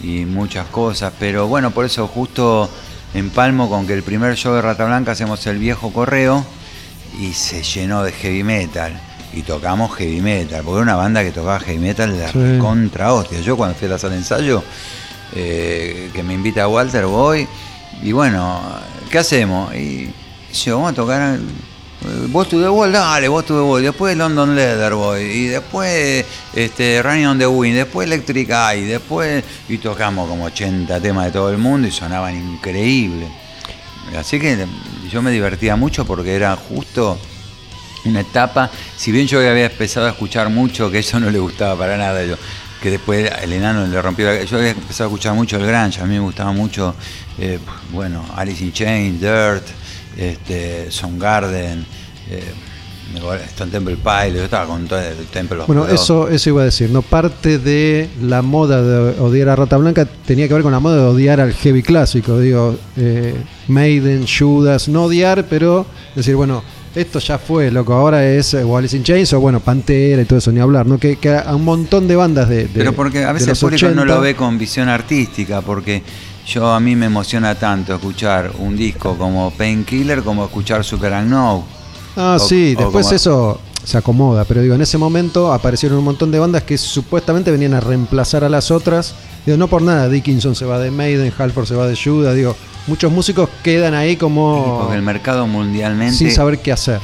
y 0.00 0.24
muchas 0.24 0.68
cosas, 0.68 1.12
pero 1.18 1.48
bueno, 1.48 1.72
por 1.72 1.86
eso 1.86 2.06
justo 2.06 2.70
empalmo 3.14 3.68
con 3.68 3.84
que 3.88 3.94
el 3.94 4.04
primer 4.04 4.36
show 4.36 4.54
de 4.54 4.62
Rata 4.62 4.84
Blanca 4.84 5.10
hacemos 5.10 5.44
el 5.48 5.58
viejo 5.58 5.92
correo 5.92 6.46
y 7.20 7.32
se 7.32 7.64
llenó 7.64 8.04
de 8.04 8.12
heavy 8.12 8.44
metal 8.44 9.00
y 9.35 9.43
tocamos 9.43 9.94
heavy 9.97 10.20
metal, 10.20 10.62
porque 10.65 10.77
era 10.78 10.82
una 10.82 10.97
banda 10.97 11.23
que 11.23 11.31
tocaba 11.31 11.61
heavy 11.61 11.78
metal 11.78 12.16
de 12.16 12.27
Sí. 12.28 12.59
contra 12.61 13.12
hostia. 13.12 13.40
Yo 13.40 13.57
cuando 13.57 13.77
fui 13.77 13.86
a 13.89 13.90
la 13.93 13.98
sala 13.98 14.12
de 14.15 14.20
ensayo, 14.20 14.62
eh, 15.35 16.11
que 16.15 16.23
me 16.23 16.35
invita 16.35 16.69
Walter, 16.69 17.07
voy 17.07 17.47
y 18.03 18.12
bueno, 18.12 18.61
¿qué 19.11 19.19
hacemos? 19.19 19.74
Y 19.74 20.11
yo, 20.65 20.77
vamos 20.77 20.93
a 20.93 20.94
tocar... 20.94 21.39
eh, 21.39 22.27
Vos 22.28 22.48
to 22.48 22.61
the 22.61 22.69
Wall, 22.69 22.93
dale, 22.93 23.27
vos 23.28 23.44
to 23.44 23.55
the 23.55 23.61
Wall. 23.62 23.82
Después 23.82 24.16
London 24.16 24.55
Leather 24.55 24.94
Boy. 24.94 25.23
Y 25.24 25.47
después 25.47 26.24
este, 26.55 27.03
Running 27.03 27.27
on 27.27 27.39
the 27.39 27.47
Wind. 27.47 27.74
Después 27.77 28.07
Electric 28.07 28.48
Eye. 28.51 28.85
Después. 28.86 29.43
Y 29.69 29.78
tocamos 29.78 30.28
como 30.28 30.44
80 30.44 31.01
temas 31.01 31.24
de 31.27 31.31
todo 31.32 31.51
el 31.51 31.59
mundo 31.59 31.89
y 31.89 31.90
sonaban 31.90 32.36
increíbles. 32.36 33.28
Así 34.16 34.39
que 34.39 34.66
yo 35.11 35.20
me 35.23 35.31
divertía 35.32 35.74
mucho 35.74 36.05
porque 36.05 36.35
era 36.36 36.55
justo 36.55 37.19
una 38.09 38.20
etapa. 38.20 38.70
Si 38.97 39.12
bien 39.12 39.27
yo 39.27 39.39
había 39.39 39.66
empezado 39.66 40.07
a 40.07 40.11
escuchar 40.11 40.49
mucho, 40.51 40.91
que 40.91 41.01
eso 41.01 41.20
no 41.20 41.31
le 41.31 41.39
gustaba 41.39 41.77
para 41.77 41.97
nada. 41.97 42.24
Yo, 42.24 42.37
que 42.83 42.91
después 42.91 43.31
el 43.43 43.53
enano 43.53 43.87
le 43.87 44.03
rompió 44.03 44.27
la 44.27 44.45
Yo 44.45 44.59
había 44.59 44.70
empezado 44.70 45.09
a 45.09 45.12
escuchar 45.12 45.35
mucho 45.35 45.57
el 45.57 45.66
Grunge. 45.66 46.01
A 46.01 46.05
mí 46.05 46.15
me 46.15 46.20
gustaba 46.20 46.53
mucho, 46.53 46.95
eh, 47.39 47.59
bueno, 47.91 48.24
Alice 48.37 48.62
in 48.62 48.73
Chains, 48.73 49.20
Dirt 49.20 49.66
este, 50.16 50.91
Soundgarden, 50.91 51.87
eh, 52.31 52.55
Stone 53.49 53.70
Temple 53.70 53.97
Pilots, 53.97 54.35
yo 54.35 54.45
estaba 54.45 54.66
con 54.66 54.87
todo 54.87 55.01
el 55.01 55.27
Temple 55.27 55.59
Bueno, 55.66 55.87
eso, 55.87 56.28
eso 56.28 56.51
iba 56.51 56.62
a 56.62 56.65
decir, 56.65 56.91
¿no? 56.91 57.03
Parte 57.03 57.59
de 57.59 58.11
la 58.20 58.43
moda 58.43 58.83
de 58.83 59.20
odiar 59.20 59.49
a 59.49 59.57
Rata 59.57 59.77
Blanca 59.77 60.07
tenía 60.27 60.49
que 60.49 60.55
ver 60.55 60.62
con 60.62 60.73
la 60.73 60.81
moda 60.81 60.97
de 60.97 61.03
odiar 61.03 61.41
al 61.41 61.55
heavy 61.55 61.83
clásico. 61.83 62.39
Digo, 62.41 62.77
eh, 62.97 63.35
Maiden, 63.69 64.27
Judas, 64.27 64.89
no 64.89 65.05
odiar, 65.05 65.47
pero 65.49 65.87
decir, 66.15 66.35
bueno, 66.35 66.65
esto 66.97 67.18
ya 67.20 67.39
fue, 67.39 67.70
loco, 67.70 67.93
ahora 67.94 68.27
es 68.27 68.55
eh, 68.55 68.64
o 68.64 68.77
Alice 68.77 68.97
in 68.97 69.05
Chains 69.05 69.32
o 69.35 69.40
bueno, 69.40 69.60
Pantera 69.60 70.23
y 70.23 70.24
todo 70.24 70.39
eso, 70.39 70.51
ni 70.51 70.60
hablar, 70.60 70.86
¿no? 70.86 70.98
Que, 70.98 71.16
que 71.16 71.31
a 71.36 71.55
un 71.55 71.64
montón 71.64 72.09
de 72.09 72.16
bandas 72.16 72.48
de. 72.48 72.64
de- 72.64 72.68
Pero 72.74 72.93
porque 72.94 73.23
a 73.24 73.32
veces 73.32 73.48
el 73.48 73.56
público 73.56 73.86
no 73.86 74.02
80. 74.02 74.14
lo 74.14 74.20
ve 74.20 74.35
con 74.35 74.59
visión 74.59 74.89
artística, 74.89 75.60
porque 75.60 76.02
yo 76.47 76.73
a 76.73 76.81
mí 76.81 76.97
me 76.97 77.06
emociona 77.06 77.55
tanto 77.55 77.94
escuchar 77.94 78.51
un 78.59 78.77
disco 78.77 79.16
como 79.16 79.51
Painkiller 79.52 80.23
como 80.23 80.44
escuchar 80.44 80.82
Super 80.85 81.12
Unknown. 81.12 81.62
Ah, 82.16 82.39
O- 82.40 82.44
sí, 82.44 82.74
o 82.77 82.81
después 82.82 83.06
como- 83.06 83.16
eso 83.16 83.60
se 83.85 83.98
acomoda, 83.98 84.44
pero 84.44 84.62
digo, 84.62 84.74
en 84.74 84.81
ese 84.81 84.98
momento 84.98 85.52
aparecieron 85.52 85.98
un 85.98 86.05
montón 86.05 86.32
de 86.32 86.39
bandas 86.40 86.62
que 86.64 86.77
supuestamente 86.78 87.52
venían 87.52 87.74
a 87.74 87.81
reemplazar 87.81 88.43
a 88.43 88.48
las 88.48 88.70
otras. 88.73 89.14
Digo, 89.44 89.59
no 89.59 89.68
por 89.68 89.82
nada, 89.82 90.09
Dickinson 90.09 90.56
se 90.56 90.64
va 90.64 90.78
de 90.81 90.90
Maiden, 90.90 91.32
Halford 91.39 91.66
se 91.66 91.77
va 91.77 91.86
de 91.86 91.94
Judas, 91.97 92.35
digo, 92.35 92.56
muchos 92.86 93.10
músicos 93.12 93.48
quedan 93.62 93.94
ahí 93.94 94.16
como 94.16 94.78
Porque 94.80 94.96
el 94.96 95.02
mercado 95.02 95.46
mundialmente 95.46 96.16
sin 96.16 96.30
saber 96.30 96.58
qué 96.58 96.72
hacer. 96.72 97.00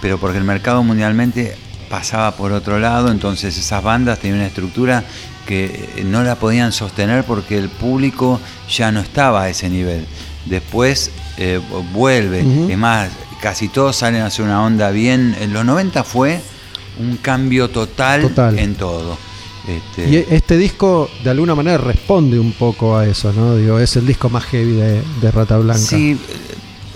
pero 0.00 0.18
porque 0.18 0.38
el 0.38 0.44
mercado 0.44 0.82
mundialmente 0.82 1.56
pasaba 1.88 2.32
por 2.32 2.52
otro 2.52 2.78
lado, 2.78 3.10
entonces 3.10 3.56
esas 3.56 3.82
bandas 3.82 4.18
tenían 4.18 4.38
una 4.40 4.48
estructura 4.48 5.04
que 5.46 5.90
eh, 5.96 6.04
no 6.04 6.24
la 6.24 6.34
podían 6.34 6.72
sostener 6.72 7.22
porque 7.24 7.56
el 7.56 7.68
público 7.68 8.40
ya 8.68 8.90
no 8.90 9.00
estaba 9.00 9.42
a 9.44 9.48
ese 9.48 9.68
nivel. 9.68 10.04
Después 10.44 11.10
eh, 11.38 11.60
vuelve, 11.92 12.40
es 12.68 12.78
más, 12.78 13.10
casi 13.40 13.68
todos 13.68 13.94
salen 13.96 14.22
a 14.22 14.26
hacer 14.26 14.44
una 14.44 14.64
onda 14.64 14.90
bien. 14.90 15.36
En 15.40 15.52
los 15.52 15.64
90 15.64 16.02
fue 16.02 16.40
un 16.98 17.16
cambio 17.18 17.68
total, 17.70 18.22
Total. 18.22 18.58
en 18.58 18.74
todo. 18.74 19.16
Este, 19.66 20.08
Y 20.08 20.16
este 20.30 20.56
disco 20.56 21.10
de 21.24 21.30
alguna 21.30 21.54
manera 21.54 21.78
responde 21.78 22.38
un 22.38 22.52
poco 22.52 22.96
a 22.96 23.06
eso, 23.06 23.32
¿no? 23.32 23.56
Digo, 23.56 23.80
es 23.80 23.96
el 23.96 24.06
disco 24.06 24.28
más 24.30 24.44
heavy 24.44 24.72
de, 24.72 25.02
de 25.20 25.30
Rata 25.32 25.58
Blanca. 25.58 25.80
Sí, 25.80 26.16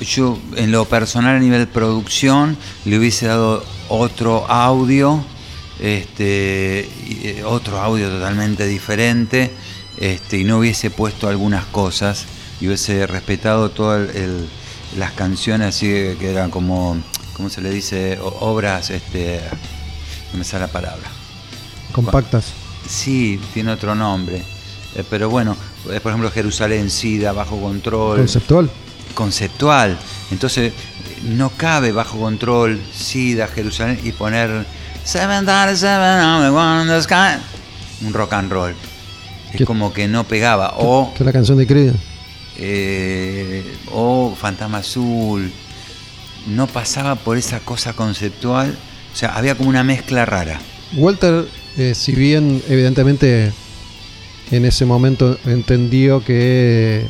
yo 0.01 0.39
en 0.57 0.71
lo 0.71 0.85
personal 0.85 1.37
a 1.37 1.39
nivel 1.39 1.67
producción 1.67 2.57
le 2.85 2.99
hubiese 2.99 3.27
dado 3.27 3.65
otro 3.89 4.49
audio, 4.49 5.23
este, 5.81 6.81
eh, 6.81 7.43
otro 7.45 7.81
audio 7.81 8.09
totalmente 8.09 8.67
diferente, 8.67 9.51
este, 9.99 10.39
y 10.39 10.45
no 10.45 10.59
hubiese 10.59 10.91
puesto 10.91 11.29
algunas 11.29 11.65
cosas 11.67 12.27
y 12.61 12.67
hubiese 12.67 13.07
respetado 13.07 13.71
todas 13.71 14.09
las 14.97 15.13
canciones 15.13 15.69
así 15.69 15.87
que 15.87 16.31
eran 16.31 16.51
como, 16.51 16.97
¿cómo 17.35 17.51
se 17.51 17.61
le 17.61 17.71
dice? 17.71 18.19
Obras, 18.23 18.91
este, 18.91 19.41
no 20.33 20.39
me 20.39 20.45
sale 20.45 20.67
la 20.67 20.73
palabra. 20.73 21.11
Compactas. 21.93 22.53
Sí, 22.91 23.39
tiene 23.55 23.71
otro 23.73 23.95
nombre. 23.95 24.43
Eh, 24.97 25.05
pero 25.09 25.31
bueno, 25.31 25.57
eh, 25.91 26.01
por 26.01 26.11
ejemplo 26.11 26.31
Jerusalén, 26.33 26.91
SIDA, 26.91 27.33
bajo 27.33 27.61
control 27.61 28.19
Conceptual. 28.19 28.69
conceptual. 29.15 29.97
Entonces, 30.33 30.73
no 31.23 31.51
cabe 31.51 31.93
bajo 31.93 32.19
control 32.19 32.81
SIDA, 32.93 33.47
Jerusalén 33.47 34.01
y 34.03 34.11
poner 34.13 34.67
Seven 35.05 35.47
Seven 35.77 37.03
Sky. 37.03 37.41
Un 38.05 38.13
rock 38.13 38.33
and 38.33 38.51
roll. 38.51 38.75
Es 39.53 39.59
¿Qué- 39.59 39.65
como 39.65 39.93
que 39.93 40.09
no 40.09 40.25
pegaba. 40.25 40.75
O, 40.79 41.13
Que 41.15 41.23
es 41.23 41.27
la 41.27 41.33
canción 41.33 41.59
de 41.59 41.67
Creed. 41.67 41.93
eh, 42.57 43.65
o 43.93 44.35
Fantasma 44.39 44.79
Azul. 44.79 45.53
No 46.47 46.67
pasaba 46.67 47.15
por 47.17 47.37
esa 47.37 47.61
cosa 47.61 47.93
conceptual. 47.93 48.77
O 49.13 49.17
sea, 49.17 49.37
había 49.37 49.55
como 49.55 49.69
una 49.69 49.85
mezcla 49.85 50.25
rara. 50.25 50.59
Walter, 50.95 51.47
eh, 51.77 51.95
si 51.95 52.13
bien 52.13 52.63
evidentemente 52.69 53.53
en 54.51 54.65
ese 54.65 54.85
momento 54.85 55.39
entendió 55.47 56.25
que 56.25 57.07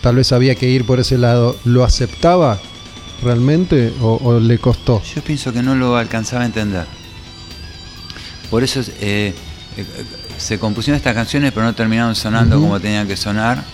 tal 0.00 0.16
vez 0.16 0.32
había 0.32 0.54
que 0.54 0.68
ir 0.68 0.84
por 0.84 1.00
ese 1.00 1.18
lado, 1.18 1.56
¿lo 1.64 1.84
aceptaba 1.84 2.60
realmente 3.22 3.92
o, 4.00 4.18
o 4.22 4.40
le 4.40 4.58
costó? 4.58 5.02
Yo 5.14 5.22
pienso 5.22 5.52
que 5.52 5.62
no 5.62 5.74
lo 5.74 5.96
alcanzaba 5.96 6.42
a 6.42 6.46
entender. 6.46 6.86
Por 8.50 8.62
eso, 8.62 8.80
eh, 9.00 9.34
eh, 9.76 9.84
se 10.36 10.58
compusieron 10.58 10.96
estas 10.96 11.14
canciones, 11.14 11.52
pero 11.52 11.64
no 11.64 11.74
terminaron 11.74 12.14
sonando 12.14 12.60
como 12.60 12.78
tenían 12.80 13.06
que 13.06 13.16
sonar. 13.16 13.64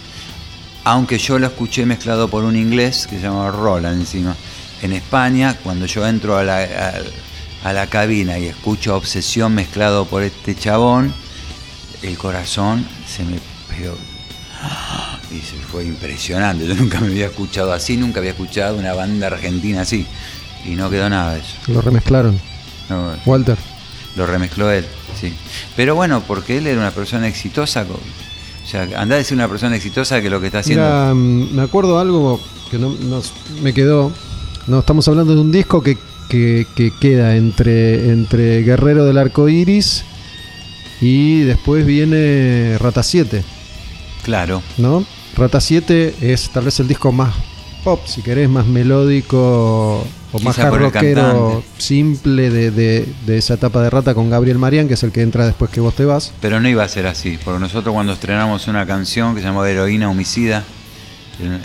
Aunque 0.85 1.19
yo 1.19 1.39
lo 1.39 1.49
escuché 1.49 1.85
mezclado 1.85 2.29
por 2.29 2.45
un 2.45 2.57
inglés 2.57 3.07
que 3.09 3.17
se 3.17 3.23
llamaba 3.23 3.51
Roland 3.51 4.01
encima. 4.01 4.37
En 4.81 4.93
España, 4.93 5.57
cuando 5.65 5.87
yo 5.87 6.07
entro 6.07 6.39
a 6.39 6.45
la, 6.45 6.59
a, 6.63 6.93
a 7.65 7.73
la 7.73 7.87
cabina 7.89 8.39
y 8.39 8.47
escucho 8.47 8.97
Obsesión 8.97 9.55
mezclado 9.55 10.05
por 10.07 10.23
este 10.23 10.55
chabón, 10.55 11.13
el 12.03 12.17
corazón 12.19 12.87
se 13.07 13.25
me 13.25 13.39
pegó. 13.69 13.97
Y 15.31 15.41
se 15.41 15.57
fue 15.57 15.85
impresionante. 15.85 16.67
Yo 16.67 16.75
nunca 16.75 17.01
me 17.01 17.09
había 17.09 17.27
escuchado 17.27 17.71
así, 17.73 17.99
nunca 17.99 18.21
había 18.21 18.31
escuchado 18.31 18.77
una 18.79 18.95
banda 18.95 19.27
argentina 19.27 19.83
así. 19.83 20.07
Y 20.65 20.71
no 20.71 20.89
quedó 20.89 21.11
nada 21.11 21.35
de 21.35 21.41
eso. 21.41 21.55
Lo 21.67 21.83
remezclaron. 21.83 22.41
No, 22.89 23.13
Walter. 23.27 23.59
lo 24.17 24.25
remezcló 24.27 24.71
él, 24.71 24.87
sí. 25.21 25.35
Pero 25.77 25.95
bueno, 25.95 26.23
porque 26.27 26.57
él 26.57 26.67
era 26.67 26.81
una 26.81 26.93
persona 26.93 27.29
exitosa. 27.29 27.85
O 27.85 28.67
sea, 28.67 28.83
anda 28.97 29.17
a 29.17 29.19
decir 29.19 29.37
una 29.37 29.49
persona 29.49 29.77
exitosa 29.77 30.23
que 30.23 30.31
lo 30.31 30.41
que 30.41 30.47
está 30.47 30.61
haciendo. 30.61 30.83
Mira, 30.85 31.13
mm, 31.15 31.55
me 31.55 31.63
acuerdo 31.63 31.99
algo 31.99 32.41
que 32.71 32.79
no, 32.79 32.89
nos- 32.89 33.35
me 33.63 33.75
quedó. 33.75 34.11
No, 34.67 34.79
estamos 34.79 35.07
hablando 35.09 35.35
de 35.35 35.43
un 35.43 35.53
disco 35.53 35.83
que, 35.83 35.99
que- 36.29 36.67
que 36.77 36.93
queda 37.01 37.37
entre, 37.37 38.11
entre 38.11 38.63
Guerrero 38.63 39.05
del 39.05 39.19
Arco 39.19 39.49
Iris 39.49 40.05
y 41.01 41.41
después 41.43 41.87
viene 41.87 42.77
Rata 42.79 43.03
7, 43.03 43.43
Claro, 44.25 44.63
¿no? 44.79 45.05
Rata 45.37 45.61
7 45.61 46.15
es 46.21 46.51
tal 46.51 46.65
vez 46.65 46.81
el 46.81 46.89
disco 46.89 47.13
más 47.13 47.35
pop, 47.85 48.01
si 48.07 48.21
querés, 48.23 48.49
más 48.49 48.67
melódico 48.67 50.05
o 50.33 50.39
más 50.41 50.59
hard 50.59 50.75
rockero 50.79 51.63
simple 51.79 52.51
de, 52.51 52.71
de- 52.71 53.07
de 53.25 53.39
esa 53.39 53.55
etapa 53.55 53.81
de 53.83 53.89
Rata 53.91 54.15
con 54.15 54.29
Gabriel 54.29 54.59
Marián, 54.59 54.89
que 54.89 54.95
es 54.95 55.03
el 55.05 55.13
que 55.13 55.23
entra 55.23 55.47
después 55.47 55.71
que 55.71 55.81
vos 55.81 55.95
te 55.95 56.05
vas. 56.05 56.33
pero 56.41 56.61
no 56.61 56.69
iba 56.69 56.83
a 56.85 56.89
ser 56.89 57.07
así. 57.07 57.39
Porque 57.43 57.61
nosotros 57.61 57.95
cuando 57.95 58.13
estrenamos 58.13 58.67
una 58.69 58.85
canción 58.85 59.35
que 59.35 59.41
se 59.41 59.47
llamaba 59.47 59.71
Heroína 59.71 60.11
Homicida, 60.11 60.65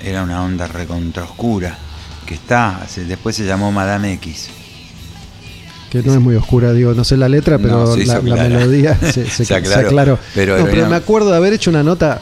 era 0.05 0.23
una 0.23 0.43
onda 0.43 0.67
recontra 0.67 1.23
oscura. 1.23 1.77
Que 2.25 2.35
está, 2.35 2.85
después 3.07 3.35
se 3.35 3.45
llamó 3.45 3.71
Madame 3.71 4.13
X. 4.13 4.49
Que 5.89 6.01
no 6.01 6.13
es 6.13 6.19
muy 6.19 6.35
oscura, 6.35 6.73
digo, 6.73 6.93
no 6.93 7.03
sé 7.03 7.17
la 7.17 7.29
letra, 7.29 7.59
pero 7.59 7.85
No, 7.85 7.95
la, 7.97 8.21
melodía 8.21 8.95
se, 8.99 9.11
se, 9.11 9.27
Se 9.29 9.45
se 9.45 9.55
aclaró. 9.55 10.17
Pero 10.33 10.57
No, 10.57 10.63
era- 10.63 10.71
pero 10.71 10.89
me 10.89 10.95
acuerdo 10.95 11.29
de 11.29 11.37
haber 11.37 11.53
hecho 11.53 11.69
una 11.69 11.83
nota 11.83 12.19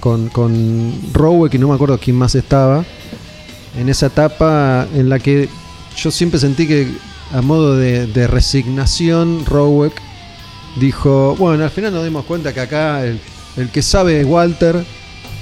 con, 0.00 0.28
con 0.30 0.94
Rowe, 1.12 1.50
que 1.50 1.58
no 1.58 1.68
me 1.68 1.74
acuerdo 1.74 1.98
quién 1.98 2.16
más 2.16 2.34
estaba, 2.34 2.84
en 3.78 3.88
esa 3.90 4.06
etapa 4.06 4.86
en 4.94 5.08
la 5.10 5.18
que 5.18 5.48
yo 5.96 6.10
siempre 6.10 6.40
sentí 6.40 6.66
que 6.66 6.88
a 7.32 7.42
modo 7.42 7.76
de, 7.76 8.06
de 8.06 8.26
resignación, 8.26 9.44
Rowe 9.44 9.92
dijo, 10.80 11.36
bueno, 11.38 11.64
al 11.64 11.70
final 11.70 11.92
nos 11.92 12.04
dimos 12.04 12.24
cuenta 12.24 12.52
que 12.54 12.60
acá 12.60 13.04
el, 13.04 13.20
el 13.56 13.68
que 13.68 13.82
sabe 13.82 14.20
es 14.20 14.26
Walter, 14.26 14.82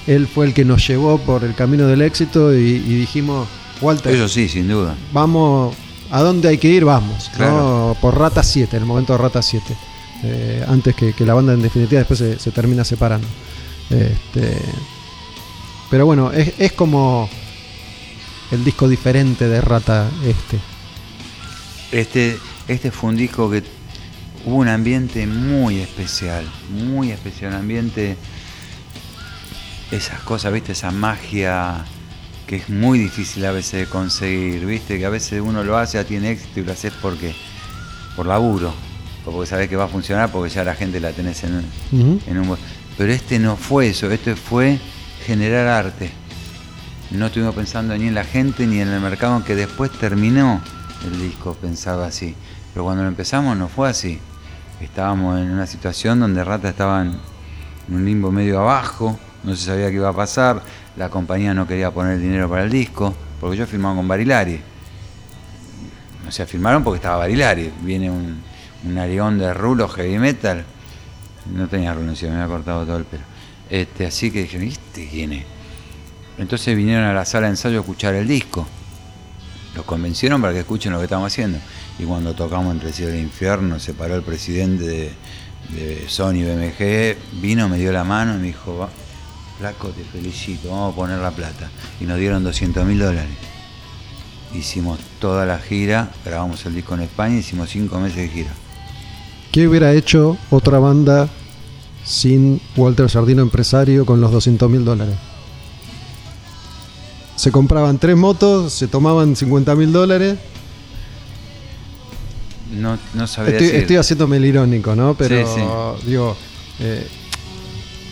él 0.06 0.26
fue 0.26 0.46
el 0.46 0.54
que 0.54 0.64
nos 0.64 0.86
llevó 0.86 1.18
por 1.18 1.44
el 1.44 1.54
camino 1.54 1.86
del 1.86 2.02
éxito 2.02 2.52
y, 2.54 2.58
y 2.58 2.94
dijimos, 3.00 3.46
Walter, 3.80 4.14
Eso 4.14 4.28
sí, 4.28 4.48
sin 4.48 4.68
duda. 4.68 4.96
vamos, 5.12 5.74
¿a 6.10 6.22
dónde 6.22 6.48
hay 6.48 6.58
que 6.58 6.68
ir? 6.68 6.84
Vamos, 6.84 7.30
¿no? 7.38 7.96
Por 8.00 8.18
Rata 8.18 8.42
7, 8.42 8.76
en 8.76 8.82
el 8.82 8.86
momento 8.88 9.12
de 9.12 9.18
Rata 9.18 9.42
7. 9.42 9.76
Eh, 10.24 10.64
antes 10.68 10.96
que, 10.96 11.12
que 11.12 11.24
la 11.24 11.34
banda 11.34 11.52
en 11.52 11.62
definitiva 11.62 12.00
después 12.00 12.18
se, 12.18 12.38
se 12.38 12.50
termina 12.50 12.84
separando. 12.84 13.26
Este, 13.90 14.58
pero 15.90 16.06
bueno, 16.06 16.32
es, 16.32 16.54
es 16.58 16.72
como 16.72 17.28
el 18.50 18.64
disco 18.64 18.88
diferente 18.88 19.46
de 19.48 19.60
Rata 19.60 20.08
este. 20.24 20.58
Este, 21.92 22.38
este 22.66 22.90
fue 22.90 23.10
un 23.10 23.16
disco 23.16 23.48
que 23.50 23.62
hubo 24.44 24.56
un 24.56 24.68
ambiente 24.68 25.26
muy 25.26 25.78
especial, 25.78 26.44
muy 26.70 27.12
especial, 27.12 27.52
un 27.52 27.58
ambiente, 27.60 28.16
esas 29.90 30.20
cosas, 30.20 30.52
viste, 30.52 30.72
esa 30.72 30.90
magia 30.90 31.84
que 32.48 32.56
es 32.56 32.70
muy 32.70 32.98
difícil 32.98 33.44
a 33.44 33.52
veces 33.52 33.80
de 33.80 33.86
conseguir, 33.86 34.64
viste, 34.64 34.98
que 34.98 35.04
a 35.04 35.10
veces 35.10 35.42
uno 35.42 35.62
lo 35.62 35.76
hace, 35.76 35.98
ya 35.98 36.04
tiene 36.04 36.30
éxito 36.30 36.60
y 36.60 36.64
lo 36.64 36.72
haces 36.72 36.94
porque, 37.02 37.34
por 38.16 38.24
laburo, 38.24 38.72
o 39.26 39.30
porque 39.30 39.46
sabes 39.46 39.68
que 39.68 39.76
va 39.76 39.84
a 39.84 39.88
funcionar, 39.88 40.32
porque 40.32 40.48
ya 40.48 40.64
la 40.64 40.74
gente 40.74 40.98
la 40.98 41.12
tenés 41.12 41.44
en, 41.44 41.58
Ujú. 41.92 42.20
en 42.26 42.38
un... 42.38 42.56
Pero 42.96 43.12
este 43.12 43.38
no 43.38 43.56
fue 43.56 43.88
eso, 43.88 44.10
este 44.10 44.34
fue 44.34 44.78
generar 45.26 45.66
arte. 45.66 46.10
No 47.10 47.26
estuvimos 47.26 47.54
pensando 47.54 47.96
ni 47.98 48.08
en 48.08 48.14
la 48.14 48.24
gente 48.24 48.66
ni 48.66 48.80
en 48.80 48.88
el 48.88 49.00
mercado, 49.00 49.34
aunque 49.34 49.54
después 49.54 49.90
terminó 49.92 50.62
el 51.04 51.20
disco 51.20 51.54
pensado 51.54 52.02
así. 52.02 52.34
Pero 52.72 52.84
cuando 52.84 53.02
lo 53.02 53.08
empezamos 53.10 53.56
no 53.58 53.68
fue 53.68 53.90
así. 53.90 54.18
Estábamos 54.80 55.38
en 55.38 55.50
una 55.50 55.66
situación 55.66 56.18
donde 56.20 56.42
Rata 56.44 56.70
estaba 56.70 57.02
en 57.02 57.14
un 57.88 58.04
limbo 58.06 58.32
medio 58.32 58.60
abajo, 58.60 59.18
no 59.44 59.54
se 59.54 59.66
sabía 59.66 59.88
qué 59.90 59.96
iba 59.96 60.08
a 60.08 60.12
pasar, 60.16 60.62
la 60.98 61.08
compañía 61.08 61.54
no 61.54 61.66
quería 61.66 61.92
poner 61.92 62.18
dinero 62.18 62.50
para 62.50 62.64
el 62.64 62.70
disco, 62.70 63.14
porque 63.40 63.56
yo 63.56 63.66
firmaba 63.68 63.94
con 63.94 64.08
Barilari. 64.08 64.60
O 66.26 66.32
sea, 66.32 66.44
firmaron 66.44 66.82
porque 66.82 66.96
estaba 66.96 67.18
Barilari. 67.18 67.72
Viene 67.82 68.10
un, 68.10 68.42
un 68.84 68.98
arión 68.98 69.38
de 69.38 69.54
rulo 69.54 69.88
heavy 69.88 70.18
metal. 70.18 70.64
No 71.54 71.68
tenía 71.68 71.94
rulo, 71.94 72.12
me 72.20 72.28
había 72.28 72.46
cortado 72.46 72.84
todo 72.84 72.96
el 72.96 73.04
pelo. 73.04 73.22
Este, 73.70 74.06
así 74.06 74.32
que 74.32 74.42
dije, 74.42 74.58
¿viste 74.58 75.08
quién 75.08 75.32
es? 75.34 75.44
Entonces 76.36 76.76
vinieron 76.76 77.04
a 77.04 77.12
la 77.14 77.24
sala 77.24 77.46
de 77.46 77.52
ensayo 77.52 77.78
a 77.78 77.80
escuchar 77.80 78.14
el 78.16 78.26
disco. 78.26 78.66
Los 79.76 79.84
convencieron 79.84 80.40
para 80.40 80.52
que 80.52 80.60
escuchen 80.60 80.92
lo 80.92 80.98
que 80.98 81.04
estamos 81.04 81.32
haciendo. 81.32 81.58
Y 81.98 82.04
cuando 82.04 82.34
tocamos 82.34 82.72
Entre 82.72 82.88
el 82.88 82.94
cielo 82.94 83.12
e 83.12 83.18
el 83.18 83.22
infierno, 83.22 83.78
se 83.78 83.94
paró 83.94 84.16
el 84.16 84.22
presidente 84.22 84.84
de, 84.84 85.12
de 85.70 86.08
Sony 86.08 86.42
BMG, 86.42 87.40
vino, 87.40 87.68
me 87.68 87.78
dio 87.78 87.92
la 87.92 88.02
mano 88.02 88.34
y 88.34 88.38
me 88.38 88.46
dijo, 88.48 88.78
"Va, 88.78 88.88
flaco, 89.58 89.88
te 89.88 90.04
felicito, 90.04 90.70
vamos 90.70 90.92
a 90.92 90.96
poner 90.96 91.18
la 91.18 91.30
plata. 91.30 91.68
Y 92.00 92.04
nos 92.04 92.18
dieron 92.18 92.44
200 92.44 92.84
mil 92.86 92.98
dólares. 92.98 93.30
Hicimos 94.54 94.98
toda 95.20 95.44
la 95.44 95.58
gira, 95.58 96.10
grabamos 96.24 96.64
el 96.66 96.74
disco 96.74 96.94
en 96.94 97.02
España, 97.02 97.36
hicimos 97.38 97.68
cinco 97.70 97.98
meses 98.00 98.16
de 98.18 98.28
gira. 98.28 98.50
¿Qué 99.52 99.66
hubiera 99.68 99.92
hecho 99.92 100.36
otra 100.50 100.78
banda 100.78 101.28
sin 102.04 102.60
Walter 102.76 103.10
Sardino 103.10 103.42
empresario 103.42 104.06
con 104.06 104.20
los 104.20 104.30
200 104.32 104.70
mil 104.70 104.84
dólares? 104.84 105.16
Se 107.36 107.52
compraban 107.52 107.98
tres 107.98 108.16
motos, 108.16 108.72
se 108.72 108.88
tomaban 108.88 109.36
50 109.36 109.74
mil 109.74 109.92
dólares. 109.92 110.36
No, 112.72 112.98
no 113.14 113.26
sabría 113.26 113.54
Estoy, 113.54 113.66
decir. 113.68 113.80
estoy 113.82 113.96
haciéndome 113.96 114.36
el 114.38 114.44
irónico, 114.44 114.94
¿no? 114.94 115.14
Pero 115.14 115.46
Sí, 115.46 116.06
digo, 116.06 116.36
eh, 116.80 117.06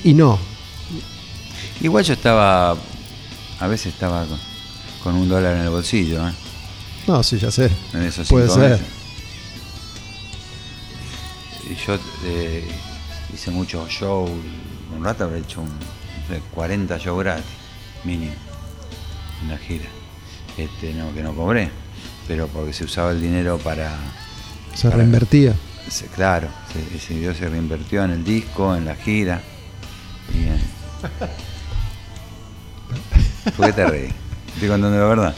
y 0.04 0.14
no. 0.14 0.38
Igual 1.80 2.04
yo 2.04 2.14
estaba, 2.14 2.70
a 3.60 3.66
veces 3.66 3.92
estaba 3.92 4.24
con, 4.26 4.38
con 5.02 5.14
un 5.14 5.28
dólar 5.28 5.56
en 5.56 5.62
el 5.62 5.70
bolsillo, 5.70 6.26
¿eh? 6.28 6.32
No, 7.06 7.22
sí, 7.22 7.38
ya 7.38 7.50
sé. 7.50 7.70
en 7.92 8.02
esos 8.02 8.26
Puede 8.28 8.48
cinco 8.48 8.60
ser. 8.60 8.70
meses. 8.72 8.86
Y 11.70 11.74
yo 11.86 11.98
eh, 12.24 12.68
hice 13.34 13.50
muchos 13.50 13.88
shows, 13.90 14.30
un 14.96 15.04
rato 15.04 15.24
habré 15.24 15.40
hecho 15.40 15.60
un, 15.60 15.68
no 15.68 16.34
sé, 16.34 16.40
40 16.54 16.98
shows 16.98 17.22
gratis, 17.22 17.44
mínimo, 18.04 18.32
en 19.42 19.48
la 19.48 19.58
gira. 19.58 19.86
Este, 20.56 20.94
no, 20.94 21.12
que 21.12 21.22
no 21.22 21.34
cobré, 21.34 21.70
pero 22.26 22.48
porque 22.48 22.72
se 22.72 22.84
usaba 22.84 23.10
el 23.10 23.20
dinero 23.20 23.58
para... 23.58 23.94
Se 24.74 24.84
para- 24.88 24.96
reinvertía. 24.98 25.54
se- 25.90 26.06
claro, 26.06 26.48
se- 26.72 26.96
ese 26.96 27.14
dinero 27.14 27.34
se 27.34 27.48
reinvirtió 27.48 28.02
en 28.04 28.12
el 28.12 28.24
disco, 28.24 28.74
en 28.74 28.84
la 28.86 28.94
gira. 28.96 29.42
Y 30.34 30.38
en... 30.48 30.60
¿Por 33.56 33.66
qué 33.66 33.72
te 33.72 33.86
reí? 33.86 34.08
Estoy 34.54 34.68
contando 34.68 34.98
la 34.98 35.04
verdad. 35.04 35.34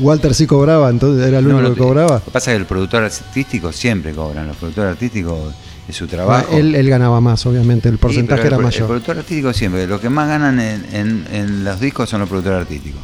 Walter 0.00 0.34
sí 0.34 0.46
cobraba, 0.46 0.90
entonces 0.90 1.24
era 1.26 1.38
el 1.38 1.46
único 1.46 1.62
no 1.62 1.74
que 1.74 1.80
cobraba. 1.80 2.14
Lo 2.18 2.24
que 2.24 2.30
pasa 2.32 2.50
es 2.50 2.56
que 2.56 2.60
el 2.62 2.66
productor 2.66 3.04
artístico 3.04 3.72
siempre 3.72 4.12
cobran. 4.12 4.48
Los 4.48 4.56
productores 4.56 4.90
artísticos 4.92 5.54
es 5.88 5.94
su 5.96 6.06
trabajo. 6.08 6.48
Ah, 6.50 6.56
él, 6.56 6.74
él 6.74 6.88
ganaba 6.90 7.20
más, 7.20 7.46
obviamente, 7.46 7.88
el 7.88 7.98
porcentaje 7.98 8.46
era 8.48 8.56
el, 8.56 8.62
mayor. 8.62 8.80
El 8.82 8.86
productor 8.88 9.18
artístico 9.18 9.52
siempre. 9.52 9.86
Los 9.86 10.00
que 10.00 10.10
más 10.10 10.26
ganan 10.28 10.58
en, 10.58 10.84
en- 10.92 11.26
en 11.32 11.64
los 11.64 11.78
discos 11.78 12.10
son 12.10 12.20
los 12.20 12.28
productores 12.28 12.60
artísticos. 12.62 13.00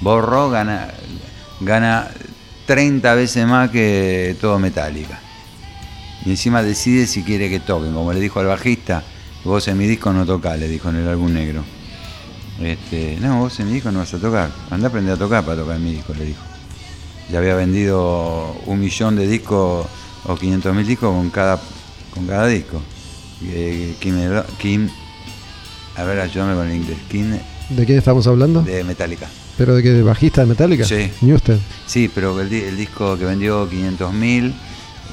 Borro 0.00 0.50
gana, 0.50 0.88
gana 1.60 2.08
30 2.66 3.14
veces 3.14 3.46
más 3.46 3.70
que 3.70 4.34
todo 4.40 4.58
Metallica. 4.58 5.20
Y 6.24 6.30
encima 6.30 6.62
decide 6.64 7.06
si 7.06 7.22
quiere 7.22 7.48
que 7.50 7.60
toquen. 7.60 7.92
Como 7.94 8.12
le 8.12 8.18
dijo 8.18 8.40
al 8.40 8.46
bajista, 8.46 9.04
vos 9.44 9.68
en 9.68 9.78
mi 9.78 9.86
disco 9.86 10.12
no 10.12 10.26
tocás, 10.26 10.58
le 10.58 10.66
dijo 10.66 10.88
en 10.88 10.96
el 10.96 11.08
álbum 11.08 11.32
negro. 11.32 11.62
Este, 12.60 13.18
no, 13.20 13.40
vos 13.40 13.58
en 13.60 13.66
mi 13.68 13.74
disco 13.74 13.90
no 13.90 14.00
vas 14.00 14.12
a 14.14 14.18
tocar. 14.18 14.50
Andá 14.70 14.86
a 14.86 14.90
aprender 14.90 15.14
a 15.14 15.16
tocar 15.16 15.44
para 15.44 15.56
tocar 15.60 15.76
en 15.76 15.84
mi 15.84 15.92
disco, 15.92 16.14
le 16.14 16.24
dijo. 16.26 16.40
Ya 17.30 17.38
había 17.38 17.54
vendido 17.54 18.54
un 18.66 18.80
millón 18.80 19.16
de 19.16 19.26
discos 19.26 19.86
o 20.24 20.36
500 20.36 20.74
mil 20.74 20.86
discos 20.86 21.10
con 21.14 21.30
cada, 21.30 21.60
con 22.14 22.26
cada 22.26 22.46
disco. 22.46 22.80
Eh, 23.44 23.94
Kim, 23.98 24.16
Kim- 24.58 24.88
a 25.96 26.04
ver, 26.04 26.20
ayúdame 26.20 26.54
con 26.54 26.68
el 26.68 26.76
inglés. 26.76 26.98
Kim 27.10 27.30
¿De 27.70 27.86
quién 27.86 27.98
estamos 27.98 28.26
hablando? 28.26 28.62
de 28.62 28.84
Metallica. 28.84 29.26
¿Pero 29.56 29.74
de 29.74 29.82
qué? 29.82 29.90
¿De 29.90 30.02
bajista 30.02 30.42
de 30.42 30.46
Metallica? 30.48 30.84
Sí. 30.84 31.10
Newsted. 31.22 31.58
Sí, 31.86 32.10
pero 32.14 32.38
el, 32.40 32.48
di- 32.50 32.60
el 32.62 32.76
disco 32.76 33.18
que 33.18 33.24
vendió 33.24 33.68
500 33.68 34.12
mil, 34.12 34.54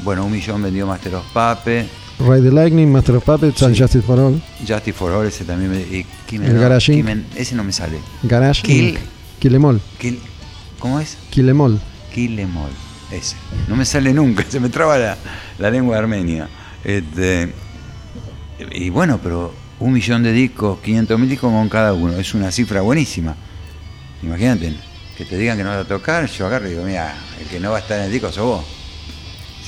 bueno, 0.04 0.26
un 0.26 0.32
millón 0.32 0.62
vendió 0.62 0.86
Master 0.88 1.16
of 1.16 1.26
Puppets, 1.34 1.90
Ride 2.20 2.42
the 2.42 2.52
Lightning, 2.52 2.92
Master 2.92 3.16
of 3.16 3.24
Puppets, 3.24 3.64
and 3.64 3.76
Sí. 3.76 3.82
Justice 3.82 4.06
for 4.06 4.20
All. 4.20 4.42
Justice 4.68 4.94
for 4.94 5.12
All, 5.12 5.26
ese 5.28 5.46
también. 5.46 5.74
Y 5.90 6.06
El 6.36 6.60
Garage 6.60 6.94
ese 7.36 7.56
no 7.56 7.64
me 7.64 7.72
sale. 7.72 7.98
Garage 8.24 8.62
Kill. 8.64 8.90
Inc. 8.90 8.98
Em. 8.98 9.04
Kill- 10.00 10.20
¿Cómo 10.80 11.00
es? 11.00 11.18
Em 12.12 12.40
Em 12.40 12.58
All, 12.58 12.72
ese. 13.12 13.36
No 13.68 13.76
me 13.76 13.86
sale 13.86 14.14
nunca, 14.14 14.46
se 14.50 14.60
me 14.60 14.70
traba 14.70 14.98
la, 14.98 15.18
la 15.58 15.72
lengua 15.72 15.98
Armenia. 15.98 16.48
Este, 16.84 17.54
y 18.72 18.90
bueno, 18.90 19.20
pero 19.22 19.54
un 19.80 19.94
millón 19.94 20.24
de 20.24 20.32
discos, 20.32 20.80
500 20.80 21.20
mil 21.20 21.30
discos 21.30 21.52
con 21.52 21.70
cada 21.70 21.94
uno, 21.94 22.14
es 22.18 22.34
una 22.34 22.52
cifra 22.52 22.82
buenísima. 22.82 23.36
Imagínate, 24.22 24.74
que 25.18 25.26
te 25.26 25.38
digan 25.38 25.58
que 25.58 25.64
no 25.64 25.70
vas 25.70 25.86
a 25.86 25.88
tocar, 25.88 26.30
yo 26.30 26.46
agarro 26.48 26.68
y 26.68 26.72
digo, 26.72 26.84
mira, 26.84 27.16
el 27.40 27.48
que 27.48 27.60
no 27.60 27.72
va 27.72 27.78
a 27.78 27.80
estar 27.82 27.98
en 28.00 28.06
el 28.06 28.12
disco 28.12 28.32
sos 28.32 28.44
vos. 28.46 28.66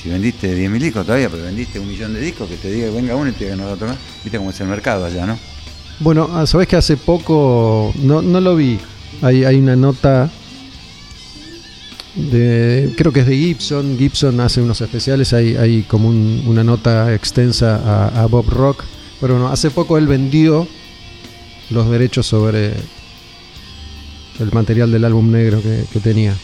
Si 0.02 0.08
vendiste 0.08 0.54
10 0.54 0.70
mil 0.70 0.82
discos 0.82 1.06
todavía, 1.06 1.28
pero 1.30 1.44
vendiste 1.44 1.78
un 1.78 1.88
millón 1.88 2.12
de 2.14 2.20
discos, 2.20 2.48
que 2.48 2.56
te 2.56 2.70
diga 2.70 2.88
que 2.88 2.94
venga 2.96 3.14
uno 3.14 3.30
y 3.30 3.32
te 3.32 3.44
diga 3.44 3.56
que 3.56 3.62
no 3.62 3.68
va 3.68 3.74
a 3.74 3.76
tocar. 3.76 3.96
Viste 4.24 4.36
cómo 4.38 4.50
es 4.50 4.60
el 4.60 4.66
mercado 4.68 5.04
allá, 5.04 5.26
¿no? 5.26 5.38
Bueno, 6.00 6.28
ah, 6.32 6.46
sabes 6.46 6.66
que 6.66 6.76
hace 6.76 6.96
poco, 6.96 7.92
no, 8.02 8.22
no 8.22 8.40
lo 8.40 8.56
vi, 8.56 8.78
hay, 9.22 9.44
hay 9.44 9.56
una 9.56 9.76
nota 9.76 10.30
de, 12.14 12.92
creo 12.96 13.12
que 13.12 13.20
es 13.20 13.26
de 13.26 13.36
Gibson, 13.36 13.96
Gibson 13.98 14.40
hace 14.40 14.60
unos 14.60 14.80
especiales, 14.80 15.32
hay, 15.32 15.56
hay 15.56 15.82
como 15.82 16.08
un- 16.08 16.42
una 16.46 16.64
nota 16.64 17.14
extensa 17.14 18.10
a, 18.20 18.26
Bob 18.26 18.48
Rock, 18.50 18.82
pero 19.20 19.34
bueno, 19.34 19.48
hace 19.50 19.70
poco 19.70 19.96
él 19.96 20.06
vendió 20.06 20.66
los 21.70 21.88
derechos 21.88 22.26
sobre 22.26 22.72
el 24.40 24.52
material 24.52 24.90
del 24.90 25.04
álbum 25.04 25.30
negro 25.30 25.62
que, 25.62 25.84
que 25.92 26.00
tenía, 26.00 26.34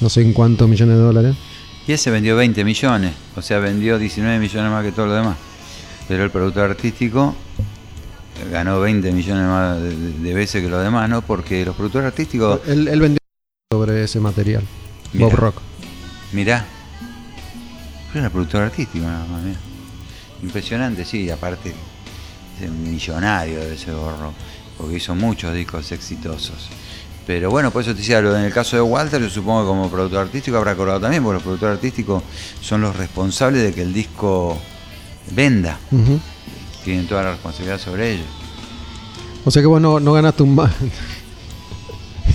no 0.00 0.08
sé 0.08 0.22
en 0.22 0.32
cuántos 0.32 0.68
millones 0.68 0.96
de 0.96 1.02
dólares. 1.02 1.34
Y 1.88 1.92
ese 1.92 2.10
vendió 2.10 2.36
20 2.36 2.64
millones, 2.64 3.12
o 3.34 3.42
sea, 3.42 3.58
vendió 3.58 3.98
19 3.98 4.38
millones 4.38 4.70
más 4.70 4.84
que 4.84 4.92
todo 4.92 5.06
lo 5.06 5.14
demás. 5.14 5.36
Pero 6.06 6.24
el 6.24 6.30
productor 6.30 6.70
artístico 6.70 7.34
ganó 8.50 8.80
20 8.80 9.12
millones 9.12 9.44
más 9.44 9.80
de, 9.80 10.34
veces 10.34 10.62
que 10.62 10.68
los 10.68 10.82
demás, 10.82 11.08
¿no? 11.08 11.22
Porque 11.22 11.64
los 11.64 11.74
productores 11.76 12.06
artísticos, 12.08 12.60
Él, 12.66 12.88
él 12.88 13.00
vendió 13.00 13.18
sobre 13.72 14.04
ese 14.04 14.20
material, 14.20 14.62
Mirá. 15.12 15.26
Bob 15.26 15.34
Rock. 15.36 15.56
mirá, 16.32 16.64
era 18.14 18.30
productor 18.30 18.62
artístico 18.62 19.04
nada 19.06 19.24
más, 19.26 19.42
mirá. 19.42 19.58
Impresionante, 20.42 21.04
sí, 21.04 21.28
aparte, 21.30 21.74
es 22.60 22.68
un 22.68 22.90
millonario 22.90 23.60
de 23.60 23.74
ese 23.74 23.92
gorro, 23.92 24.32
porque 24.78 24.96
hizo 24.96 25.14
muchos 25.14 25.54
discos 25.54 25.90
exitosos. 25.92 26.68
Pero 27.26 27.50
bueno, 27.50 27.70
por 27.70 27.82
eso 27.82 27.92
te 27.92 27.98
decía, 27.98 28.20
lo- 28.20 28.36
en 28.36 28.44
el 28.44 28.52
caso 28.52 28.74
de 28.76 28.82
Walter, 28.82 29.20
yo 29.20 29.28
supongo 29.30 29.62
que 29.62 29.66
como 29.68 29.90
productor 29.90 30.20
artístico 30.22 30.56
habrá 30.56 30.74
cobrado 30.74 31.00
también, 31.00 31.22
porque 31.22 31.34
los 31.34 31.42
productores 31.42 31.76
artísticos 31.76 32.22
son 32.60 32.80
los 32.80 32.96
responsables 32.96 33.62
de 33.62 33.72
que 33.72 33.82
el 33.82 33.92
disco 33.92 34.58
venda. 35.32 35.78
Ujú. 35.92 36.18
Tienen 36.84 37.06
toda 37.06 37.22
la 37.22 37.30
responsabilidad 37.32 37.78
sobre 37.78 38.12
ellos. 38.14 38.26
O 39.44 39.50
sea 39.50 39.62
que 39.62 39.66
vos 39.68 39.80
no, 39.80 40.00
no 40.00 40.12
ganaste 40.12 40.42
un 40.42 40.54
ma- 40.54 40.70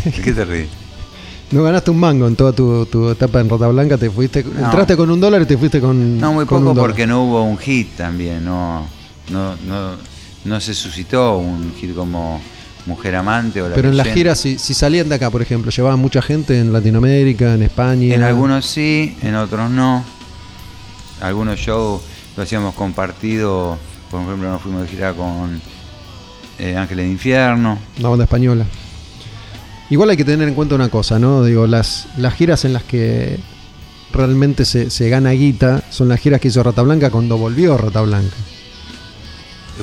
¿De 0.05 0.11
qué 0.11 0.31
te 0.34 0.45
ríes? 0.45 0.67
no 1.51 1.63
ganaste 1.63 1.91
un 1.91 1.99
mango 1.99 2.27
en 2.27 2.35
toda 2.35 2.51
tu, 2.53 2.85
tu 2.88 3.09
etapa 3.09 3.39
en 3.39 3.47
Rota 3.49 3.67
Blanca, 3.67 3.97
te 3.97 4.09
fuiste, 4.09 4.43
No. 4.43 4.65
entraste 4.65 4.97
con 4.97 5.09
un 5.09 5.19
dólar 5.19 5.41
y 5.43 5.45
te 5.45 5.57
fuiste 5.57 5.80
con 5.80 6.19
No, 6.19 6.34
muy 6.34 6.45
con 6.45 6.59
poco 6.63 6.73
dólar. 6.73 6.89
porque 6.89 7.05
no 7.07 7.23
hubo 7.23 7.43
un 7.43 7.57
hit 7.57 7.95
también, 7.95 8.43
no, 8.43 8.85
no, 9.30 9.55
no, 9.67 9.91
no 10.43 10.59
se 10.59 10.73
suscitó 10.73 11.38
un 11.38 11.73
hit 11.80 11.95
como 11.95 12.41
Mujer 12.88 13.15
Amante 13.15 13.61
o 13.61 13.69
La 13.69 13.76
Pero 13.76 13.89
en 13.89 13.97
las 13.97 14.07
giras, 14.07 14.39
si, 14.39 14.57
si 14.59 14.73
salían 14.73 15.07
de 15.07 15.15
acá, 15.15 15.30
por 15.30 15.41
ejemplo, 15.41 15.72
llevaban 15.72 15.99
mucha 15.99 16.22
gente 16.22 16.59
en 16.59 16.73
Latinoamérica, 16.73 17.53
en 17.53 17.63
España. 17.63 18.13
En 18.15 18.23
algunos 18.23 18.65
sí, 18.65 19.15
en 19.22 19.35
otros 19.35 19.69
no. 19.72 20.03
Algunos 21.22 21.59
shows 21.59 22.01
lo 22.35 22.43
hacíamos 22.43 22.73
compartido, 22.76 23.77
por 24.10 24.22
ejemplo 24.22 24.49
nos 24.49 24.61
fuimos 24.61 24.82
de 24.84 24.88
gira 24.88 25.14
con 25.14 25.61
eh, 26.60 26.76
Ángeles 26.76 27.06
de 27.06 27.11
Infierno. 27.11 27.80
Una 27.99 28.10
banda 28.10 28.23
española. 28.26 28.65
Igual 29.90 30.10
hay 30.10 30.18
que 30.18 30.26
tener 30.26 30.48
en 30.48 30.56
cuenta 30.56 30.76
una 30.76 30.90
cosa, 30.90 31.19
¿no? 31.19 31.44
Digo, 31.44 31.68
las, 31.68 32.07
las 32.18 32.34
giras 32.34 32.65
en 32.65 32.73
las 32.73 32.84
que 32.84 33.40
realmente 34.11 34.65
se, 34.65 34.90
se 34.90 35.10
gana 35.10 35.32
guita 35.32 35.84
son 35.90 36.07
las 36.07 36.19
giras 36.19 36.40
que 36.41 36.48
hizo 36.48 36.64
Rata 36.64 36.82
Blanca 36.82 37.10
cuando 37.10 37.38
volvió 37.38 37.77
Rata 37.77 38.02
Blanca. 38.02 38.36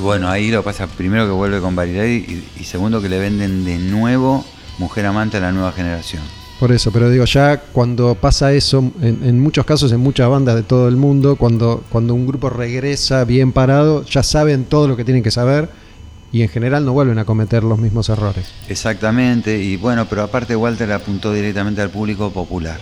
Bueno, 0.01 0.29
ahí 0.29 0.51
lo 0.51 0.63
pasa 0.63 0.87
primero 0.87 1.27
que 1.27 1.33
vuelve 1.33 1.61
con 1.61 1.77
Barilari 1.77 2.45
y, 2.57 2.61
y 2.61 2.65
segundo 2.65 3.03
que 3.03 3.11
le 3.11 3.19
venden 3.19 3.65
de 3.65 3.79
nuevo 3.79 4.45
Mujer 4.79 5.07
Amante 5.07 5.37
a 5.37 5.41
la 5.41 5.53
nueva 5.53 5.73
generación. 5.73 6.23
Por 6.63 6.71
eso, 6.71 6.93
pero 6.93 7.11
digo, 7.11 7.25
ya 7.25 7.61
cuando 7.61 8.15
pasa 8.15 8.53
eso, 8.53 8.93
en, 9.01 9.19
en 9.25 9.41
muchos 9.41 9.67
casos, 9.67 9.91
en 9.91 9.99
muchas 9.99 10.29
bandas 10.29 10.55
de 10.55 10.63
todo 10.63 10.87
el 10.87 10.95
mundo, 10.95 11.35
cuando, 11.35 11.83
cuando 11.91 12.15
un 12.15 12.25
grupo 12.25 12.51
regresa 12.51 13.25
bien 13.25 13.51
parado, 13.51 14.05
ya 14.05 14.23
saben 14.23 14.67
todo 14.67 14.87
lo 14.87 14.97
que 14.97 15.05
tienen 15.05 15.25
que 15.25 15.33
saber 15.33 15.69
y 16.31 16.43
en 16.43 16.49
general 16.49 16.85
no 16.85 16.93
vuelven 16.93 17.19
a 17.19 17.25
cometer 17.25 17.65
los 17.65 17.81
mismos 17.81 18.11
errores. 18.11 18.47
Exactamente, 18.69 19.61
y 19.61 19.77
bueno, 19.77 20.07
pero 20.09 20.23
aparte 20.23 20.55
Walter 20.55 20.93
apuntó 20.93 21.33
directamente 21.33 21.83
al 21.83 21.91
público 21.91 22.31
popular. 22.31 22.79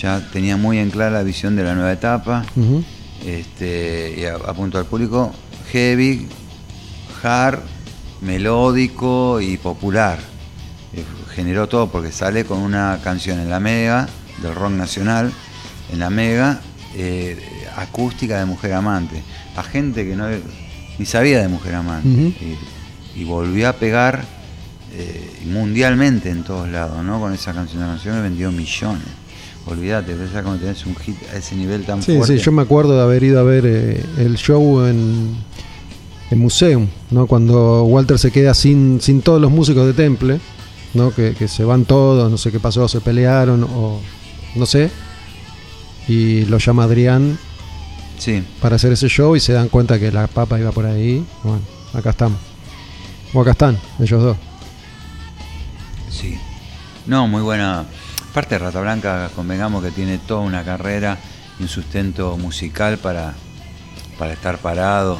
Ya 0.00 0.30
tenía 0.32 0.56
muy 0.56 0.78
en 0.78 0.90
clara 0.90 1.10
la 1.10 1.24
visión 1.24 1.56
de 1.56 1.64
la 1.64 1.74
nueva 1.74 1.92
etapa, 1.92 2.44
este, 3.26 4.14
y 4.20 4.24
apuntó 4.24 4.78
al 4.78 4.86
público 4.86 5.32
heavy, 5.72 6.28
hard, 7.24 7.58
melódico 8.20 9.40
y 9.40 9.56
popular. 9.56 10.20
Generó 11.38 11.68
todo 11.68 11.86
porque 11.88 12.10
sale 12.10 12.44
con 12.44 12.58
una 12.58 12.98
canción 13.04 13.38
en 13.38 13.48
la 13.48 13.60
Mega, 13.60 14.08
del 14.42 14.56
rock 14.56 14.72
nacional, 14.72 15.30
en 15.92 16.00
la 16.00 16.10
Mega, 16.10 16.60
eh, 16.96 17.38
acústica 17.76 18.40
de 18.40 18.44
Mujer 18.44 18.72
Amante. 18.72 19.22
A 19.56 19.62
gente 19.62 20.04
que 20.04 20.16
no 20.16 20.26
ni 20.98 21.06
sabía 21.06 21.40
de 21.40 21.46
Mujer 21.46 21.76
Amante. 21.76 22.08
Y, 22.08 22.58
y 23.20 23.22
volvió 23.22 23.68
a 23.68 23.74
pegar 23.74 24.24
eh, 24.92 25.30
mundialmente 25.46 26.28
en 26.28 26.42
todos 26.42 26.68
lados, 26.68 27.04
¿no? 27.04 27.20
Con 27.20 27.32
esa 27.32 27.52
canción. 27.52 27.82
La 27.82 27.86
canción 27.86 28.16
me 28.16 28.22
vendió 28.22 28.50
millones. 28.50 29.06
Olvídate, 29.64 30.14
pensá 30.14 30.42
cuando 30.42 30.60
tenés 30.62 30.84
un 30.86 30.96
hit 30.96 31.18
a 31.32 31.36
ese 31.36 31.54
nivel 31.54 31.84
tan 31.84 32.02
Sí, 32.02 32.16
fuerte. 32.16 32.36
sí, 32.36 32.42
yo 32.44 32.50
me 32.50 32.62
acuerdo 32.62 32.96
de 32.96 33.02
haber 33.02 33.22
ido 33.22 33.38
a 33.38 33.44
ver 33.44 33.62
eh, 33.64 34.04
el 34.18 34.36
show 34.38 34.84
en, 34.86 35.36
en 36.32 36.38
Museum, 36.40 36.88
¿no? 37.12 37.28
Cuando 37.28 37.84
Walter 37.84 38.18
se 38.18 38.32
queda 38.32 38.54
sin, 38.54 39.00
sin 39.00 39.22
todos 39.22 39.40
los 39.40 39.52
músicos 39.52 39.86
de 39.86 39.92
Temple, 39.92 40.40
¿no? 40.98 41.10
Que, 41.12 41.34
que 41.34 41.48
se 41.48 41.64
van 41.64 41.84
todos, 41.86 42.30
no 42.30 42.36
sé 42.36 42.52
qué 42.52 42.60
pasó, 42.60 42.88
se 42.88 43.00
pelearon 43.00 43.64
o 43.64 44.00
no 44.54 44.66
sé. 44.66 44.90
Y 46.08 46.44
lo 46.46 46.58
llama 46.58 46.84
Adrián 46.84 47.38
Sí, 48.18 48.44
para 48.60 48.76
hacer 48.76 48.92
ese 48.92 49.08
show 49.08 49.36
y 49.36 49.40
se 49.40 49.52
dan 49.52 49.68
cuenta 49.68 49.98
que 49.98 50.10
la 50.10 50.26
papa 50.26 50.58
iba 50.58 50.72
por 50.72 50.86
ahí. 50.86 51.24
Bueno, 51.44 51.60
acá 51.94 52.10
estamos. 52.10 52.38
O 53.32 53.40
acá 53.40 53.52
están, 53.52 53.78
ellos 54.00 54.22
dos. 54.22 54.36
sí. 56.10 56.38
No, 57.06 57.26
muy 57.26 57.40
buena. 57.40 57.86
Aparte 58.30 58.56
de 58.56 58.58
Rata 58.58 58.80
Blanca, 58.80 59.30
convengamos 59.34 59.82
que 59.82 59.90
tiene 59.90 60.18
toda 60.18 60.40
una 60.40 60.62
carrera 60.62 61.18
y 61.58 61.62
un 61.62 61.68
sustento 61.68 62.36
musical 62.36 62.98
para, 62.98 63.34
para 64.18 64.34
estar 64.34 64.58
parado 64.58 65.18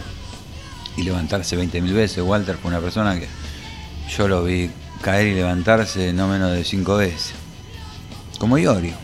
y 0.96 1.02
levantarse 1.02 1.56
20.000 1.56 1.94
veces. 1.94 2.22
Walter 2.22 2.56
fue 2.56 2.70
una 2.70 2.80
persona 2.80 3.18
que 3.18 3.26
yo 4.14 4.28
lo 4.28 4.44
vi 4.44 4.70
caer 5.02 5.28
y 5.28 5.34
levantarse 5.34 6.12
no 6.12 6.28
menos 6.28 6.52
de 6.52 6.64
cinco 6.64 6.96
veces. 6.96 7.32
Como 8.38 8.58
Iorio. 8.58 8.94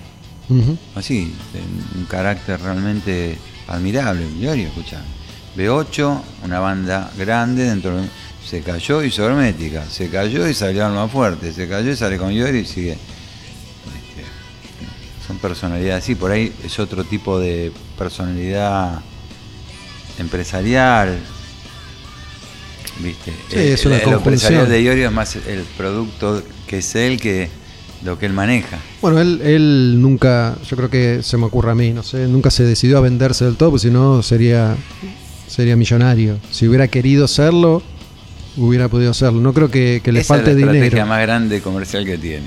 Ujú. 0.48 0.76
Así, 0.94 1.34
en 1.54 2.00
un 2.00 2.06
carácter 2.06 2.60
realmente 2.60 3.38
admirable. 3.66 4.26
Iorio, 4.38 4.68
escucha. 4.68 5.00
B8, 5.56 6.20
una 6.44 6.60
banda 6.60 7.10
grande 7.16 7.64
dentro 7.64 7.96
de... 7.96 8.08
Se 8.44 8.60
cayó 8.60 9.02
y 9.02 9.06
hizo 9.06 9.24
hermética. 9.24 9.86
Se 9.88 10.10
cayó 10.10 10.46
y 10.46 10.54
salió 10.54 10.84
al 10.84 10.92
más 10.92 11.10
fuerte. 11.10 11.52
Se 11.52 11.66
cayó 11.66 11.90
y 11.90 11.96
sale 11.96 12.18
con 12.18 12.30
Iorio 12.30 12.60
y 12.60 12.66
sigue. 12.66 12.92
Este, 12.92 14.24
son 15.26 15.38
personalidades 15.38 16.04
así. 16.04 16.14
Por 16.14 16.30
ahí 16.30 16.52
es 16.62 16.78
otro 16.78 17.04
tipo 17.04 17.38
de 17.38 17.72
personalidad 17.96 19.00
empresarial. 20.18 21.18
¿Viste? 23.00 23.32
Sí, 23.48 23.56
es 23.58 23.84
una 23.86 23.96
el, 23.96 24.02
el 24.02 24.14
conjunción. 24.14 24.68
de 24.68 24.82
Iorio 24.82 25.06
es 25.08 25.12
más 25.12 25.36
el 25.36 25.60
producto 25.76 26.42
que 26.66 26.78
es 26.78 26.94
él 26.94 27.20
que 27.20 27.48
lo 28.04 28.18
que 28.18 28.26
él 28.26 28.32
maneja. 28.32 28.78
Bueno, 29.00 29.20
él, 29.20 29.40
él 29.42 29.96
nunca, 30.00 30.56
yo 30.68 30.76
creo 30.76 30.90
que 30.90 31.22
se 31.22 31.36
me 31.36 31.46
ocurre 31.46 31.72
a 31.72 31.74
mí, 31.74 31.90
no 31.92 32.02
sé, 32.02 32.26
nunca 32.28 32.50
se 32.50 32.62
decidió 32.64 32.98
a 32.98 33.00
venderse 33.00 33.44
del 33.46 33.56
todo, 33.56 33.70
porque 33.70 33.86
si 33.88 33.90
no 33.90 34.22
sería, 34.22 34.76
sería 35.48 35.74
millonario. 35.74 36.38
Si 36.50 36.68
hubiera 36.68 36.86
querido 36.88 37.26
serlo, 37.26 37.82
hubiera 38.56 38.88
podido 38.88 39.12
serlo. 39.14 39.40
No 39.40 39.52
creo 39.54 39.70
que, 39.70 40.00
que 40.04 40.12
le 40.12 40.20
Esa 40.20 40.34
falte 40.34 40.50
es 40.50 40.56
la 40.56 40.60
estrategia 40.62 40.84
dinero. 40.90 41.06
más 41.06 41.22
grande 41.22 41.60
comercial 41.62 42.04
que 42.04 42.18
tiene. 42.18 42.46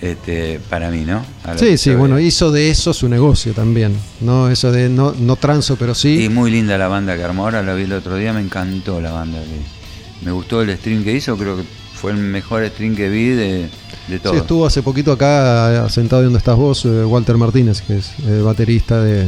Este, 0.00 0.60
para 0.68 0.90
mí, 0.90 1.04
¿no? 1.06 1.24
Sí, 1.58 1.78
sí, 1.78 1.94
bueno, 1.94 2.20
hizo 2.20 2.50
de 2.52 2.68
eso 2.70 2.92
su 2.92 3.08
negocio 3.08 3.52
también. 3.54 3.96
No 4.20 4.50
eso 4.50 4.70
de 4.70 4.88
no, 4.90 5.12
no 5.18 5.36
transo, 5.36 5.76
pero 5.76 5.92
Y 5.92 5.94
sí. 5.94 6.28
muy 6.28 6.50
linda 6.50 6.76
la 6.76 6.88
banda 6.88 7.16
que 7.16 7.24
armó. 7.24 7.44
Ahora 7.44 7.62
la 7.62 7.72
vi 7.74 7.84
el 7.84 7.92
otro 7.94 8.16
día, 8.16 8.32
me 8.32 8.40
encantó 8.40 9.00
la 9.00 9.12
banda. 9.12 9.38
que- 9.40 9.76
me 10.24 10.32
gustó 10.32 10.62
el 10.62 10.74
stream 10.76 11.02
que 11.04 11.12
hizo, 11.14 11.36
creo 11.36 11.56
que 11.56 11.64
fue 11.94 12.10
el 12.12 12.16
mejor 12.18 12.66
stream 12.68 12.94
que 12.96 13.08
vi 13.08 13.28
de, 13.28 13.68
de 14.08 14.18
todo. 14.18 14.32
Sí, 14.34 14.38
estuvo 14.40 14.66
hace 14.66 14.82
poquito 14.82 15.12
acá 15.12 15.86
sentado 15.90 16.22
donde 16.22 16.38
estás 16.38 16.56
vos, 16.56 16.84
eh, 16.84 17.04
Walter 17.04 17.36
Martínez, 17.36 17.80
que 17.82 17.98
es 17.98 18.12
eh, 18.26 18.40
baterista 18.42 19.02
de, 19.02 19.24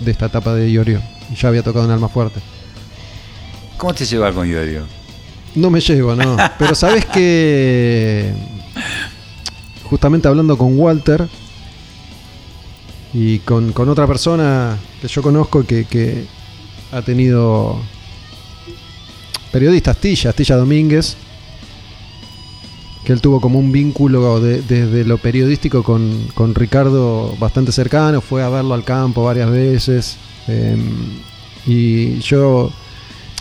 de 0.00 0.10
esta 0.10 0.26
etapa 0.26 0.54
de 0.54 0.68
Iorio. 0.70 1.00
y 1.30 1.36
ya 1.36 1.48
había 1.48 1.62
tocado 1.62 1.84
en 1.86 1.90
Alma 1.90 2.08
Fuerte. 2.08 2.40
¿Cómo 3.76 3.92
te 3.94 4.04
llevas 4.04 4.34
con 4.34 4.48
Iorio? 4.48 4.82
No 5.54 5.70
me 5.70 5.80
llevo, 5.80 6.14
no. 6.14 6.36
Pero 6.58 6.74
sabes 6.74 7.04
que. 7.06 8.32
Justamente 9.84 10.28
hablando 10.28 10.56
con 10.56 10.78
Walter 10.78 11.28
y 13.12 13.38
con, 13.40 13.72
otra 13.88 14.06
persona 14.06 14.76
que 15.00 15.08
yo 15.08 15.22
conozco 15.22 15.64
que, 15.64 16.26
ha 16.92 17.02
tenido. 17.02 17.78
Periodista 19.52 19.92
Astilla, 19.92 20.30
Astilla 20.30 20.56
Domínguez. 20.56 21.16
Que 23.04 23.12
él 23.12 23.20
tuvo 23.20 23.40
como 23.40 23.58
un 23.58 23.70
vínculo 23.70 24.40
de- 24.40 24.62
desde 24.62 25.04
lo 25.04 25.18
periodístico 25.18 25.82
con, 25.82 26.54
Ricardo 26.54 27.36
bastante 27.38 27.70
cercano. 27.70 28.20
Fue 28.20 28.42
a 28.42 28.48
verlo 28.48 28.74
al 28.74 28.84
campo 28.84 29.24
varias 29.24 29.50
veces. 29.50 30.16
em, 30.48 31.20
y 31.66 32.18
yo 32.20 32.70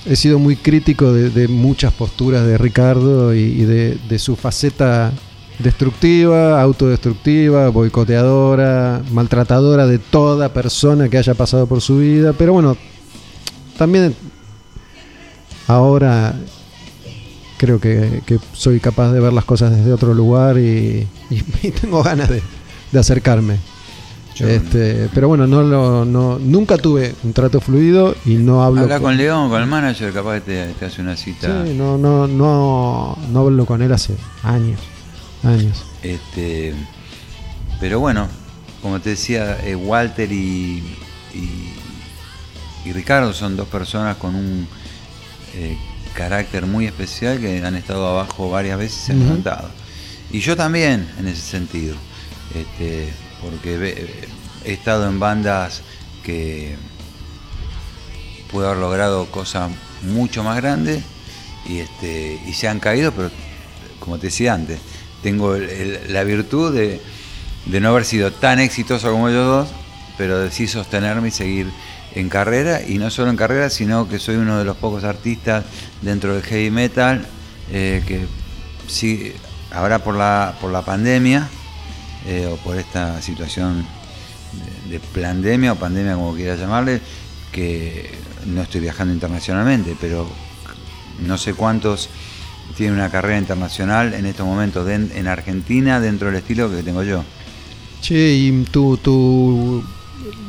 he 0.05 0.15
sido 0.15 0.39
muy 0.39 0.55
crítico 0.55 1.11
de, 1.13 1.47
muchas 1.47 1.93
posturas 1.93 2.45
de 2.45 2.57
Ricardo 2.57 3.33
y, 3.33 3.63
de 3.63 4.19
su 4.19 4.35
faceta 4.35 5.11
destructiva, 5.59 6.61
autodestructiva, 6.61 7.69
boicoteadora, 7.69 9.01
maltratadora 9.11 9.85
de 9.87 9.99
toda 9.99 10.49
persona 10.53 11.09
que 11.09 11.17
haya 11.17 11.33
pasado 11.33 11.67
por 11.67 11.81
su 11.81 11.97
vida. 11.97 12.33
Pero 12.33 12.53
bueno, 12.53 12.75
también 13.77 14.15
ahora 15.67 16.33
creo 17.57 17.79
que, 17.79 18.21
que 18.25 18.39
soy 18.53 18.79
capaz 18.79 19.11
de 19.11 19.19
ver 19.19 19.33
las 19.33 19.45
cosas 19.45 19.71
desde 19.75 19.93
otro 19.93 20.13
lugar 20.13 20.57
y, 20.57 21.07
y- 21.29 21.43
y 21.67 21.71
tengo 21.71 22.03
ganas 22.03 22.29
de, 22.29 22.41
de 22.91 22.99
acercarme. 22.99 23.57
Este, 24.39 25.09
pero 25.13 25.27
bueno, 25.27 25.45
no 25.45 25.61
lo, 25.61 26.05
no, 26.05 26.39
nunca 26.39 26.75
tuve 26.77 27.13
un 27.23 27.33
trato 27.33 27.61
fluido 27.61 28.15
y 28.25 28.33
no 28.33 28.63
hablo 28.63 28.81
Habla 28.81 28.95
con- 28.95 29.03
con 29.09 29.17
León, 29.17 29.49
con 29.51 29.61
el 29.61 29.67
manager, 29.67 30.11
capaz 30.11 30.35
que 30.35 30.41
te, 30.41 30.73
te 30.73 30.85
hace 30.85 31.01
una 31.03 31.15
cita. 31.15 31.63
Sí, 31.63 31.75
no, 31.77 31.99
no, 31.99 32.27
no, 32.27 33.15
no 33.31 33.39
hablo 33.39 33.65
con 33.67 33.83
él 33.83 33.91
hace 33.93 34.15
años. 34.41 34.79
Años. 35.43 35.83
Este, 36.01 36.73
pero 37.79 37.99
bueno, 37.99 38.27
como 38.81 38.99
te 38.99 39.11
decía, 39.11 39.57
eh, 39.63 39.75
Walter 39.75 40.31
y, 40.31 40.83
y, 41.33 41.73
y 42.85 42.91
Ricardo 42.93 43.33
son 43.33 43.55
dos 43.55 43.67
personas 43.67 44.17
con 44.17 44.35
un 44.35 44.67
eh, 45.55 45.77
carácter 46.13 46.65
muy 46.65 46.85
especial 46.85 47.39
que 47.39 47.63
han 47.65 47.75
estado 47.75 48.07
abajo 48.07 48.49
varias 48.49 48.77
veces 48.77 48.97
y 49.03 49.05
se 49.05 49.11
han 49.13 49.17
Ujú. 49.19 49.27
levantado. 49.27 49.69
Y 50.31 50.39
yo 50.39 50.55
también, 50.55 51.09
en 51.19 51.27
ese 51.27 51.41
sentido, 51.41 51.95
este, 52.55 53.09
porque 53.41 54.27
he 54.65 54.71
estado 54.73 55.07
en 55.07 55.19
bandas 55.19 55.81
que 56.23 56.75
pude 58.51 58.65
haber 58.67 58.77
logrado 58.77 59.25
cosas 59.31 59.71
mucho 60.03 60.43
más 60.43 60.57
grandes 60.57 61.03
y, 61.67 61.79
este, 61.79 62.39
y 62.47 62.53
se 62.53 62.67
han 62.67 62.79
caído, 62.79 63.11
pero 63.11 63.31
como 63.99 64.17
te 64.17 64.27
decía 64.27 64.53
antes, 64.53 64.79
tengo 65.23 65.55
el- 65.55 65.99
la 66.09 66.23
virtud 66.23 66.73
de, 66.75 66.99
no 67.79 67.89
haber 67.89 68.05
sido 68.05 68.31
tan 68.31 68.59
exitoso 68.59 69.11
como 69.11 69.29
ellos 69.29 69.45
dos, 69.45 69.69
pero 70.17 70.39
de 70.39 70.51
sostenerme 70.67 71.29
y 71.29 71.31
seguir 71.31 71.67
en 72.13 72.29
carrera, 72.29 72.81
y 72.87 72.99
no 72.99 73.09
solo 73.09 73.31
en 73.31 73.37
carrera, 73.37 73.69
sino 73.71 74.07
que 74.07 74.19
soy 74.19 74.35
uno 74.35 74.59
de 74.59 74.65
los 74.65 74.77
pocos 74.77 75.03
artistas 75.03 75.65
dentro 76.03 76.35
del 76.35 76.43
heavy 76.43 76.69
metal 76.69 77.25
eh, 77.71 78.03
que 78.05 78.25
sí, 78.87 79.33
ahora 79.71 79.99
por 80.03 80.15
la, 80.15 80.55
por 80.61 80.71
la 80.71 80.83
pandemia 80.83 81.47
eh, 82.27 82.47
o 82.51 82.57
por 82.57 82.77
esta 82.77 83.19
situación 83.21 83.83
de, 84.87 84.91
de 84.91 84.99
pandemia 84.99 85.71
o 85.73 85.75
pandemia 85.75 86.13
como 86.13 86.35
quieras 86.35 86.59
llamarle, 86.59 87.01
que 87.51 88.11
no 88.45 88.61
estoy 88.61 88.81
viajando 88.81 89.13
internacionalmente, 89.13 89.95
pero 89.99 90.27
no 91.19 91.37
sé 91.37 91.53
cuántos 91.53 92.09
tienen 92.77 92.95
una 92.95 93.09
carrera 93.09 93.37
internacional 93.37 94.13
en 94.13 94.25
estos 94.25 94.45
momentos 94.45 94.87
en 94.89 95.27
Argentina 95.27 95.99
dentro 95.99 96.27
del 96.27 96.37
estilo 96.37 96.69
que 96.69 96.83
tengo 96.83 97.03
yo. 97.03 97.23
Che, 98.01 98.33
y 98.33 98.65
tu, 98.71 98.97
tu 98.97 99.83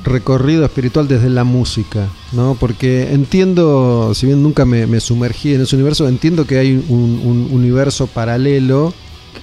recorrido 0.05 0.65
espiritual 0.65 1.07
desde 1.09 1.31
la 1.31 1.45
música, 1.45 2.09
¿no? 2.33 2.57
Porque 2.59 3.13
entiendo, 3.13 4.13
si 4.15 4.27
bien 4.27 4.43
nunca 4.43 4.65
me, 4.65 4.87
me 4.87 5.01
sumergí 5.01 5.55
en 5.55 5.61
ese 5.63 5.77
universo, 5.77 6.09
entiendo 6.09 6.47
que 6.47 6.59
hay 6.59 6.73
un, 6.89 7.21
un 7.25 7.49
universo 7.53 8.07
paralelo 8.07 8.93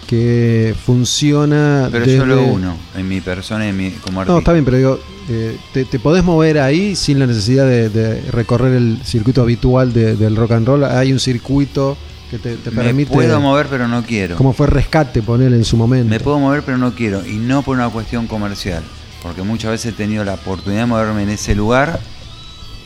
que 0.07 0.75
funciona 0.85 1.87
Pero 1.91 2.05
desde... 2.05 2.19
solo 2.19 2.43
uno, 2.43 2.77
en 2.97 3.07
mi 3.07 3.21
persona 3.21 3.65
y 3.65 3.69
en 3.69 3.77
mi, 3.77 3.91
como 3.91 4.19
artista. 4.21 4.33
No, 4.33 4.39
está 4.39 4.53
bien, 4.53 4.65
pero 4.65 4.77
digo, 4.77 4.99
eh, 5.29 5.57
te, 5.73 5.85
te 5.85 5.99
podés 5.99 6.23
mover 6.23 6.59
ahí 6.59 6.95
sin 6.95 7.17
la 7.19 7.27
necesidad 7.27 7.65
de, 7.65 7.89
de 7.89 8.21
recorrer 8.31 8.73
el 8.73 8.99
circuito 9.05 9.41
habitual 9.41 9.93
de- 9.93 10.15
del 10.15 10.35
rock 10.35 10.51
and 10.51 10.67
roll. 10.67 10.83
Hay 10.83 11.13
un 11.13 11.19
circuito 11.19 11.97
que 12.31 12.39
te, 12.39 12.55
te 12.55 12.71
Me 12.71 12.83
permite... 12.83 13.13
puedo 13.13 13.39
mover 13.39 13.67
pero 13.69 13.87
no 13.87 14.01
quiero. 14.03 14.37
Como 14.37 14.53
fue 14.53 14.65
rescate, 14.65 15.21
poner 15.21 15.53
en 15.53 15.65
su 15.65 15.77
momento. 15.77 16.09
Me 16.09 16.19
puedo 16.19 16.39
mover 16.39 16.63
pero 16.63 16.77
no 16.79 16.95
quiero. 16.95 17.23
Y 17.27 17.33
no 17.35 17.61
por 17.61 17.75
una 17.77 17.89
cuestión 17.89 18.25
comercial. 18.25 18.81
Porque 19.21 19.43
muchas 19.43 19.71
veces 19.71 19.93
he 19.93 19.95
tenido 19.95 20.23
la 20.23 20.33
oportunidad 20.35 20.81
de 20.81 20.85
moverme 20.87 21.23
en 21.23 21.29
ese 21.29 21.53
lugar 21.53 21.99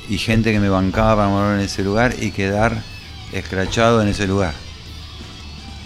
y 0.10 0.18
gente 0.18 0.52
que 0.52 0.60
me 0.60 0.68
bancaba 0.68 1.16
para 1.16 1.30
moverme 1.30 1.60
en 1.60 1.66
ese 1.66 1.84
lugar 1.84 2.16
y 2.20 2.32
quedar 2.32 2.82
escrachado 3.32 4.02
en 4.02 4.10
ese 4.10 4.28
lugar. 4.28 4.54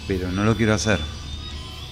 Pero 0.08 0.32
no 0.32 0.42
lo 0.44 0.56
quiero 0.56 0.74
hacer. 0.74 0.98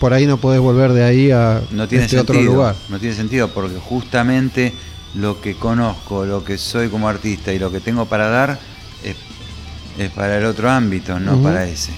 Por 0.01 0.13
ahí 0.13 0.27
no 0.27 0.39
podés 0.39 0.61
volver 0.61 0.93
de 0.93 1.05
ahí 1.05 1.31
a 1.31 1.61
No 1.71 1.87
tiene 1.87 2.05
este 2.05 2.17
sentido. 2.17 2.39
otro 2.41 2.53
lugar. 2.55 2.75
No 2.89 2.99
tiene 2.99 3.15
sentido 3.15 3.49
porque 3.49 3.77
justamente 3.77 4.73
lo 5.15 5.41
que 5.41 5.55
conozco, 5.55 6.25
lo 6.25 6.45
que 6.45 6.59
soy 6.59 6.89
como 6.89 7.09
artista 7.09 7.53
y 7.53 7.59
lo 7.59 7.71
que 7.71 7.81
tengo 7.81 8.07
para 8.07 8.29
dar 8.29 8.59
es, 9.99 10.11
para 10.11 10.39
el 10.39 10.45
otro 10.45 10.71
ámbito, 10.71 11.19
no 11.21 11.43
para 11.43 11.65
ese. 11.67 11.93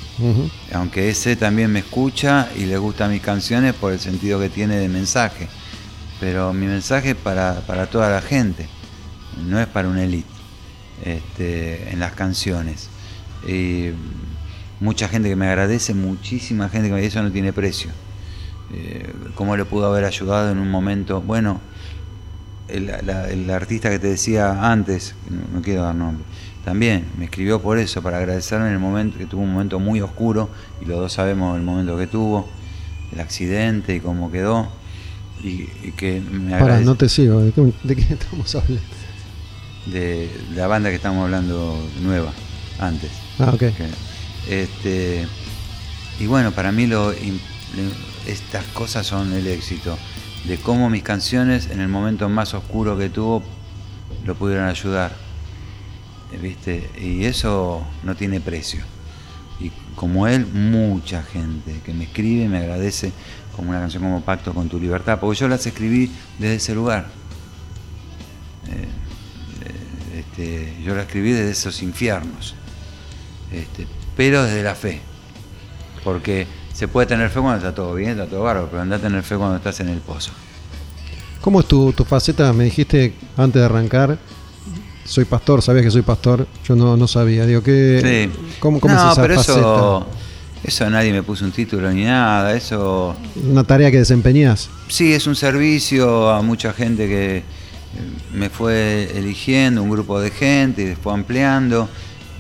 Aunque 0.72 1.09
ese 1.10 1.36
también 1.36 1.70
me 1.70 1.81
escucha 1.81 2.48
y 2.56 2.64
le 2.66 2.78
gustan 2.78 3.10
mis 3.10 3.20
canciones 3.22 3.74
por 3.74 3.93
el 3.93 4.01
sentido 4.01 4.40
que 4.40 4.48
tiene 4.48 4.77
de 4.77 4.89
mensaje. 4.89 5.48
Pero 6.18 6.52
mi 6.52 6.66
mensaje 6.66 7.10
es 7.10 7.16
para, 7.16 7.60
para 7.66 7.86
toda 7.86 8.10
la 8.10 8.20
gente, 8.22 8.66
no 9.47 9.59
es 9.60 9.66
para 9.66 9.89
una 9.89 10.02
élite 10.05 10.28
este, 11.05 11.90
en 11.90 11.98
las 12.01 12.12
canciones. 12.12 12.89
Y 13.47 13.90
mucha 14.81 15.09
gente 15.09 15.28
que 15.28 15.36
me 15.36 15.47
agradece, 15.48 15.94
muchísima 15.94 16.68
gente 16.68 16.89
que 16.89 16.94
me 16.94 17.01
dice 17.01 17.18
eso 17.18 17.22
no 17.22 17.31
tiene 17.32 17.52
precio. 17.52 17.90
Eh, 18.72 19.12
¿Cómo 19.35 19.56
le 19.56 19.64
pudo 19.64 19.86
haber 19.86 20.05
ayudado 20.05 20.51
en 20.52 20.59
un 20.59 20.70
momento? 20.70 21.20
Bueno, 21.22 21.60
el, 22.68 22.86
la- 22.86 23.28
el 23.31 23.51
artista 23.51 23.90
que 23.90 23.98
te 23.98 24.09
decía 24.09 24.70
antes, 24.70 25.14
no 25.52 25.60
quiero 25.62 25.82
dar 25.82 25.94
nombre, 25.94 26.24
también 26.65 27.07
me 27.19 27.24
escribió 27.24 27.61
por 27.61 27.78
eso, 27.78 28.03
para 28.03 28.19
agradecerme 28.19 28.66
en 28.66 28.74
el 28.74 28.78
momento 28.78 29.19
que 29.19 29.27
tuvo 29.27 29.43
un 29.43 29.53
momento 29.53 29.78
muy 29.78 30.01
oscuro, 30.01 30.51
y 30.81 30.85
los 30.85 30.99
dos 30.99 31.12
sabemos 31.12 31.57
el 31.57 31.62
momento 31.62 31.97
que 31.97 32.07
tuvo, 32.07 32.49
el 33.12 33.20
accidente 33.20 33.95
y 33.95 34.01
cómo 34.01 34.31
quedó, 34.31 34.69
y, 35.43 35.69
y 35.82 35.93
que 35.97 36.20
me 36.20 36.55
agradece 36.55 36.85
no 36.85 36.95
te 36.97 37.09
sigo. 37.09 37.41
¿De 37.41 37.53
qué, 37.53 37.73
de 37.82 37.97
qué 37.97 38.15
estamos 38.15 38.55
hablando? 38.55 38.82
de 39.87 40.31
la 40.55 40.66
banda 40.66 40.91
que 40.91 40.97
estamos 40.97 41.24
hablando 41.24 41.78
nueva, 42.03 42.32
antes. 42.78 43.11
Ah, 43.39 43.51
ok. 43.55 43.59
Que, 43.59 43.87
este, 44.49 45.27
y 46.19 46.27
bueno, 46.27 46.53
para 46.53 46.73
mí 46.73 46.87
lo, 46.87 47.12
estas 48.27 48.65
cosas 48.74 49.07
son 49.07 49.32
el 49.32 49.47
éxito, 49.47 49.99
de 50.47 50.59
cómo 50.59 50.91
mis 50.91 51.03
canciones 51.03 51.69
en 51.70 51.81
el 51.81 51.89
momento 51.89 52.28
más 52.28 52.55
oscuro 52.55 52.97
que 52.99 53.09
tuvo 53.09 53.43
lo 54.24 54.35
pudieron 54.35 54.66
ayudar. 54.66 55.12
¿Viste? 56.39 56.90
Y 56.98 57.24
eso 57.24 57.86
no 58.02 58.15
tiene 58.15 58.40
precio. 58.40 58.82
Y 59.59 59.70
como 59.94 60.27
él, 60.27 60.47
mucha 60.47 61.23
gente 61.23 61.81
que 61.85 61.93
me 61.93 62.05
escribe, 62.05 62.48
me 62.48 62.59
agradece, 62.59 63.12
como 63.55 63.70
una 63.70 63.81
canción 63.81 64.02
como 64.02 64.23
Pacto 64.23 64.55
con 64.55 64.69
tu 64.69 64.81
libertad, 64.81 65.19
porque 65.20 65.39
yo 65.39 65.48
las 65.48 65.66
escribí 65.66 66.11
desde 66.39 66.55
ese 66.55 66.74
lugar. 66.74 67.09
Eh, 68.69 68.89
eh, 69.65 70.19
este, 70.20 70.82
yo 70.82 70.94
la 70.94 71.02
escribí 71.02 71.32
desde 71.32 71.51
esos 71.51 71.82
infiernos 71.82 72.55
este, 73.52 73.86
pero 74.16 74.44
desde 74.44 74.62
la 74.62 74.74
fe. 74.74 75.01
Porque 76.05 76.47
se 76.73 76.89
puede 76.89 77.07
tener 77.07 77.31
fe 77.31 77.40
cuando 77.40 77.59
está 77.59 77.74
todo 77.74 77.94
bien, 77.94 78.11
está 78.11 78.27
todo 78.27 78.43
bárbaro, 78.43 78.69
pero 78.70 78.82
anda 78.82 78.97
a 78.97 78.98
tener 78.98 79.23
fe 79.23 79.36
cuando 79.36 79.57
estás 79.57 79.81
en 79.81 79.89
el 79.89 79.98
pozo. 79.98 80.32
¿Cómo 81.40 81.61
es 81.61 81.66
tu, 81.66 81.93
tu 81.93 82.05
faceta? 82.05 82.52
Me 82.52 82.65
dijiste 82.65 83.15
antes 83.36 83.61
de 83.61 83.66
arrancar. 83.66 84.19
Soy 85.11 85.24
pastor, 85.24 85.61
sabías 85.61 85.85
que 85.85 85.91
soy 85.91 86.03
pastor. 86.03 86.47
Yo 86.65 86.77
no, 86.77 86.97
no 86.97 87.09
sabía. 87.09 87.45
Digo, 87.45 87.65
¿qué, 87.65 88.31
Sí. 88.31 88.41
¿Cómo, 88.61 88.78
cómo 88.78 88.95
no, 88.95 89.07
es 89.07 89.12
esa 89.12 89.23
pero 89.23 89.35
faceta? 89.35 89.59
eso, 89.59 90.07
eso 90.62 90.89
nadie 90.89 91.11
me 91.11 91.24
puso 91.24 91.45
un 91.45 91.51
título 91.51 91.91
ni 91.91 92.05
nada. 92.05 92.55
Eso 92.55 93.16
Una 93.45 93.65
tarea 93.65 93.91
que 93.91 93.99
desempeñás. 93.99 94.70
sí 94.87 95.12
es 95.12 95.27
un 95.27 95.35
servicio 95.35 96.31
a 96.31 96.43
mucha 96.43 96.73
gente 96.73 97.09
que 97.09 97.39
eh, 97.39 97.43
me 98.32 98.51
fue 98.51 99.11
eligiendo, 99.16 99.82
un 99.82 99.91
grupo 99.91 100.20
de 100.20 100.31
gente 100.31 100.82
y 100.82 100.85
después 100.85 101.12
ampliando. 101.12 101.89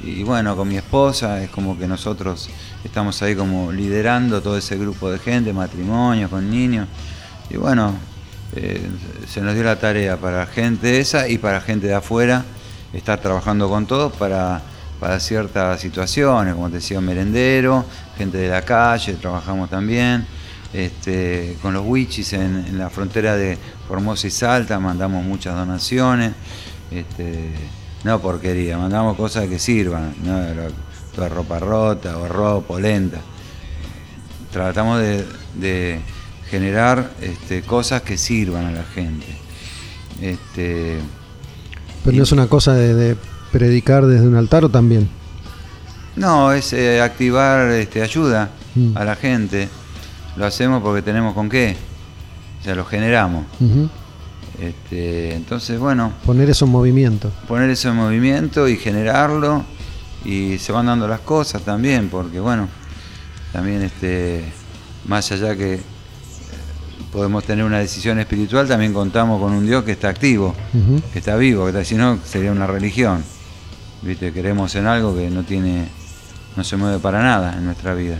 Y 0.04 0.22
bueno, 0.22 0.54
con 0.54 0.68
mi 0.68 0.76
esposa 0.76 1.42
es 1.42 1.50
como 1.50 1.76
que 1.76 1.88
nosotros 1.88 2.50
estamos 2.84 3.20
ahí 3.22 3.34
como 3.34 3.72
liderando 3.72 4.40
todo 4.42 4.56
ese 4.56 4.78
grupo 4.78 5.10
de 5.10 5.18
gente, 5.18 5.52
matrimonios, 5.52 6.30
con 6.30 6.48
niños. 6.48 6.86
Y 7.50 7.56
bueno, 7.56 7.96
eh, 8.54 8.80
se 9.28 9.40
nos 9.40 9.54
dio 9.54 9.64
la 9.64 9.80
tarea 9.80 10.16
para 10.18 10.46
gente 10.46 11.00
esa 11.00 11.28
y 11.28 11.36
para 11.36 11.60
gente 11.60 11.88
de 11.88 11.94
afuera. 11.94 12.44
Estar 12.92 13.20
trabajando 13.20 13.68
con 13.68 13.86
todos 13.86 14.12
para, 14.12 14.62
para 14.98 15.20
ciertas 15.20 15.80
situaciones, 15.80 16.54
como 16.54 16.68
te 16.68 16.76
decía, 16.76 17.00
merendero, 17.00 17.84
gente 18.16 18.38
de 18.38 18.48
la 18.48 18.62
calle, 18.62 19.14
trabajamos 19.14 19.70
también. 19.70 20.26
Este, 20.72 21.56
con 21.60 21.74
los 21.74 21.84
wichis 21.84 22.32
en, 22.32 22.78
la 22.78 22.90
frontera 22.90 23.34
de 23.34 23.58
Formosa 23.88 24.28
y 24.28 24.30
Salta 24.30 24.78
mandamos 24.78 25.24
muchas 25.24 25.56
donaciones. 25.56 26.32
Este, 26.90 27.52
no 28.04 28.20
porquería, 28.20 28.78
mandamos 28.78 29.16
cosas 29.16 29.48
que 29.48 29.58
sirvan, 29.58 30.14
no 30.22 30.40
toda 31.14 31.28
ropa 31.28 31.58
rota 31.58 32.18
o 32.18 32.28
ropa 32.28 32.68
polenta. 32.68 33.18
Tratamos 34.52 35.00
de, 35.00 35.26
de 35.54 36.00
generar 36.50 37.10
este, 37.20 37.62
cosas 37.62 38.02
que 38.02 38.16
sirvan 38.16 38.66
a 38.66 38.70
la 38.72 38.84
gente. 38.84 39.26
Este, 40.20 40.98
Pero 42.04 42.16
no 42.16 42.22
es 42.22 42.32
una 42.32 42.46
cosa 42.46 42.72
de, 42.74 42.94
de 42.94 43.16
predicar 43.52 44.06
desde 44.06 44.26
un 44.26 44.36
altar 44.36 44.64
o 44.64 44.68
también. 44.68 45.08
no, 46.16 46.52
es 46.52 46.72
eh, 46.72 47.00
activar 47.00 47.70
este, 47.72 48.02
ayuda 48.02 48.50
Mm. 48.76 48.96
a 48.96 49.04
la 49.04 49.16
gente. 49.16 49.68
Lo 50.36 50.46
hacemos 50.46 50.80
porque 50.80 51.02
tenemos 51.02 51.34
con 51.34 51.48
qué. 51.48 51.76
O 52.60 52.64
sea, 52.64 52.76
lo 52.76 52.84
generamos. 52.84 53.44
Este, 54.60 55.34
entonces, 55.34 55.78
bueno, 55.78 56.12
Poner 56.26 56.48
eso 56.50 56.66
en 56.66 56.70
movimiento. 56.70 57.32
poner 57.48 57.70
eso 57.70 57.88
en 57.90 57.96
movimiento 57.96 58.68
y 58.68 58.76
generarlo 58.76 59.64
y 60.24 60.58
se 60.58 60.70
van 60.70 60.86
dando 60.86 61.08
las 61.08 61.20
cosas 61.20 61.62
también 61.62 62.10
porque 62.10 62.38
bueno 62.40 62.68
también 63.54 63.80
este 63.82 64.44
más 65.06 65.32
allá 65.32 65.56
que 65.56 65.80
podemos 67.12 67.44
tener 67.44 67.64
una 67.64 67.78
decisión 67.78 68.18
espiritual 68.20 68.68
también 68.68 68.92
contamos 68.92 69.40
con 69.40 69.52
un 69.52 69.66
Dios 69.66 69.84
que 69.84 69.92
está 69.92 70.08
activo 70.08 70.54
que 71.12 71.18
está 71.18 71.36
vivo 71.36 71.64
que 71.64 71.70
está- 71.70 71.84
si 71.84 71.94
no 71.96 72.18
sería 72.24 72.52
una 72.52 72.66
religión. 72.66 73.22
Viste 74.02 74.32
queremos 74.32 74.74
en 74.76 74.86
algo 74.86 75.14
que 75.14 75.28
no 75.30 75.42
tiene 75.42 75.88
no 76.56 76.64
se 76.64 76.76
mueve 76.76 76.98
para 76.98 77.22
nada 77.22 77.54
en 77.56 77.64
nuestra 77.64 77.94
vida. 77.94 78.16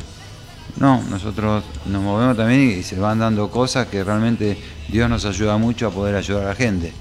No 0.78 1.02
nosotros 1.10 1.64
nos 1.86 2.02
movemos 2.02 2.36
también 2.36 2.78
y 2.78 2.82
se 2.82 2.98
van 2.98 3.18
dando 3.18 3.50
cosas 3.50 3.86
que 3.88 4.02
realmente 4.04 4.58
Dios 4.88 5.08
nos 5.08 5.24
ayuda 5.24 5.56
mucho 5.56 5.86
a 5.86 5.90
poder 5.90 6.14
ayudar 6.16 6.44
a 6.44 6.48
la 6.50 6.54
gente. 6.54 6.92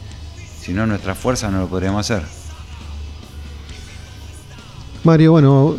Si 0.61 0.73
no 0.73 0.85
nuestra 0.85 1.15
fuerza 1.15 1.49
no 1.49 1.59
lo 1.59 1.67
podríamos 1.67 2.09
hacer. 2.09 2.23
Mario, 5.03 5.31
bueno, 5.31 5.75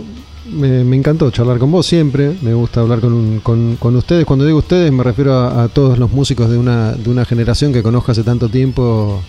me, 0.48 0.84
me 0.84 0.96
encantó 0.96 1.30
charlar 1.30 1.58
con 1.58 1.70
vos 1.70 1.86
siempre. 1.86 2.36
Me 2.42 2.54
gusta 2.54 2.80
hablar 2.80 3.00
con, 3.00 3.40
con- 3.40 3.76
con 3.76 3.96
ustedes. 3.96 4.24
Cuando 4.24 4.44
digo 4.46 4.58
ustedes, 4.58 4.90
me 4.92 5.02
refiero 5.02 5.34
a, 5.34 5.64
a 5.64 5.68
todos 5.68 5.98
los 5.98 6.10
músicos 6.10 6.50
de 6.50 6.56
una, 6.58 6.92
de 6.92 7.10
una 7.10 7.24
generación 7.24 7.72
que 7.72 7.82
conozco 7.82 8.12
hace 8.12 8.22
tanto 8.22 8.48
tiempo. 8.48 9.20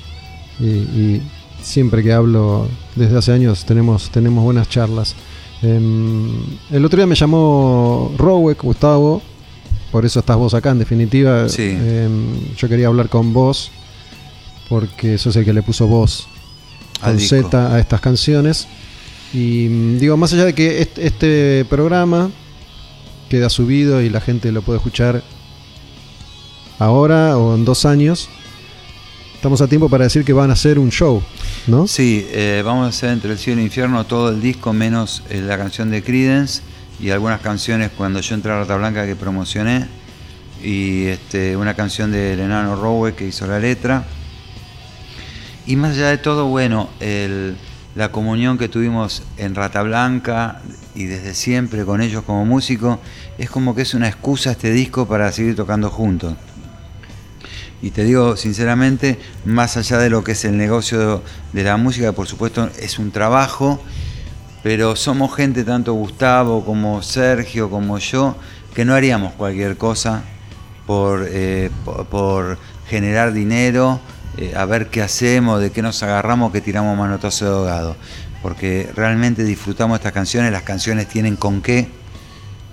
Y, 0.59 0.65
y 0.65 1.21
siempre 1.61 2.03
que 2.03 2.13
hablo 2.13 2.67
desde 2.95 3.17
hace 3.17 3.31
años 3.31 3.65
tenemos, 3.65 4.09
tenemos 4.09 4.43
buenas 4.43 4.69
charlas. 4.69 5.15
Em, 5.61 6.29
el 6.71 6.85
otro 6.85 6.97
día 6.97 7.05
me 7.07 7.15
llamó 7.15 8.11
Rowek, 8.17 8.61
Gustavo. 8.63 9.21
Por 9.91 10.05
eso 10.05 10.21
estás 10.21 10.37
vos 10.37 10.53
acá, 10.53 10.71
en 10.71 10.79
definitiva. 10.79 11.49
Sí. 11.49 11.63
Em, 11.63 12.55
yo 12.57 12.69
quería 12.69 12.87
hablar 12.87 13.09
con 13.09 13.33
vos. 13.33 13.71
Porque 14.69 15.17
sos 15.17 15.35
el 15.35 15.43
que 15.43 15.51
le 15.51 15.61
puso 15.63 15.85
voz 15.87 16.27
con. 17.01 17.11
Z 17.27 17.73
a 17.75 17.79
estas 17.79 17.99
canciones. 17.99 18.67
Y 19.33 19.67
mm, 19.69 19.99
digo, 19.99 20.17
más 20.17 20.33
allá 20.33 20.45
de 20.45 20.53
que 20.53 20.81
este, 20.97 21.65
programa 21.69 22.29
queda 23.29 23.49
subido 23.49 24.01
y 24.01 24.09
la 24.09 24.19
gente 24.21 24.51
lo 24.51 24.61
puede 24.61 24.77
escuchar 24.77 25.23
ahora 26.79 27.37
o 27.37 27.55
en 27.55 27.63
dos 27.65 27.85
años, 27.85 28.29
estamos 29.35 29.61
a 29.61 29.67
tiempo 29.67 29.87
para 29.89 30.03
decir 30.05 30.25
que 30.25 30.33
van 30.33 30.49
a 30.49 30.53
hacer 30.53 30.79
un 30.79 30.89
show, 30.91 31.21
¿no? 31.67 31.87
Sí, 31.87 32.25
eh, 32.31 32.61
vamos 32.65 32.85
a 32.85 32.89
hacer 32.89 33.11
entre 33.11 33.31
el 33.31 33.37
cielo 33.37 33.59
e 33.59 33.61
el 33.63 33.67
infierno 33.67 34.03
todo 34.05 34.29
el 34.29 34.41
disco 34.41 34.73
menos 34.73 35.23
eh, 35.29 35.41
la 35.41 35.57
canción 35.57 35.89
de 35.91 36.03
Creedence 36.03 36.61
y 36.99 37.09
algunas 37.11 37.39
canciones 37.41 37.91
cuando 37.95 38.19
yo 38.21 38.35
entré 38.35 38.51
a 38.51 38.59
Rata 38.59 38.75
Blanca 38.77 39.05
que 39.05 39.15
promocioné 39.15 39.87
y 40.63 41.05
este, 41.05 41.55
una 41.55 41.73
canción 41.75 42.11
del 42.11 42.39
enano 42.39 42.75
Rowe 42.75 43.13
que 43.15 43.27
hizo 43.27 43.47
la 43.47 43.59
letra. 43.59 44.05
Y 45.65 45.75
más 45.75 45.95
allá 45.95 46.09
de 46.09 46.17
todo, 46.17 46.47
bueno, 46.47 46.89
el- 46.99 47.55
la 47.95 48.11
comunión 48.11 48.57
que 48.57 48.69
tuvimos 48.69 49.23
en 49.37 49.55
Rata 49.55 49.81
Blanca 49.83 50.61
y 50.95 51.05
desde 51.05 51.33
siempre 51.33 51.85
con 51.85 52.01
ellos 52.01 52.23
como 52.23 52.45
músicos, 52.45 52.99
es 53.37 53.49
como 53.49 53.75
que 53.75 53.81
es 53.81 53.93
una 53.93 54.07
excusa 54.07 54.51
este 54.51 54.71
disco 54.71 55.07
para 55.07 55.31
seguir 55.31 55.55
tocando 55.55 55.89
juntos. 55.89 56.35
Y 57.81 57.91
te 57.91 58.03
digo 58.03 58.37
sinceramente, 58.37 59.19
más 59.43 59.75
allá 59.75 59.97
de 59.97 60.09
lo 60.09 60.23
que 60.23 60.33
es 60.33 60.45
el 60.45 60.57
negocio 60.57 61.23
de 61.51 61.63
la 61.63 61.77
música, 61.77 62.11
por 62.11 62.27
supuesto 62.27 62.69
es 62.79 62.99
un 62.99 63.11
trabajo, 63.11 63.81
pero 64.61 64.95
somos 64.95 65.35
gente, 65.35 65.63
tanto 65.63 65.93
Gustavo 65.93 66.63
como 66.63 67.01
Sergio, 67.01 67.69
como 67.69 67.97
yo, 67.97 68.35
que 68.75 68.85
no 68.85 68.93
haríamos 68.93 69.33
cualquier 69.33 69.77
cosa 69.77 70.23
por, 70.85 71.25
eh, 71.27 71.71
por 72.11 72.59
generar 72.87 73.33
dinero, 73.33 73.99
eh, 74.37 74.53
a 74.55 74.65
ver 74.65 74.87
qué 74.87 75.01
hacemos, 75.01 75.59
de 75.59 75.71
qué 75.71 75.81
nos 75.81 76.01
agarramos, 76.03 76.51
que 76.51 76.61
tiramos 76.61 76.97
manotazo 76.97 77.45
de 77.45 77.51
ahogado. 77.51 77.95
Porque 78.41 78.89
realmente 78.95 79.43
disfrutamos 79.43 79.99
estas 79.99 80.13
canciones, 80.13 80.51
las 80.51 80.63
canciones 80.63 81.07
tienen 81.07 81.35
con 81.35 81.61
qué, 81.61 81.89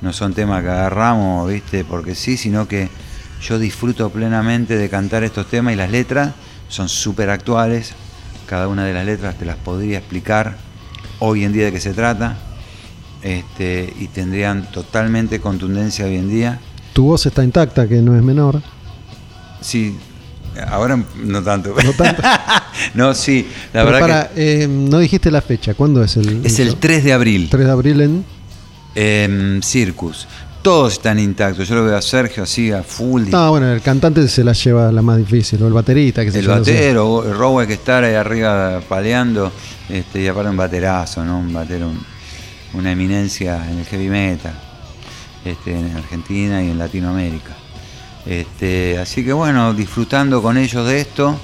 no 0.00 0.12
son 0.12 0.32
temas 0.32 0.62
que 0.62 0.70
agarramos, 0.70 1.48
viste, 1.48 1.84
porque 1.84 2.14
sí, 2.14 2.36
sino 2.36 2.68
que 2.68 2.88
yo 3.42 3.58
disfruto 3.58 4.10
plenamente 4.10 4.76
de 4.76 4.88
cantar 4.88 5.24
estos 5.24 5.46
temas 5.48 5.74
y 5.74 5.76
las 5.76 5.90
letras 5.90 6.32
son 6.68 6.88
súper 6.88 7.30
actuales. 7.30 7.92
Cada 8.46 8.68
una 8.68 8.84
de 8.84 8.94
las 8.94 9.04
letras 9.04 9.36
te 9.36 9.44
las 9.44 9.56
podría 9.56 9.98
explicar 9.98 10.56
hoy 11.18 11.44
en 11.44 11.52
día 11.52 11.66
de 11.66 11.72
qué 11.72 11.80
se 11.80 11.92
trata. 11.92 12.36
Este, 13.22 13.92
y 13.98 14.06
tendrían 14.06 14.70
totalmente 14.70 15.40
contundencia 15.40 16.04
hoy 16.04 16.16
en 16.16 16.28
día. 16.28 16.60
Tu 16.92 17.04
voz 17.04 17.26
está 17.26 17.42
intacta, 17.42 17.88
que 17.88 18.00
no 18.00 18.16
es 18.16 18.22
menor. 18.22 18.62
Sí, 19.60 19.98
ahora 20.68 20.98
no 21.24 21.42
tanto. 21.42 21.74
No 21.84 21.92
tanto. 21.92 22.22
no, 22.94 23.14
sí, 23.14 23.46
la 23.72 23.84
Pero 23.84 23.92
verdad 23.92 24.00
para, 24.00 24.30
eh, 24.36 24.66
no 24.68 24.98
dijiste 24.98 25.30
la 25.30 25.40
fecha, 25.42 25.74
¿cuándo 25.74 26.02
es 26.02 26.16
el? 26.16 26.42
que 26.42 26.48
es 26.48 26.58
el 26.58 26.68
show? 26.70 26.76
3 26.80 27.04
de 27.04 27.12
abril. 27.12 27.48
3 27.50 27.64
de 27.66 27.70
abril 27.70 28.24
en... 28.94 29.60
Circus. 29.62 30.26
Todos 30.62 30.94
están 30.94 31.18
intactos. 31.20 31.68
Yo 31.68 31.76
lo 31.76 31.84
veo 31.84 31.96
a 31.96 32.02
Sergio 32.02 32.42
así 32.42 32.72
a 32.72 32.82
full. 32.82 33.28
No, 33.30 33.50
bueno, 33.52 33.72
el 33.72 33.80
cantante 33.80 34.26
se 34.26 34.42
la 34.42 34.52
lleva 34.52 34.90
la 34.90 35.02
más 35.02 35.16
difícil, 35.18 35.62
o 35.62 35.68
el 35.68 35.72
baterista, 35.72 36.24
que 36.24 36.32
se 36.32 36.40
el 36.40 36.48
batero, 36.48 37.24
el 37.24 37.34
Rowe 37.36 37.64
que 37.66 37.74
está 37.74 37.98
ahí 37.98 38.14
arriba 38.14 38.80
paleando, 38.88 39.52
este, 39.88 40.22
y 40.22 40.26
aparte 40.26 40.50
un 40.50 40.56
baterazo, 40.56 41.24
¿no? 41.24 41.38
Un 41.38 41.52
batero, 41.52 41.88
un- 41.88 42.04
una 42.74 42.90
eminencia 42.92 43.64
en 43.70 43.78
el 43.78 43.84
heavy 43.86 44.08
metal, 44.08 44.52
este, 45.44 45.78
en 45.78 45.96
Argentina 45.96 46.62
y 46.62 46.70
en 46.70 46.78
Latinoamérica. 46.78 47.56
Este, 48.26 48.98
así 48.98 49.24
que 49.24 49.32
bueno, 49.32 49.74
disfrutando 49.74 50.42
con 50.42 50.56
ellos 50.56 50.86
de 50.86 51.00
esto, 51.00 51.38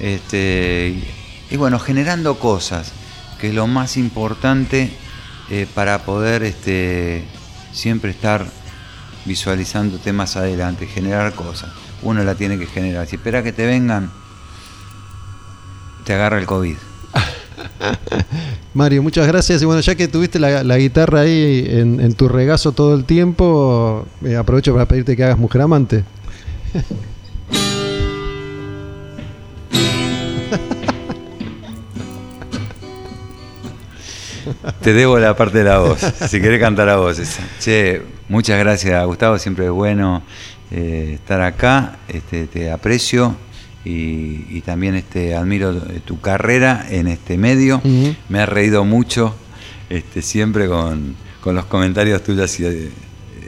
este, 0.00 1.00
y, 1.50 1.56
bueno, 1.56 1.78
generando 1.78 2.38
cosas, 2.38 2.92
que 3.38 3.48
es 3.48 3.54
lo 3.54 3.66
más 3.66 3.96
importante 3.96 4.90
eh, 5.50 5.66
para 5.74 6.04
poder 6.04 6.42
este, 6.42 7.24
siempre 7.72 8.10
estar 8.10 8.46
visualizando 9.24 9.98
temas 9.98 10.36
adelante, 10.36 10.86
generar 10.86 11.34
cosas. 11.34 11.70
Uno 12.02 12.24
la 12.24 12.34
tiene 12.34 12.58
que 12.58 12.66
generar. 12.66 13.06
Si 13.06 13.16
espera 13.16 13.42
que 13.42 13.52
te 13.52 13.66
vengan, 13.66 14.10
te 16.04 16.14
agarra 16.14 16.38
el 16.38 16.46
COVID. 16.46 16.76
Mario, 18.74 19.02
muchas 19.02 19.26
gracias. 19.26 19.62
Y 19.62 19.64
bueno, 19.64 19.80
ya 19.80 19.94
que 19.94 20.08
tuviste 20.08 20.38
la, 20.38 20.62
la 20.62 20.78
guitarra 20.78 21.20
ahí 21.20 21.66
en, 21.68 22.14
tu 22.14 22.28
regazo 22.28 22.72
todo 22.72 22.94
el 22.94 23.04
tiempo, 23.04 24.06
eh, 24.24 24.36
aprovecho 24.36 24.72
para 24.72 24.86
pedirte 24.86 25.16
que 25.16 25.24
hagas 25.24 25.38
Mujer 25.38 25.62
Amante. 25.62 26.04
Te 34.80 34.92
debo 34.92 35.18
la 35.18 35.36
parte 35.36 35.58
de 35.58 35.64
la 35.64 35.78
voz, 35.78 36.00
si 36.00 36.40
querés 36.40 36.60
cantar 36.60 36.86
la 36.86 36.96
voz. 36.96 37.20
Che, 37.60 38.02
muchas 38.28 38.58
gracias, 38.58 39.04
Gustavo. 39.06 39.38
Siempre 39.38 39.66
es 39.66 39.70
bueno 39.70 40.22
eh, 40.70 41.12
estar 41.14 41.40
acá. 41.40 41.98
Este, 42.08 42.46
te 42.46 42.70
aprecio 42.70 43.36
y, 43.84 44.46
y 44.50 44.62
también 44.64 44.94
este, 44.94 45.34
admiro 45.34 45.74
tu 46.04 46.20
carrera 46.20 46.86
en 46.90 47.08
este 47.08 47.36
medio. 47.38 47.80
Me 48.28 48.40
ha 48.40 48.46
reído 48.46 48.84
mucho 48.84 49.34
este, 49.90 50.22
siempre 50.22 50.68
con, 50.68 51.16
con 51.40 51.54
los 51.54 51.64
comentarios 51.66 52.22
tuyos. 52.22 52.44
así, 52.50 52.64
eh, 52.64 52.90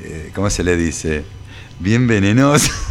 eh, 0.05 0.31
¿Cómo 0.35 0.51
se 0.51 0.65
le 0.65 0.77
dice? 0.77 1.24
Bien 1.78 2.06
venenosos. 2.06 2.70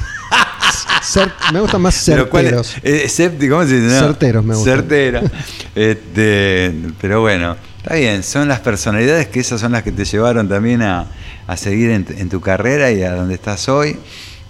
Cer- 1.03 1.33
me 1.51 1.59
gustan 1.59 1.81
más 1.81 2.01
¿cuál 2.29 2.45
es? 2.45 2.51
certeros. 2.51 2.75
Eh, 2.81 3.05
septi- 3.07 3.49
¿Cómo 3.49 3.63
se 3.65 3.79
dice? 3.81 3.93
No, 3.95 4.07
Certeros 4.07 4.43
me 4.45 4.55
gustan. 4.55 4.75
Certera. 4.75 5.21
Este, 5.75 6.71
pero 7.01 7.21
bueno, 7.21 7.57
está 7.77 7.95
bien, 7.95 8.21
son 8.23 8.47
las 8.47 8.59
personalidades 8.59 9.27
que 9.27 9.39
esas 9.39 9.59
son 9.59 9.71
las 9.71 9.81
que 9.83 9.91
te 9.91 10.05
llevaron 10.05 10.47
también 10.47 10.81
a, 10.83 11.07
a 11.47 11.57
seguir 11.57 11.89
en, 11.89 12.05
en 12.17 12.29
tu 12.29 12.39
carrera 12.39 12.91
y 12.91 13.01
a 13.03 13.13
donde 13.15 13.33
estás 13.33 13.67
hoy. 13.69 13.97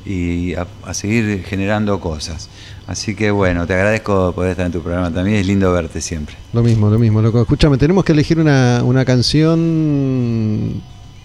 y 0.05 0.53
a, 0.55 0.67
a 0.85 0.93
seguir 0.93 1.43
generando 1.47 1.99
cosas. 2.01 2.49
Así 2.87 3.15
que 3.15 3.31
bueno, 3.31 3.65
te 3.65 3.73
agradezco 3.73 4.33
poder 4.33 4.51
estar 4.51 4.65
en 4.65 4.71
tu 4.73 4.81
programa 4.81 5.11
también, 5.11 5.37
es 5.37 5.47
lindo 5.47 5.71
verte 5.71 6.01
siempre. 6.01 6.35
Lo 6.51 6.61
mismo, 6.61 6.89
lo 6.89 6.99
mismo, 6.99 7.21
loco. 7.21 7.41
Escúchame, 7.41 7.77
tenemos 7.77 8.03
que 8.03 8.11
elegir 8.11 8.39
una, 8.39 8.81
una 8.83 9.05
canción. 9.05 10.81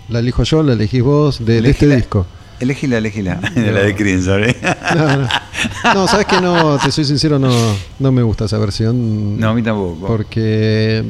La 0.09 0.20
elijo 0.20 0.44
yo, 0.44 0.62
la 0.62 0.74
elegís 0.74 1.02
vos, 1.02 1.44
de, 1.44 1.60
de 1.60 1.70
este 1.70 1.94
disco. 1.94 2.26
Elegila, 2.60 2.98
elegila, 2.98 3.36
de 3.55 3.72
la 3.72 3.80
de 3.80 3.94
Crimson. 3.94 4.44
¿eh? 4.44 4.56
No, 4.97 5.16
no. 5.16 5.28
No, 5.94 6.09
sabes 6.09 6.26
que 6.26 6.40
no, 6.40 6.78
te 6.78 6.90
soy 6.90 7.05
sincero, 7.05 7.39
no, 7.39 7.51
no 7.98 8.12
me 8.12 8.22
gusta 8.22 8.47
esa 8.47 8.59
versión. 8.59 9.39
No, 9.39 9.51
a 9.51 9.55
mí 9.55 9.62
tampoco. 9.62 10.06
Porque 10.06 11.05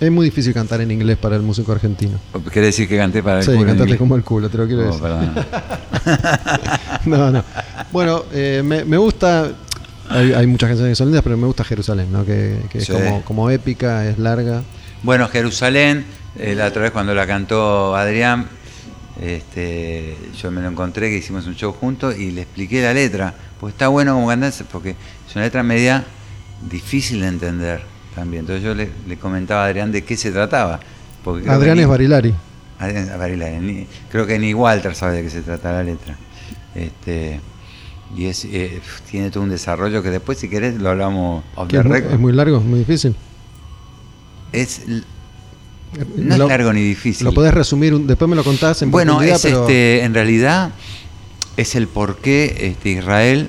es 0.00 0.10
muy 0.10 0.26
difícil 0.26 0.52
cantar 0.52 0.80
en 0.80 0.90
inglés 0.90 1.16
para 1.16 1.36
el 1.36 1.42
músico 1.42 1.72
argentino. 1.72 2.18
¿Querés 2.52 2.68
decir 2.76 2.88
que 2.88 2.96
canté 2.96 3.22
para 3.22 3.38
el 3.38 3.44
Sí, 3.44 3.50
culo 3.52 3.60
en 3.62 3.66
cantaste 3.68 3.96
como 3.98 4.16
el 4.16 4.22
culo, 4.24 4.48
te 4.48 4.58
lo 4.58 4.66
quiero 4.66 4.82
Oh, 4.82 4.86
decir. 4.86 5.00
perdón. 5.02 5.34
No, 7.06 7.30
no. 7.30 7.44
Bueno, 7.92 8.24
eh, 8.32 8.62
me, 8.64 8.84
me 8.84 8.96
gusta. 8.96 9.50
Hay, 10.08 10.32
hay 10.32 10.46
muchas 10.46 10.68
canciones 10.68 10.92
que 10.92 10.96
son 10.96 11.08
lindas, 11.08 11.22
pero 11.22 11.36
me 11.36 11.46
gusta 11.46 11.64
Jerusalén, 11.64 12.10
¿no? 12.12 12.24
Que, 12.24 12.58
que 12.70 12.78
es 12.78 12.84
Sí. 12.86 12.92
como, 12.92 13.22
como 13.24 13.50
épica, 13.50 14.06
es 14.08 14.18
larga. 14.18 14.62
Bueno, 15.02 15.28
Jerusalén, 15.28 16.04
eh, 16.38 16.54
la 16.54 16.66
otra 16.66 16.82
vez 16.82 16.90
cuando 16.92 17.14
la 17.14 17.26
cantó 17.26 17.94
Adrián, 17.96 18.46
este, 19.20 20.16
yo 20.40 20.50
me 20.50 20.60
lo 20.62 20.68
encontré 20.68 21.08
que 21.10 21.16
hicimos 21.18 21.46
un 21.46 21.54
show 21.54 21.72
juntos 21.72 22.16
y 22.18 22.30
le 22.32 22.42
expliqué 22.42 22.82
la 22.82 22.92
letra. 22.92 23.34
Pues 23.58 23.72
está 23.74 23.88
bueno 23.88 24.14
como 24.14 24.28
cantarse 24.28 24.64
porque 24.64 24.90
es 24.90 25.34
una 25.34 25.44
letra 25.44 25.62
media 25.62 26.04
difícil 26.70 27.20
de 27.20 27.28
entender 27.28 27.82
también. 28.16 28.40
Entonces 28.40 28.64
yo 28.64 28.74
le, 28.74 28.88
le 29.06 29.16
comentaba 29.16 29.62
a 29.62 29.66
Adrián 29.66 29.92
de 29.92 30.02
qué 30.02 30.16
se 30.16 30.32
trataba. 30.32 30.80
Porque 31.22 31.48
Adrián 31.48 31.78
es 31.78 31.86
Barilari. 31.86 32.34
Adrián 32.80 33.10
Barilari, 33.18 33.58
ni- 33.60 33.86
creo 34.10 34.26
que 34.26 34.38
ni 34.40 34.52
Walter 34.54 34.94
sabe 34.96 35.18
de 35.18 35.22
qué 35.22 35.30
se 35.30 35.42
trata 35.42 35.72
la 35.72 35.84
letra. 35.84 36.16
Este, 36.74 37.40
y 38.16 38.26
es, 38.26 38.44
eh, 38.44 38.80
tiene 39.10 39.30
todo 39.30 39.42
un 39.44 39.50
desarrollo 39.50 40.02
que 40.02 40.10
después 40.10 40.38
si 40.38 40.48
querés 40.48 40.76
lo 40.80 40.90
hablamos 40.90 41.44
off 41.54 41.68
the 41.68 41.78
es, 41.78 41.84
muy, 41.84 41.98
es 41.98 42.18
muy 42.18 42.32
largo, 42.32 42.60
muy 42.60 42.80
difícil. 42.80 43.14
Es 44.52 44.82
no 46.16 46.36
Lo- 46.36 46.44
es 46.44 46.48
largo 46.50 46.72
ni 46.72 46.82
difícil. 46.82 47.24
Lo 47.24 47.32
podés 47.32 47.54
resumir, 47.54 47.96
después 48.00 48.28
me 48.28 48.36
lo 48.36 48.44
contás 48.44 48.82
en 48.82 48.90
Bueno, 48.90 49.22
es 49.22 49.42
pero 49.42 49.62
este, 49.62 50.02
en 50.04 50.12
realidad 50.14 50.70
es 51.56 51.74
el 51.74 51.88
por 51.88 52.18
qué 52.18 52.54
este, 52.70 52.90
Israel 52.90 53.48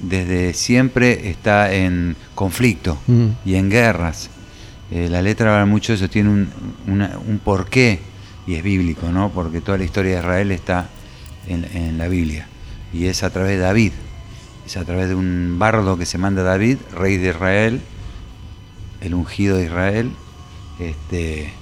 desde 0.00 0.54
siempre 0.54 1.28
está 1.30 1.72
en 1.72 2.16
conflicto 2.34 2.98
y 3.44 3.54
en 3.54 3.70
guerras. 3.70 4.30
Eh, 4.90 5.08
la 5.10 5.22
letra 5.22 5.52
habla 5.54 5.66
mucho 5.66 5.92
de 5.92 5.96
eso, 5.96 6.08
tiene 6.10 6.30
un, 6.30 6.48
una- 6.86 7.18
un 7.26 7.38
porqué 7.38 8.00
y 8.46 8.54
es 8.54 8.62
bíblico, 8.62 9.08
¿no? 9.10 9.30
Porque 9.30 9.60
toda 9.60 9.78
la 9.78 9.84
historia 9.84 10.14
de 10.14 10.18
Israel 10.20 10.50
está 10.52 10.88
en, 11.46 11.64
en 11.74 11.98
la 11.98 12.08
Biblia 12.08 12.46
y 12.92 13.06
es 13.06 13.22
a 13.22 13.30
través 13.30 13.52
de 13.52 13.58
David, 13.58 13.92
es 14.66 14.76
a 14.76 14.84
través 14.84 15.08
de 15.08 15.14
un 15.14 15.56
bardo 15.58 15.96
que 15.96 16.06
se 16.06 16.18
manda 16.18 16.42
a 16.42 16.44
David, 16.44 16.78
rey 16.96 17.16
de 17.18 17.28
Israel, 17.30 17.80
el 19.00 19.14
ungido 19.14 19.56
de 19.58 19.64
Israel, 19.66 20.10
este, 20.80 21.52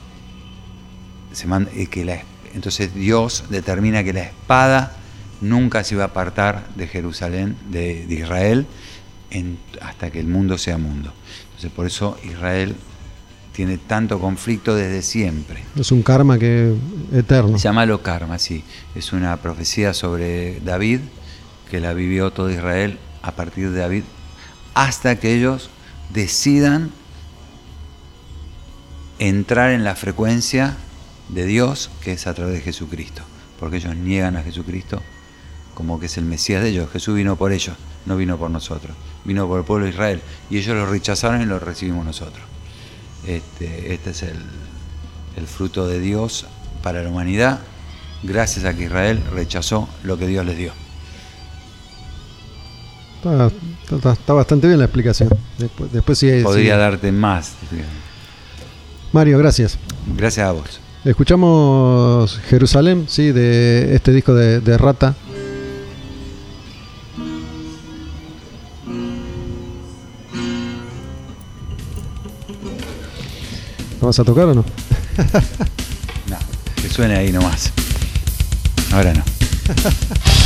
se 1.32 1.46
manda, 1.46 1.70
y 1.74 1.86
que 1.86 2.04
la- 2.04 2.22
entonces 2.54 2.94
Dios 2.94 3.44
determina 3.50 4.02
que 4.04 4.12
la 4.12 4.22
espada 4.22 4.96
nunca 5.40 5.84
se 5.84 5.96
va 5.96 6.04
a 6.04 6.06
apartar 6.06 6.66
de 6.74 6.86
Jerusalén, 6.86 7.56
de, 7.70 8.06
de 8.06 8.14
Israel, 8.14 8.66
en- 9.30 9.58
hasta 9.80 10.10
que 10.10 10.20
el 10.20 10.26
mundo 10.26 10.58
sea 10.58 10.78
mundo. 10.78 11.12
Entonces 11.48 11.70
por 11.72 11.86
eso 11.86 12.18
Israel 12.24 12.74
tiene 13.52 13.76
tanto 13.78 14.20
conflicto 14.20 14.74
desde 14.76 15.02
siempre. 15.02 15.64
es 15.76 15.90
un 15.90 16.02
karma 16.02 16.38
que 16.38 16.74
eterno. 17.12 17.56
Llámalo 17.56 18.02
karma, 18.02 18.38
sí. 18.38 18.62
Es 18.94 19.12
una 19.12 19.36
profecía 19.38 19.92
sobre 19.94 20.60
David, 20.60 21.00
que 21.70 21.80
la 21.80 21.92
vivió 21.92 22.30
todo 22.30 22.50
Israel 22.50 22.98
a 23.22 23.32
partir 23.32 23.70
de 23.70 23.80
David, 23.80 24.04
hasta 24.74 25.16
que 25.16 25.34
ellos 25.34 25.70
decidan 26.14 26.90
entrar 29.18 29.70
en 29.72 29.84
la 29.84 29.94
frecuencia 29.96 30.76
de 31.28 31.44
Dios, 31.46 31.90
que 32.02 32.12
es 32.12 32.26
a 32.26 32.34
través 32.34 32.54
de 32.54 32.60
Jesucristo. 32.60 33.22
Porque 33.58 33.78
ellos 33.78 33.96
niegan 33.96 34.36
a 34.36 34.42
Jesucristo 34.42 35.02
como 35.78 36.00
que 36.00 36.06
es 36.06 36.18
el 36.18 36.24
Mesías 36.24 36.60
de 36.60 36.70
ellos. 36.70 36.90
Jesús 36.92 37.14
vino 37.14 37.36
por 37.36 37.52
ellos, 37.52 37.76
no 38.04 38.16
vino 38.16 38.36
por 38.36 38.50
nosotros. 38.50 38.96
Vino 39.24 39.46
por 39.46 39.60
el 39.60 39.64
pueblo 39.64 39.84
de 39.86 39.92
Israel. 39.92 40.20
Y 40.50 40.58
ellos 40.58 40.74
lo 40.74 40.86
rechazaron 40.86 41.40
y 41.40 41.44
lo 41.44 41.60
recibimos 41.60 42.04
nosotros. 42.04 42.42
Este, 43.24 43.94
este 43.94 44.10
es 44.10 44.22
el, 44.24 44.38
el 45.36 45.46
fruto 45.46 45.86
de 45.86 46.00
Dios 46.00 46.46
para 46.82 47.00
la 47.04 47.10
humanidad, 47.10 47.60
gracias 48.24 48.64
a 48.64 48.74
que 48.74 48.86
Israel 48.86 49.22
rechazó 49.32 49.88
lo 50.02 50.18
que 50.18 50.26
Dios 50.26 50.44
les 50.44 50.56
dio. 50.58 50.72
Está, 53.22 53.50
está- 53.94 54.12
está 54.14 54.32
bastante 54.32 54.66
bien 54.66 54.80
la 54.80 54.86
explicación. 54.86 55.28
Después, 55.58 55.92
después 55.92 56.18
sí, 56.18 56.28
Podría 56.42 56.76
darte 56.76 57.12
más. 57.12 57.52
Mario, 59.12 59.38
gracias. 59.38 59.78
Gracias 60.16 60.44
a 60.44 60.50
vos. 60.52 60.80
Escuchamos 61.04 62.40
Jerusalén, 62.48 63.04
sí, 63.08 63.30
de 63.30 63.94
este 63.94 64.12
disco 64.12 64.34
de, 64.34 64.60
de 64.60 64.76
Rata. 64.76 65.14
Vas 74.08 74.18
a 74.18 74.24
tocar 74.24 74.46
o 74.46 74.54
no? 74.54 74.64
No, 76.28 76.36
que 76.82 76.88
suene 76.88 77.16
ahí 77.16 77.32
nomás. 77.32 77.72
Ahora 78.92 79.12
no. 79.14 79.22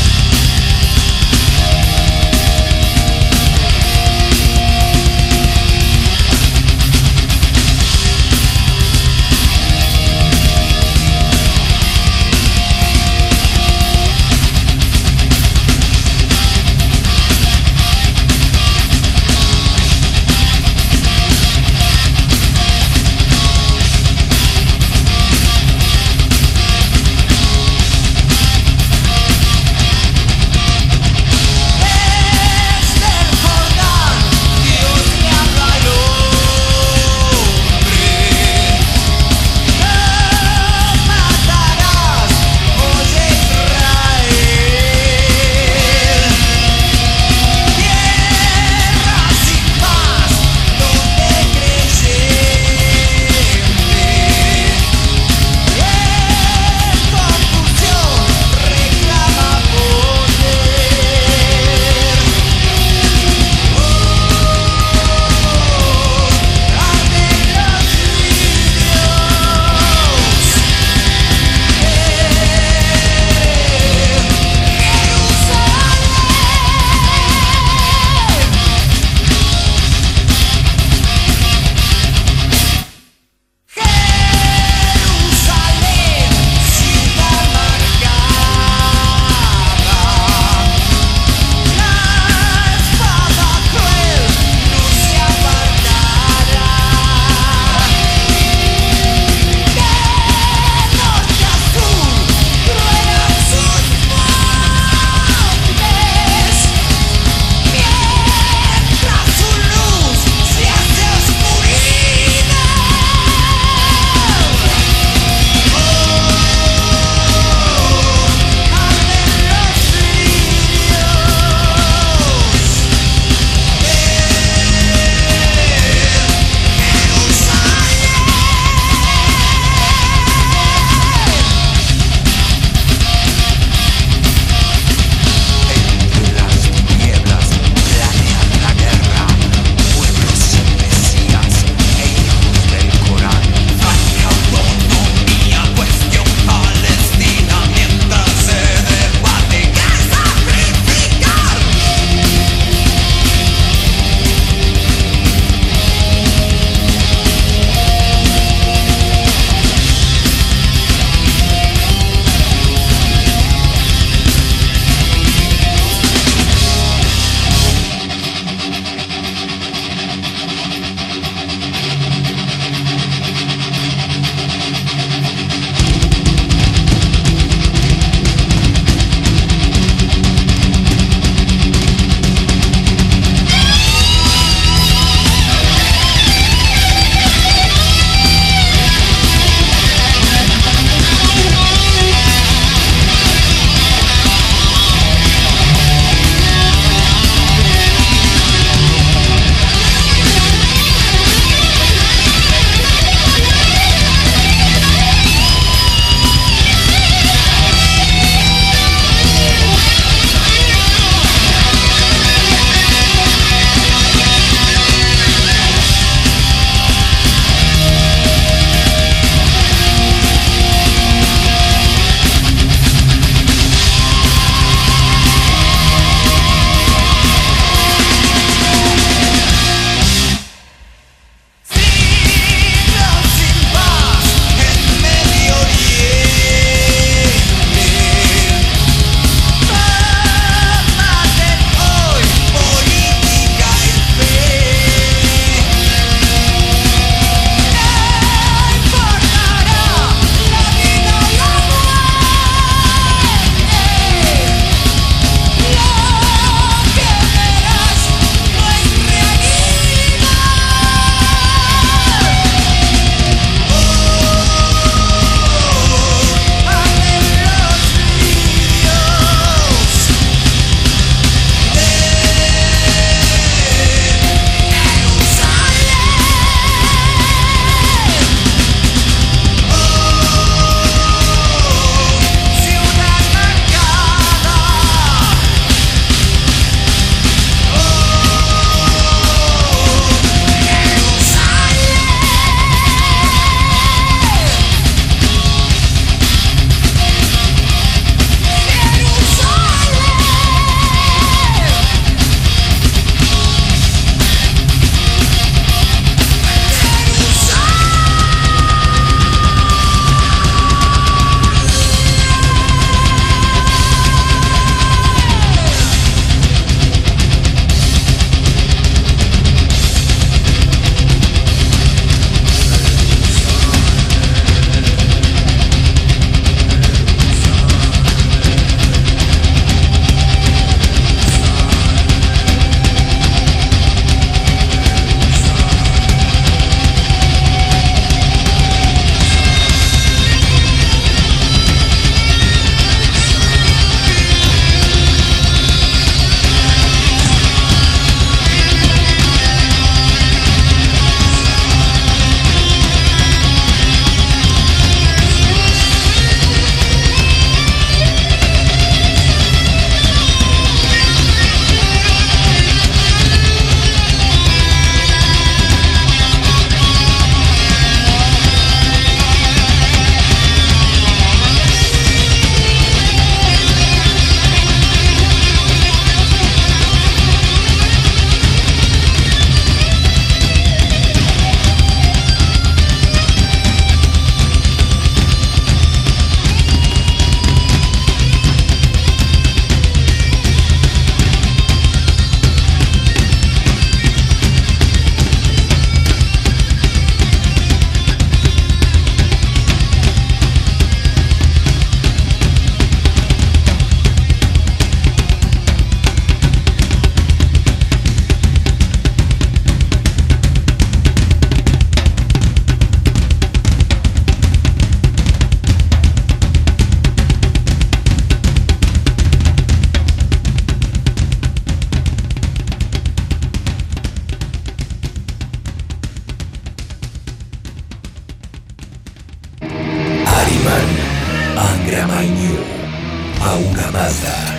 a 432.11 433.57
una 433.57 433.91
mata. 433.93 434.59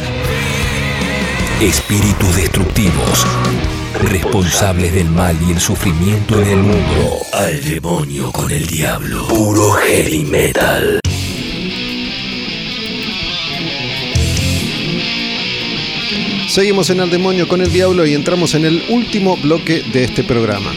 Espíritus 1.62 2.36
destructivos, 2.38 3.26
responsables 4.02 4.94
del 4.94 5.10
mal 5.10 5.38
y 5.46 5.52
el 5.52 5.60
sufrimiento 5.60 6.42
en 6.42 6.48
el 6.48 6.58
mundo. 6.58 7.18
Al 7.34 7.62
demonio 7.64 8.32
con 8.32 8.50
el 8.52 8.66
diablo. 8.66 9.28
Puro 9.28 9.72
heavy 9.74 10.24
metal. 10.24 11.00
Seguimos 16.48 16.90
en 16.92 17.02
Al 17.02 17.10
Demonio 17.10 17.48
con 17.48 17.62
el 17.62 17.74
Diablo 17.74 18.06
y 18.06 18.14
entramos 18.14 18.54
en 18.54 18.66
el 18.66 18.84
último 18.90 19.36
bloque 19.38 19.84
de 19.92 20.04
este 20.04 20.24
programa. 20.24 20.72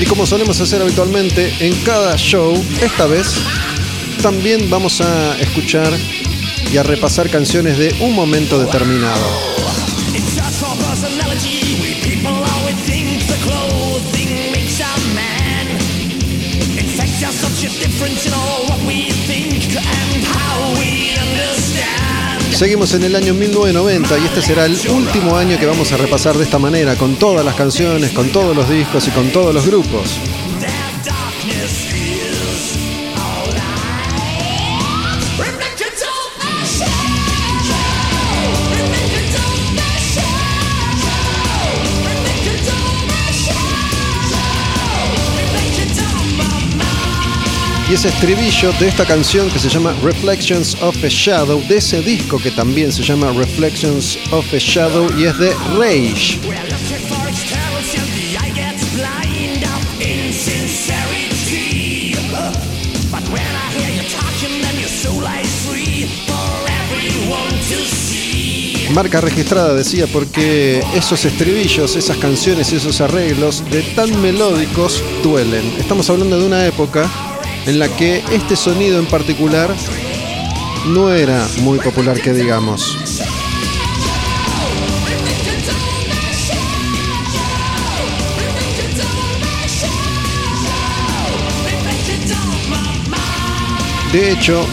Y 0.00 0.06
como 0.06 0.24
solemos 0.24 0.58
hacer 0.62 0.80
habitualmente 0.80 1.52
en 1.60 1.74
cada 1.82 2.16
show, 2.16 2.54
esta 2.80 3.06
vez 3.06 3.34
también 4.22 4.70
vamos 4.70 5.02
a 5.02 5.38
escuchar 5.38 5.92
y 6.72 6.78
a 6.78 6.82
repasar 6.82 7.28
canciones 7.28 7.76
de 7.76 7.94
un 8.00 8.14
momento 8.14 8.58
determinado. 8.58 9.69
Seguimos 22.60 22.92
en 22.92 23.04
el 23.04 23.16
año 23.16 23.32
1990 23.32 24.18
y 24.18 24.24
este 24.26 24.42
será 24.42 24.66
el 24.66 24.76
último 24.90 25.34
año 25.34 25.58
que 25.58 25.64
vamos 25.64 25.92
a 25.92 25.96
repasar 25.96 26.36
de 26.36 26.44
esta 26.44 26.58
manera, 26.58 26.94
con 26.94 27.16
todas 27.16 27.42
las 27.42 27.54
canciones, 27.54 28.10
con 28.10 28.28
todos 28.28 28.54
los 28.54 28.68
discos 28.68 29.08
y 29.08 29.10
con 29.12 29.30
todos 29.30 29.54
los 29.54 29.66
grupos. 29.66 30.20
Y 47.90 47.94
ese 47.94 48.06
estribillo 48.06 48.72
de 48.78 48.86
esta 48.86 49.04
canción 49.04 49.50
que 49.50 49.58
se 49.58 49.68
llama 49.68 49.92
Reflections 50.00 50.80
of 50.80 50.96
a 51.02 51.08
Shadow, 51.08 51.60
de 51.66 51.78
ese 51.78 52.00
disco 52.00 52.38
que 52.38 52.52
también 52.52 52.92
se 52.92 53.02
llama 53.02 53.32
Reflections 53.32 54.16
of 54.30 54.46
a 54.54 54.58
Shadow 54.58 55.10
y 55.18 55.24
es 55.24 55.36
de 55.36 55.52
Rage. 55.76 56.38
Marca 68.94 69.20
registrada 69.20 69.74
decía 69.74 70.06
porque 70.06 70.80
esos 70.94 71.24
estribillos, 71.24 71.96
esas 71.96 72.16
canciones, 72.18 72.72
esos 72.72 73.00
arreglos 73.00 73.68
de 73.68 73.82
tan 73.82 74.22
melódicos 74.22 75.02
duelen. 75.24 75.64
Estamos 75.76 76.08
hablando 76.08 76.38
de 76.38 76.46
una 76.46 76.64
época 76.66 77.10
en 77.70 77.78
la 77.78 77.88
que 77.88 78.20
este 78.32 78.56
sonido 78.56 78.98
en 78.98 79.06
particular 79.06 79.72
no 80.88 81.12
era 81.12 81.46
muy 81.58 81.78
popular 81.78 82.20
que 82.20 82.32
digamos. 82.32 82.96
De 94.12 94.32
hecho, 94.32 94.66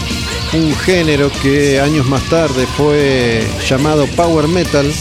un 0.54 0.74
género 0.74 1.30
que 1.40 1.80
años 1.80 2.04
más 2.06 2.24
tarde 2.24 2.66
fue 2.76 3.46
llamado 3.64 4.08
power 4.08 4.48
metal, 4.48 4.92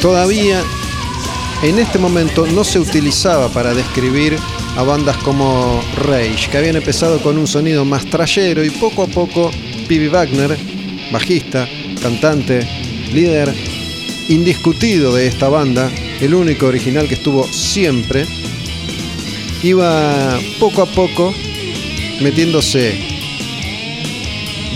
todavía 0.00 0.62
en 1.62 1.78
este 1.78 1.98
momento 1.98 2.46
no 2.46 2.64
se 2.64 2.78
utilizaba 2.78 3.50
para 3.50 3.74
describir 3.74 4.38
a 4.76 4.82
bandas 4.82 5.16
como 5.18 5.80
Rage, 5.96 6.50
que 6.50 6.58
habían 6.58 6.76
empezado 6.76 7.22
con 7.22 7.38
un 7.38 7.46
sonido 7.46 7.84
más 7.84 8.04
trayero 8.06 8.64
y 8.64 8.70
poco 8.70 9.04
a 9.04 9.06
poco 9.06 9.50
Pibi 9.86 10.08
Wagner, 10.08 10.56
bajista, 11.12 11.68
cantante, 12.02 12.66
líder 13.12 13.54
indiscutido 14.28 15.14
de 15.14 15.26
esta 15.26 15.48
banda, 15.48 15.90
el 16.20 16.34
único 16.34 16.66
original 16.66 17.06
que 17.06 17.14
estuvo 17.14 17.44
siempre, 17.44 18.26
iba 19.62 20.38
poco 20.58 20.82
a 20.82 20.86
poco 20.86 21.32
metiéndose 22.20 22.98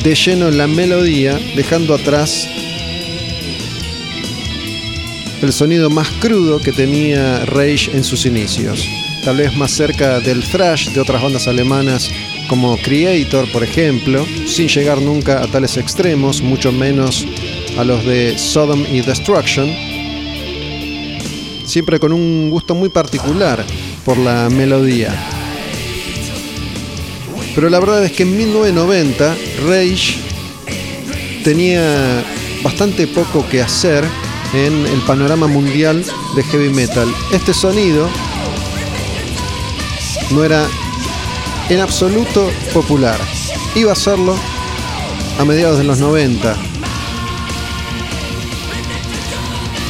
de 0.03 0.15
lleno 0.15 0.49
en 0.49 0.59
la 0.59 0.67
melodía, 0.67 1.39
dejando 1.57 1.95
atrás 1.95 2.49
el 5.43 5.53
sonido 5.53 5.91
más 5.91 6.09
crudo 6.21 6.61
que 6.61 6.73
tenía 6.73 7.45
Rage 7.47 7.91
en 7.93 8.05
sus 8.05 8.27
inicios. 8.27 8.87
Tal 9.29 9.37
vez 9.37 9.55
más 9.55 9.73
cerca 9.73 10.21
del 10.21 10.43
thrash 10.43 10.89
de 10.89 11.01
otras 11.01 11.21
bandas 11.23 11.49
alemanas 11.49 12.11
como 12.49 12.79
Creator, 12.79 13.53
por 13.53 13.63
ejemplo, 13.63 14.27
sin 14.47 14.69
llegar 14.69 15.03
nunca 15.03 15.43
a 15.43 15.47
tales 15.47 15.77
extremos, 15.77 16.41
mucho 16.41 16.73
menos 16.73 17.27
a 17.77 17.85
los 17.85 18.07
de 18.07 18.39
Sodom 18.39 18.87
y 18.91 19.03
Destruction, 19.03 19.69
siempre 21.67 22.01
con 22.01 22.15
un 22.15 22.49
gusto 22.49 22.75
muy 22.75 22.89
particular 22.89 23.63
por 24.03 24.17
la 24.17 24.49
melodía. 24.49 25.15
Pero 27.55 27.69
la 27.69 27.81
verdad 27.81 28.07
es 28.07 28.13
que 28.13 28.23
en 28.23 28.35
1990 28.35 29.37
Rage 29.67 30.17
tenía 31.45 32.25
bastante 32.63 33.07
poco 33.07 33.47
que 33.47 33.61
hacer 33.61 34.07
en 34.55 34.87
el 34.87 35.01
panorama 35.03 35.49
mundial 35.49 36.03
de 36.35 36.43
heavy 36.45 36.71
metal. 36.71 37.15
Este 37.31 37.53
sonido 37.53 38.09
no 40.31 40.45
era 40.45 40.67
en 41.69 41.81
absoluto 41.81 42.51
popular. 42.73 43.19
Iba 43.75 43.93
a 43.93 43.97
serlo 43.97 44.37
a 45.39 45.45
mediados 45.45 45.79
de 45.79 45.85
los 45.85 45.99
90. 45.99 46.57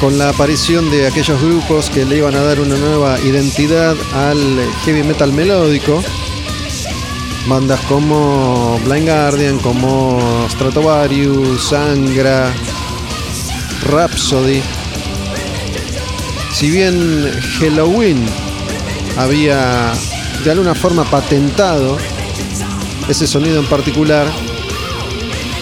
Con 0.01 0.19
la 0.19 0.29
aparición 0.29 0.91
de 0.91 1.09
aquellos 1.09 1.41
grupos 1.43 1.91
que 1.91 2.05
le 2.05 2.19
iban 2.19 2.35
a 2.35 2.43
dar 2.43 2.61
una 2.61 2.77
nueva 2.77 3.19
identidad 3.21 3.97
al 4.15 4.61
heavy 4.85 5.03
metal 5.03 5.33
melódico, 5.33 6.03
bandas 7.49 7.81
como 7.83 8.79
Blind 8.85 9.09
Guardian, 9.09 9.59
como 9.59 10.47
Stratovarius, 10.51 11.63
Sangra, 11.69 12.53
Rhapsody. 13.91 14.63
Si 16.53 16.71
bien 16.71 17.33
Halloween 17.59 18.25
había 19.17 19.93
de 20.45 20.51
alguna 20.51 20.75
forma 20.75 21.05
patentado 21.05 21.99
ese 23.09 23.27
sonido 23.27 23.59
en 23.61 23.67
particular 23.67 24.27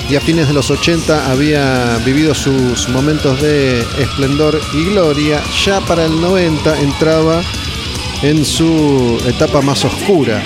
y 0.09 0.15
a 0.15 0.21
fines 0.21 0.47
de 0.47 0.55
los 0.55 0.71
80 0.71 1.31
había 1.31 1.99
vivido 2.05 2.35
sus 2.35 2.89
momentos 2.89 3.41
de 3.43 3.81
esplendor 3.99 4.61
y 4.73 4.85
gloria, 4.85 5.43
ya 5.65 5.81
para 5.81 6.05
el 6.05 6.21
90 6.21 6.81
entraba 6.81 7.43
en 8.23 8.45
su 8.45 9.21
etapa 9.27 9.61
más 9.63 9.85
oscura. 9.85 10.43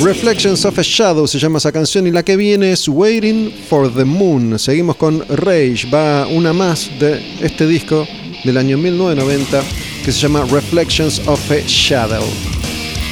Reflections 0.00 0.64
of 0.64 0.78
a 0.78 0.82
Shadow 0.82 1.26
se 1.26 1.38
llama 1.38 1.58
esa 1.58 1.72
canción 1.72 2.06
y 2.06 2.10
la 2.10 2.22
que 2.22 2.36
viene 2.36 2.72
es 2.72 2.88
Waiting 2.88 3.52
for 3.68 3.92
the 3.92 4.04
Moon. 4.04 4.58
Seguimos 4.58 4.96
con 4.96 5.24
Rage, 5.28 5.88
va 5.92 6.26
una 6.26 6.52
más 6.52 6.88
de 6.98 7.20
este 7.42 7.66
disco 7.66 8.06
del 8.44 8.56
año 8.56 8.78
1990 8.78 9.62
que 10.08 10.12
se 10.12 10.20
llama 10.20 10.42
Reflections 10.50 11.20
of 11.26 11.38
a 11.50 11.60
Shadow. 11.66 12.24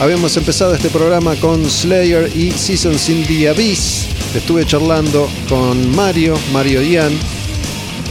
Habíamos 0.01 0.35
empezado 0.39 0.74
este 0.74 0.89
programa 0.89 1.36
con 1.36 1.68
Slayer 1.68 2.35
y 2.35 2.51
Seasons 2.52 3.10
in 3.10 3.23
the 3.27 3.51
Abyss. 3.51 4.06
Estuve 4.35 4.64
charlando 4.64 5.28
con 5.47 5.94
Mario, 5.94 6.39
Mario 6.55 6.81
Ian, 6.81 7.12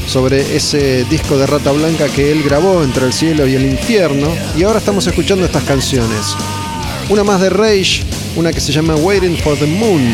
sobre 0.06 0.56
ese 0.56 1.04
disco 1.06 1.36
de 1.36 1.48
Rata 1.48 1.72
Blanca 1.72 2.08
que 2.10 2.32
él 2.32 2.44
grabó 2.44 2.84
entre 2.84 3.08
el 3.08 3.14
cielo 3.14 3.48
y 3.48 3.56
el 3.56 3.66
infierno. 3.66 4.28
Y 4.56 4.62
ahora 4.62 4.78
estamos 4.78 5.08
escuchando 5.08 5.46
estas 5.46 5.64
canciones. 5.64 6.36
Una 7.10 7.24
más 7.24 7.42
de 7.42 7.50
Rage, 7.50 8.04
una 8.36 8.54
que 8.54 8.62
se 8.62 8.72
llama 8.72 8.94
Waiting 8.98 9.36
for 9.38 9.58
the 9.58 9.66
Moon. 9.66 10.14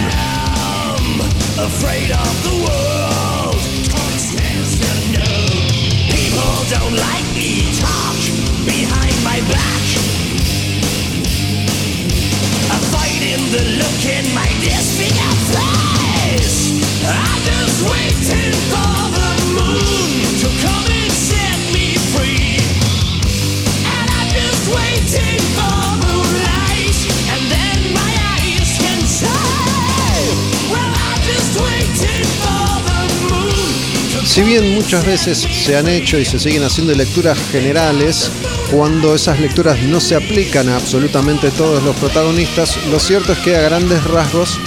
Si 34.32 34.44
bien 34.44 34.76
muchas 34.76 35.06
veces 35.06 35.40
se 35.40 35.76
han 35.76 35.90
hecho 35.90 36.18
y 36.18 36.24
se 36.24 36.40
siguen 36.40 36.64
haciendo 36.64 36.96
lecturas 36.96 37.38
generales, 37.52 38.32
cuando 38.72 39.14
esas 39.14 39.42
lecturas 39.42 39.82
no 39.82 40.00
se 40.00 40.16
aplican 40.16 40.70
a 40.70 40.78
absolutamente 40.78 41.52
todos 41.52 41.84
los 41.84 41.94
protagonistas, 41.98 42.78
lo 42.90 42.98
cierto 42.98 43.34
es 43.34 43.40
que 43.40 43.58
a 43.58 43.62
grandes 43.62 44.02
rasgos 44.06 44.58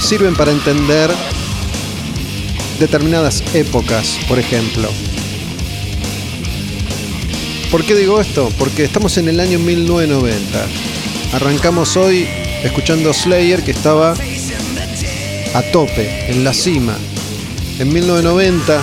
sirven 0.00 0.34
para 0.34 0.50
entender 0.50 1.08
determinadas 2.80 3.44
épocas, 3.54 4.18
por 4.26 4.40
ejemplo. 4.40 4.88
¿Por 7.70 7.84
qué 7.84 7.94
digo 7.94 8.20
esto? 8.20 8.50
Porque 8.58 8.82
estamos 8.82 9.18
en 9.18 9.28
el 9.28 9.38
año 9.38 9.60
1990. 9.60 10.66
Arrancamos 11.34 11.96
hoy 11.96 12.26
escuchando 12.64 13.12
Slayer 13.12 13.62
que 13.62 13.70
estaba 13.70 14.14
a 15.54 15.62
tope, 15.70 16.28
en 16.28 16.42
la 16.42 16.52
cima. 16.52 16.98
En 17.82 17.92
1990 17.92 18.80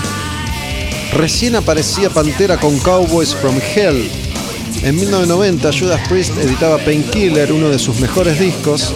recién 1.13 1.55
aparecía 1.55 2.09
Pantera 2.09 2.57
con 2.57 2.77
Cowboys 2.79 3.33
from 3.33 3.55
Hell. 3.57 4.11
En 4.83 4.93
1990 4.97 5.71
Judas 5.71 6.05
Priest 6.09 6.37
editaba 6.37 6.77
Painkiller, 6.79 7.53
uno 7.53 7.69
de 7.69 7.79
sus 7.79 7.97
mejores 8.01 8.37
discos. 8.41 8.93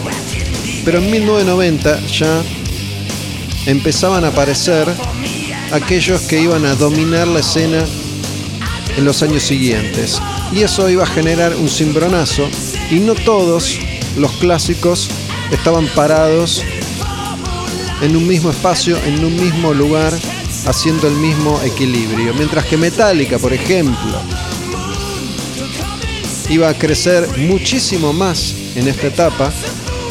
Pero 0.84 0.98
en 0.98 1.10
1990 1.10 2.06
ya 2.06 2.42
empezaban 3.64 4.26
a 4.26 4.28
aparecer 4.28 4.86
aquellos 5.72 6.20
que 6.20 6.38
iban 6.38 6.66
a 6.66 6.74
dominar 6.74 7.26
la 7.26 7.40
escena 7.40 7.82
en 8.98 9.06
los 9.06 9.22
años 9.22 9.42
siguientes. 9.42 10.20
Y 10.52 10.64
eso 10.64 10.90
iba 10.90 11.04
a 11.04 11.06
generar 11.06 11.56
un 11.56 11.70
cimbronazo 11.70 12.46
y 12.90 12.96
no 12.96 13.14
todos 13.14 13.78
los 14.18 14.32
clásicos 14.32 15.08
estaban 15.50 15.86
parados 15.94 16.62
en 18.04 18.16
un 18.16 18.26
mismo 18.26 18.50
espacio, 18.50 18.98
en 19.06 19.24
un 19.24 19.34
mismo 19.34 19.72
lugar, 19.72 20.12
haciendo 20.66 21.08
el 21.08 21.14
mismo 21.14 21.58
equilibrio. 21.62 22.34
Mientras 22.34 22.66
que 22.66 22.76
Metallica, 22.76 23.38
por 23.38 23.54
ejemplo, 23.54 24.20
iba 26.50 26.68
a 26.68 26.74
crecer 26.74 27.26
muchísimo 27.38 28.12
más 28.12 28.54
en 28.76 28.88
esta 28.88 29.06
etapa, 29.06 29.50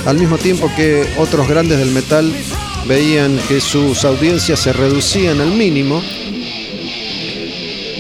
al 0.07 0.17
mismo 0.17 0.39
tiempo 0.39 0.71
que 0.75 1.07
otros 1.17 1.47
grandes 1.47 1.77
del 1.77 1.91
metal 1.91 2.33
veían 2.87 3.39
que 3.47 3.61
sus 3.61 4.03
audiencias 4.05 4.59
se 4.59 4.73
reducían 4.73 5.39
al 5.39 5.51
mínimo, 5.51 6.01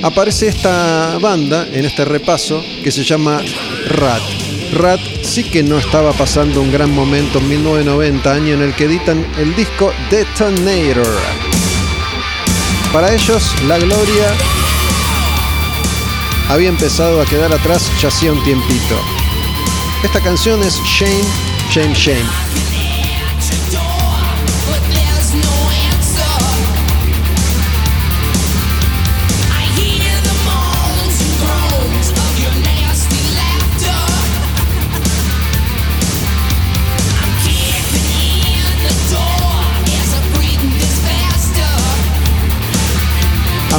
aparece 0.01 0.47
esta 0.47 1.19
banda 1.21 1.67
en 1.71 1.85
este 1.85 2.03
repaso 2.03 2.63
que 2.83 2.91
se 2.91 3.03
llama 3.03 3.41
Rat. 3.89 4.42
Rat 4.73 4.99
sí 5.21 5.43
que 5.43 5.63
no 5.63 5.77
estaba 5.77 6.11
pasando 6.13 6.61
un 6.61 6.71
gran 6.71 6.91
momento 6.91 7.39
en 7.39 7.49
1990, 7.49 8.31
año 8.31 8.53
en 8.53 8.61
el 8.61 8.73
que 8.73 8.85
editan 8.85 9.25
el 9.37 9.55
disco 9.55 9.93
Detonator. 10.09 11.07
Para 12.91 13.13
ellos, 13.13 13.53
la 13.67 13.77
gloria 13.77 14.33
había 16.49 16.69
empezado 16.69 17.21
a 17.21 17.25
quedar 17.25 17.53
atrás 17.53 17.91
ya 18.01 18.07
hacía 18.09 18.31
un 18.31 18.43
tiempito. 18.43 18.99
Esta 20.03 20.19
canción 20.21 20.61
es 20.63 20.79
Shame, 20.83 21.23
Shame, 21.69 21.93
Shame. 21.93 22.82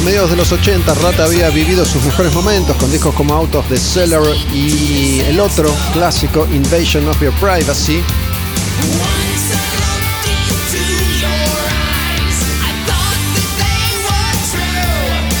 Mediados 0.05 0.29
de 0.29 0.35
los 0.35 0.51
80, 0.51 0.93
Rat 0.93 1.19
había 1.19 1.49
vivido 1.49 1.83
sus 1.83 2.03
mejores 2.03 2.31
momentos 2.31 2.77
con 2.77 2.91
discos 2.91 3.15
como 3.15 3.33
Out 3.33 3.55
of 3.55 3.67
the 3.69 3.77
Cellar 3.77 4.21
y 4.53 5.21
el 5.21 5.39
otro 5.39 5.73
clásico 5.93 6.47
Invasion 6.53 7.07
of 7.09 7.19
Your 7.19 7.33
Privacy. 7.39 8.03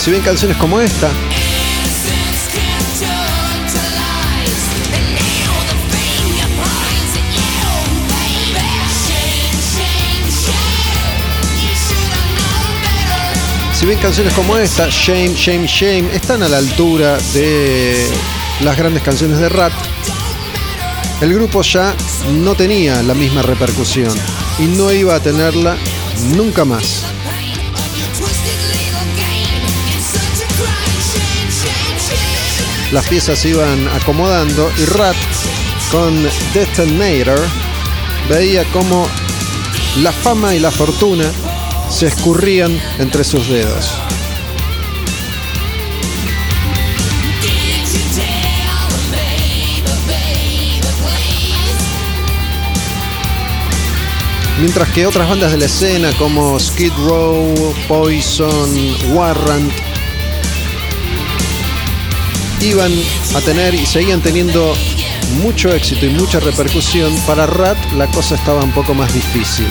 Si 0.03 0.11
bien 0.11 0.23
canciones 0.23 0.57
como 0.57 0.79
esta 0.79 1.09
Si 13.75 13.85
bien 13.85 13.99
canciones 13.99 14.33
como 14.33 14.55
esta, 14.55 14.87
Shame, 14.89 15.33
Shame, 15.35 15.67
Shame, 15.67 16.15
están 16.15 16.41
a 16.41 16.47
la 16.47 16.59
altura 16.59 17.17
de 17.33 18.07
las 18.61 18.77
grandes 18.77 19.03
canciones 19.03 19.37
de 19.37 19.49
Rat, 19.49 19.73
el 21.19 21.33
grupo 21.33 21.61
ya 21.61 21.93
no 22.41 22.55
tenía 22.55 23.03
la 23.03 23.13
misma 23.13 23.41
repercusión 23.41 24.17
y 24.59 24.63
no 24.63 24.93
iba 24.93 25.15
a 25.15 25.19
tenerla 25.19 25.75
nunca 26.37 26.63
más. 26.63 27.03
Las 32.93 33.05
piezas 33.09 33.37
se 33.39 33.49
iban 33.49 33.89
acomodando 33.89 34.71
y 34.77 34.85
Rat 34.85 35.17
con 35.91 36.25
Detonator 36.53 37.45
veía 38.29 38.63
como 38.71 39.05
la 40.01 40.13
fama 40.13 40.55
y 40.55 40.59
la 40.59 40.71
fortuna 40.71 41.29
se 41.89 42.07
escurrían 42.07 42.79
entre 42.99 43.23
sus 43.23 43.47
dedos. 43.47 43.91
Mientras 54.59 54.89
que 54.89 55.05
otras 55.05 55.27
bandas 55.27 55.51
de 55.51 55.57
la 55.57 55.65
escena 55.65 56.11
como 56.17 56.57
Skid 56.59 56.93
Row, 57.05 57.73
Poison, 57.89 58.95
Warrant 59.13 59.71
iban 62.61 62.91
a 63.35 63.41
tener 63.41 63.75
y 63.75 63.85
seguían 63.85 64.21
teniendo 64.21 64.73
mucho 65.41 65.69
éxito 65.73 66.05
y 66.05 66.09
mucha 66.09 66.39
repercusión, 66.39 67.13
para 67.27 67.45
Rat 67.45 67.77
la 67.97 68.07
cosa 68.07 68.35
estaba 68.35 68.63
un 68.63 68.71
poco 68.71 68.93
más 68.93 69.13
difícil. 69.13 69.67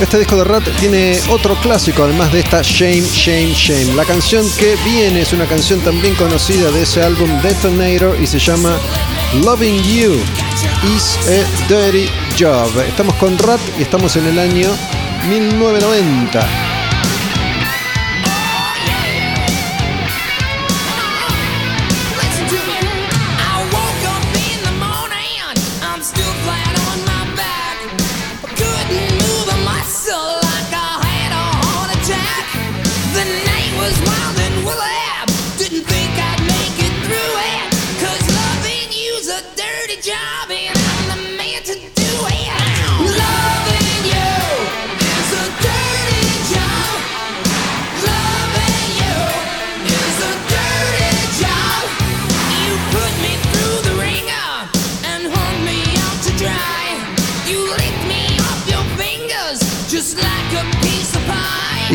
Este 0.00 0.18
disco 0.18 0.36
de 0.36 0.44
Rat 0.44 0.64
tiene 0.80 1.20
otro 1.30 1.54
clásico, 1.60 2.02
además 2.02 2.32
de 2.32 2.40
esta 2.40 2.62
Shame, 2.62 3.02
Shame, 3.02 3.52
Shame. 3.54 3.94
La 3.94 4.04
canción 4.04 4.44
que 4.58 4.76
viene 4.84 5.20
es 5.20 5.32
una 5.32 5.46
canción 5.46 5.80
también 5.80 6.16
conocida 6.16 6.70
de 6.72 6.82
ese 6.82 7.02
álbum 7.02 7.30
Detonator 7.42 8.20
y 8.20 8.26
se 8.26 8.40
llama 8.40 8.76
Loving 9.44 9.82
You 9.84 10.14
is 10.96 11.16
a 11.28 11.68
Dirty 11.68 12.08
Job. 12.38 12.76
Estamos 12.80 13.14
con 13.14 13.38
Rat 13.38 13.60
y 13.78 13.82
estamos 13.82 14.16
en 14.16 14.26
el 14.26 14.38
año 14.40 14.68
1990. 15.28 16.63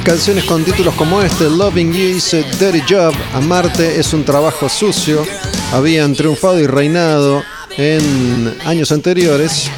Canciones 0.09 0.45
con 0.45 0.63
títulos 0.63 0.95
como 0.95 1.21
este, 1.21 1.47
Loving 1.47 1.93
You 1.93 2.15
is 2.15 2.33
a 2.33 2.37
Dirty 2.37 2.81
Job, 2.89 3.13
Amarte 3.35 3.99
es 3.99 4.11
un 4.11 4.25
trabajo 4.25 4.67
sucio, 4.67 5.23
habían 5.71 6.15
triunfado 6.15 6.59
y 6.59 6.65
reinado 6.65 7.43
en 7.77 8.57
años 8.65 8.91
anteriores, 8.91 9.69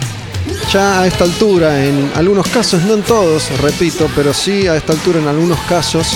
ya 0.72 1.02
a 1.02 1.08
esta 1.08 1.26
altura, 1.26 1.84
en 1.84 2.14
algunos 2.16 2.48
casos, 2.48 2.82
no 2.84 2.94
en 2.94 3.02
todos, 3.02 3.50
repito, 3.60 4.10
pero 4.16 4.34
sí 4.34 4.68
a 4.68 4.78
esta 4.78 4.94
altura 4.94 5.20
en 5.20 5.28
algunos 5.28 5.60
casos, 5.68 6.08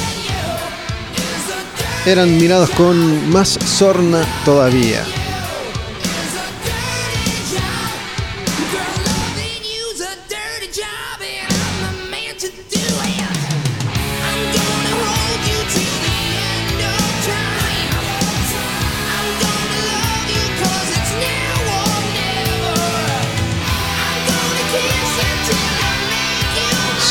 eran 2.05 2.37
mirados 2.37 2.69
con 2.69 3.29
más 3.31 3.59
sorna 3.65 4.25
todavía. 4.45 5.03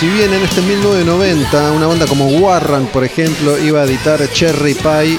Si 0.04 0.10
bien 0.10 0.34
en 0.34 0.42
este 0.42 0.60
1990 0.60 1.72
una 1.72 1.86
banda 1.86 2.06
como 2.06 2.26
Warren, 2.26 2.88
por 2.88 3.04
ejemplo, 3.04 3.58
iba 3.58 3.80
a 3.80 3.84
editar 3.84 4.20
Cherry 4.30 4.74
Pie 4.74 5.18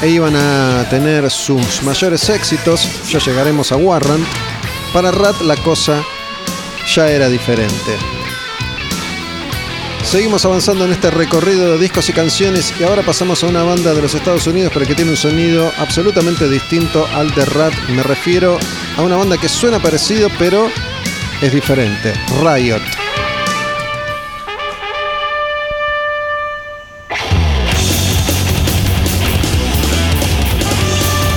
e 0.00 0.08
iban 0.08 0.34
a 0.34 0.86
tener 0.88 1.30
sus 1.30 1.82
mayores 1.82 2.30
éxitos, 2.30 2.88
ya 3.10 3.18
llegaremos 3.18 3.70
a 3.70 3.76
Warren, 3.76 4.24
para 4.94 5.10
Rat 5.10 5.42
la 5.42 5.58
cosa 5.58 6.02
ya 6.94 7.10
era 7.10 7.28
diferente. 7.28 7.98
Seguimos 10.02 10.46
avanzando 10.46 10.86
en 10.86 10.92
este 10.92 11.10
recorrido 11.10 11.72
de 11.72 11.78
discos 11.78 12.08
y 12.08 12.14
canciones 12.14 12.72
y 12.80 12.84
ahora 12.84 13.02
pasamos 13.02 13.44
a 13.44 13.48
una 13.48 13.64
banda 13.64 13.92
de 13.92 14.00
los 14.00 14.14
Estados 14.14 14.46
Unidos 14.46 14.70
pero 14.72 14.86
que 14.86 14.94
tiene 14.94 15.10
un 15.10 15.16
sonido 15.18 15.70
absolutamente 15.76 16.48
distinto 16.48 17.06
al 17.14 17.34
de 17.34 17.44
Rat. 17.44 17.74
Me 17.90 18.02
refiero 18.02 18.58
a 18.96 19.02
una 19.02 19.16
banda 19.16 19.36
que 19.36 19.50
suena 19.50 19.78
parecido 19.78 20.30
pero 20.38 20.70
es 21.42 21.52
diferente. 21.52 22.14
Riot. 22.42 23.01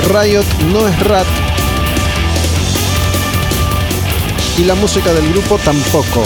Riot 0.07 0.45
no 0.71 0.87
es 0.87 0.99
Rat 0.99 1.25
y 4.57 4.63
la 4.63 4.75
música 4.75 5.11
del 5.13 5.27
grupo 5.33 5.57
tampoco. 5.57 6.23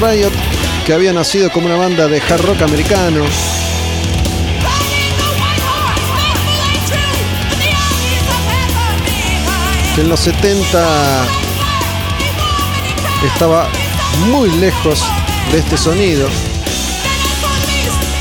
Riot, 0.00 0.32
que 0.86 0.92
había 0.92 1.12
nacido 1.12 1.50
como 1.50 1.66
una 1.66 1.76
banda 1.76 2.08
de 2.08 2.20
hard 2.20 2.44
rock 2.46 2.62
americano, 2.62 3.24
en 9.98 10.08
los 10.08 10.20
70 10.20 11.26
estaba 13.24 13.68
muy 14.30 14.50
lejos 14.52 15.02
de 15.52 15.58
este 15.58 15.76
sonido. 15.76 16.28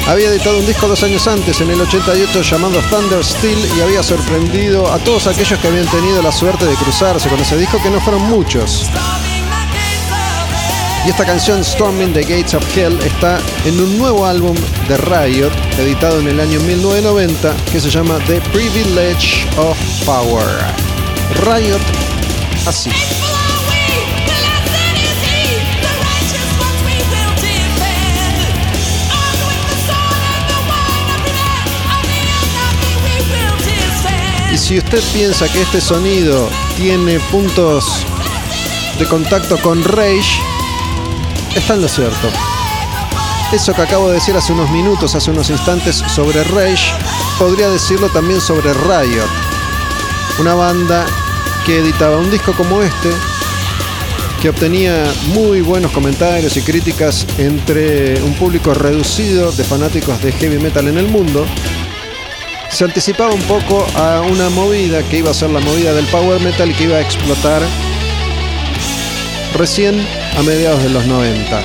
Había 0.08 0.30
editado 0.30 0.58
un 0.58 0.66
disco 0.66 0.88
dos 0.88 1.04
años 1.04 1.28
antes, 1.28 1.60
en 1.60 1.70
el 1.70 1.82
88, 1.82 2.42
llamado 2.42 2.80
Thunder 2.90 3.24
Steel, 3.26 3.60
y 3.78 3.82
había 3.82 4.02
sorprendido 4.02 4.90
a 4.90 5.00
todos 5.00 5.28
aquellos 5.28 5.60
que 5.60 5.68
habían 5.68 5.86
tenido 5.88 6.22
la 6.22 6.32
suerte 6.32 6.66
de 6.66 6.76
cruzarse 6.76 7.28
con 7.28 7.38
ese 7.40 7.58
disco, 7.58 7.78
que 7.84 7.90
no 7.90 8.00
fueron 8.00 8.22
muchos. 8.24 8.90
Y 11.06 11.10
esta 11.10 11.26
canción, 11.26 11.62
Storming 11.62 12.14
the 12.14 12.22
Gates 12.22 12.54
of 12.54 12.64
Hell, 12.76 12.98
está 13.02 13.40
en 13.66 13.82
un 13.82 13.98
nuevo 13.98 14.26
álbum 14.26 14.56
de 14.88 14.96
Riot, 14.96 15.52
editado 15.78 16.20
en 16.22 16.28
el 16.28 16.40
año 16.40 16.62
1990, 16.62 17.54
que 17.70 17.82
se 17.82 17.90
llama 17.90 18.18
The 18.28 18.40
Privilege 18.54 19.46
of 19.58 19.78
Power. 20.06 20.48
Riot, 21.44 21.82
así. 22.66 22.90
Si 34.58 34.78
usted 34.78 35.02
piensa 35.14 35.48
que 35.48 35.62
este 35.62 35.80
sonido 35.80 36.50
tiene 36.76 37.20
puntos 37.32 38.06
de 39.00 39.06
contacto 39.06 39.58
con 39.60 39.82
Rage, 39.84 40.42
está 41.56 41.76
en 41.76 41.84
lo 41.84 41.88
cierto. 41.88 42.28
Eso 43.54 43.74
que 43.74 43.82
acabo 43.84 44.10
de 44.10 44.16
decir 44.16 44.36
hace 44.36 44.52
unos 44.52 44.70
minutos, 44.72 45.16
hace 45.16 45.32
unos 45.32 45.50
instantes 45.52 46.04
sobre 46.14 46.44
Rage, 46.44 46.92
podría 47.40 47.70
decirlo 47.70 48.10
también 48.10 48.42
sobre 48.42 48.74
Riot. 48.74 49.30
Una 50.40 50.56
banda 50.56 51.06
que 51.66 51.78
editaba 51.78 52.18
un 52.18 52.30
disco 52.30 52.52
como 52.54 52.82
este, 52.82 53.12
que 54.42 54.50
obtenía 54.50 55.06
muy 55.28 55.62
buenos 55.62 55.92
comentarios 55.92 56.58
y 56.58 56.62
críticas 56.62 57.26
entre 57.38 58.22
un 58.22 58.34
público 58.34 58.74
reducido 58.74 59.52
de 59.52 59.64
fanáticos 59.64 60.22
de 60.22 60.32
heavy 60.34 60.58
metal 60.58 60.88
en 60.88 60.98
el 60.98 61.08
mundo, 61.08 61.46
se 62.78 62.86
anticipaba 62.86 63.34
un 63.34 63.42
poco 63.42 63.88
a 63.96 64.22
una 64.22 64.52
movida 64.52 65.02
que 65.02 65.18
iba 65.18 65.32
a 65.32 65.34
ser 65.34 65.50
la 65.50 65.60
movida 65.60 65.96
del 65.96 66.06
power 66.06 66.40
metal 66.42 66.76
que 66.76 66.84
iba 66.84 66.98
a 66.98 67.02
explotar 67.02 67.64
recién 69.56 70.08
a 70.38 70.44
mediados 70.44 70.84
de 70.84 70.92
los 70.92 71.08
90. 71.08 71.60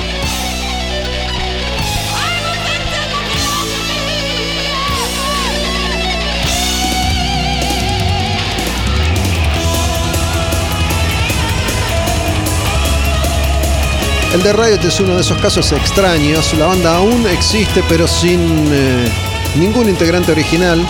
El 14.33 14.41
de 14.41 14.51
Riot 14.51 14.83
es 14.83 14.99
uno 14.99 15.13
de 15.13 15.21
esos 15.21 15.37
casos 15.37 15.71
extraños. 15.73 16.55
La 16.55 16.65
banda 16.65 16.95
aún 16.95 17.27
existe, 17.27 17.83
pero 17.87 18.07
sin 18.07 18.39
eh, 18.71 19.07
ningún 19.53 19.89
integrante 19.89 20.31
original. 20.31 20.83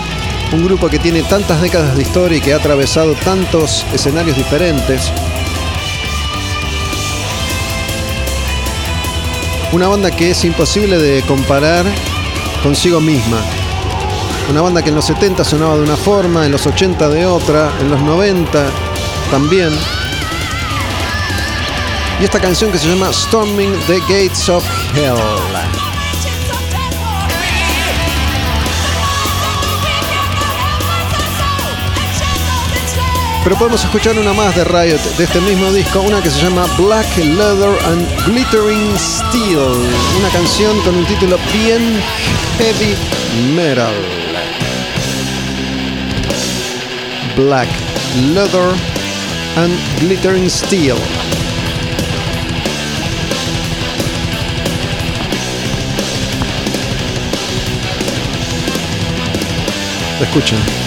Un 0.54 0.64
grupo 0.64 0.88
que 0.88 1.00
tiene 1.00 1.24
tantas 1.24 1.60
décadas 1.60 1.96
de 1.96 2.02
historia 2.02 2.38
y 2.38 2.40
que 2.40 2.52
ha 2.52 2.56
atravesado 2.58 3.14
tantos 3.24 3.84
escenarios 3.92 4.36
diferentes. 4.36 5.10
Una 9.72 9.88
banda 9.88 10.12
que 10.12 10.30
es 10.30 10.44
imposible 10.44 10.98
de 10.98 11.22
comparar 11.22 11.84
consigo 12.62 13.00
misma. 13.00 13.38
Una 14.48 14.62
banda 14.62 14.80
que 14.80 14.90
en 14.90 14.94
los 14.94 15.06
70 15.06 15.42
sonaba 15.42 15.74
de 15.74 15.82
una 15.82 15.96
forma, 15.96 16.46
en 16.46 16.52
los 16.52 16.64
80 16.64 17.08
de 17.08 17.26
otra, 17.26 17.72
en 17.80 17.90
los 17.90 18.00
90 18.00 18.64
también. 19.32 19.70
Y 22.20 22.24
esta 22.24 22.38
canción 22.38 22.70
que 22.70 22.78
se 22.78 22.86
llama 22.86 23.12
Storming 23.12 23.72
the 23.88 23.98
Gates 24.02 24.48
of 24.48 24.64
Hell. 24.94 25.93
Pero 33.44 33.56
podemos 33.56 33.84
escuchar 33.84 34.18
una 34.18 34.32
más 34.32 34.56
de 34.56 34.64
Riot 34.64 34.98
de 35.18 35.24
este 35.24 35.38
mismo 35.42 35.70
disco, 35.70 36.00
una 36.00 36.22
que 36.22 36.30
se 36.30 36.40
llama 36.40 36.64
Black 36.78 37.06
Leather 37.18 37.76
and 37.84 38.24
Glittering 38.24 38.98
Steel, 38.98 39.58
una 40.18 40.30
canción 40.32 40.80
con 40.80 40.96
un 40.96 41.04
título 41.04 41.36
bien 41.52 42.00
heavy 42.56 42.96
metal. 43.54 43.92
Black 47.36 47.68
Leather 48.32 48.74
and 49.56 49.78
Glittering 50.00 50.48
Steel. 50.48 50.96
Escuchen. 60.22 60.83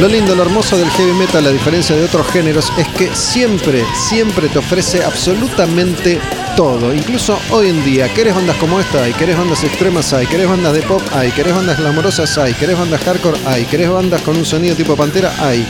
Lo 0.00 0.06
lindo, 0.06 0.36
lo 0.36 0.44
hermoso 0.44 0.78
del 0.78 0.88
heavy 0.90 1.10
metal, 1.12 1.44
a 1.44 1.50
diferencia 1.50 1.96
de 1.96 2.04
otros 2.04 2.24
géneros, 2.28 2.72
es 2.78 2.86
que 2.90 3.12
siempre, 3.16 3.84
siempre 4.08 4.48
te 4.48 4.60
ofrece 4.60 5.02
absolutamente 5.02 6.20
todo. 6.56 6.94
Incluso 6.94 7.36
hoy 7.50 7.70
en 7.70 7.84
día, 7.84 8.08
¿querés 8.14 8.32
bandas 8.32 8.56
como 8.58 8.78
esta? 8.78 9.02
Hay, 9.02 9.12
¿querés 9.14 9.36
bandas 9.36 9.64
extremas? 9.64 10.12
Hay, 10.12 10.28
¿querés 10.28 10.48
bandas 10.48 10.72
de 10.72 10.82
pop? 10.82 11.02
Hay, 11.12 11.32
¿querés 11.32 11.52
bandas 11.52 11.80
glamorosas? 11.80 12.38
Hay, 12.38 12.54
¿querés 12.54 12.78
bandas 12.78 13.02
hardcore? 13.02 13.40
Hay, 13.44 13.64
¿querés 13.64 13.90
bandas 13.90 14.22
con 14.22 14.36
un 14.36 14.44
sonido 14.44 14.76
tipo 14.76 14.94
pantera? 14.94 15.34
Hay. 15.40 15.66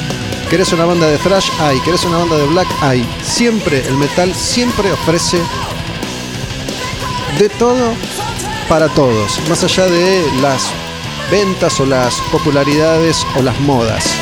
¿Querés 0.50 0.70
una 0.74 0.84
banda 0.84 1.06
de 1.06 1.16
thrash? 1.16 1.48
Hay. 1.58 1.80
¿Querés 1.80 2.04
una 2.04 2.18
banda 2.18 2.36
de 2.36 2.46
black? 2.48 2.68
Hay. 2.82 3.08
Siempre, 3.22 3.80
el 3.88 3.96
metal 3.96 4.34
siempre 4.34 4.92
ofrece 4.92 5.38
de 7.38 7.48
todo 7.48 7.94
para 8.68 8.88
todos. 8.90 9.40
Más 9.48 9.64
allá 9.64 9.86
de 9.86 10.22
las 10.42 10.70
ventas 11.30 11.80
o 11.80 11.86
las 11.86 12.20
popularidades 12.30 13.26
o 13.36 13.42
las 13.42 13.58
modas. 13.60 14.17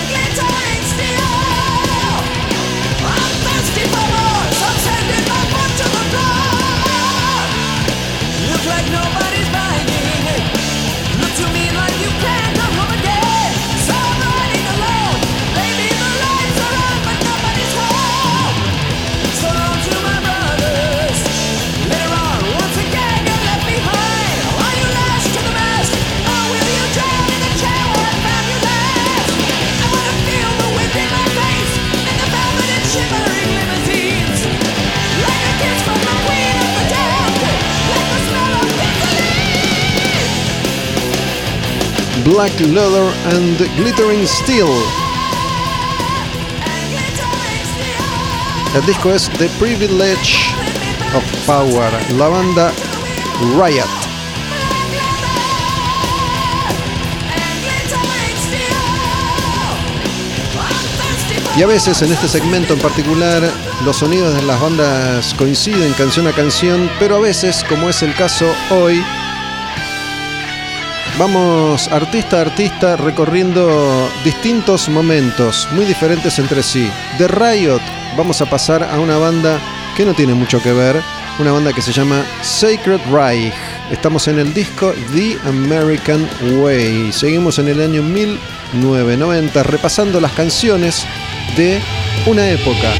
Black 42.36 42.60
Leather 42.60 43.14
and 43.32 43.56
Glittering 43.78 44.26
Steel. 44.26 44.68
El 48.74 48.84
disco 48.84 49.10
es 49.10 49.30
The 49.38 49.48
Privilege 49.58 50.52
of 51.14 51.24
Power, 51.46 51.90
la 52.18 52.28
banda 52.28 52.72
Riot. 53.58 53.86
Y 61.56 61.62
a 61.62 61.66
veces 61.66 62.02
en 62.02 62.12
este 62.12 62.28
segmento 62.28 62.74
en 62.74 62.80
particular 62.80 63.50
los 63.82 63.96
sonidos 63.96 64.34
de 64.34 64.42
las 64.42 64.60
bandas 64.60 65.32
coinciden 65.38 65.94
canción 65.94 66.26
a 66.26 66.32
canción, 66.32 66.90
pero 66.98 67.16
a 67.16 67.20
veces, 67.20 67.64
como 67.66 67.88
es 67.88 68.02
el 68.02 68.14
caso 68.14 68.44
hoy, 68.68 69.02
vamos 71.18 71.88
artista 71.88 72.38
a 72.38 72.40
artista 72.42 72.96
recorriendo 72.96 74.08
distintos 74.24 74.88
momentos 74.88 75.68
muy 75.72 75.84
diferentes 75.84 76.38
entre 76.38 76.62
sí. 76.62 76.90
De 77.18 77.26
Riot 77.28 77.80
vamos 78.16 78.40
a 78.42 78.46
pasar 78.46 78.82
a 78.82 78.98
una 79.00 79.16
banda 79.16 79.58
que 79.96 80.04
no 80.04 80.14
tiene 80.14 80.34
mucho 80.34 80.62
que 80.62 80.72
ver, 80.72 81.00
una 81.38 81.52
banda 81.52 81.72
que 81.72 81.82
se 81.82 81.92
llama 81.92 82.24
Sacred 82.42 83.00
Reich. 83.10 83.54
Estamos 83.90 84.28
en 84.28 84.38
el 84.38 84.52
disco 84.52 84.92
The 85.14 85.38
American 85.48 86.28
Way. 86.60 87.12
Seguimos 87.12 87.58
en 87.58 87.68
el 87.68 87.80
año 87.80 88.02
1990 88.02 89.62
repasando 89.62 90.20
las 90.20 90.32
canciones 90.32 91.04
de 91.56 91.80
una 92.26 92.48
época. 92.48 92.94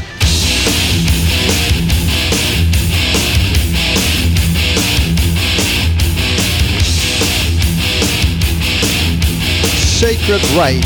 Sacred 9.97 10.39
Reich. 10.55 10.85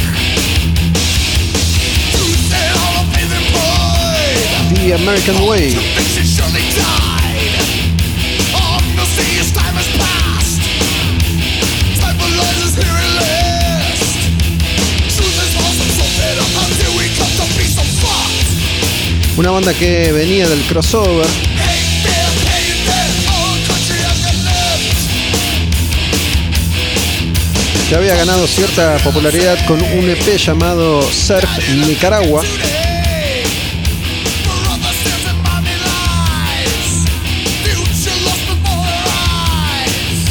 The 4.74 4.94
American 4.94 5.36
Way. 5.46 5.76
Una 19.36 19.52
banda 19.52 19.74
que 19.74 20.14
venía 20.14 20.48
del 20.48 20.62
crossover. 20.62 21.51
Que 27.92 27.98
había 27.98 28.16
ganado 28.16 28.48
cierta 28.48 28.96
popularidad 29.00 29.58
con 29.68 29.82
un 29.82 30.10
EP 30.10 30.38
llamado 30.38 31.02
Surf 31.02 31.50
Nicaragua. 31.76 32.42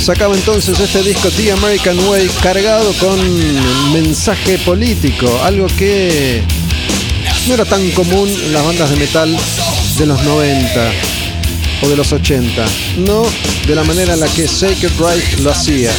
Sacaba 0.02 0.34
entonces 0.34 0.80
este 0.80 1.02
disco 1.02 1.28
The 1.28 1.52
American 1.52 1.98
Way 2.08 2.30
cargado 2.42 2.94
con 2.94 3.92
mensaje 3.92 4.56
político, 4.64 5.28
algo 5.44 5.66
que 5.66 6.42
no 7.46 7.52
era 7.52 7.66
tan 7.66 7.90
común 7.90 8.30
en 8.30 8.54
las 8.54 8.64
bandas 8.64 8.88
de 8.88 8.96
metal 8.96 9.36
de 9.98 10.06
los 10.06 10.22
90 10.22 10.92
o 11.82 11.88
de 11.90 11.96
los 11.96 12.10
80, 12.10 12.64
no 13.00 13.22
de 13.66 13.74
la 13.74 13.84
manera 13.84 14.14
en 14.14 14.20
la 14.20 14.28
que 14.28 14.48
Sacred 14.48 14.98
Reich 14.98 15.40
lo 15.40 15.50
hacía. 15.50 15.92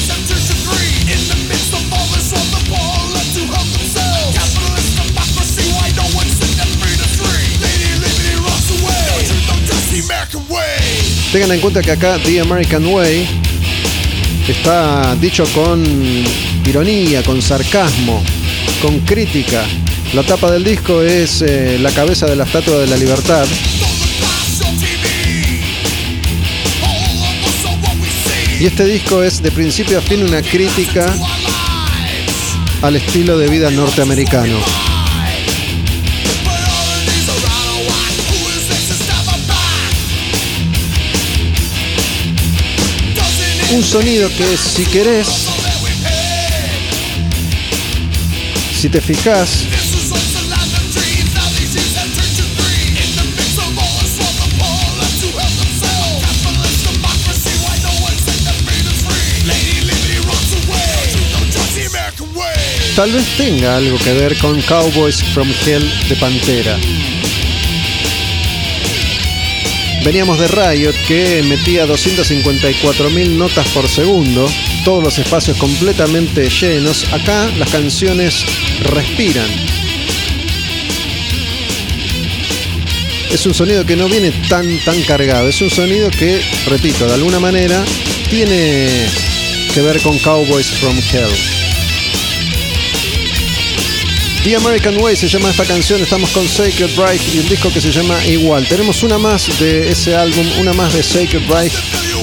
Tengan 11.31 11.53
en 11.53 11.61
cuenta 11.61 11.81
que 11.81 11.91
acá 11.91 12.17
The 12.21 12.41
American 12.41 12.85
Way 12.87 13.25
está 14.49 15.15
dicho 15.15 15.45
con 15.55 15.81
ironía, 16.65 17.23
con 17.23 17.41
sarcasmo, 17.41 18.21
con 18.81 18.99
crítica. 18.99 19.63
La 20.13 20.23
tapa 20.23 20.51
del 20.51 20.65
disco 20.65 21.01
es 21.01 21.41
eh, 21.41 21.77
la 21.79 21.89
cabeza 21.91 22.25
de 22.25 22.35
la 22.35 22.43
Estatua 22.43 22.79
de 22.79 22.87
la 22.87 22.97
Libertad. 22.97 23.47
Y 28.59 28.65
este 28.65 28.83
disco 28.83 29.23
es 29.23 29.41
de 29.41 29.51
principio 29.51 29.99
a 29.99 30.01
fin 30.01 30.23
una 30.23 30.41
crítica 30.41 31.15
al 32.81 32.97
estilo 32.97 33.37
de 33.37 33.47
vida 33.47 33.71
norteamericano. 33.71 34.57
Un 43.73 43.83
sonido 43.83 44.27
que 44.35 44.57
si 44.57 44.83
querés, 44.83 45.27
si 48.77 48.89
te 48.89 48.99
fijas, 48.99 49.65
tal 62.95 63.11
vez 63.13 63.25
tenga 63.37 63.77
algo 63.77 63.97
que 63.99 64.13
ver 64.13 64.37
con 64.37 64.61
Cowboys 64.63 65.23
from 65.33 65.49
Hell 65.65 65.89
de 66.09 66.15
Pantera. 66.17 66.77
Veníamos 70.03 70.39
de 70.39 70.47
Riot 70.47 70.95
que 71.07 71.43
metía 71.43 71.85
254.000 71.85 73.37
notas 73.37 73.67
por 73.69 73.87
segundo, 73.87 74.49
todos 74.83 75.03
los 75.03 75.19
espacios 75.19 75.57
completamente 75.57 76.49
llenos. 76.49 77.05
Acá 77.13 77.47
las 77.57 77.69
canciones 77.69 78.43
respiran. 78.83 79.47
Es 83.31 83.45
un 83.45 83.53
sonido 83.53 83.85
que 83.85 83.95
no 83.95 84.07
viene 84.07 84.31
tan 84.49 84.65
tan 84.79 84.99
cargado, 85.03 85.47
es 85.47 85.61
un 85.61 85.69
sonido 85.69 86.09
que, 86.09 86.41
repito, 86.67 87.05
de 87.05 87.13
alguna 87.13 87.39
manera 87.39 87.83
tiene 88.29 88.87
que 89.73 89.81
ver 89.81 90.01
con 90.01 90.17
Cowboys 90.19 90.67
from 90.71 90.97
Hell. 90.97 91.60
The 94.43 94.55
American 94.55 94.97
Way 94.97 95.15
se 95.15 95.27
llama 95.27 95.51
esta 95.51 95.65
canción, 95.65 96.01
estamos 96.01 96.31
con 96.31 96.47
Sacred 96.47 96.97
Reich 96.97 97.35
y 97.35 97.39
un 97.41 97.47
disco 97.47 97.71
que 97.71 97.79
se 97.79 97.91
llama 97.91 98.25
igual. 98.25 98.67
Tenemos 98.67 99.03
una 99.03 99.19
más 99.19 99.59
de 99.59 99.91
ese 99.91 100.15
álbum, 100.15 100.43
una 100.59 100.73
más 100.73 100.91
de 100.95 101.03
Sacred 101.03 101.47
Reich. 101.47 101.71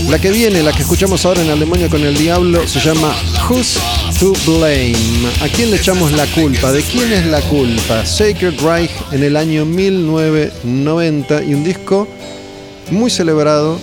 La 0.08 0.18
que 0.18 0.32
viene, 0.32 0.64
la 0.64 0.72
que 0.72 0.82
escuchamos 0.82 1.24
ahora 1.24 1.42
en 1.42 1.50
El 1.50 1.60
Demonio 1.60 1.88
con 1.88 2.02
el 2.02 2.16
Diablo, 2.18 2.66
se 2.66 2.80
llama 2.80 3.14
Who's 3.48 3.78
to 4.18 4.32
Blame. 4.44 4.96
¿A 5.40 5.46
quién 5.46 5.70
le 5.70 5.76
echamos 5.76 6.10
la 6.10 6.26
culpa? 6.26 6.72
¿De 6.72 6.82
quién 6.82 7.12
es 7.12 7.24
la 7.26 7.40
culpa? 7.42 8.04
Sacred 8.04 8.60
Reich 8.62 8.90
en 9.12 9.22
el 9.22 9.36
año 9.36 9.64
1990 9.64 11.44
y 11.44 11.54
un 11.54 11.62
disco 11.62 12.08
muy 12.90 13.12
celebrado, 13.12 13.78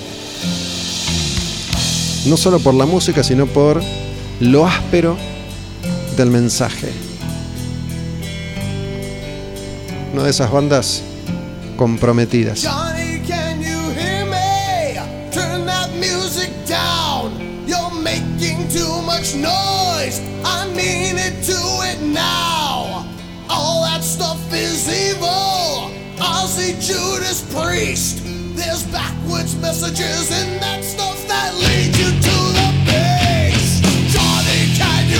no 2.26 2.36
solo 2.36 2.60
por 2.60 2.74
la 2.74 2.86
música, 2.86 3.24
sino 3.24 3.45
por 3.45 3.82
lo 4.41 4.68
áspero 4.68 5.18
del 6.18 6.32
mensaje. 6.32 7.05
Una 10.16 10.24
de 10.24 10.30
esas 10.30 10.50
bandas 10.50 11.02
comprometidas. 11.76 12.66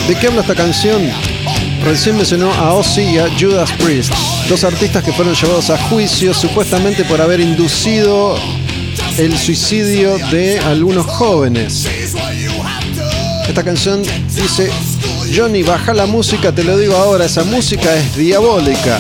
¿De 0.08 0.16
qué 0.16 0.28
habla 0.28 0.40
esta 0.40 0.56
canción? 0.56 1.02
Recién 1.84 2.16
mencionó 2.16 2.52
a 2.54 2.74
Ozzy 2.74 3.02
y 3.02 3.18
a 3.20 3.28
Judas 3.38 3.72
Priest, 3.74 4.14
dos 4.50 4.64
artistas 4.64 5.04
que 5.04 5.12
fueron 5.12 5.34
llevados 5.34 5.70
a 5.70 5.78
juicio 5.78 6.34
supuestamente 6.34 7.04
por 7.06 7.22
haber 7.22 7.40
inducido 7.40 8.38
el 9.18 9.38
suicidio 9.38 10.18
de 10.30 10.60
algunos 10.60 11.06
jóvenes. 11.06 11.88
Esta 13.48 13.64
canción 13.64 14.04
dice, 14.36 14.70
Johnny, 15.36 15.64
baja 15.64 15.94
la 15.94 16.06
música, 16.06 16.52
te 16.52 16.64
lo 16.64 16.78
digo 16.78 16.96
ahora, 16.96 17.26
esa 17.26 17.44
música 17.44 17.96
es 17.96 18.16
diabólica. 18.16 19.00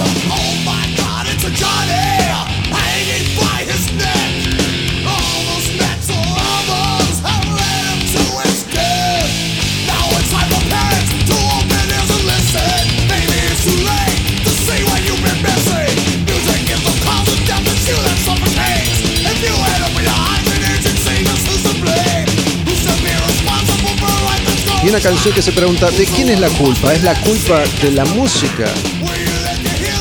Una 24.95 25.03
canción 25.03 25.35
que 25.35 25.41
se 25.41 25.51
pregunta, 25.51 25.91
¿de 25.91 26.05
quién 26.05 26.29
es 26.29 26.39
la 26.39 26.47
culpa? 26.47 26.93
¿Es 26.93 27.03
la 27.03 27.19
culpa 27.19 27.61
de 27.81 27.91
la 27.91 28.05
música? 28.05 28.63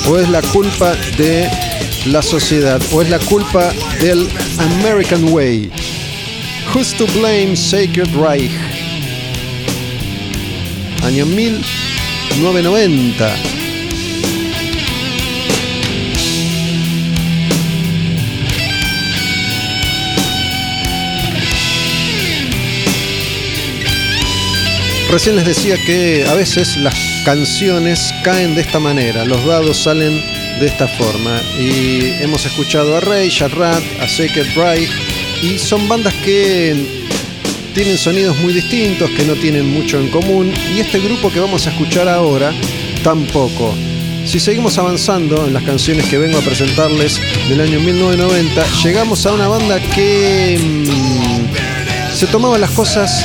¿O 0.09 0.19
es 0.19 0.29
la 0.29 0.41
culpa 0.41 0.95
de 1.17 1.51
la 2.07 2.23
sociedad? 2.23 2.81
¿O 2.93 3.03
es 3.03 3.11
la 3.11 3.19
culpa 3.19 3.73
del 4.01 4.31
American 4.59 5.33
Way? 5.33 5.73
Who's 6.73 6.95
to 6.95 7.07
blame 7.07 7.57
Sacred 7.57 8.15
Reich? 8.15 8.53
Año 11.03 11.27
1990. 11.27 13.54
Recién 25.15 25.37
les 25.37 25.45
decía 25.45 25.77
que 25.87 26.27
a 26.29 26.35
veces 26.35 26.77
las 26.77 26.97
canciones 27.25 28.13
caen 28.25 28.57
de 28.57 28.63
esta 28.63 28.81
manera, 28.81 29.25
los 29.25 29.47
dados 29.47 29.77
salen 29.85 30.21
de 30.59 30.67
esta 30.67 30.89
forma. 30.89 31.41
Y 31.57 32.21
hemos 32.21 32.45
escuchado 32.45 32.97
a 32.97 33.01
Rey, 33.01 33.31
a 33.41 33.47
Rat, 33.47 33.81
a 34.01 34.09
Sacred 34.09 34.57
Reich, 34.57 34.91
y 35.41 35.57
son 35.61 35.89
bandas 35.89 36.13
que 36.15 36.75
tienen 37.75 37.97
sonidos 37.97 38.37
muy 38.39 38.55
distintos, 38.55 39.09
que 39.11 39.25
no 39.25 39.35
tienen 39.35 39.73
mucho 39.73 40.01
en 40.01 40.11
común, 40.11 40.53
y 40.75 40.81
este 40.81 40.99
grupo 40.99 41.31
que 41.31 41.39
vamos 41.39 41.65
a 41.69 41.71
escuchar 41.71 42.09
ahora 42.09 42.53
tampoco. 43.05 43.73
Si 44.27 44.41
seguimos 44.41 44.79
avanzando 44.79 45.47
en 45.47 45.55
las 45.55 45.63
canciones 45.63 46.07
que 46.07 46.19
vengo 46.19 46.39
a 46.39 46.43
presentarles 46.43 47.21
del 47.49 47.61
año 47.61 47.79
1990, 47.79 48.65
llegamos 48.83 49.25
a 49.27 49.33
una 49.33 49.47
banda 49.47 49.79
que 49.95 50.59
mm, 50.61 52.15
se 52.17 52.27
tomaba 52.27 52.59
las 52.59 52.73
cosas 52.73 53.25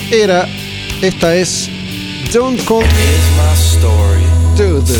era, 0.11 0.47
esta 1.01 1.35
es 1.35 1.69
Don't 2.33 2.61
Call. 2.65 2.83
Dude, 4.57 4.85
Sad, 4.85 4.99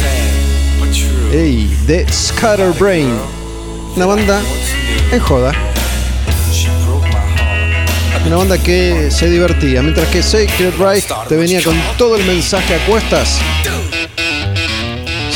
but 0.79 0.89
true. 0.93 1.37
ey, 1.37 1.77
de 1.85 2.05
Scatterbrain, 2.11 3.13
una 3.95 4.05
banda 4.05 4.41
en 5.11 5.19
joda, 5.19 5.51
una 8.25 8.35
banda 8.37 8.57
que 8.57 9.11
se 9.11 9.29
divertía, 9.29 9.81
mientras 9.81 10.07
que 10.07 10.23
Sacred 10.23 10.75
Reich 10.79 11.05
te 11.27 11.35
venía 11.35 11.61
con 11.61 11.75
todo 11.97 12.15
el 12.15 12.23
mensaje 12.25 12.75
a 12.75 12.85
cuestas. 12.85 13.39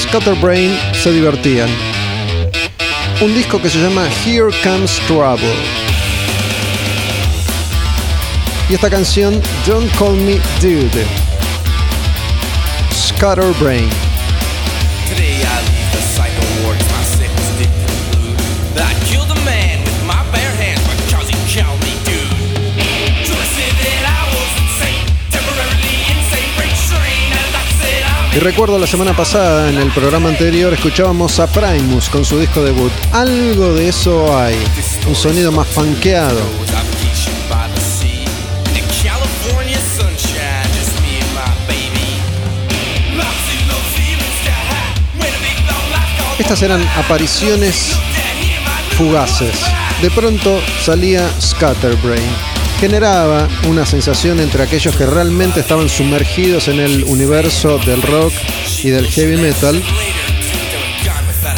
Scatterbrain 0.02 0.78
se 0.94 1.12
divertían. 1.12 1.70
Un 3.22 3.34
disco 3.34 3.62
que 3.62 3.70
se 3.70 3.80
llama 3.80 4.08
Here 4.26 4.52
Comes 4.64 5.00
Trouble. 5.08 5.84
Y 8.68 8.74
esta 8.74 8.90
canción, 8.90 9.42
Don't 9.68 9.92
Call 9.98 10.16
Me 10.16 10.40
Dude. 10.60 11.06
Scatterbrain. 12.92 13.90
Y 28.35 28.40
recuerdo 28.40 28.77
la 28.77 28.85
semana 28.85 29.16
pasada, 29.16 29.69
en 29.69 29.77
el 29.77 29.90
programa 29.92 30.27
anterior, 30.27 30.74
escuchábamos 30.74 31.40
a 31.40 31.48
Primus 31.48 32.10
con 32.10 32.26
su 32.26 32.38
disco 32.38 32.61
debut. 32.64 32.92
Algo 33.14 33.74
de 33.74 33.88
eso 33.88 34.38
hay. 34.38 34.58
Un 35.08 35.16
sonido 35.16 35.53
más 35.53 35.68
funkeado. 35.68 36.65
Estas 46.45 46.61
eran 46.61 46.88
apariciones 46.90 47.93
fugaces. 48.95 49.56
De 49.99 50.11
pronto 50.11 50.61
salía 50.80 51.27
Scatterbrain. 51.41 52.22
Generaba 52.80 53.48
una 53.67 53.83
sensación 53.83 54.40
entre 54.40 54.61
aquellos 54.61 54.95
que 54.95 55.07
realmente 55.07 55.61
estaban 55.61 55.90
sumergidos 55.90 56.67
en 56.67 56.82
el 56.82 57.03
universo 57.06 57.80
del 57.80 57.99
rock 58.03 58.32
y 58.83 58.91
del 58.91 59.07
heavy 59.07 59.38
metal, 59.38 59.82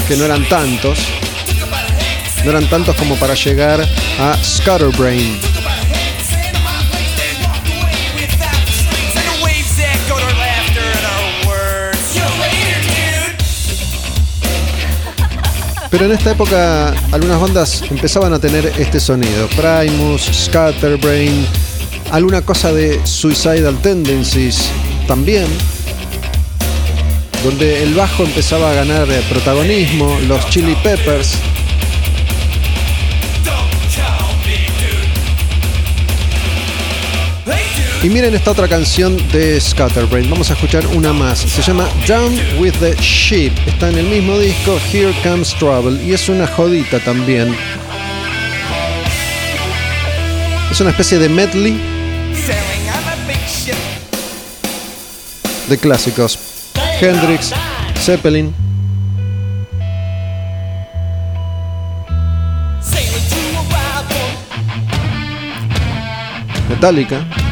que 0.07 0.15
no 0.15 0.23
eran 0.23 0.47
tantos, 0.47 0.99
no 2.45 2.51
eran 2.51 2.69
tantos 2.69 2.95
como 2.95 3.17
para 3.17 3.33
llegar 3.33 3.85
a 4.21 4.37
Scatterbrain. 4.41 5.46
Pero 15.89 16.05
en 16.05 16.11
esta 16.11 16.31
época 16.31 16.93
algunas 17.11 17.39
bandas 17.39 17.83
empezaban 17.89 18.33
a 18.33 18.39
tener 18.39 18.65
este 18.77 18.99
sonido. 18.99 19.47
Primus, 19.49 20.21
Scatterbrain, 20.21 21.45
alguna 22.11 22.41
cosa 22.41 22.73
de 22.73 22.99
Suicidal 23.05 23.77
Tendencies 23.81 24.69
también. 25.07 25.47
Donde 27.43 27.83
el 27.83 27.93
bajo 27.93 28.23
empezaba 28.23 28.71
a 28.71 28.73
ganar 28.73 29.07
protagonismo, 29.29 30.17
los 30.27 30.49
Chili 30.49 30.75
Peppers. 30.83 31.37
Y 38.07 38.09
miren 38.09 38.33
esta 38.33 38.51
otra 38.51 38.69
canción 38.69 39.17
de 39.33 39.59
Scatterbrain. 39.59 40.29
Vamos 40.29 40.49
a 40.49 40.53
escuchar 40.53 40.87
una 40.87 41.11
más. 41.11 41.39
Se 41.39 41.61
llama 41.61 41.89
Down 42.07 42.39
with 42.57 42.71
the 42.79 42.95
Sheep. 43.01 43.51
Está 43.67 43.89
en 43.89 43.97
el 43.97 44.05
mismo 44.05 44.39
disco 44.39 44.79
Here 44.93 45.13
Comes 45.23 45.53
Trouble. 45.55 46.01
Y 46.01 46.13
es 46.13 46.29
una 46.29 46.47
jodita 46.47 47.01
también. 47.01 47.53
Es 50.71 50.79
una 50.79 50.91
especie 50.91 51.19
de 51.19 51.27
medley 51.27 51.77
de 55.67 55.77
clásicos. 55.77 56.39
Hendrix, 57.01 57.51
Zeppelin. 58.05 58.55
Metallica. 66.69 67.46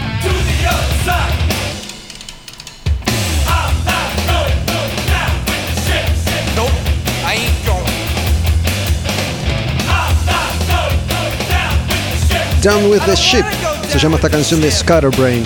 Down 12.65 12.89
with 12.89 13.01
the 13.05 13.15
Ship 13.15 13.45
se 13.87 13.99
llama 13.99 14.15
esta 14.15 14.27
canción 14.27 14.59
de 14.59 14.71
Scatterbrain. 14.71 15.43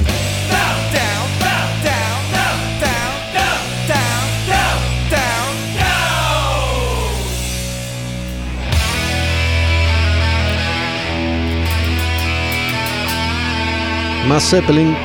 Más 14.26 14.50
Zeppelin. 14.50 14.96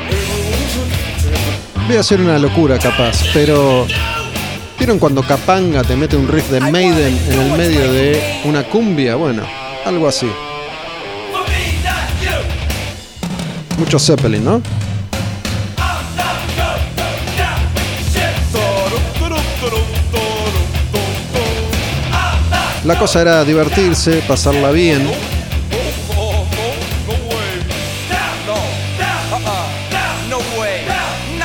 Voy 1.88 1.96
a 1.96 2.00
hacer 2.00 2.20
una 2.20 2.38
locura 2.38 2.78
capaz, 2.78 3.24
pero 3.34 3.88
¿vieron 4.78 5.00
cuando 5.00 5.20
Capanga 5.24 5.82
te 5.82 5.96
mete 5.96 6.16
un 6.16 6.28
riff 6.28 6.48
de 6.48 6.60
Maiden 6.60 7.18
en 7.28 7.40
el 7.40 7.58
medio 7.58 7.92
de 7.92 8.40
una 8.44 8.62
cumbia? 8.62 9.16
Bueno, 9.16 9.42
algo 9.84 10.06
así. 10.06 10.28
Mucho 13.78 13.98
Zeppelin, 13.98 14.44
¿no? 14.44 14.62
La 22.84 22.98
cosa 22.98 23.22
era 23.22 23.44
divertirse, 23.44 24.22
pasarla 24.28 24.70
bien. 24.70 25.08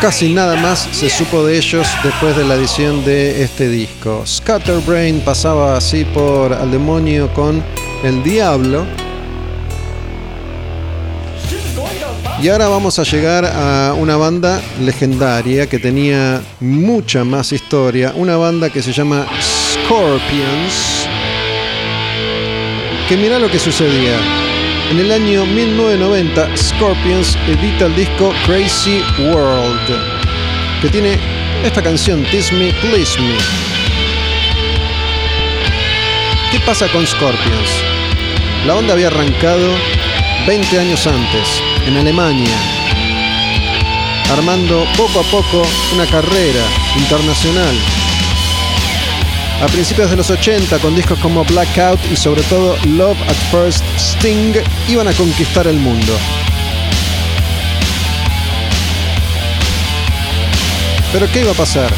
Casi 0.01 0.33
nada 0.33 0.55
más 0.55 0.87
se 0.91 1.09
supo 1.09 1.45
de 1.45 1.57
ellos 1.57 1.87
después 2.03 2.35
de 2.35 2.45
la 2.45 2.55
edición 2.55 3.03
de 3.03 3.43
este 3.43 3.69
disco. 3.69 4.23
Scatterbrain 4.25 5.21
pasaba 5.21 5.77
así 5.77 6.05
por 6.05 6.53
Al 6.53 6.71
Demonio 6.71 7.33
con 7.33 7.63
El 8.03 8.23
Diablo. 8.23 8.85
Y 12.41 12.47
ahora 12.47 12.69
vamos 12.69 12.97
a 12.99 13.03
llegar 13.03 13.43
a 13.45 13.93
una 13.93 14.15
banda 14.15 14.61
legendaria 14.79 15.67
que 15.67 15.77
tenía 15.77 16.41
mucha 16.61 17.25
más 17.25 17.51
historia. 17.51 18.13
Una 18.15 18.37
banda 18.37 18.69
que 18.69 18.81
se 18.81 18.93
llama 18.93 19.27
Scorpions. 19.41 21.05
Que 23.09 23.17
mira 23.17 23.39
lo 23.39 23.51
que 23.51 23.59
sucedía. 23.59 24.17
En 24.89 24.99
el 24.99 25.11
año 25.11 25.45
1990, 25.45 26.55
Scorpions 26.55 27.37
edita 27.45 27.87
el 27.87 27.95
disco 27.97 28.33
Crazy 28.45 29.03
World, 29.19 29.99
que 30.81 30.87
tiene 30.87 31.19
esta 31.63 31.81
canción, 31.81 32.23
Tease 32.31 32.55
Me, 32.55 32.71
Please 32.81 33.19
Me. 33.19 33.35
¿Qué 36.51 36.59
pasa 36.65 36.87
con 36.87 37.05
Scorpions? 37.05 37.83
La 38.65 38.75
banda 38.75 38.93
había 38.93 39.07
arrancado 39.07 39.75
20 40.47 40.79
años 40.79 41.05
antes, 41.05 41.61
en 41.85 41.97
Alemania, 41.97 42.57
armando 44.31 44.85
poco 44.97 45.19
a 45.19 45.23
poco 45.23 45.67
una 45.95 46.05
carrera 46.05 46.63
internacional. 46.97 47.75
A 49.61 49.67
principios 49.67 50.09
de 50.09 50.15
los 50.15 50.29
80, 50.29 50.79
con 50.79 50.95
discos 50.95 51.19
como 51.19 51.43
Blackout 51.43 51.99
y 52.11 52.15
sobre 52.15 52.41
todo 52.43 52.77
Love 52.85 53.21
at 53.27 53.35
First 53.51 53.83
Sting, 53.97 54.53
iban 54.87 55.07
a 55.07 55.13
conquistar 55.13 55.67
el 55.67 55.77
mundo. 55.77 56.17
Pero 61.11 61.29
¿qué 61.31 61.41
iba 61.41 61.51
a 61.51 61.55
pasar? 61.55 61.91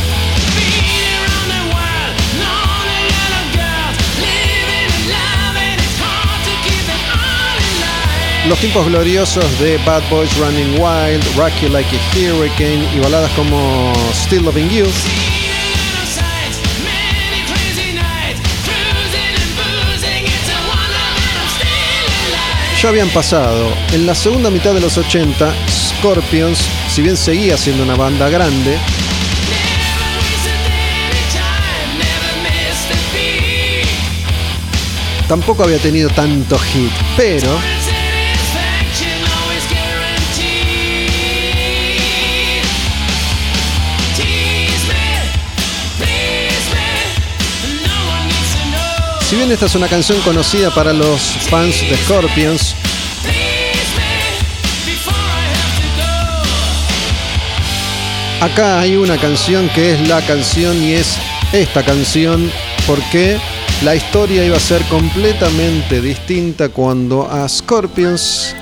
Los 8.51 8.59
tiempos 8.59 8.85
gloriosos 8.85 9.59
de 9.61 9.77
Bad 9.85 10.03
Boys 10.09 10.37
Running 10.37 10.73
Wild, 10.73 11.23
Rocky 11.37 11.69
Like 11.69 11.87
a 11.95 12.33
Hurricane 12.35 12.85
y 12.93 12.99
baladas 12.99 13.31
como 13.31 13.93
Still 14.13 14.43
Loving 14.43 14.69
You 14.69 14.85
ya 22.81 22.89
habían 22.89 23.07
pasado. 23.11 23.71
En 23.93 24.05
la 24.05 24.13
segunda 24.13 24.49
mitad 24.49 24.73
de 24.73 24.81
los 24.81 24.97
80, 24.97 25.53
Scorpions, 25.69 26.59
si 26.89 27.01
bien 27.01 27.15
seguía 27.15 27.55
siendo 27.55 27.83
una 27.83 27.95
banda 27.95 28.27
grande, 28.27 28.77
tampoco 35.29 35.63
había 35.63 35.77
tenido 35.77 36.09
tanto 36.09 36.59
hit, 36.59 36.91
pero 37.15 37.47
si 49.31 49.37
bien 49.37 49.49
esta 49.49 49.67
es 49.67 49.75
una 49.75 49.87
canción 49.87 50.19
conocida 50.23 50.71
para 50.71 50.91
los 50.91 51.21
fans 51.49 51.79
de 51.89 51.95
Scorpions, 51.95 52.75
acá 58.41 58.81
hay 58.81 58.97
una 58.97 59.17
canción 59.17 59.69
que 59.69 59.93
es 59.93 60.09
la 60.09 60.19
canción 60.27 60.83
y 60.83 60.95
es 60.95 61.17
esta 61.53 61.81
canción 61.81 62.51
porque 62.85 63.37
la 63.85 63.95
historia 63.95 64.43
iba 64.43 64.57
a 64.57 64.59
ser 64.59 64.81
completamente 64.89 66.01
distinta 66.01 66.67
cuando 66.67 67.31
a 67.31 67.47
Scorpions 67.47 68.53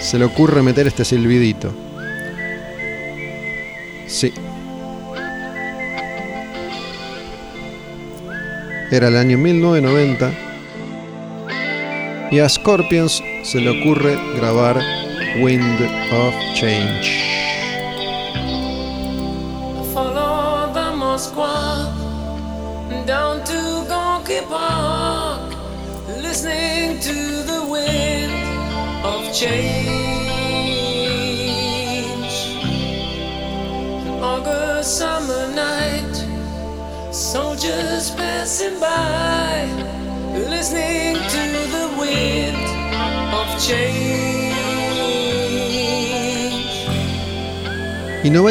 se 0.00 0.18
le 0.18 0.24
ocurre 0.24 0.62
meter 0.62 0.86
este 0.86 1.04
silbidito. 1.04 1.70
Sí. 4.06 4.32
Era 8.90 9.08
el 9.08 9.16
año 9.16 9.36
1990 9.36 10.30
y 12.30 12.38
a 12.38 12.48
Scorpions 12.48 13.22
se 13.42 13.60
le 13.60 13.80
ocurre 13.80 14.16
grabar 14.36 14.80
Wind 15.42 15.80
of 16.12 16.34
Change. 16.54 17.28
Change. 29.32 29.98
Summer 34.88 35.54
night, 35.54 36.07
soldiers 37.58 38.10
passing 38.12 38.78
by, 38.80 39.66
listening 40.48 41.14
to 41.14 41.42
the 41.72 41.88
wind 41.98 42.56
of 43.32 43.46
change. 43.58 44.08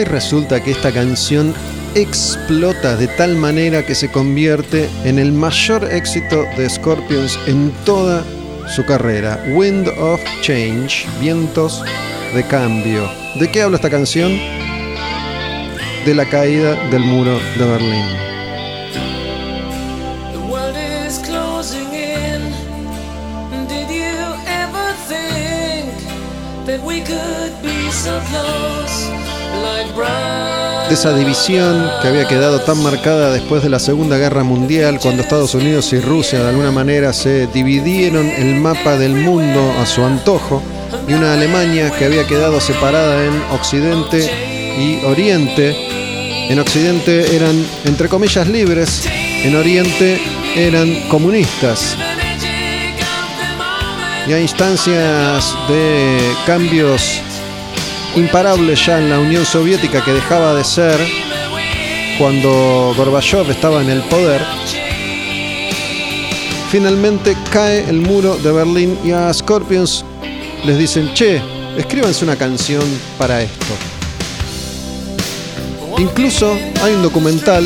Resulta 0.09 0.61
que 0.63 0.71
esta 0.71 0.91
canción 0.91 1.53
explota 1.95 2.95
de 2.95 3.07
tal 3.07 3.35
manera 3.35 3.85
que 3.85 3.95
se 3.95 4.09
convierte 4.09 4.89
en 5.03 5.19
el 5.19 5.31
mayor 5.31 5.85
éxito 5.91 6.45
de 6.57 6.69
Scorpions 6.69 7.37
en 7.47 7.71
toda 7.85 8.23
su 8.67 8.83
carrera. 8.85 9.41
Wind 9.53 9.87
of 9.99 10.19
Change, 10.41 11.05
vientos 11.19 11.83
de 12.33 12.43
cambio. 12.43 13.09
¿De 13.39 13.49
qué 13.51 13.61
habla 13.61 13.77
esta 13.77 13.89
canción? 13.89 14.31
De 16.05 16.15
la 16.15 16.25
caída 16.25 16.75
del 16.89 17.03
muro 17.03 17.39
de 17.57 17.65
Berlín. 17.65 18.36
De 30.87 30.93
esa 30.93 31.13
división 31.13 31.89
que 32.01 32.07
había 32.07 32.27
quedado 32.27 32.61
tan 32.61 32.81
marcada 32.81 33.31
después 33.31 33.61
de 33.61 33.69
la 33.69 33.79
Segunda 33.79 34.17
Guerra 34.17 34.43
Mundial, 34.43 34.99
cuando 35.01 35.21
Estados 35.21 35.53
Unidos 35.53 35.91
y 35.91 35.99
Rusia 35.99 36.39
de 36.39 36.49
alguna 36.49 36.71
manera 36.71 37.11
se 37.11 37.47
dividieron 37.47 38.29
el 38.29 38.55
mapa 38.55 38.97
del 38.97 39.15
mundo 39.15 39.73
a 39.79 39.85
su 39.85 40.03
antojo, 40.05 40.63
y 41.05 41.13
una 41.13 41.33
Alemania 41.33 41.91
que 41.91 42.05
había 42.05 42.25
quedado 42.25 42.61
separada 42.61 43.25
en 43.25 43.33
Occidente 43.51 44.29
y 44.77 45.03
Oriente. 45.05 45.75
En 46.49 46.59
Occidente 46.59 47.35
eran, 47.35 47.65
entre 47.83 48.07
comillas, 48.07 48.47
libres, 48.47 49.05
en 49.43 49.55
Oriente 49.57 50.21
eran 50.55 51.09
comunistas. 51.09 51.97
Y 54.25 54.33
a 54.33 54.39
instancias 54.39 55.53
de 55.67 56.17
cambios 56.45 57.21
imparables 58.17 58.83
ya 58.83 58.97
en 58.97 59.09
la 59.09 59.19
Unión 59.19 59.45
Soviética 59.45 60.03
que 60.03 60.11
dejaba 60.11 60.55
de 60.55 60.63
ser 60.63 60.99
cuando 62.17 62.93
Gorbachev 62.97 63.49
estaba 63.51 63.81
en 63.81 63.91
el 63.91 64.01
poder, 64.01 64.41
finalmente 66.71 67.37
cae 67.51 67.87
el 67.87 68.01
muro 68.01 68.35
de 68.37 68.51
Berlín 68.51 68.97
y 69.05 69.11
a 69.11 69.31
Scorpions 69.31 70.03
les 70.65 70.79
dicen, 70.79 71.13
che, 71.13 71.39
escríbanse 71.77 72.25
una 72.25 72.35
canción 72.35 72.83
para 73.19 73.43
esto. 73.43 73.73
Incluso 75.99 76.57
hay 76.83 76.93
un 76.93 77.03
documental 77.03 77.63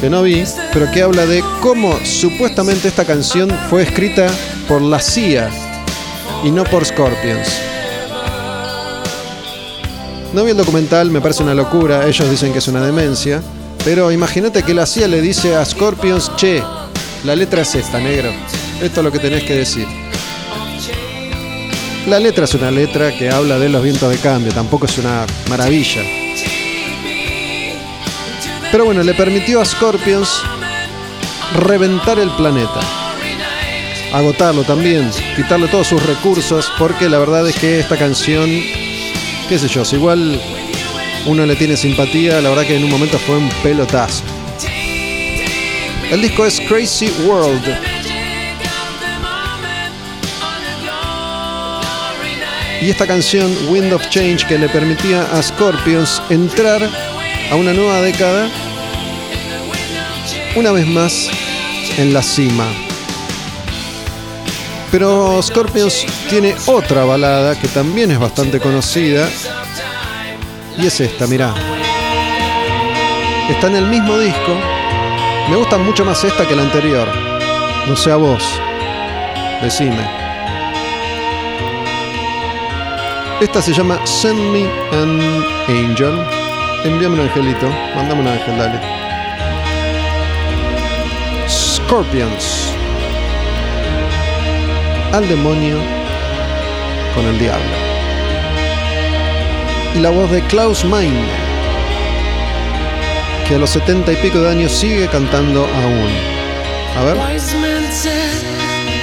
que 0.00 0.08
no 0.08 0.22
vi, 0.22 0.44
pero 0.72 0.90
que 0.90 1.02
habla 1.02 1.26
de 1.26 1.44
cómo 1.60 1.98
supuestamente 2.04 2.88
esta 2.88 3.04
canción 3.04 3.50
fue 3.68 3.82
escrita 3.82 4.28
por 4.66 4.80
la 4.80 4.98
CIA 4.98 5.50
y 6.42 6.50
no 6.50 6.64
por 6.64 6.86
Scorpions. 6.86 7.75
No 10.32 10.44
vi 10.44 10.50
el 10.50 10.56
documental, 10.56 11.10
me 11.10 11.20
parece 11.20 11.42
una 11.42 11.54
locura, 11.54 12.06
ellos 12.06 12.28
dicen 12.30 12.52
que 12.52 12.58
es 12.58 12.68
una 12.68 12.80
demencia, 12.80 13.42
pero 13.84 14.10
imagínate 14.12 14.62
que 14.62 14.74
la 14.74 14.86
CIA 14.86 15.08
le 15.08 15.20
dice 15.20 15.56
a 15.56 15.64
Scorpions, 15.64 16.30
che, 16.36 16.62
la 17.24 17.34
letra 17.34 17.62
es 17.62 17.74
esta, 17.74 17.98
negro, 17.98 18.30
esto 18.82 19.00
es 19.00 19.04
lo 19.04 19.12
que 19.12 19.18
tenés 19.18 19.44
que 19.44 19.54
decir. 19.54 19.86
La 22.06 22.20
letra 22.20 22.44
es 22.44 22.54
una 22.54 22.70
letra 22.70 23.16
que 23.16 23.30
habla 23.30 23.58
de 23.58 23.68
los 23.68 23.82
vientos 23.82 24.10
de 24.10 24.18
cambio, 24.18 24.52
tampoco 24.52 24.86
es 24.86 24.98
una 24.98 25.26
maravilla. 25.48 26.02
Pero 28.70 28.84
bueno, 28.84 29.02
le 29.02 29.14
permitió 29.14 29.60
a 29.60 29.64
Scorpions 29.64 30.42
reventar 31.54 32.18
el 32.18 32.30
planeta. 32.30 32.80
Agotarlo 34.12 34.64
también, 34.64 35.10
quitarle 35.34 35.68
todos 35.68 35.88
sus 35.88 36.04
recursos, 36.04 36.70
porque 36.78 37.08
la 37.08 37.18
verdad 37.18 37.48
es 37.48 37.56
que 37.56 37.80
esta 37.80 37.96
canción, 37.96 38.48
qué 39.48 39.58
sé 39.58 39.68
yo, 39.68 39.84
si 39.84 39.96
igual 39.96 40.40
uno 41.26 41.46
le 41.46 41.56
tiene 41.56 41.76
simpatía, 41.76 42.40
la 42.40 42.48
verdad 42.48 42.66
que 42.66 42.76
en 42.76 42.84
un 42.84 42.90
momento 42.90 43.18
fue 43.18 43.36
un 43.36 43.48
pelotazo. 43.62 44.24
El 46.10 46.22
disco 46.22 46.46
es 46.46 46.60
Crazy 46.60 47.10
World. 47.26 47.64
Y 52.80 52.90
esta 52.90 53.06
canción, 53.06 53.52
Wind 53.68 53.92
of 53.92 54.08
Change, 54.10 54.46
que 54.46 54.58
le 54.58 54.68
permitía 54.68 55.22
a 55.22 55.42
Scorpions 55.42 56.22
entrar 56.30 56.88
a 57.50 57.54
una 57.56 57.72
nueva 57.72 58.00
década, 58.02 58.48
una 60.54 60.72
vez 60.72 60.86
más 60.86 61.28
en 61.98 62.12
la 62.12 62.22
cima. 62.22 62.85
Pero 64.90 65.42
Scorpions 65.42 66.06
tiene 66.28 66.54
otra 66.66 67.04
balada 67.04 67.58
que 67.58 67.68
también 67.68 68.10
es 68.10 68.18
bastante 68.18 68.60
conocida. 68.60 69.28
Y 70.78 70.86
es 70.86 71.00
esta, 71.00 71.26
mirá. 71.26 71.54
Está 73.50 73.68
en 73.68 73.76
el 73.76 73.86
mismo 73.86 74.18
disco. 74.18 74.56
Me 75.50 75.56
gusta 75.56 75.78
mucho 75.78 76.04
más 76.04 76.22
esta 76.24 76.46
que 76.46 76.56
la 76.56 76.62
anterior. 76.62 77.08
No 77.86 77.96
sé 77.96 78.10
a 78.10 78.16
vos. 78.16 78.42
Decime. 79.62 80.04
Esta 83.40 83.60
se 83.62 83.72
llama 83.72 84.04
Send 84.06 84.40
Me 84.50 84.64
an 84.92 85.44
Angel. 85.68 86.18
Envíame 86.84 87.14
un 87.14 87.20
angelito. 87.20 87.68
Mándame 87.94 88.22
un 88.22 88.28
ángel, 88.28 88.58
dale. 88.58 88.80
Scorpions. 91.48 92.65
Al 95.12 95.28
demonio 95.28 95.76
con 97.14 97.24
el 97.26 97.38
diablo. 97.38 97.76
Y 99.94 100.00
la 100.00 100.10
voz 100.10 100.30
de 100.30 100.42
Klaus 100.42 100.84
Meine, 100.84 101.26
que 103.48 103.54
a 103.54 103.58
los 103.58 103.70
setenta 103.70 104.12
y 104.12 104.16
pico 104.16 104.40
de 104.40 104.50
años 104.50 104.72
sigue 104.72 105.08
cantando 105.08 105.64
aún. 105.64 106.10
A 106.98 107.04
ver. 107.04 107.16
Wise 107.16 107.56
men 107.56 107.90
said, 107.92 108.44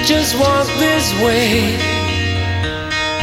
just 0.06 0.34
walk 0.38 0.66
this 0.78 1.12
way 1.20 1.76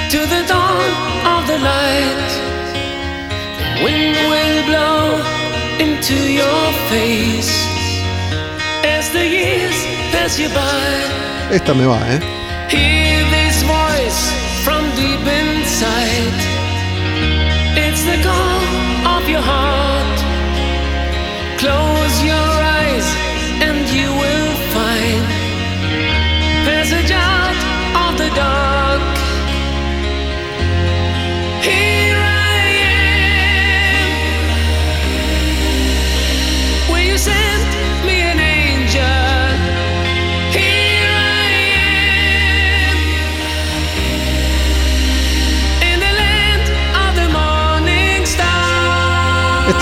to 0.10 0.18
the 0.18 0.44
dawn 0.48 0.92
of 1.26 1.48
the 1.48 1.58
light. 1.60 2.32
The 3.58 3.86
wind 3.86 4.18
will 4.30 4.64
blow 4.66 5.22
into 5.80 6.16
your 6.16 6.74
face 6.90 7.68
as 8.84 9.10
the 9.12 9.26
years 9.26 9.76
pass 10.12 10.38
you 10.38 10.50
by. 10.50 11.56
Esta 11.56 11.74
me 11.74 11.86
va, 11.86 12.00
¿eh? 12.10 12.41
Hear 12.72 13.20
this 13.32 13.64
voice 13.64 14.32
from 14.64 14.84
deep 14.96 15.20
inside. 15.20 16.40
It's 17.76 18.02
the 18.06 18.16
call 18.24 19.18
of 19.18 19.28
your 19.28 19.42
heart. 19.42 20.20
Close 21.60 22.16
your 22.24 22.52
eyes 22.80 23.08
and 23.68 23.84
you 23.92 24.08
will 24.24 24.54
find 24.72 25.26
passage 26.64 27.12
out 27.12 27.60
of 28.08 28.18
the 28.18 28.30
dark. 28.36 29.21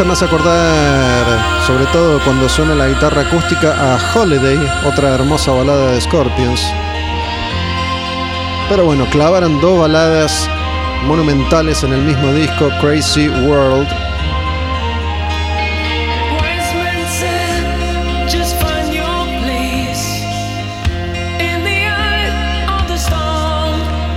Hace 0.07 0.25
acordar, 0.25 1.25
sobre 1.67 1.85
todo 1.87 2.19
cuando 2.23 2.47
suena 2.47 2.73
la 2.73 2.87
guitarra 2.87 3.23
acústica, 3.23 3.75
a 3.93 3.99
Holiday, 4.15 4.57
otra 4.85 5.13
hermosa 5.13 5.51
balada 5.51 5.91
de 5.91 6.01
Scorpions. 6.01 6.61
Pero 8.69 8.85
bueno, 8.85 9.05
clavaron 9.11 9.59
dos 9.59 9.77
baladas 9.77 10.49
monumentales 11.05 11.83
en 11.83 11.91
el 11.93 12.01
mismo 12.01 12.33
disco, 12.33 12.69
Crazy 12.79 13.27
World. 13.27 13.87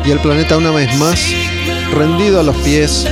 Y 0.04 0.10
el 0.10 0.20
planeta 0.20 0.56
una 0.56 0.70
vez 0.70 0.96
más 0.96 1.20
rendido 1.92 2.40
a 2.40 2.42
los 2.44 2.56
pies 2.58 3.04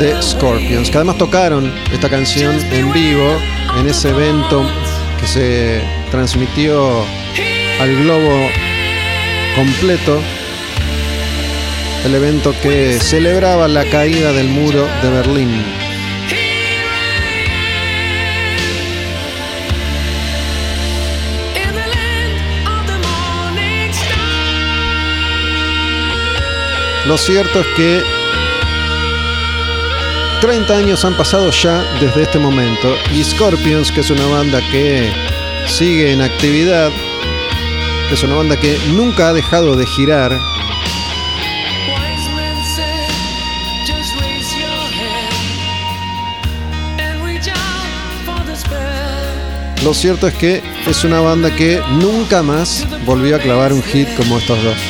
de 0.00 0.22
Scorpions, 0.22 0.90
que 0.90 0.96
además 0.96 1.18
tocaron 1.18 1.70
esta 1.92 2.08
canción 2.08 2.56
en 2.72 2.90
vivo 2.90 3.36
en 3.78 3.86
ese 3.86 4.08
evento 4.08 4.64
que 5.20 5.26
se 5.26 5.82
transmitió 6.10 7.04
al 7.78 7.96
globo 8.02 8.48
completo, 9.54 10.22
el 12.06 12.14
evento 12.14 12.54
que 12.62 12.98
celebraba 12.98 13.68
la 13.68 13.84
caída 13.84 14.32
del 14.32 14.48
muro 14.48 14.88
de 15.02 15.10
Berlín. 15.10 15.62
Lo 27.06 27.18
cierto 27.18 27.60
es 27.60 27.66
que 27.76 28.19
30 30.40 30.74
años 30.74 31.04
han 31.04 31.14
pasado 31.16 31.50
ya 31.50 31.82
desde 32.00 32.22
este 32.22 32.38
momento 32.38 32.96
y 33.14 33.22
Scorpions, 33.22 33.92
que 33.92 34.00
es 34.00 34.10
una 34.10 34.24
banda 34.26 34.60
que 34.70 35.12
sigue 35.66 36.12
en 36.12 36.22
actividad, 36.22 36.90
que 38.08 38.14
es 38.14 38.22
una 38.22 38.36
banda 38.36 38.56
que 38.56 38.78
nunca 38.92 39.28
ha 39.28 39.32
dejado 39.34 39.76
de 39.76 39.86
girar, 39.86 40.32
lo 49.84 49.94
cierto 49.94 50.26
es 50.26 50.34
que 50.34 50.62
es 50.86 51.04
una 51.04 51.20
banda 51.20 51.54
que 51.54 51.82
nunca 51.92 52.42
más 52.42 52.86
volvió 53.04 53.36
a 53.36 53.38
clavar 53.38 53.72
un 53.72 53.82
hit 53.82 54.08
como 54.16 54.38
estos 54.38 54.62
dos. 54.62 54.89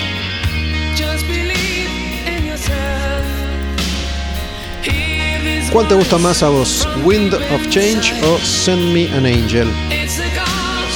¿Cuál 5.73 5.87
te 5.87 5.95
gusta 5.95 6.19
más 6.19 6.43
a 6.43 6.49
vos? 6.49 6.89
¿Wind 7.05 7.33
of 7.33 7.69
Change 7.69 8.13
o 8.25 8.39
Send 8.39 8.93
Me 8.93 9.09
an 9.17 9.25
Angel? 9.25 9.69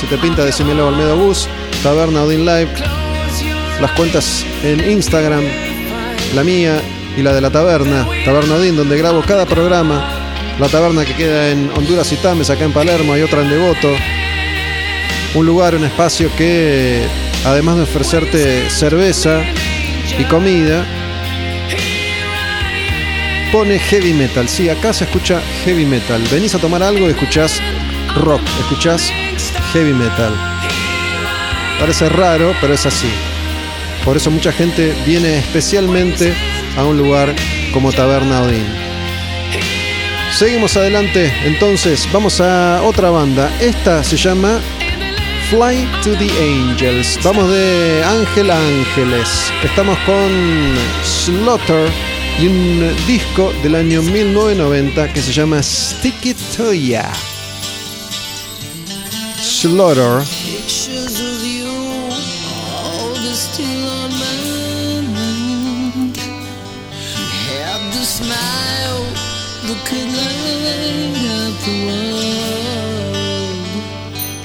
Si 0.01 0.07
te 0.09 0.19
pinta, 0.19 0.45
decímelo 0.45 0.89
Olmedo 0.89 1.17
Bus, 1.17 1.49
Taberna 1.85 2.25
Odin 2.25 2.45
Live, 2.45 2.73
las 3.81 3.93
cuentas 3.93 4.45
en 4.65 4.91
Instagram, 4.91 5.45
la 6.35 6.43
mía 6.43 6.83
y 7.17 7.23
la 7.23 7.33
de 7.33 7.41
la 7.41 7.51
taberna, 7.51 8.05
Taberna 8.25 8.57
Odin, 8.57 8.75
donde 8.75 8.99
grabo 8.99 9.23
cada 9.23 9.47
programa. 9.47 10.21
La 10.59 10.69
taberna 10.69 11.05
que 11.05 11.15
queda 11.15 11.51
en 11.51 11.71
Honduras 11.77 12.11
y 12.13 12.17
Tames, 12.17 12.51
acá 12.51 12.65
en 12.65 12.73
Palermo, 12.73 13.13
hay 13.13 13.23
otra 13.23 13.43
en 13.43 13.51
Devoto. 13.51 13.89
Un 15.37 15.47
lugar, 15.47 15.77
un 15.77 15.85
espacio 15.85 16.31
que, 16.37 17.01
además 17.45 17.77
de 17.77 17.83
ofrecerte 17.83 18.69
cerveza 18.71 19.41
y 20.19 20.25
comida, 20.25 20.85
pone 23.55 23.79
heavy 23.79 24.13
metal. 24.13 24.49
Sí, 24.49 24.69
acá 24.69 24.93
se 24.93 25.05
escucha 25.05 25.41
heavy 25.65 25.87
metal. 25.87 26.21
Venís 26.29 26.57
a 26.57 26.59
tomar 26.59 26.83
algo 26.83 27.07
y 27.07 27.11
escuchás 27.11 27.61
rock, 28.17 28.43
escuchás 28.59 29.13
heavy 29.73 29.93
metal. 29.93 30.35
Parece 31.79 32.09
raro, 32.09 32.53
pero 32.61 32.75
es 32.75 32.85
así. 32.85 33.07
Por 34.05 34.17
eso 34.17 34.33
mucha 34.33 34.51
gente 34.51 34.93
viene 35.07 35.39
especialmente 35.39 36.35
a 36.77 36.83
un 36.83 36.99
lugar 36.99 37.33
como 37.73 37.93
Taberna 37.93 38.43
Odín. 38.43 38.67
Seguimos 40.33 40.77
adelante, 40.77 41.33
entonces 41.45 42.09
vamos 42.13 42.41
a 42.41 42.83
otra 42.83 43.11
banda. 43.11 43.49
Esta 43.61 44.03
se 44.03 44.17
llama 44.17 44.59
Fly 45.49 45.89
to 46.03 46.11
the 46.19 46.29
Angels. 46.43 47.21
Vamos 47.23 47.49
de 47.53 48.03
ángel 48.05 48.51
a 48.51 48.59
ángeles. 48.59 49.53
Estamos 49.63 49.97
con 50.01 50.75
Slaughter 51.05 52.14
y 52.41 52.47
un 52.47 52.95
disco 53.07 53.53
del 53.63 53.75
año 53.77 54.03
1990 54.03 55.13
que 55.13 55.23
se 55.23 55.33
llama 55.33 55.63
Stick 55.63 56.27
It 56.27 56.37
To 56.57 56.73
Ya. 56.73 57.13
Slaughter. 59.41 60.23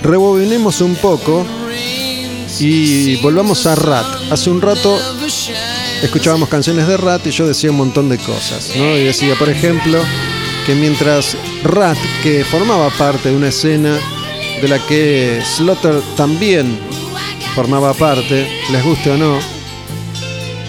Rebobinemos 0.02 0.82
un 0.82 0.96
poco 0.96 1.46
y 2.60 3.16
volvamos 3.18 3.66
a 3.68 3.76
Rat. 3.76 4.06
Hace 4.32 4.50
un 4.50 4.62
rato 4.62 4.98
escuchábamos 6.02 6.50
canciones 6.50 6.88
de 6.88 6.98
Rat 6.98 7.26
y 7.28 7.32
yo 7.32 7.48
decía 7.48 7.72
un 7.72 7.78
montón 7.78 8.10
de 8.10 8.18
cosas, 8.18 8.72
¿no? 8.76 8.98
Y 8.98 9.04
decía, 9.04 9.36
por 9.36 9.50
ejemplo, 9.50 10.00
que 10.66 10.76
mientras 10.76 11.36
Rat, 11.64 11.98
que 12.24 12.44
formaba 12.44 12.90
parte 12.92 13.30
de 13.30 13.36
una 13.36 13.50
escena 13.50 13.98
de 14.62 14.68
la 14.68 14.80
que 14.88 15.42
Slaughter 15.44 16.02
también 16.16 16.80
formaba 17.56 17.94
parte, 17.94 18.48
les 18.72 18.84
guste 18.84 19.12
o 19.12 19.18
no, 19.18 19.40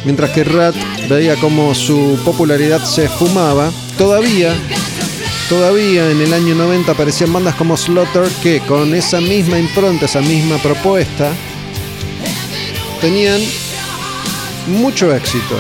mientras 0.05 0.31
que 0.31 0.45
Rat 0.45 0.75
veía 1.09 1.37
como 1.37 1.75
su 1.75 2.19
popularidad 2.25 2.85
se 2.85 3.05
esfumaba, 3.05 3.71
todavía, 3.99 4.55
todavía 5.49 6.11
en 6.11 6.21
el 6.21 6.33
año 6.33 6.55
90 6.55 6.93
aparecían 6.93 7.33
bandas 7.33 7.55
como 7.55 7.77
Slaughter 7.77 8.29
que 8.43 8.61
con 8.61 8.95
esa 8.95 9.21
misma 9.21 9.59
impronta, 9.59 10.07
esa 10.07 10.21
misma 10.21 10.59
propuesta, 10.59 11.33
tenían 13.01 13.41
mucho 14.67 15.15
éxito. 15.15 15.57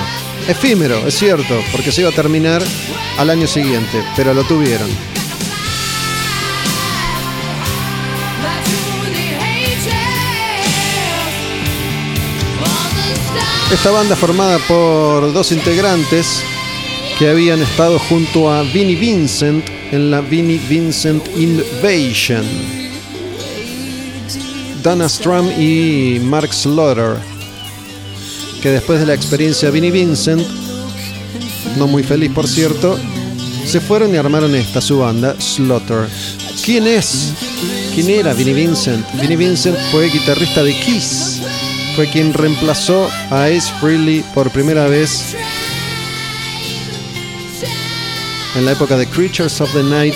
Efímero, 0.48 1.06
es 1.06 1.18
cierto, 1.18 1.60
porque 1.72 1.92
se 1.92 2.00
iba 2.02 2.10
a 2.10 2.14
terminar 2.14 2.62
al 3.18 3.30
año 3.30 3.46
siguiente, 3.46 4.02
pero 4.16 4.34
lo 4.34 4.44
tuvieron. 4.44 4.88
Esta 13.72 13.92
banda 13.92 14.16
formada 14.16 14.58
por 14.66 15.32
dos 15.32 15.52
integrantes 15.52 16.42
que 17.18 17.28
habían 17.28 17.62
estado 17.62 17.98
junto 17.98 18.50
a 18.50 18.62
Vinnie 18.62 18.96
Vincent 18.96 19.64
en 19.92 20.10
la 20.10 20.20
Vinnie 20.20 20.58
Vincent 20.68 21.24
Invasion. 21.36 22.44
Dana 24.82 25.08
Strum 25.08 25.50
y 25.58 26.18
Mark 26.20 26.52
Slaughter, 26.52 27.16
que 28.60 28.70
después 28.70 29.00
de 29.00 29.06
la 29.06 29.14
experiencia 29.14 29.70
Vinnie 29.70 29.90
Vincent, 29.90 30.42
no 31.76 31.86
muy 31.86 32.02
feliz 32.02 32.30
por 32.32 32.46
cierto, 32.46 32.98
se 33.64 33.80
fueron 33.80 34.14
y 34.14 34.18
armaron 34.18 34.54
esta 34.54 34.80
su 34.80 34.98
banda, 34.98 35.34
Slaughter. 35.40 36.08
¿Quién 36.64 36.86
es? 36.86 37.32
¿Quién 37.94 38.10
era 38.10 38.34
Vinnie 38.34 38.54
Vincent? 38.54 39.04
Vinnie 39.20 39.36
Vincent 39.36 39.78
fue 39.90 40.08
guitarrista 40.10 40.62
de 40.62 40.74
Kiss. 40.74 41.40
Fue 41.96 42.08
quien 42.10 42.32
reemplazó 42.32 43.08
a 43.30 43.44
Ace 43.44 43.72
Frehley 43.80 44.24
por 44.34 44.50
primera 44.50 44.86
vez 44.86 45.34
en 48.56 48.64
la 48.64 48.72
época 48.72 48.96
de 48.96 49.06
Creatures 49.06 49.60
of 49.60 49.72
the 49.72 49.82
Night. 49.82 50.14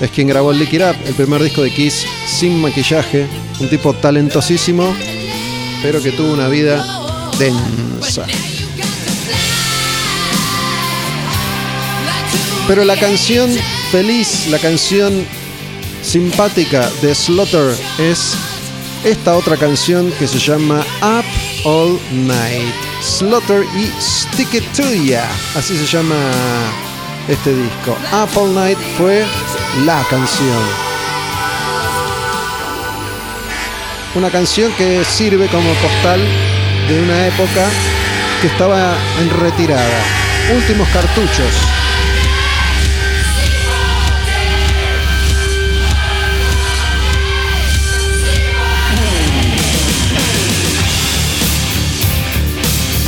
Es 0.00 0.10
quien 0.10 0.28
grabó 0.28 0.52
Lick 0.52 0.72
It 0.74 0.82
Up, 0.82 0.96
el 1.06 1.14
primer 1.14 1.42
disco 1.42 1.62
de 1.62 1.70
Kiss, 1.70 2.04
sin 2.26 2.60
maquillaje. 2.60 3.26
Un 3.60 3.68
tipo 3.68 3.92
talentosísimo, 3.94 4.94
pero 5.82 6.02
que 6.02 6.12
tuvo 6.12 6.32
una 6.32 6.48
vida 6.48 6.84
densa. 7.38 8.26
Pero 12.66 12.84
la 12.84 12.96
canción 12.96 13.50
feliz, 13.90 14.46
la 14.48 14.58
canción 14.58 15.26
simpática 16.02 16.90
de 17.00 17.14
Slaughter 17.14 17.74
es 17.98 18.34
esta 19.04 19.36
otra 19.36 19.56
canción 19.56 20.12
que 20.18 20.26
se 20.26 20.38
llama 20.38 20.84
Up 21.00 21.24
All 21.64 21.98
Night. 22.12 22.74
Slaughter 23.00 23.64
y 23.74 23.90
Stick 24.00 24.54
It 24.54 24.64
To 24.76 24.92
Ya. 24.92 25.28
Así 25.54 25.76
se 25.76 25.86
llama 25.86 26.16
este 27.28 27.54
disco. 27.54 27.96
Up 28.12 28.38
All 28.38 28.54
Night 28.54 28.78
fue 28.96 29.24
la 29.86 30.02
canción. 30.10 30.87
Una 34.18 34.30
canción 34.32 34.72
que 34.72 35.04
sirve 35.04 35.46
como 35.46 35.72
postal 35.74 36.20
de 36.88 37.00
una 37.00 37.28
época 37.28 37.70
que 38.40 38.48
estaba 38.48 38.96
en 39.20 39.30
retirada. 39.30 40.02
Últimos 40.56 40.88
cartuchos. 40.88 41.54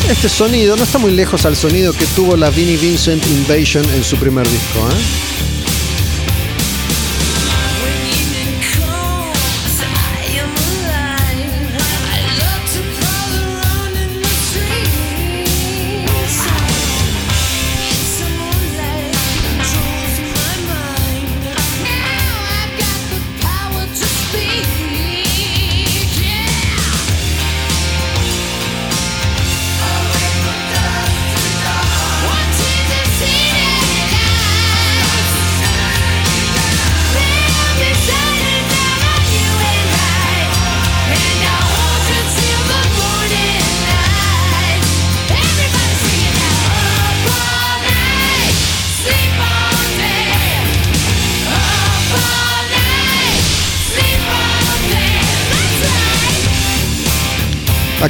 Este 0.09 0.29
sonido 0.29 0.77
no 0.77 0.85
está 0.85 0.99
muy 0.99 1.11
lejos 1.11 1.45
al 1.45 1.57
sonido 1.57 1.93
que 1.93 2.07
tuvo 2.15 2.37
la 2.37 2.51
Vinnie 2.51 2.77
Vincent 2.77 3.27
Invasion 3.27 3.85
en 3.95 4.05
su 4.05 4.17
primer 4.17 4.49
disco. 4.49 4.79
¿eh? 4.79 5.40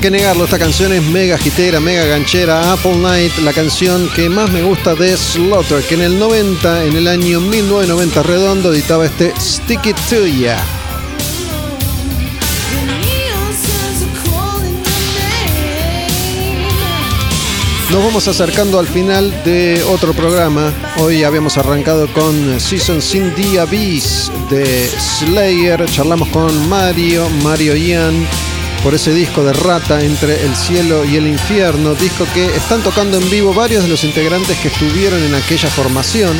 ¿A 0.00 0.02
qué 0.02 0.10
negarlo? 0.10 0.44
Esta 0.44 0.58
canción 0.58 0.94
es 0.94 1.02
mega 1.02 1.38
hitera, 1.44 1.78
mega 1.78 2.06
ganchera. 2.06 2.72
Apple 2.72 2.96
Night, 2.96 3.36
la 3.44 3.52
canción 3.52 4.08
que 4.16 4.30
más 4.30 4.50
me 4.50 4.62
gusta 4.62 4.94
de 4.94 5.14
Slaughter, 5.14 5.82
que 5.82 5.94
en 5.94 6.00
el 6.00 6.18
90, 6.18 6.86
en 6.86 6.96
el 6.96 7.06
año 7.06 7.38
1990 7.38 8.22
redondo, 8.22 8.72
editaba 8.72 9.04
este 9.04 9.34
Stick 9.38 9.84
It 9.84 9.96
To 10.08 10.26
Ya. 10.26 10.56
Nos 17.90 18.02
vamos 18.02 18.26
acercando 18.26 18.78
al 18.78 18.86
final 18.86 19.30
de 19.44 19.82
otro 19.90 20.14
programa. 20.14 20.72
Hoy 20.96 21.24
habíamos 21.24 21.58
arrancado 21.58 22.10
con 22.14 22.58
Seasons 22.58 23.14
in 23.14 23.34
the 23.34 23.60
Abyss 23.60 24.32
de 24.48 24.88
Slayer. 24.88 25.84
Charlamos 25.90 26.28
con 26.28 26.70
Mario, 26.70 27.28
Mario 27.42 27.76
Ian, 27.76 28.14
por 28.82 28.94
ese 28.94 29.12
disco 29.12 29.42
de 29.42 29.52
Rata 29.52 30.00
entre 30.02 30.44
el 30.44 30.56
cielo 30.56 31.04
y 31.04 31.16
el 31.16 31.26
infierno. 31.26 31.94
Disco 31.94 32.26
que 32.32 32.46
están 32.46 32.82
tocando 32.82 33.18
en 33.18 33.30
vivo 33.30 33.52
varios 33.52 33.82
de 33.82 33.88
los 33.88 34.04
integrantes 34.04 34.58
que 34.58 34.68
estuvieron 34.68 35.22
en 35.22 35.34
aquella 35.34 35.68
formación. 35.68 36.36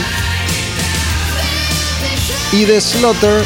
Y 2.53 2.65
de 2.65 2.81
Slaughter 2.81 3.45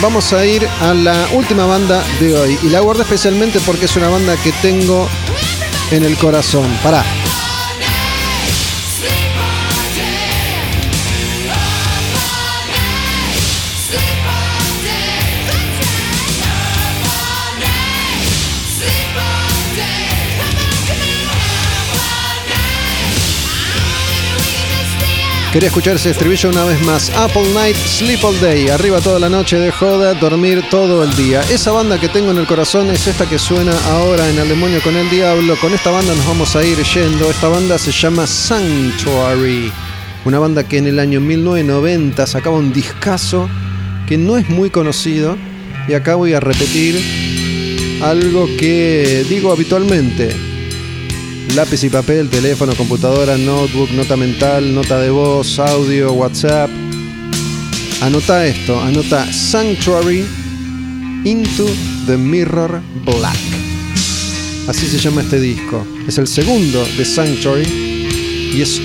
vamos 0.00 0.32
a 0.32 0.44
ir 0.44 0.66
a 0.80 0.94
la 0.94 1.28
última 1.32 1.66
banda 1.66 2.02
de 2.20 2.34
hoy. 2.36 2.58
Y 2.62 2.68
la 2.68 2.80
guardo 2.80 3.02
especialmente 3.02 3.60
porque 3.60 3.86
es 3.86 3.96
una 3.96 4.08
banda 4.08 4.36
que 4.36 4.52
tengo 4.62 5.08
en 5.90 6.04
el 6.04 6.16
corazón. 6.16 6.70
Pará. 6.82 7.04
Quería 25.56 25.68
escuchar 25.68 25.96
ese 25.96 26.10
estribillo 26.10 26.50
una 26.50 26.64
vez 26.64 26.78
más. 26.82 27.08
Apple 27.16 27.48
Night, 27.54 27.76
Sleep 27.76 28.22
All 28.22 28.38
Day. 28.42 28.68
Arriba 28.68 29.00
toda 29.00 29.18
la 29.18 29.30
noche 29.30 29.58
de 29.58 29.70
joda, 29.70 30.12
dormir 30.12 30.62
todo 30.70 31.02
el 31.02 31.16
día. 31.16 31.40
Esa 31.50 31.72
banda 31.72 31.98
que 31.98 32.10
tengo 32.10 32.30
en 32.30 32.36
el 32.36 32.46
corazón 32.46 32.90
es 32.90 33.06
esta 33.06 33.26
que 33.26 33.38
suena 33.38 33.72
ahora 33.88 34.28
en 34.28 34.38
El 34.38 34.50
Demonio 34.50 34.82
con 34.82 34.94
el 34.96 35.08
Diablo. 35.08 35.56
Con 35.58 35.72
esta 35.72 35.90
banda 35.90 36.14
nos 36.14 36.26
vamos 36.26 36.54
a 36.56 36.62
ir 36.62 36.76
yendo. 36.82 37.30
Esta 37.30 37.48
banda 37.48 37.78
se 37.78 37.90
llama 37.90 38.26
Sanctuary. 38.26 39.72
Una 40.26 40.38
banda 40.38 40.62
que 40.62 40.76
en 40.76 40.88
el 40.88 40.98
año 40.98 41.22
1990 41.22 42.26
sacaba 42.26 42.58
un 42.58 42.74
discazo 42.74 43.48
que 44.06 44.18
no 44.18 44.36
es 44.36 44.50
muy 44.50 44.68
conocido. 44.68 45.38
Y 45.88 45.94
acá 45.94 46.16
voy 46.16 46.34
a 46.34 46.40
repetir 46.40 47.00
algo 48.02 48.46
que 48.58 49.24
digo 49.26 49.52
habitualmente. 49.52 50.55
Lápiz 51.54 51.84
y 51.84 51.88
papel, 51.88 52.28
teléfono, 52.28 52.74
computadora, 52.74 53.38
notebook, 53.38 53.90
nota 53.92 54.16
mental, 54.16 54.74
nota 54.74 55.00
de 55.00 55.10
voz, 55.10 55.58
audio, 55.58 56.12
WhatsApp. 56.12 56.70
Anota 58.02 58.46
esto, 58.46 58.78
anota 58.80 59.32
Sanctuary 59.32 60.24
Into 61.24 61.66
the 62.06 62.16
Mirror 62.16 62.82
Black. 63.04 63.38
Así 64.68 64.86
se 64.86 64.98
llama 64.98 65.22
este 65.22 65.40
disco. 65.40 65.86
Es 66.06 66.18
el 66.18 66.26
segundo 66.26 66.84
de 66.98 67.04
Sanctuary 67.04 68.52
y 68.54 68.60
es 68.60 68.78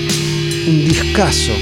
un 0.66 0.88
discazo. 0.88 1.52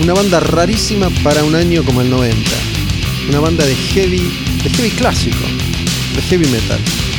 Una 0.00 0.14
banda 0.14 0.40
rarísima 0.40 1.08
para 1.22 1.42
un 1.44 1.54
año 1.54 1.84
como 1.84 2.02
el 2.02 2.10
90. 2.10 2.50
Una 3.28 3.40
banda 3.40 3.64
de 3.64 3.74
heavy, 3.74 4.22
de 4.62 4.70
heavy 4.70 4.90
clásico, 4.90 5.44
heavy 6.20 6.50
metal. 6.50 7.11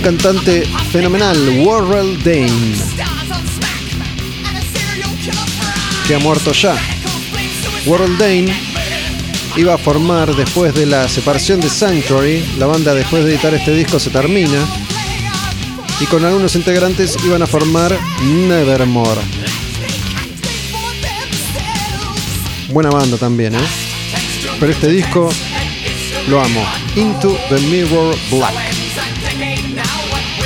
Cantante 0.00 0.64
fenomenal, 0.90 1.36
Warrell 1.64 2.22
Dane, 2.22 2.74
que 6.06 6.14
ha 6.14 6.18
muerto 6.18 6.52
ya. 6.52 6.74
Warrell 7.86 8.16
Dane 8.18 8.54
iba 9.56 9.74
a 9.74 9.78
formar 9.78 10.34
después 10.34 10.74
de 10.74 10.86
la 10.86 11.08
separación 11.08 11.60
de 11.60 11.68
Sanctuary, 11.68 12.44
la 12.58 12.66
banda 12.66 12.94
después 12.94 13.24
de 13.24 13.32
editar 13.32 13.52
este 13.54 13.74
disco 13.74 13.98
se 13.98 14.10
termina, 14.10 14.58
y 16.00 16.06
con 16.06 16.24
algunos 16.24 16.54
integrantes 16.56 17.16
iban 17.24 17.42
a 17.42 17.46
formar 17.46 17.96
Nevermore. 18.22 19.20
Buena 22.68 22.90
banda 22.90 23.16
también, 23.16 23.54
¿eh? 23.54 23.68
Pero 24.58 24.72
este 24.72 24.88
disco 24.88 25.28
lo 26.28 26.40
amo. 26.40 26.64
Into 26.96 27.36
the 27.48 27.58
Mirror 27.60 28.16
Black. 28.30 28.69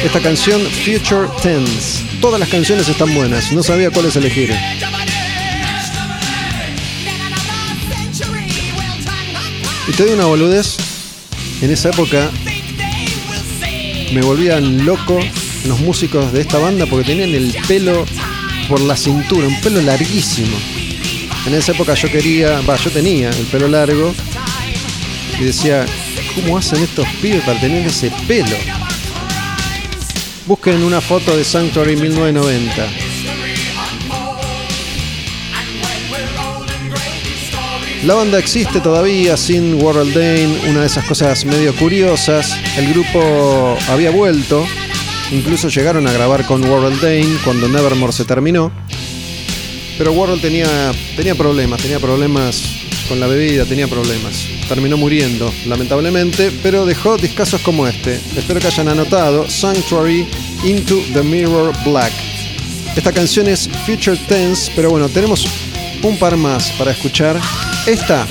Esta 0.04 0.20
canción 0.20 0.60
Future 0.60 1.28
Tense. 1.42 2.04
Todas 2.20 2.38
las 2.38 2.50
canciones 2.50 2.86
están 2.86 3.14
buenas, 3.14 3.50
no 3.52 3.62
sabía 3.62 3.90
cuáles 3.90 4.14
elegir. 4.16 4.54
Y 9.88 9.92
te 9.92 10.04
doy 10.04 10.12
una 10.12 10.26
boludez. 10.26 10.76
En 11.62 11.70
esa 11.70 11.88
época 11.88 12.30
me 14.12 14.20
volvían 14.20 14.84
loco 14.84 15.18
los 15.66 15.80
músicos 15.80 16.30
de 16.34 16.42
esta 16.42 16.58
banda 16.58 16.84
porque 16.84 17.06
tenían 17.06 17.30
el 17.30 17.56
pelo 17.66 18.04
por 18.68 18.82
la 18.82 18.98
cintura, 18.98 19.48
un 19.48 19.58
pelo 19.62 19.80
larguísimo. 19.80 20.56
En 21.46 21.54
esa 21.54 21.72
época 21.72 21.94
yo 21.94 22.10
quería, 22.10 22.60
yo 22.60 22.90
tenía 22.90 23.30
el 23.30 23.46
pelo 23.46 23.68
largo 23.68 24.14
y 25.40 25.44
decía, 25.44 25.86
¿cómo 26.34 26.58
hacen 26.58 26.82
estos 26.82 27.06
pibes 27.22 27.42
para 27.44 27.58
tener 27.58 27.86
ese 27.86 28.12
pelo? 28.28 28.73
Busquen 30.46 30.82
una 30.82 31.00
foto 31.00 31.34
de 31.34 31.42
Sanctuary 31.42 31.96
1990. 31.96 32.86
La 38.04 38.12
banda 38.12 38.38
existe 38.38 38.80
todavía 38.80 39.38
sin 39.38 39.82
Warrell 39.82 40.12
Dane, 40.12 40.68
una 40.68 40.80
de 40.80 40.86
esas 40.86 41.06
cosas 41.06 41.46
medio 41.46 41.74
curiosas. 41.74 42.52
El 42.76 42.92
grupo 42.92 43.78
había 43.88 44.10
vuelto, 44.10 44.66
incluso 45.32 45.68
llegaron 45.70 46.06
a 46.06 46.12
grabar 46.12 46.44
con 46.44 46.62
Warrell 46.62 47.00
Dane 47.00 47.38
cuando 47.42 47.66
Nevermore 47.66 48.12
se 48.12 48.26
terminó. 48.26 48.70
Pero 49.96 50.12
Warrell 50.12 50.42
tenía, 50.42 50.66
tenía 51.16 51.34
problemas, 51.34 51.80
tenía 51.80 51.98
problemas 51.98 52.62
con 53.08 53.18
la 53.18 53.26
bebida, 53.28 53.64
tenía 53.64 53.88
problemas. 53.88 54.53
Terminó 54.68 54.96
muriendo, 54.96 55.52
lamentablemente, 55.66 56.50
pero 56.62 56.86
dejó 56.86 57.16
discazos 57.16 57.60
como 57.60 57.86
este. 57.86 58.14
Espero 58.36 58.60
que 58.60 58.66
hayan 58.68 58.88
anotado 58.88 59.48
Sanctuary 59.48 60.26
Into 60.64 61.02
the 61.12 61.22
Mirror 61.22 61.72
Black. 61.84 62.12
Esta 62.96 63.12
canción 63.12 63.46
es 63.46 63.68
Future 63.84 64.16
Tense, 64.28 64.72
pero 64.74 64.90
bueno, 64.90 65.08
tenemos 65.08 65.46
un 66.02 66.16
par 66.18 66.36
más 66.36 66.70
para 66.72 66.92
escuchar. 66.92 67.38
Esta, 67.86 68.26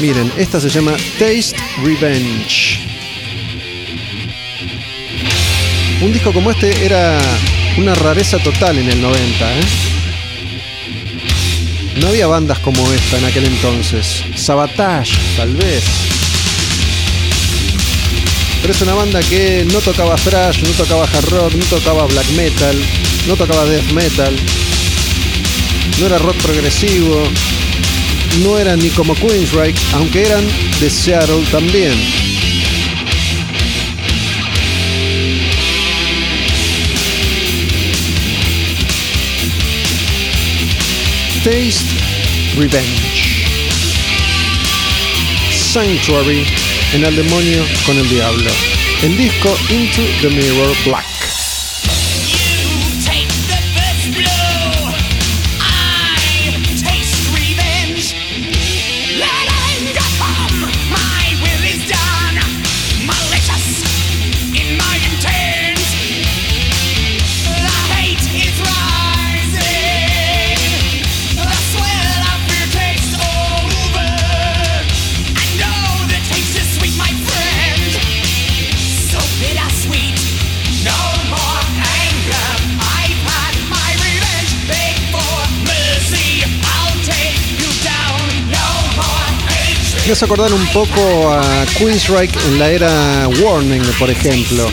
miren, 0.00 0.30
esta 0.36 0.60
se 0.60 0.68
llama 0.68 0.92
Taste 1.18 1.56
Revenge. 1.82 2.80
Un 6.02 6.12
disco 6.12 6.32
como 6.32 6.50
este 6.50 6.84
era 6.84 7.18
una 7.78 7.94
rareza 7.94 8.38
total 8.38 8.78
en 8.78 8.90
el 8.90 9.00
90, 9.00 9.58
¿eh? 9.58 9.93
No 12.00 12.08
había 12.08 12.26
bandas 12.26 12.58
como 12.58 12.80
esta 12.92 13.18
en 13.18 13.24
aquel 13.24 13.44
entonces. 13.44 14.24
Sabotage, 14.36 15.16
tal 15.36 15.54
vez. 15.54 15.84
Pero 18.60 18.72
es 18.72 18.82
una 18.82 18.94
banda 18.94 19.20
que 19.20 19.66
no 19.72 19.78
tocaba 19.80 20.16
thrash, 20.16 20.62
no 20.62 20.70
tocaba 20.70 21.04
hard 21.04 21.28
rock, 21.28 21.54
no 21.54 21.64
tocaba 21.66 22.06
black 22.06 22.28
metal, 22.30 22.76
no 23.28 23.36
tocaba 23.36 23.64
death 23.66 23.92
metal. 23.92 24.34
No 26.00 26.06
era 26.06 26.18
rock 26.18 26.36
progresivo. 26.38 27.22
No 28.42 28.58
eran 28.58 28.80
ni 28.80 28.88
como 28.88 29.14
Queensryche, 29.14 29.80
aunque 29.92 30.24
eran 30.24 30.44
de 30.80 30.90
Seattle 30.90 31.44
también. 31.52 32.23
Taste 41.44 41.84
Revenge. 42.56 43.36
Sanctuary 45.50 46.42
en 46.94 47.04
el 47.04 47.14
demonio 47.14 47.62
con 47.84 47.98
el 47.98 48.08
diablo. 48.08 48.50
El 49.02 49.14
disco 49.18 49.54
Into 49.68 50.02
the 50.22 50.30
Mirror 50.30 50.74
Black. 50.86 51.13
Hace 90.14 90.26
acordar 90.26 90.52
un 90.52 90.64
poco 90.68 91.32
a 91.32 91.66
Queensryche 91.76 92.38
en 92.46 92.60
la 92.60 92.70
era 92.70 93.28
Warning, 93.42 93.82
por 93.98 94.08
ejemplo. 94.08 94.70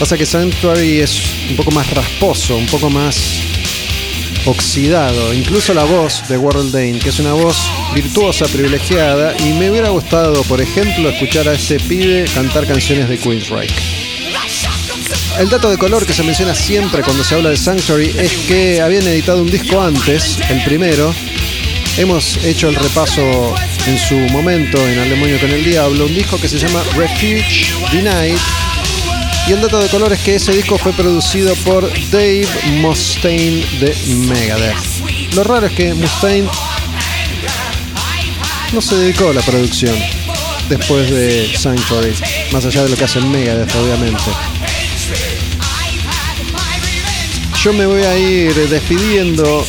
Pasa 0.00 0.18
que 0.18 0.26
Sanctuary 0.26 0.98
es 1.00 1.22
un 1.50 1.54
poco 1.54 1.70
más 1.70 1.88
rasposo, 1.94 2.56
un 2.56 2.66
poco 2.66 2.90
más 2.90 3.40
oxidado. 4.46 5.32
Incluso 5.32 5.74
la 5.74 5.84
voz 5.84 6.26
de 6.28 6.36
Warrell 6.36 6.72
Dane, 6.72 6.98
que 6.98 7.10
es 7.10 7.20
una 7.20 7.34
voz 7.34 7.56
virtuosa, 7.94 8.46
privilegiada. 8.46 9.36
Y 9.38 9.52
me 9.52 9.70
hubiera 9.70 9.90
gustado, 9.90 10.42
por 10.42 10.60
ejemplo, 10.60 11.08
escuchar 11.08 11.46
a 11.48 11.52
ese 11.52 11.78
pibe 11.78 12.24
cantar 12.34 12.66
canciones 12.66 13.08
de 13.08 13.16
Queensryche. 13.16 13.76
El 15.38 15.48
dato 15.50 15.70
de 15.70 15.78
color 15.78 16.04
que 16.04 16.14
se 16.14 16.24
menciona 16.24 16.52
siempre 16.52 17.04
cuando 17.04 17.22
se 17.22 17.36
habla 17.36 17.50
de 17.50 17.56
Sanctuary 17.56 18.12
es 18.18 18.32
que 18.48 18.80
habían 18.80 19.06
editado 19.06 19.40
un 19.40 19.50
disco 19.52 19.80
antes, 19.80 20.40
el 20.50 20.64
primero. 20.64 21.14
Hemos 21.98 22.36
hecho 22.44 22.68
el 22.68 22.74
repaso 22.74 23.54
en 23.86 23.98
su 23.98 24.14
momento 24.30 24.78
en 24.86 24.98
Al 24.98 25.08
Demonio 25.08 25.40
con 25.40 25.50
el 25.50 25.64
Diablo, 25.64 26.04
un 26.04 26.14
disco 26.14 26.38
que 26.38 26.46
se 26.46 26.58
llama 26.58 26.82
Refuge 26.94 27.72
Denied. 27.90 28.36
Y 29.48 29.52
el 29.52 29.62
dato 29.62 29.78
de 29.80 29.88
color 29.88 30.12
es 30.12 30.20
que 30.20 30.34
ese 30.34 30.52
disco 30.52 30.76
fue 30.76 30.92
producido 30.92 31.54
por 31.64 31.90
Dave 32.10 32.46
Mustaine 32.80 33.64
de 33.80 33.96
Megadeth. 34.28 34.76
Lo 35.34 35.42
raro 35.44 35.66
es 35.68 35.72
que 35.72 35.94
Mustaine 35.94 36.46
no 38.74 38.80
se 38.82 38.96
dedicó 38.96 39.30
a 39.30 39.32
la 39.34 39.42
producción 39.42 39.96
después 40.68 41.10
de 41.10 41.56
Sanctuary, 41.56 42.12
más 42.52 42.66
allá 42.66 42.82
de 42.82 42.90
lo 42.90 42.96
que 42.96 43.04
hace 43.04 43.20
Megadeth, 43.20 43.74
obviamente. 43.74 44.22
Yo 47.62 47.72
me 47.72 47.86
voy 47.86 48.02
a 48.02 48.18
ir 48.18 48.54
despidiendo. 48.68 49.64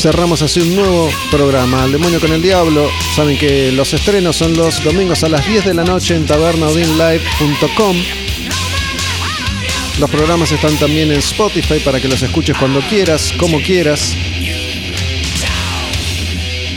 Cerramos 0.00 0.40
así 0.40 0.60
un 0.60 0.76
nuevo 0.76 1.10
programa, 1.30 1.84
El 1.84 1.92
Demonio 1.92 2.20
con 2.20 2.32
el 2.32 2.40
Diablo. 2.40 2.88
Saben 3.14 3.36
que 3.36 3.70
los 3.70 3.92
estrenos 3.92 4.34
son 4.34 4.56
los 4.56 4.82
domingos 4.82 5.22
a 5.24 5.28
las 5.28 5.46
10 5.46 5.66
de 5.66 5.74
la 5.74 5.84
noche 5.84 6.16
en 6.16 6.24
tabernaudinlive.com. 6.24 7.96
Los 9.98 10.08
programas 10.08 10.52
están 10.52 10.74
también 10.76 11.12
en 11.12 11.18
Spotify 11.18 11.80
para 11.84 12.00
que 12.00 12.08
los 12.08 12.22
escuches 12.22 12.56
cuando 12.56 12.80
quieras, 12.80 13.30
como 13.36 13.60
quieras. 13.60 14.16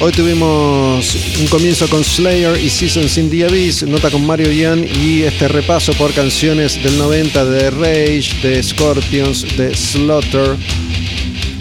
Hoy 0.01 0.11
tuvimos 0.11 1.15
un 1.39 1.47
comienzo 1.47 1.87
con 1.87 2.03
Slayer 2.03 2.61
y 2.61 2.69
Seasons 2.69 3.17
in 3.17 3.29
the 3.29 3.45
Abyss, 3.45 3.83
nota 3.83 4.11
con 4.11 4.27
Mario 4.27 4.51
Ian 4.51 4.85
y 5.01 5.21
este 5.21 5.47
repaso 5.47 5.93
por 5.93 6.11
canciones 6.11 6.83
del 6.83 6.97
90 6.97 7.45
de 7.45 7.71
Rage, 7.71 8.31
de 8.43 8.61
Scorpions, 8.61 9.55
de 9.55 9.73
Slaughter, 9.73 10.57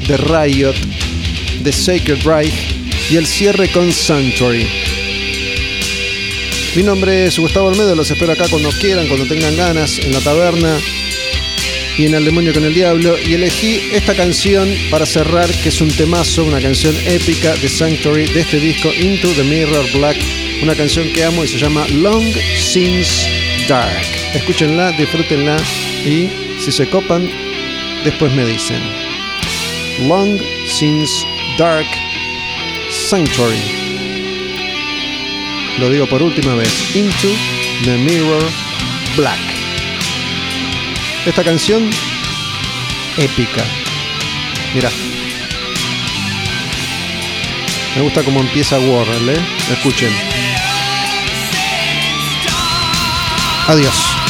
de 0.09 0.17
Riot, 0.17 0.75
de 1.63 1.73
Sacred 1.73 2.23
Reich 2.25 2.53
y 3.11 3.17
el 3.17 3.27
cierre 3.27 3.69
con 3.69 3.93
Sanctuary. 3.93 4.67
Mi 6.75 6.83
nombre 6.83 7.27
es 7.27 7.39
Gustavo 7.39 7.69
Olmedo, 7.69 7.95
los 7.95 8.11
espero 8.11 8.33
acá 8.33 8.47
cuando 8.49 8.71
quieran, 8.71 9.07
cuando 9.07 9.27
tengan 9.27 9.57
ganas, 9.57 9.99
en 9.99 10.13
la 10.13 10.21
taberna 10.21 10.79
y 11.99 12.07
en 12.07 12.15
El 12.15 12.25
Demonio 12.25 12.55
con 12.55 12.65
el 12.65 12.75
Diablo. 12.75 13.17
Y 13.19 13.35
elegí 13.35 13.81
esta 13.93 14.15
canción 14.15 14.69
para 14.91 15.07
cerrar, 15.07 15.51
que 15.63 15.69
es 15.69 15.81
un 15.81 15.91
temazo, 15.91 16.45
una 16.45 16.61
canción 16.61 16.95
épica 17.07 17.55
de 17.55 17.69
Sanctuary 17.69 18.27
de 18.27 18.41
este 18.41 18.59
disco 18.59 18.91
Into 18.93 19.29
the 19.35 19.45
Mirror 19.45 19.85
Black. 19.93 20.17
Una 20.63 20.75
canción 20.75 21.13
que 21.13 21.25
amo 21.25 21.45
y 21.45 21.49
se 21.49 21.59
llama 21.59 21.87
Long 21.89 22.25
Since 22.57 23.29
Dark. 23.69 24.07
Escúchenla, 24.35 24.93
disfrútenla 24.93 25.57
y 26.05 26.29
si 26.61 26.73
se 26.73 26.89
copan, 26.89 27.29
después 28.05 28.33
me 28.33 28.47
dicen. 28.47 28.81
Long 30.09 30.39
Since 30.67 31.32
Dark 31.59 31.87
Sanctuary. 32.91 33.61
Lo 35.79 35.91
digo 35.91 36.07
por 36.07 36.23
última 36.23 36.55
vez. 36.55 36.95
Into 36.95 37.29
the 37.85 37.97
Mirror 37.99 38.43
Black. 39.17 39.39
Esta 41.27 41.45
canción 41.45 41.91
épica. 43.17 43.65
Mira. 44.75 44.91
Me 47.97 48.03
gusta 48.03 48.23
cómo 48.23 48.41
empieza 48.41 48.79
Warren, 48.79 49.29
¿eh? 49.29 49.47
Escuchen. 49.71 50.13
Adiós. 53.69 54.22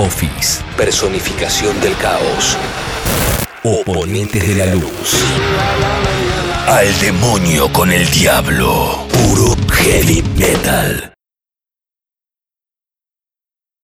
Apophis, 0.00 0.62
personificación 0.78 1.78
del 1.82 1.94
caos. 1.98 2.56
Oponentes 3.62 4.48
de 4.48 4.54
la 4.54 4.72
luz. 4.72 5.14
Al 6.66 7.00
demonio 7.00 7.70
con 7.70 7.92
el 7.92 8.10
diablo. 8.10 9.06
Puro 9.12 9.54
heavy 9.70 10.22
metal. 10.38 11.09